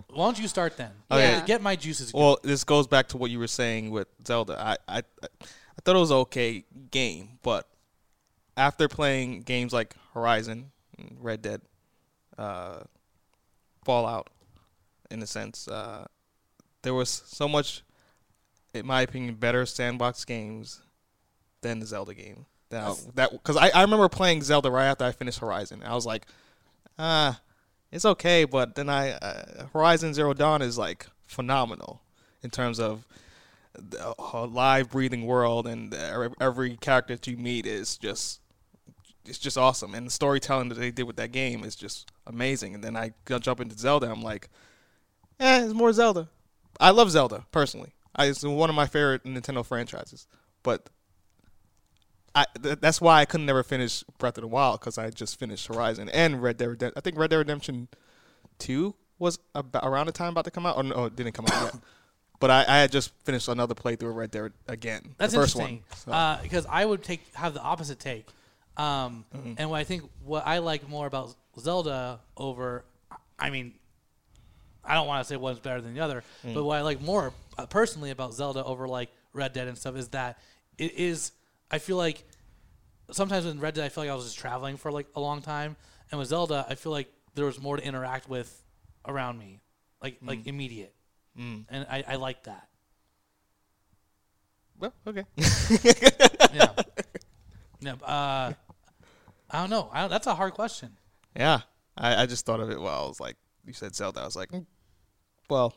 Why 0.10 0.26
don't 0.26 0.40
you 0.40 0.48
start 0.48 0.78
then? 0.78 0.92
Okay. 1.12 1.32
Yeah. 1.32 1.46
Get 1.46 1.62
my 1.62 1.76
juices. 1.76 2.12
going. 2.12 2.24
Well, 2.24 2.40
this 2.44 2.64
goes 2.64 2.88
back 2.88 3.10
to 3.10 3.18
what 3.18 3.30
you 3.30 3.40
were 3.40 3.48
saying 3.48 3.92
with 3.92 4.08
Zelda. 4.26 4.58
I, 4.58 4.78
I, 4.88 5.04
I 5.22 5.82
thought 5.84 5.96
it 5.96 6.00
was 6.00 6.12
okay 6.12 6.64
game, 6.92 7.40
but 7.44 7.68
after 8.56 8.88
playing 8.88 9.42
games 9.42 9.74
like 9.74 9.96
Horizon, 10.14 10.72
Red 11.20 11.42
Dead, 11.42 11.62
uh, 12.38 12.80
Fallout, 13.88 14.30
in 15.10 15.24
a 15.24 15.26
sense, 15.26 15.66
uh, 15.70 16.06
there 16.82 16.94
was 16.94 17.10
so 17.10 17.48
much, 17.48 17.84
in 18.74 18.86
my 18.86 19.02
opinion, 19.02 19.36
better 19.36 19.66
sandbox 19.66 20.26
games 20.26 20.82
than 21.62 21.80
the 21.80 21.86
Zelda 21.86 22.14
game. 22.14 22.48
That 22.70 22.98
that 23.16 23.32
because 23.32 23.56
I, 23.56 23.70
I 23.70 23.82
remember 23.84 24.10
playing 24.10 24.42
Zelda 24.42 24.70
right 24.70 24.88
after 24.88 25.06
I 25.06 25.14
finished 25.14 25.40
Horizon. 25.40 25.84
I 25.86 25.96
was 25.96 26.06
like, 26.06 26.26
ah, 27.00 27.40
it's 27.90 28.04
okay, 28.04 28.44
but 28.44 28.76
then 28.76 28.90
I 28.90 29.12
uh, 29.12 29.68
Horizon 29.72 30.14
Zero 30.14 30.34
Dawn 30.34 30.62
is 30.62 30.78
like 30.78 31.08
phenomenal 31.26 32.02
in 32.44 32.50
terms 32.50 32.82
of 32.82 33.08
the, 33.74 34.14
a 34.20 34.46
live 34.46 34.90
breathing 34.90 35.26
world, 35.26 35.66
and 35.66 35.94
every, 35.94 36.30
every 36.42 36.76
character 36.76 37.16
that 37.16 37.26
you 37.26 37.38
meet 37.38 37.66
is 37.66 37.96
just 37.98 38.42
it's 39.28 39.38
just 39.38 39.58
awesome, 39.58 39.94
and 39.94 40.08
the 40.08 40.12
storytelling 40.12 40.70
that 40.70 40.76
they 40.76 40.92
did 40.92 41.04
with 41.04 41.18
that 41.18 41.32
game 41.32 41.64
is 41.64 41.76
just 41.76 42.12
amazing. 42.26 42.76
And 42.76 42.84
then 42.84 42.96
I 42.96 43.12
jump 43.40 43.60
into 43.60 43.78
Zelda, 43.78 44.10
I'm 44.10 44.22
like, 44.22 44.50
eh, 45.40 45.66
it's 45.66 45.74
more 45.74 45.94
Zelda. 45.94 46.30
I 46.80 46.92
love 46.92 47.12
Zelda 47.12 47.46
personally. 47.52 47.94
I, 48.16 48.26
it's 48.26 48.44
one 48.44 48.70
of 48.70 48.76
my 48.76 48.88
favorite 48.88 49.24
Nintendo 49.24 49.66
franchises, 49.66 50.28
but 50.64 50.90
I 52.36 52.46
th- 52.62 52.80
that's 52.80 53.02
why 53.02 53.22
I 53.22 53.26
couldn't 53.26 53.46
never 53.46 53.64
finish 53.64 54.04
Breath 54.18 54.38
of 54.38 54.42
the 54.42 54.48
Wild 54.48 54.80
because 54.80 54.98
I 54.98 55.10
just 55.10 55.40
finished 55.40 55.68
Horizon 55.68 56.10
and 56.10 56.42
Red 56.42 56.58
Dead 56.58 56.70
Redemption. 56.70 56.94
I 56.98 57.02
think 57.02 57.18
Red 57.18 57.30
Dead 57.32 57.38
Redemption 57.38 57.88
Two 58.60 58.96
was 59.20 59.40
about, 59.56 59.84
around 59.84 60.06
the 60.08 60.12
time 60.12 60.30
about 60.30 60.46
to 60.46 60.52
come 60.52 60.66
out, 60.66 60.78
or 60.78 60.84
no, 60.84 61.06
it 61.06 61.16
didn't 61.16 61.34
come 61.34 61.46
out 61.52 61.74
yet. 61.74 61.76
But 62.40 62.52
I, 62.52 62.66
I 62.68 62.78
had 62.82 62.92
just 62.92 63.12
finished 63.24 63.48
another 63.48 63.74
playthrough 63.74 64.10
of 64.10 64.16
Red 64.16 64.30
Dead 64.30 64.54
again. 64.68 65.16
That's 65.18 65.34
the 65.34 65.40
first 65.40 65.56
interesting 65.56 65.84
one. 66.06 66.38
so. 66.38 66.44
because 66.44 66.68
I 66.70 66.86
would 66.86 67.02
take 67.02 67.34
have 67.34 67.56
the 67.56 67.62
opposite 67.64 67.98
take, 67.98 68.28
um, 68.78 69.26
Mm-hmm. 69.36 69.54
and 69.58 69.70
what 69.70 69.80
I 69.80 69.84
think 69.84 70.04
what 70.24 70.46
I 70.48 70.60
like 70.60 70.88
more 70.88 71.08
about 71.08 71.36
Zelda 71.60 72.20
over, 72.38 72.86
I 73.40 73.50
mean, 73.50 73.74
I 74.86 74.94
don't 74.94 75.08
want 75.08 75.26
to 75.26 75.28
say 75.28 75.36
one's 75.36 75.60
better 75.60 75.82
than 75.82 75.94
the 75.94 76.00
other, 76.02 76.24
Mm. 76.46 76.54
but 76.54 76.64
what 76.64 76.78
I 76.78 76.82
like 76.82 77.02
more 77.02 77.34
uh, 77.58 77.66
personally 77.66 78.12
about 78.12 78.34
Zelda 78.34 78.64
over 78.64 78.88
like 78.88 79.10
Red 79.34 79.52
Dead 79.54 79.68
and 79.68 79.78
stuff 79.78 79.96
is 79.96 80.10
that 80.10 80.38
it 80.78 80.94
is. 80.94 81.32
I 81.70 81.80
feel 81.80 81.98
like 81.98 82.24
sometimes 83.12 83.46
in 83.46 83.60
Red 83.60 83.74
Dead 83.74 83.84
I 83.86 83.90
feel 83.90 84.04
like 84.04 84.12
I 84.12 84.16
was 84.16 84.26
just 84.26 84.38
traveling 84.38 84.78
for 84.78 84.92
like 84.92 85.08
a 85.16 85.20
long 85.20 85.42
time, 85.42 85.76
and 86.12 86.20
with 86.20 86.30
Zelda 86.30 86.66
I 86.70 86.76
feel 86.76 86.92
like 86.92 87.12
there 87.36 87.46
was 87.46 87.60
more 87.60 87.78
to 87.78 87.84
interact 87.84 88.30
with 88.30 88.64
around 89.06 89.38
me, 89.40 89.60
like 90.02 90.18
like 90.24 90.40
Mm. 90.44 90.48
immediate, 90.48 90.94
and 91.36 91.66
I, 91.90 92.04
I 92.08 92.16
like 92.16 92.44
that. 92.44 92.68
well, 94.80 94.94
okay. 95.08 95.24
yeah. 96.54 96.72
Yeah. 97.80 97.94
Uh, 98.04 98.54
I 99.52 99.62
don't 99.62 99.70
know. 99.70 99.90
I 99.94 100.02
don't, 100.02 100.10
that's 100.10 100.28
a 100.28 100.36
hard 100.36 100.54
question. 100.54 100.98
Yeah, 101.36 101.62
I, 101.98 102.24
I 102.24 102.26
just 102.26 102.46
thought 102.46 102.60
of 102.60 102.70
it 102.70 102.80
while 102.80 103.06
I 103.06 103.08
was 103.08 103.20
like, 103.20 103.36
you 103.66 103.74
said 103.74 103.96
Zelda. 103.96 104.22
I 104.22 104.26
was 104.26 104.36
like, 104.36 104.50
mm, 104.52 104.66
well, 105.50 105.74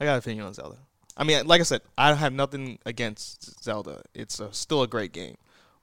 I 0.00 0.04
got 0.04 0.12
an 0.12 0.18
opinion 0.18 0.46
on 0.46 0.54
Zelda. 0.54 0.76
I 1.16 1.24
mean, 1.24 1.46
like 1.46 1.60
I 1.60 1.64
said, 1.64 1.80
I 1.96 2.14
have 2.14 2.32
nothing 2.32 2.78
against 2.86 3.62
Zelda. 3.64 4.02
It's 4.14 4.38
a, 4.38 4.52
still 4.52 4.82
a 4.82 4.86
great 4.86 5.12
game, 5.12 5.36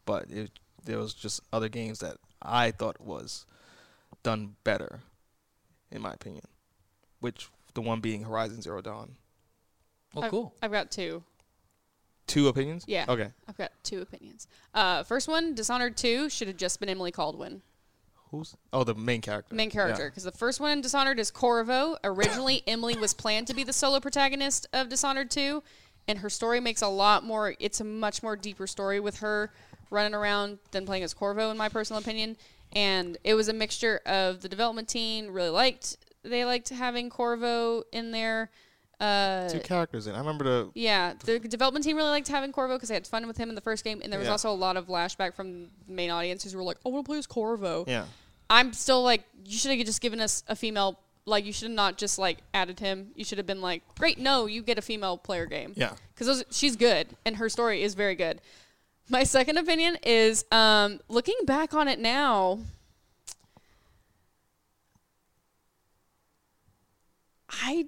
but 0.05 0.31
it, 0.31 0.51
there 0.85 0.97
was 0.97 1.13
just 1.13 1.41
other 1.51 1.67
games 1.67 1.99
that 1.99 2.17
I 2.41 2.71
thought 2.71 3.01
was 3.01 3.45
done 4.23 4.55
better, 4.63 5.01
in 5.91 6.01
my 6.01 6.13
opinion. 6.13 6.45
Which 7.19 7.49
the 7.73 7.81
one 7.81 7.99
being 7.99 8.23
Horizon 8.23 8.61
Zero 8.61 8.81
Dawn. 8.81 9.17
Well, 10.13 10.23
I've, 10.23 10.27
Oh, 10.27 10.31
cool. 10.31 10.55
I've 10.61 10.71
got 10.71 10.89
two. 10.91 11.23
Two 12.27 12.47
opinions. 12.47 12.85
Yeah. 12.87 13.05
Okay. 13.07 13.29
I've 13.47 13.57
got 13.57 13.71
two 13.83 14.01
opinions. 14.01 14.47
Uh, 14.73 15.03
first 15.03 15.27
one, 15.27 15.53
Dishonored 15.53 15.95
2 15.95 16.29
should 16.29 16.47
have 16.47 16.57
just 16.57 16.79
been 16.79 16.89
Emily 16.89 17.11
Kaldwin, 17.11 17.61
Who's? 18.31 18.55
Oh, 18.73 18.83
the 18.83 18.95
main 18.95 19.21
character. 19.21 19.53
main 19.53 19.69
character. 19.69 20.09
Because 20.09 20.23
the 20.23 20.31
first 20.31 20.59
one 20.59 20.71
in 20.71 20.81
Dishonored 20.81 21.19
is 21.19 21.29
Corvo. 21.29 21.97
Originally, 22.03 22.63
Emily 22.67 22.97
was 22.97 23.13
planned 23.13 23.47
to 23.47 23.53
be 23.53 23.63
the 23.63 23.73
solo 23.73 23.99
protagonist 23.99 24.67
of 24.73 24.89
Dishonored 24.89 25.29
2, 25.29 25.61
and 26.07 26.19
her 26.19 26.29
story 26.29 26.59
makes 26.59 26.81
a 26.81 26.87
lot 26.87 27.23
more. 27.23 27.55
It's 27.59 27.79
a 27.79 27.83
much 27.83 28.23
more 28.23 28.35
deeper 28.35 28.65
story 28.65 28.99
with 28.99 29.19
her 29.19 29.51
running 29.91 30.15
around 30.15 30.57
than 30.71 30.85
playing 30.85 31.03
as 31.03 31.13
Corvo, 31.13 31.51
in 31.51 31.57
my 31.57 31.69
personal 31.69 32.01
opinion. 32.01 32.37
And 32.73 33.17
it 33.23 33.35
was 33.35 33.47
a 33.47 33.53
mixture 33.53 34.01
of 34.05 34.41
the 34.41 34.49
development 34.49 34.89
team 34.89 35.31
really 35.31 35.49
liked 35.49 35.97
they 36.25 36.43
liked 36.43 36.69
having 36.69 37.09
Corvo 37.09 37.83
in 37.91 38.11
there. 38.11 38.49
Uh, 38.99 39.49
Two 39.49 39.59
characters 39.59 40.07
in. 40.07 40.15
I 40.15 40.19
remember 40.19 40.43
the. 40.43 40.71
Yeah, 40.73 41.13
the 41.25 41.39
development 41.39 41.83
team 41.83 41.97
really 41.97 42.09
liked 42.09 42.27
having 42.27 42.51
Corvo 42.51 42.75
because 42.75 42.89
they 42.89 42.95
had 42.95 43.05
fun 43.07 43.27
with 43.27 43.37
him 43.37 43.49
in 43.49 43.55
the 43.55 43.61
first 43.61 43.83
game, 43.83 43.99
and 44.03 44.11
there 44.11 44.19
was 44.19 44.27
Yeah. 44.27 44.31
also 44.33 44.49
a 44.49 44.53
lot 44.55 44.77
of 44.77 44.87
flashback 44.87 45.33
from 45.33 45.63
the 45.87 45.93
main 45.93 46.09
audiences 46.09 46.51
who 46.53 46.57
were 46.57 46.63
like, 46.63 46.77
"I 46.85 46.89
want 46.89 47.05
to 47.05 47.09
play 47.09 47.17
as 47.17 47.27
Corvo." 47.27 47.83
Yeah. 47.87 48.05
I'm 48.49 48.73
still 48.73 49.01
like, 49.03 49.23
you 49.43 49.57
should 49.57 49.71
have 49.75 49.85
just 49.85 50.01
given 50.01 50.19
us 50.21 50.43
a 50.47 50.55
female. 50.55 50.99
Like, 51.25 51.43
you 51.45 51.51
should 51.51 51.69
have 51.69 51.75
not 51.75 51.97
just 51.97 52.19
like 52.19 52.37
added 52.53 52.79
him. 52.79 53.09
You 53.15 53.25
should 53.25 53.39
have 53.39 53.47
been 53.47 53.61
like, 53.61 53.81
"Great, 53.97 54.17
no, 54.19 54.45
you 54.45 54.61
get 54.61 54.77
a 54.77 54.81
female 54.81 55.17
player 55.17 55.45
game." 55.47 55.73
Yeah. 55.75 55.93
because 56.15 56.45
she's 56.51 56.75
good 56.75 57.07
and 57.25 57.35
her 57.37 57.49
story 57.49 57.81
is 57.83 57.93
very 57.95 58.15
good. 58.15 58.39
My 59.09 59.23
second 59.23 59.57
opinion 59.57 59.97
is, 60.03 60.45
um, 60.51 60.99
looking 61.09 61.35
back 61.45 61.73
on 61.73 61.87
it 61.87 61.99
now, 61.99 62.59
I 67.49 67.85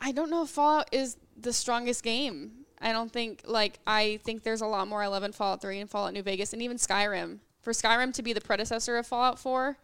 I 0.00 0.12
don't 0.12 0.30
know 0.30 0.42
if 0.42 0.50
Fallout 0.50 0.88
is 0.92 1.16
the 1.40 1.52
strongest 1.52 2.02
game. 2.02 2.52
I 2.80 2.92
don't 2.92 3.12
think 3.12 3.42
like 3.46 3.78
I 3.86 4.18
think 4.24 4.42
there's 4.42 4.62
a 4.62 4.66
lot 4.66 4.88
more 4.88 5.02
I 5.02 5.06
love 5.08 5.22
in 5.22 5.32
Fallout 5.32 5.60
3 5.60 5.80
and 5.80 5.90
Fallout 5.90 6.14
New 6.14 6.22
Vegas 6.22 6.52
and 6.52 6.62
even 6.62 6.76
Skyrim. 6.78 7.38
For 7.60 7.72
Skyrim 7.72 8.14
to 8.14 8.22
be 8.22 8.32
the 8.32 8.40
predecessor 8.40 8.96
of 8.96 9.06
Fallout 9.06 9.38
4, 9.38 9.76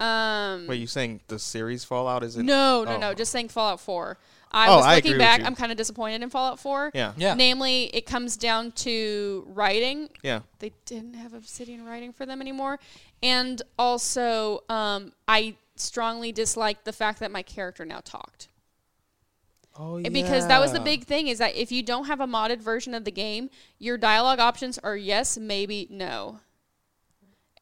um, 0.00 0.66
Wait, 0.66 0.80
you 0.80 0.86
saying 0.86 1.20
the 1.28 1.38
series 1.38 1.84
Fallout 1.84 2.22
is 2.22 2.36
it? 2.36 2.42
no, 2.42 2.84
no, 2.84 2.96
oh. 2.96 2.98
no, 2.98 3.14
just 3.14 3.32
saying 3.32 3.48
Fallout 3.48 3.80
4. 3.80 4.18
I 4.52 4.68
Oh, 4.68 4.76
was 4.76 4.84
I 4.84 4.96
looking 4.96 5.12
agree 5.12 5.18
with 5.18 5.26
back. 5.26 5.40
you. 5.40 5.46
I'm 5.46 5.54
kind 5.56 5.72
of 5.72 5.78
disappointed 5.78 6.22
in 6.22 6.30
Fallout 6.30 6.60
4. 6.60 6.90
Yeah. 6.94 7.12
Yeah. 7.16 7.34
Namely, 7.34 7.84
it 7.94 8.04
comes 8.06 8.36
down 8.36 8.72
to 8.72 9.44
writing. 9.48 10.08
Yeah. 10.22 10.40
They 10.60 10.72
didn't 10.84 11.14
have 11.14 11.32
Obsidian 11.34 11.84
writing 11.84 12.12
for 12.12 12.24
them 12.26 12.40
anymore, 12.40 12.78
and 13.22 13.60
also 13.78 14.62
um, 14.68 15.12
I 15.26 15.54
strongly 15.76 16.30
dislike 16.30 16.84
the 16.84 16.92
fact 16.92 17.18
that 17.20 17.30
my 17.32 17.42
character 17.42 17.84
now 17.84 18.00
talked. 18.04 18.48
Oh 19.76 19.96
And 19.96 20.12
Because 20.12 20.46
that 20.46 20.60
was 20.60 20.72
the 20.72 20.80
big 20.80 21.04
thing 21.04 21.28
is 21.28 21.38
that 21.38 21.56
if 21.56 21.72
you 21.72 21.82
don't 21.82 22.06
have 22.06 22.20
a 22.20 22.26
modded 22.26 22.60
version 22.60 22.94
of 22.94 23.04
the 23.04 23.10
game, 23.10 23.50
your 23.78 23.98
dialogue 23.98 24.38
options 24.38 24.78
are 24.78 24.96
yes, 24.96 25.36
maybe, 25.36 25.88
no. 25.90 26.40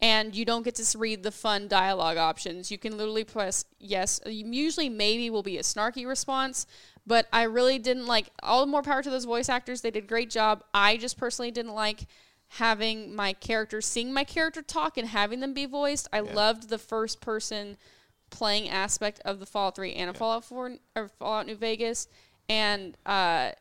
And 0.00 0.34
you 0.34 0.44
don't 0.44 0.64
get 0.64 0.74
to 0.74 0.98
read 0.98 1.22
the 1.22 1.30
fun 1.30 1.68
dialogue 1.68 2.16
options. 2.16 2.70
You 2.70 2.78
can 2.78 2.98
literally 2.98 3.24
press 3.24 3.64
yes. 3.78 4.20
Uh, 4.26 4.30
usually, 4.30 4.88
maybe 4.88 5.30
will 5.30 5.44
be 5.44 5.58
a 5.58 5.62
snarky 5.62 6.06
response, 6.06 6.66
but 7.06 7.28
I 7.32 7.44
really 7.44 7.78
didn't 7.78 8.06
like 8.06 8.30
all 8.42 8.60
the 8.66 8.70
more 8.70 8.82
power 8.82 9.02
to 9.02 9.10
those 9.10 9.24
voice 9.24 9.48
actors. 9.48 9.80
They 9.80 9.92
did 9.92 10.04
a 10.04 10.06
great 10.06 10.28
job. 10.28 10.64
I 10.74 10.96
just 10.96 11.16
personally 11.16 11.52
didn't 11.52 11.74
like 11.74 12.06
having 12.48 13.14
my 13.14 13.32
character, 13.32 13.80
seeing 13.80 14.12
my 14.12 14.24
character 14.24 14.60
talk 14.60 14.98
and 14.98 15.08
having 15.08 15.40
them 15.40 15.54
be 15.54 15.66
voiced. 15.66 16.08
I 16.12 16.20
loved 16.20 16.68
the 16.68 16.78
first 16.78 17.20
person 17.20 17.78
playing 18.32 18.68
aspect 18.68 19.20
of 19.24 19.38
the 19.38 19.46
Fallout 19.46 19.76
3 19.76 19.92
and 19.92 20.10
a 20.10 20.14
Fallout 20.14 20.44
4 20.44 20.72
or 20.96 21.08
Fallout 21.20 21.46
New 21.46 21.54
Vegas. 21.54 22.08
And 22.48 22.96
uh, 23.06 23.52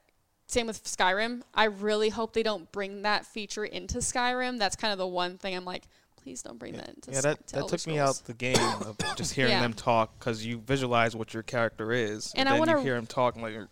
same 0.48 0.66
with 0.66 0.84
Skyrim. 0.84 1.44
I 1.54 1.66
really 1.66 2.10
hope 2.10 2.34
they 2.34 2.42
don't 2.42 2.72
bring 2.72 3.04
that 3.04 3.26
feature 3.28 3.64
into 3.66 4.00
Skyrim. 4.00 4.58
That's 4.58 4.76
kind 4.76 4.92
of 4.92 4.98
the 4.98 5.06
one 5.08 5.38
thing 5.38 5.56
I'm 5.56 5.66
like, 5.66 5.84
please 6.24 6.42
don't 6.42 6.58
bring 6.58 6.74
that 6.74 6.90
into 6.90 7.12
Yeah, 7.12 7.22
that, 7.22 7.48
to 7.48 7.56
that 7.58 7.68
took 7.68 7.86
me 7.86 8.00
out 8.00 8.16
the 8.26 8.34
game 8.34 8.58
of 8.58 8.98
just 9.16 9.34
hearing 9.34 9.52
Yeah. 9.52 9.62
them 9.62 9.74
talk 9.74 10.18
because 10.18 10.44
you 10.46 10.58
visualize 10.60 11.16
what 11.16 11.34
your 11.34 11.44
character 11.44 11.92
is, 11.92 12.32
And 12.36 12.48
and, 12.48 12.56
I 12.56 12.60
wanna- 12.60 12.82
hear 12.82 12.96
him 12.96 13.06
talking 13.06 13.44
and 13.44 13.56
like, 13.60 13.68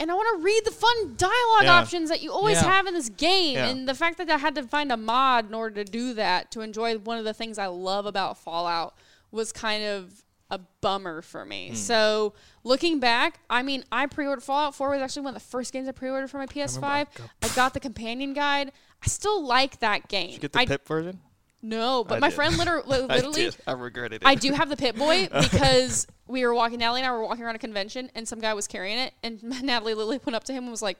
And 0.00 0.10
I 0.10 0.14
want 0.14 0.38
to 0.38 0.44
read 0.44 0.62
the 0.64 0.70
fun 0.72 1.14
dialogue 1.16 1.64
Yeah. 1.64 1.74
options 1.78 2.08
that 2.08 2.22
you 2.22 2.32
always 2.32 2.60
Yeah. 2.60 2.70
have 2.70 2.86
in 2.86 2.94
this 2.94 3.08
game. 3.08 3.54
Yeah. 3.54 3.68
And 3.68 3.88
the 3.88 3.94
fact 3.94 4.18
that 4.18 4.28
I 4.30 4.38
had 4.38 4.54
to 4.56 4.64
find 4.64 4.90
a 4.90 4.96
mod 4.96 5.48
in 5.48 5.54
order 5.54 5.84
to 5.84 5.90
do 5.90 6.14
that, 6.14 6.50
to 6.52 6.60
enjoy 6.60 6.98
one 6.98 7.18
of 7.18 7.24
the 7.24 7.34
things 7.34 7.58
I 7.58 7.66
love 7.66 8.06
about 8.06 8.36
Fallout, 8.38 8.94
was 9.32 9.50
kind 9.52 9.82
of 9.84 10.22
a 10.50 10.60
bummer 10.82 11.22
for 11.22 11.44
me. 11.44 11.68
Hmm. 11.70 11.74
So 11.74 12.34
looking 12.62 13.00
back, 13.00 13.40
I 13.48 13.62
mean, 13.62 13.84
I 13.90 14.06
pre-ordered 14.06 14.42
Fallout 14.42 14.74
4 14.74 14.90
was 14.90 15.00
actually 15.00 15.22
one 15.22 15.34
of 15.34 15.42
the 15.42 15.48
first 15.48 15.72
games 15.72 15.88
I 15.88 15.92
pre-ordered 15.92 16.28
for 16.28 16.38
my 16.38 16.46
PS5. 16.46 16.82
I, 16.84 17.06
got- 17.40 17.54
got 17.56 17.74
the 17.74 17.80
companion 17.80 18.34
guide. 18.34 18.70
I 19.02 19.06
still 19.08 19.44
like 19.44 19.80
that 19.80 20.08
game. 20.08 20.26
did 20.26 20.34
you 20.34 20.38
get 20.40 20.52
the 20.52 20.58
I, 20.60 20.66
Pip 20.66 20.86
version? 20.86 21.20
No, 21.62 22.04
but 22.04 22.16
I 22.16 22.20
my 22.20 22.28
did. 22.28 22.34
friend 22.34 22.58
liter- 22.58 22.82
li- 22.86 23.00
literally 23.00 23.46
I. 23.66 23.70
I 23.70 23.72
regretted 23.72 24.22
it. 24.22 24.26
I 24.26 24.34
do 24.34 24.52
have 24.52 24.68
the 24.68 24.76
Pip-Boy 24.76 25.28
because 25.40 26.06
we 26.26 26.44
were 26.44 26.52
walking. 26.54 26.78
Natalie 26.80 27.00
and 27.00 27.08
I 27.08 27.12
were 27.12 27.24
walking 27.24 27.44
around 27.44 27.54
a 27.56 27.60
convention, 27.60 28.10
and 28.14 28.26
some 28.28 28.40
guy 28.40 28.52
was 28.52 28.66
carrying 28.66 28.98
it, 28.98 29.14
and 29.22 29.42
Natalie 29.62 29.94
literally 29.94 30.20
went 30.24 30.36
up 30.36 30.44
to 30.44 30.52
him 30.52 30.64
and 30.64 30.70
was 30.70 30.82
like, 30.82 30.98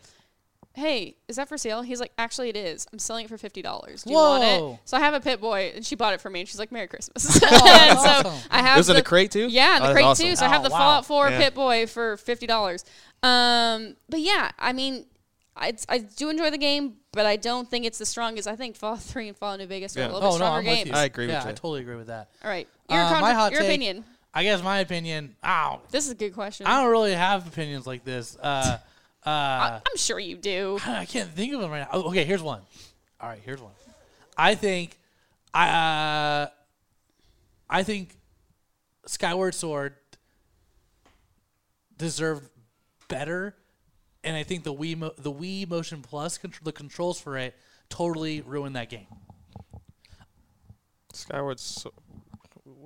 "Hey, 0.75 1.17
is 1.29 1.37
that 1.37 1.49
for 1.49 1.57
sale?" 1.59 1.83
He's 1.83 2.01
like, 2.01 2.13
"Actually, 2.19 2.49
it 2.49 2.57
is. 2.57 2.87
I'm 2.93 2.99
selling 2.99 3.25
it 3.27 3.29
for 3.29 3.39
fifty 3.39 3.63
dollars. 3.63 4.03
Do 4.05 4.11
you 4.11 4.17
want 4.17 4.43
it?" 4.45 4.79
So 4.85 4.97
I 4.97 5.01
have 5.01 5.15
a 5.15 5.21
Pip-Boy, 5.21 5.73
and 5.75 5.85
she 5.85 5.95
bought 5.95 6.15
it 6.15 6.21
for 6.21 6.31
me, 6.31 6.41
and 6.41 6.49
she's 6.49 6.59
like, 6.59 6.73
"Merry 6.73 6.87
Christmas." 6.89 7.25
and 7.43 7.51
that's 7.53 8.03
so 8.03 8.29
awesome. 8.29 8.49
I 8.51 8.61
have 8.63 8.77
was 8.79 8.89
in 8.89 8.95
the 8.97 9.01
a 9.01 9.05
crate 9.05 9.31
too. 9.31 9.49
yeah, 9.49 9.77
in 9.77 9.83
Oh, 9.83 9.87
the 9.89 9.93
crate 9.95 10.05
awesome. 10.05 10.27
too. 10.29 10.37
So 10.37 10.47
I 10.47 10.49
have 10.49 10.61
Oh, 10.63 10.65
the 10.65 10.71
wow. 10.71 10.79
Fallout 10.79 11.07
4 11.07 11.31
Yeah. 11.31 11.39
Pip-Boy 11.39 11.87
for 11.87 12.17
fifty 12.17 12.47
dollars. 12.47 12.85
Um, 13.23 13.97
but 14.09 14.21
yeah, 14.21 14.51
I 14.59 14.73
mean, 14.73 15.07
I, 15.57 15.75
I 15.89 15.99
do 15.99 16.29
enjoy 16.31 16.51
the 16.51 16.59
game, 16.59 16.95
but 17.13 17.27
I 17.27 17.37
don't 17.37 17.69
think 17.71 17.85
it's 17.85 17.99
the 17.99 18.07
strongest. 18.07 18.49
I 18.49 18.57
think 18.57 18.75
Fallout 18.77 19.01
3 19.03 19.29
and 19.29 19.37
Fallout 19.37 19.59
New 19.59 19.67
Vegas 19.67 19.97
are 19.97 20.01
Yeah. 20.01 20.07
a 20.07 20.13
little 20.13 20.21
bit 20.21 20.27
Oh 20.27 20.31
no, 20.33 20.37
stronger 20.37 20.71
I'm 20.71 20.77
games. 20.77 20.91
I 20.93 21.05
agree 21.05 21.27
with 21.27 21.35
you. 21.35 21.41
I 21.51 21.53
totally 21.53 21.81
agree 21.83 21.97
with 21.97 22.07
that. 22.09 22.31
All 22.43 22.51
right, 22.51 22.67
your, 22.89 23.01
Uh, 23.01 23.09
con- 23.11 23.21
my 23.21 23.33
hot 23.35 23.53
your 23.53 23.61
take- 23.61 23.69
opinion. 23.71 24.05
I 24.35 24.45
guess 24.45 24.63
my 24.63 24.79
opinion. 24.79 25.37
Ow, 25.45 25.83
This 25.91 26.07
is 26.07 26.11
a 26.13 26.15
good 26.15 26.33
question. 26.33 26.67
I 26.67 26.81
don't 26.81 26.91
really 26.91 27.13
have 27.13 27.47
opinions 27.47 27.87
like 27.87 28.03
this. 28.03 28.35
Uh, 28.43 28.79
uh, 29.25 29.29
I, 29.31 29.75
am 29.77 29.97
sure 29.97 30.19
you 30.19 30.37
do. 30.37 30.79
I 30.87 31.05
can't 31.05 31.31
think 31.31 31.55
of 31.55 31.61
them 31.61 31.71
right 31.71 31.81
now. 31.81 31.89
Oh, 31.93 32.09
okay, 32.09 32.25
here's 32.25 32.43
one. 32.43 32.63
All 33.21 33.29
right, 33.29 33.41
here's 33.45 33.61
one. 33.61 33.73
I 34.37 34.55
think, 34.55 34.99
I, 35.55 35.69
uh, 35.69 36.49
I 37.69 37.83
think, 37.83 38.17
Skyward 39.07 39.55
Sword 39.55 39.95
deserved 41.97 42.49
better, 43.09 43.55
and 44.25 44.37
I 44.37 44.43
think 44.43 44.65
the 44.65 44.75
Wii 44.75 44.97
Mo- 44.97 45.15
the 45.19 45.33
Wii 45.33 45.69
Motion 45.69 46.03
Plus 46.03 46.39
contr- 46.39 46.63
the 46.63 46.73
controls 46.73 47.21
for 47.21 47.37
it 47.37 47.55
totally 47.89 48.41
ruined 48.41 48.77
that 48.77 48.89
game. 48.91 49.07
Skyward. 51.13 51.61
So- 51.61 51.93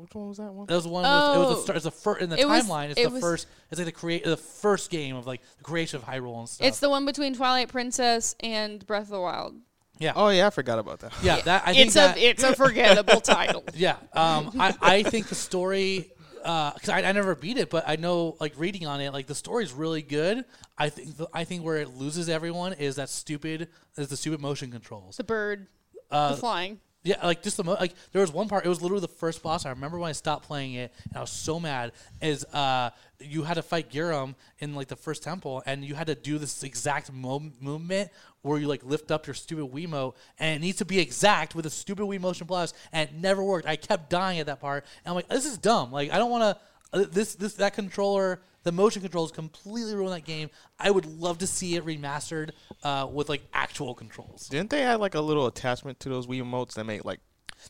which 0.07 0.15
one 0.15 0.29
was 0.29 0.37
that 0.39 0.53
one? 0.53 0.67
That 0.67 0.75
was 0.75 0.85
the 0.85 0.91
one. 0.91 1.03
With, 1.03 1.11
it 1.11 1.39
was 1.39 1.47
Oh. 1.49 1.55
the 1.55 1.61
start. 1.63 1.77
It's 1.77 1.85
the 1.85 1.91
first 1.91 2.21
in 2.23 2.31
the 2.31 2.39
It 2.41 2.49
was- 2.49 2.65
timeline. 2.65 2.91
It's 2.91 3.01
it 3.01 3.05
the 3.05 3.11
was- 3.11 3.21
first. 3.21 3.47
It's 3.71 3.79
like 3.79 3.87
the 3.87 3.93
create 3.93 4.25
the 4.25 4.37
first 4.37 4.91
game 4.91 5.17
of 5.17 5.27
like 5.27 5.41
the 5.59 5.65
creation 5.65 5.97
of 6.01 6.05
Hyrule 6.07 6.39
and 6.39 6.49
stuff. 6.49 6.67
It's 6.67 6.79
the 6.81 6.89
one 6.89 7.05
between 7.07 7.35
Twilight 7.35 7.69
Princess 7.69 8.35
and 8.41 8.87
Breath 8.87 9.05
of 9.05 9.09
the 9.11 9.21
Wild. 9.21 9.57
yeah. 9.99 10.13
Oh 10.15 10.29
yeah, 10.29 10.47
I 10.47 10.51
forgot 10.51 10.79
about 10.79 11.01
that. 11.01 11.13
yeah. 11.23 11.41
That 11.41 11.63
I 11.67 11.73
think 11.75 11.87
it's 11.87 11.95
that. 11.95 12.17
a 12.17 12.21
it's 12.31 12.43
a 12.43 12.55
forgettable 12.55 13.21
title. 13.21 13.65
Yeah, 13.75 13.97
um, 14.13 14.53
I, 14.59 14.75
I 14.81 15.03
think 15.03 15.27
the 15.29 15.35
story 15.35 16.11
because 16.37 16.89
I, 16.89 16.99
I 17.03 17.11
never 17.13 17.35
beat 17.35 17.59
it, 17.59 17.71
but 17.71 17.85
I 17.89 17.97
know 17.97 18.37
like 18.39 18.53
reading 18.57 18.87
on 18.87 19.01
it, 19.01 19.13
like 19.13 19.27
the 19.27 19.35
story's 19.35 19.73
really 19.73 20.03
good. 20.03 20.45
I 20.79 20.91
think 20.91 21.17
the, 21.17 21.27
I 21.33 21.43
think 21.43 21.65
where 21.65 21.79
it 21.79 21.97
loses 21.97 22.29
everyone 22.29 22.73
is 22.75 22.97
that 22.97 23.09
stupid 23.09 23.69
is 23.97 24.07
the 24.09 24.17
stupid 24.17 24.41
motion 24.41 24.71
controls. 24.71 25.17
The 25.17 25.25
bird, 25.25 25.67
Uh, 26.09 26.31
the 26.31 26.37
flying. 26.37 26.79
Yeah, 27.07 27.25
like 27.25 27.41
just 27.41 27.57
the 27.57 27.63
mo- 27.63 27.77
like 27.79 27.95
there 28.11 28.21
was 28.21 28.33
one 28.33 28.49
part. 28.49 28.67
It 28.67 28.69
was 28.69 28.83
literally 28.83 29.01
the 29.01 29.07
first 29.07 29.41
boss. 29.41 29.65
I 29.65 29.71
remember 29.71 29.97
when 29.97 30.09
I 30.09 30.13
stopped 30.13 30.45
playing 30.45 30.75
it, 30.75 30.93
and 31.05 31.17
I 31.17 31.21
was 31.21 31.31
so 31.31 31.61
mad. 31.61 31.93
Is 32.21 32.45
uh, 32.47 32.91
you 33.21 33.45
had 33.45 33.55
to 33.55 33.63
fight 33.63 33.93
Ghirahim 33.93 34.35
in 34.59 34.75
like 34.75 34.89
the 34.89 34.97
first 34.97 35.23
temple, 35.23 35.63
and 35.67 35.85
you 35.85 35.95
had 35.95 36.09
to 36.09 36.17
do 36.17 36.37
this 36.39 36.65
exact 36.65 37.13
mo- 37.13 37.53
movement 37.61 38.11
where 38.43 38.59
you 38.59 38.67
like 38.67 38.83
lift 38.83 39.13
up 39.13 39.29
your 39.29 39.35
stupid 39.35 39.73
Wiimote, 39.73 40.15
and 40.41 40.57
it 40.57 40.67
needs 40.67 40.79
to 40.79 40.85
be 40.85 40.99
exact 40.99 41.55
with 41.55 41.65
a 41.65 41.71
stupid 41.71 42.05
Wii 42.05 42.19
Motion 42.19 42.49
Plus, 42.49 42.75
and 42.93 43.09
it 43.09 43.15
never 43.15 43.41
worked. 43.41 43.69
I 43.69 43.77
kept 43.77 44.11
dying 44.11 44.41
at 44.41 44.47
that 44.47 44.61
part, 44.61 44.85
and 45.05 45.11
I'm 45.11 45.15
like, 45.15 45.29
this 45.29 45.47
is 45.47 45.59
dumb. 45.59 45.93
Like 45.93 46.11
I 46.11 46.19
don't 46.19 46.31
want 46.31 46.43
to. 46.43 46.63
Uh, 46.93 47.05
this 47.09 47.37
this 47.37 47.55
that 47.55 47.75
controller. 47.75 48.41
The 48.67 48.73
motion 48.73 49.01
controls 49.01 49.31
completely 49.31 49.95
ruined 49.95 50.13
that 50.13 50.25
game. 50.25 50.51
I 50.77 50.91
would 50.91 51.07
love 51.07 51.39
to 51.39 51.47
see 51.47 51.77
it 51.77 51.87
remastered 51.87 52.51
uh, 52.83 53.07
with 53.09 53.29
like 53.29 53.43
actual 53.55 53.95
controls. 53.95 54.49
Didn't 54.49 54.71
they 54.71 54.83
add 54.83 54.99
like 54.99 55.15
a 55.15 55.21
little 55.21 55.47
attachment 55.47 56.01
to 56.01 56.09
those 56.09 56.27
Wiimotes 56.27 56.75
that 56.75 56.83
make 56.83 57.05
like? 57.05 57.21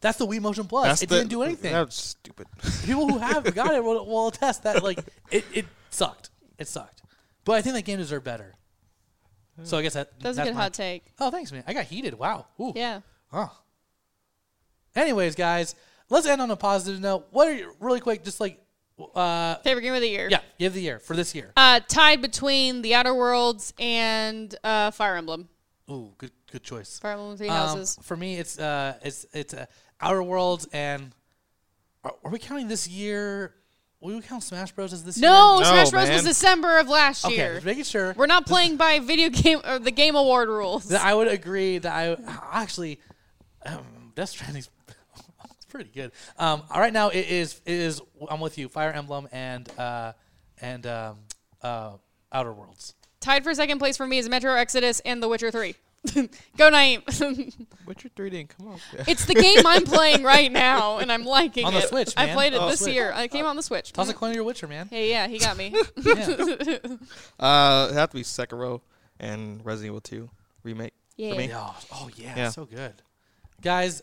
That's 0.01 0.16
the 0.16 0.27
Wii 0.27 0.40
Motion 0.40 0.64
Plus. 0.64 0.86
That's 0.86 1.02
It 1.02 1.10
the- 1.10 1.16
didn't 1.16 1.28
do 1.28 1.43
anything. 1.43 1.70
That's 1.74 1.94
stupid. 2.01 2.47
people 2.86 3.06
who 3.10 3.18
have 3.18 3.55
got 3.55 3.74
it 3.74 3.85
will, 3.85 4.06
will 4.06 4.28
attest 4.28 4.62
that 4.62 4.82
like 4.82 4.98
it, 5.31 5.44
it 5.52 5.66
sucked. 5.90 6.31
It 6.56 6.66
sucked. 6.66 7.02
But 7.44 7.56
I 7.56 7.60
think 7.62 7.74
that 7.74 7.82
game 7.82 7.98
deserved 7.98 8.24
better. 8.24 8.55
So 9.64 9.77
I 9.77 9.82
guess 9.82 9.93
that 9.93 10.18
That's 10.18 10.39
a 10.39 10.44
good 10.44 10.55
my- 10.55 10.62
hot 10.62 10.73
take. 10.73 11.05
Oh, 11.20 11.31
thanks, 11.31 11.52
man. 11.52 11.62
I 11.66 11.74
got 11.74 11.85
heated. 11.85 12.14
Wow. 12.14 12.47
Ooh. 12.59 12.73
Yeah. 12.74 13.01
Huh. 13.31 13.48
Anyways, 14.94 15.35
guys, 15.35 15.74
let's 16.09 16.27
end 16.27 16.40
on 16.40 16.51
a 16.51 16.56
positive 16.56 17.02
note. 17.02 17.27
What 17.32 17.48
are 17.48 17.52
you 17.55 17.74
really 17.81 18.01
quick? 18.01 18.24
Just 18.24 18.40
like, 18.40 18.59
uh, 19.14 19.56
Favorite 19.56 19.82
game 19.82 19.94
of 19.94 20.01
the 20.01 20.09
year. 20.09 20.28
yeah, 20.31 20.40
give 20.59 20.70
of 20.70 20.74
the 20.74 20.81
year 20.82 20.98
for 20.98 21.14
this 21.14 21.35
year. 21.35 21.52
Uh, 21.56 21.81
tied 21.86 22.23
between 22.23 22.82
The 22.82 22.94
Outer 22.94 23.14
Worlds 23.14 23.74
and 23.78 24.55
uh, 24.64 24.90
Fire 24.90 25.16
Emblem. 25.16 25.48
Ooh, 25.90 26.12
good 26.18 26.32
good 26.51 26.62
choice. 26.62 26.98
Fire 26.98 27.12
Emblem 27.12 27.36
Three 27.36 27.48
Um, 27.48 27.56
Houses. 27.56 27.98
for 28.02 28.16
me, 28.16 28.36
it's 28.39 28.59
uh, 28.59 28.94
it's 29.02 29.27
it's 29.32 29.55
uh, 29.55 29.66
Outer 30.01 30.23
Worlds 30.23 30.66
and 30.73 31.12
are, 32.05 32.14
are 32.24 32.31
we 32.31 32.39
counting 32.39 32.68
this 32.68 32.89
year? 32.89 33.55
Will 34.01 34.16
we 34.16 34.20
count 34.23 34.43
Smash 34.43 34.73
Bros 34.73 34.93
as 34.93 35.05
this 35.05 35.16
year? 35.18 35.31
No, 35.31 35.59
No, 35.59 35.64
Smash 35.64 35.90
Bros 35.90 36.06
man. 36.09 36.14
was 36.14 36.24
December 36.24 36.78
of 36.78 36.89
last 36.89 37.24
Okay, 37.24 37.36
year. 37.36 37.55
just 37.55 37.66
making 37.66 37.85
sure. 37.85 38.14
We're 38.16 38.27
not 38.27 38.47
playing 38.47 38.77
by 38.77 38.98
video 38.98 39.31
game 39.31 39.60
or 39.64 39.78
the 39.78 39.90
Game 39.90 40.14
Award 40.16 40.48
rules. 40.48 40.89
That 40.89 41.02
I 41.02 41.14
would 41.14 41.28
agree 41.28 41.78
that 41.78 41.93
I 41.93 42.16
actually 42.52 43.01
um, 43.64 44.12
Death 44.14 44.31
Stranding's 44.31 44.68
it's 44.68 44.76
pretty 45.77 45.90
good. 45.94 46.12
Um, 46.39 46.62
right 46.74 46.93
now 46.93 47.09
it 47.11 47.28
is 47.28 47.61
it 47.65 47.74
is 47.74 48.01
I'm 48.31 48.40
with 48.40 48.59
you. 48.59 48.69
Fire 48.69 48.90
Emblem 48.93 49.28
and 49.32 49.69
uh, 49.78 50.12
and 50.61 50.86
um, 50.86 51.19
uh, 51.62 51.93
Outer 52.32 52.53
Worlds. 52.53 52.94
Tied 53.20 53.44
for 53.44 53.55
second 53.55 53.78
place 53.78 53.97
for 53.97 54.07
me 54.07 54.19
is 54.19 54.28
Metro 54.28 54.53
Exodus 54.55 55.01
and 55.01 55.23
The 55.23 55.28
Witcher 55.28 55.51
3. 55.51 55.74
Go 56.57 56.70
Naeem. 56.70 57.66
Witcher 57.86 58.09
Three 58.15 58.31
didn't 58.31 58.57
come 58.57 58.69
out. 58.69 58.81
yet. 58.97 59.09
it's 59.09 59.24
the 59.24 59.35
game 59.35 59.66
I'm 59.66 59.82
playing 59.97 60.23
right 60.23 60.53
now, 60.53 60.98
and 60.98 61.11
I'm 61.11 61.24
liking 61.24 61.65
On 61.65 61.74
it. 61.74 61.81
the 61.82 61.86
Switch, 61.89 62.12
I 62.16 62.28
played 62.32 62.53
it 62.53 62.59
On 62.61 62.66
the 62.66 62.70
this 62.73 62.81
Switch. 62.81 62.94
year. 62.94 63.12
I 63.12 63.27
came 63.27 63.44
on 63.44 63.57
the 63.57 63.62
Switch. 63.62 63.93
Toss 63.93 64.09
a 64.09 64.15
coin 64.15 64.31
to 64.31 64.35
your 64.36 64.44
Witcher, 64.44 64.69
man. 64.69 64.86
Hey, 64.89 65.11
yeah, 65.11 65.27
he 65.27 65.39
got 65.39 65.57
me. 65.57 65.74
Yeah. 65.97 66.77
Uh, 67.40 67.89
it 67.90 67.94
have 67.94 68.11
to 68.11 68.16
be 68.16 68.23
Sekiro 68.23 68.81
and 69.19 69.65
Resident 69.65 69.86
Evil 69.90 70.01
Two 70.01 70.31
remake. 70.62 70.93
Yeah. 71.16 71.32
For 71.32 71.39
me. 71.39 71.48
Yeah. 71.48 71.70
Oh 71.93 72.09
yeah, 72.16 72.35
Yeah. 72.36 72.48
so 72.51 72.65
good, 72.66 72.94
guys. 73.61 74.03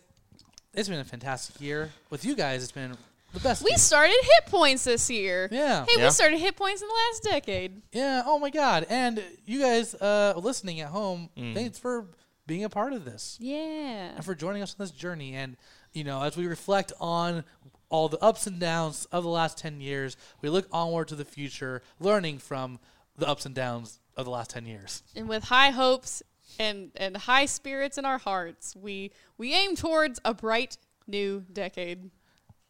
It's 0.74 0.90
been 0.90 1.00
a 1.00 1.04
fantastic 1.06 1.60
year 1.62 1.92
with 2.10 2.26
you 2.26 2.36
guys. 2.36 2.64
It's 2.64 2.72
been 2.72 2.98
the 3.34 3.40
best. 3.40 3.64
we 3.64 3.72
year. 3.72 3.78
started 3.78 4.16
hit 4.22 4.46
points 4.48 4.84
this 4.86 5.10
year. 5.10 5.48
Yeah. 5.52 5.86
Hey, 5.86 5.94
Yeah. 5.98 6.06
we 6.06 6.12
started 6.12 6.40
hit 6.40 6.56
points 6.56 6.82
in 6.82 6.88
the 6.88 6.94
last 6.94 7.24
decade. 7.24 7.82
Yeah. 7.92 8.24
Oh 8.26 8.40
my 8.40 8.50
God. 8.50 8.86
And 8.90 9.24
you 9.46 9.60
guys 9.60 9.94
uh, 9.96 10.34
listening 10.38 10.80
at 10.82 10.90
home, 10.90 11.30
Mm. 11.38 11.54
thanks 11.54 11.78
for 11.78 12.08
being 12.48 12.64
a 12.64 12.70
part 12.70 12.94
of 12.94 13.06
this. 13.06 13.38
Yeah. 13.40 14.14
and 14.16 14.26
for 14.26 14.36
joining 14.36 14.62
us 14.64 14.76
on 14.78 14.84
this 14.84 14.92
journey. 14.92 15.36
And 15.36 15.58
you 15.94 16.04
know, 16.04 16.24
as 16.24 16.36
we 16.36 16.48
reflect 16.48 16.92
on 17.00 17.44
all 17.90 18.10
the 18.10 18.18
ups 18.18 18.48
and 18.48 18.60
downs 18.60 19.06
of 19.12 19.24
the 19.24 19.30
last 19.30 19.58
ten 19.60 19.80
years, 19.80 20.18
we 20.42 20.50
look 20.50 20.68
onward 20.72 21.08
to 21.10 21.16
the 21.16 21.26
future, 21.26 21.84
learning 22.00 22.40
from 22.40 22.80
the 23.16 23.28
ups 23.28 23.46
and 23.46 23.54
downs 23.54 24.00
of 24.18 24.26
the 24.26 24.32
last 24.32 24.50
ten 24.50 24.66
years. 24.66 25.04
And 25.16 25.30
with 25.30 25.44
high 25.46 25.70
hopes 25.70 26.24
and 26.60 26.92
and 26.96 27.18
high 27.18 27.46
spirits 27.46 27.98
in 27.98 28.06
our 28.06 28.18
hearts, 28.18 28.76
we 28.76 29.12
we 29.38 29.54
aim 29.54 29.76
towards 29.76 30.20
a 30.26 30.34
bright 30.34 30.78
new 31.08 31.44
decade. 31.52 32.12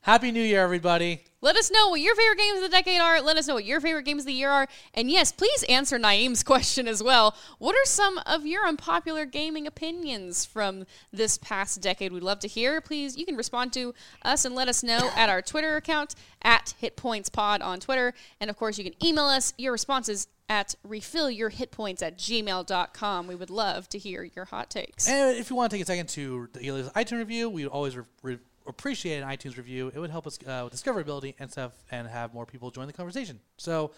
Happy 0.01 0.31
New 0.31 0.43
Year, 0.43 0.61
everybody! 0.61 1.23
Let 1.39 1.55
us 1.55 1.71
know 1.71 1.87
what 1.89 2.01
your 2.01 2.13
favorite 2.15 2.37
games 2.37 2.57
of 2.57 2.63
the 2.63 2.69
decade 2.69 2.99
are. 2.99 3.21
Let 3.21 3.37
us 3.37 3.47
know 3.47 3.53
what 3.53 3.63
your 3.63 3.79
favorite 3.79 4.03
games 4.03 4.23
of 4.23 4.27
the 4.27 4.33
year 4.33 4.49
are. 4.49 4.67
And 4.93 5.09
yes, 5.09 5.31
please 5.31 5.63
answer 5.63 5.97
Naeem's 5.97 6.43
question 6.43 6.87
as 6.87 7.01
well. 7.01 7.35
What 7.57 7.73
are 7.73 7.85
some 7.85 8.17
of 8.25 8.45
your 8.45 8.65
unpopular 8.65 9.25
gaming 9.25 9.65
opinions 9.65 10.43
from 10.43 10.85
this 11.11 11.37
past 11.37 11.81
decade? 11.81 12.11
We'd 12.11 12.23
love 12.23 12.39
to 12.39 12.49
hear. 12.49 12.81
Please, 12.81 13.17
you 13.17 13.25
can 13.25 13.37
respond 13.37 13.71
to 13.73 13.93
us 14.23 14.43
and 14.43 14.55
let 14.55 14.67
us 14.67 14.83
know 14.83 15.09
at 15.15 15.29
our 15.29 15.41
Twitter 15.41 15.77
account 15.77 16.15
at 16.41 16.73
HitPointsPod 16.81 17.61
on 17.61 17.79
Twitter. 17.79 18.13
And 18.41 18.49
of 18.49 18.57
course, 18.57 18.77
you 18.77 18.83
can 18.83 19.05
email 19.05 19.25
us 19.25 19.53
your 19.57 19.71
responses 19.71 20.27
at 20.53 20.75
refillyourhitpoints 20.87 22.03
at 22.03 22.15
gmail.com. 22.19 23.27
We 23.27 23.33
would 23.33 23.49
love 23.49 23.89
to 23.89 23.97
hear 23.97 24.29
your 24.35 24.45
hot 24.45 24.69
takes. 24.69 25.09
And 25.09 25.35
if 25.35 25.49
you 25.49 25.55
want 25.55 25.71
to 25.71 25.77
take 25.77 25.83
a 25.83 25.87
second 25.87 26.09
to 26.09 26.47
an 26.53 26.61
iTunes 26.61 27.17
review, 27.17 27.49
we 27.49 27.65
always 27.65 27.97
re- 27.97 28.03
re- 28.21 28.39
appreciate 28.67 29.23
an 29.23 29.27
iTunes 29.27 29.57
review. 29.57 29.91
It 29.93 29.97
would 29.97 30.11
help 30.11 30.27
us 30.27 30.37
uh, 30.45 30.61
with 30.65 30.79
discoverability 30.79 31.33
and 31.39 31.51
stuff, 31.51 31.71
and 31.89 32.07
have 32.07 32.35
more 32.35 32.45
people 32.45 32.69
join 32.69 32.85
the 32.85 32.93
conversation. 32.93 33.39
So, 33.57 33.91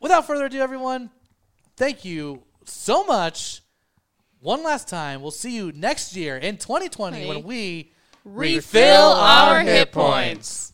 without 0.00 0.26
further 0.26 0.46
ado, 0.46 0.60
everyone, 0.60 1.10
thank 1.76 2.02
you 2.02 2.42
so 2.64 3.04
much. 3.04 3.60
One 4.40 4.64
last 4.64 4.88
time, 4.88 5.20
we'll 5.20 5.32
see 5.32 5.54
you 5.54 5.70
next 5.72 6.16
year 6.16 6.38
in 6.38 6.56
2020 6.56 7.26
when 7.26 7.42
we 7.42 7.92
Refill 8.24 9.12
our 9.12 9.60
hit 9.60 9.92
points. 9.92 10.73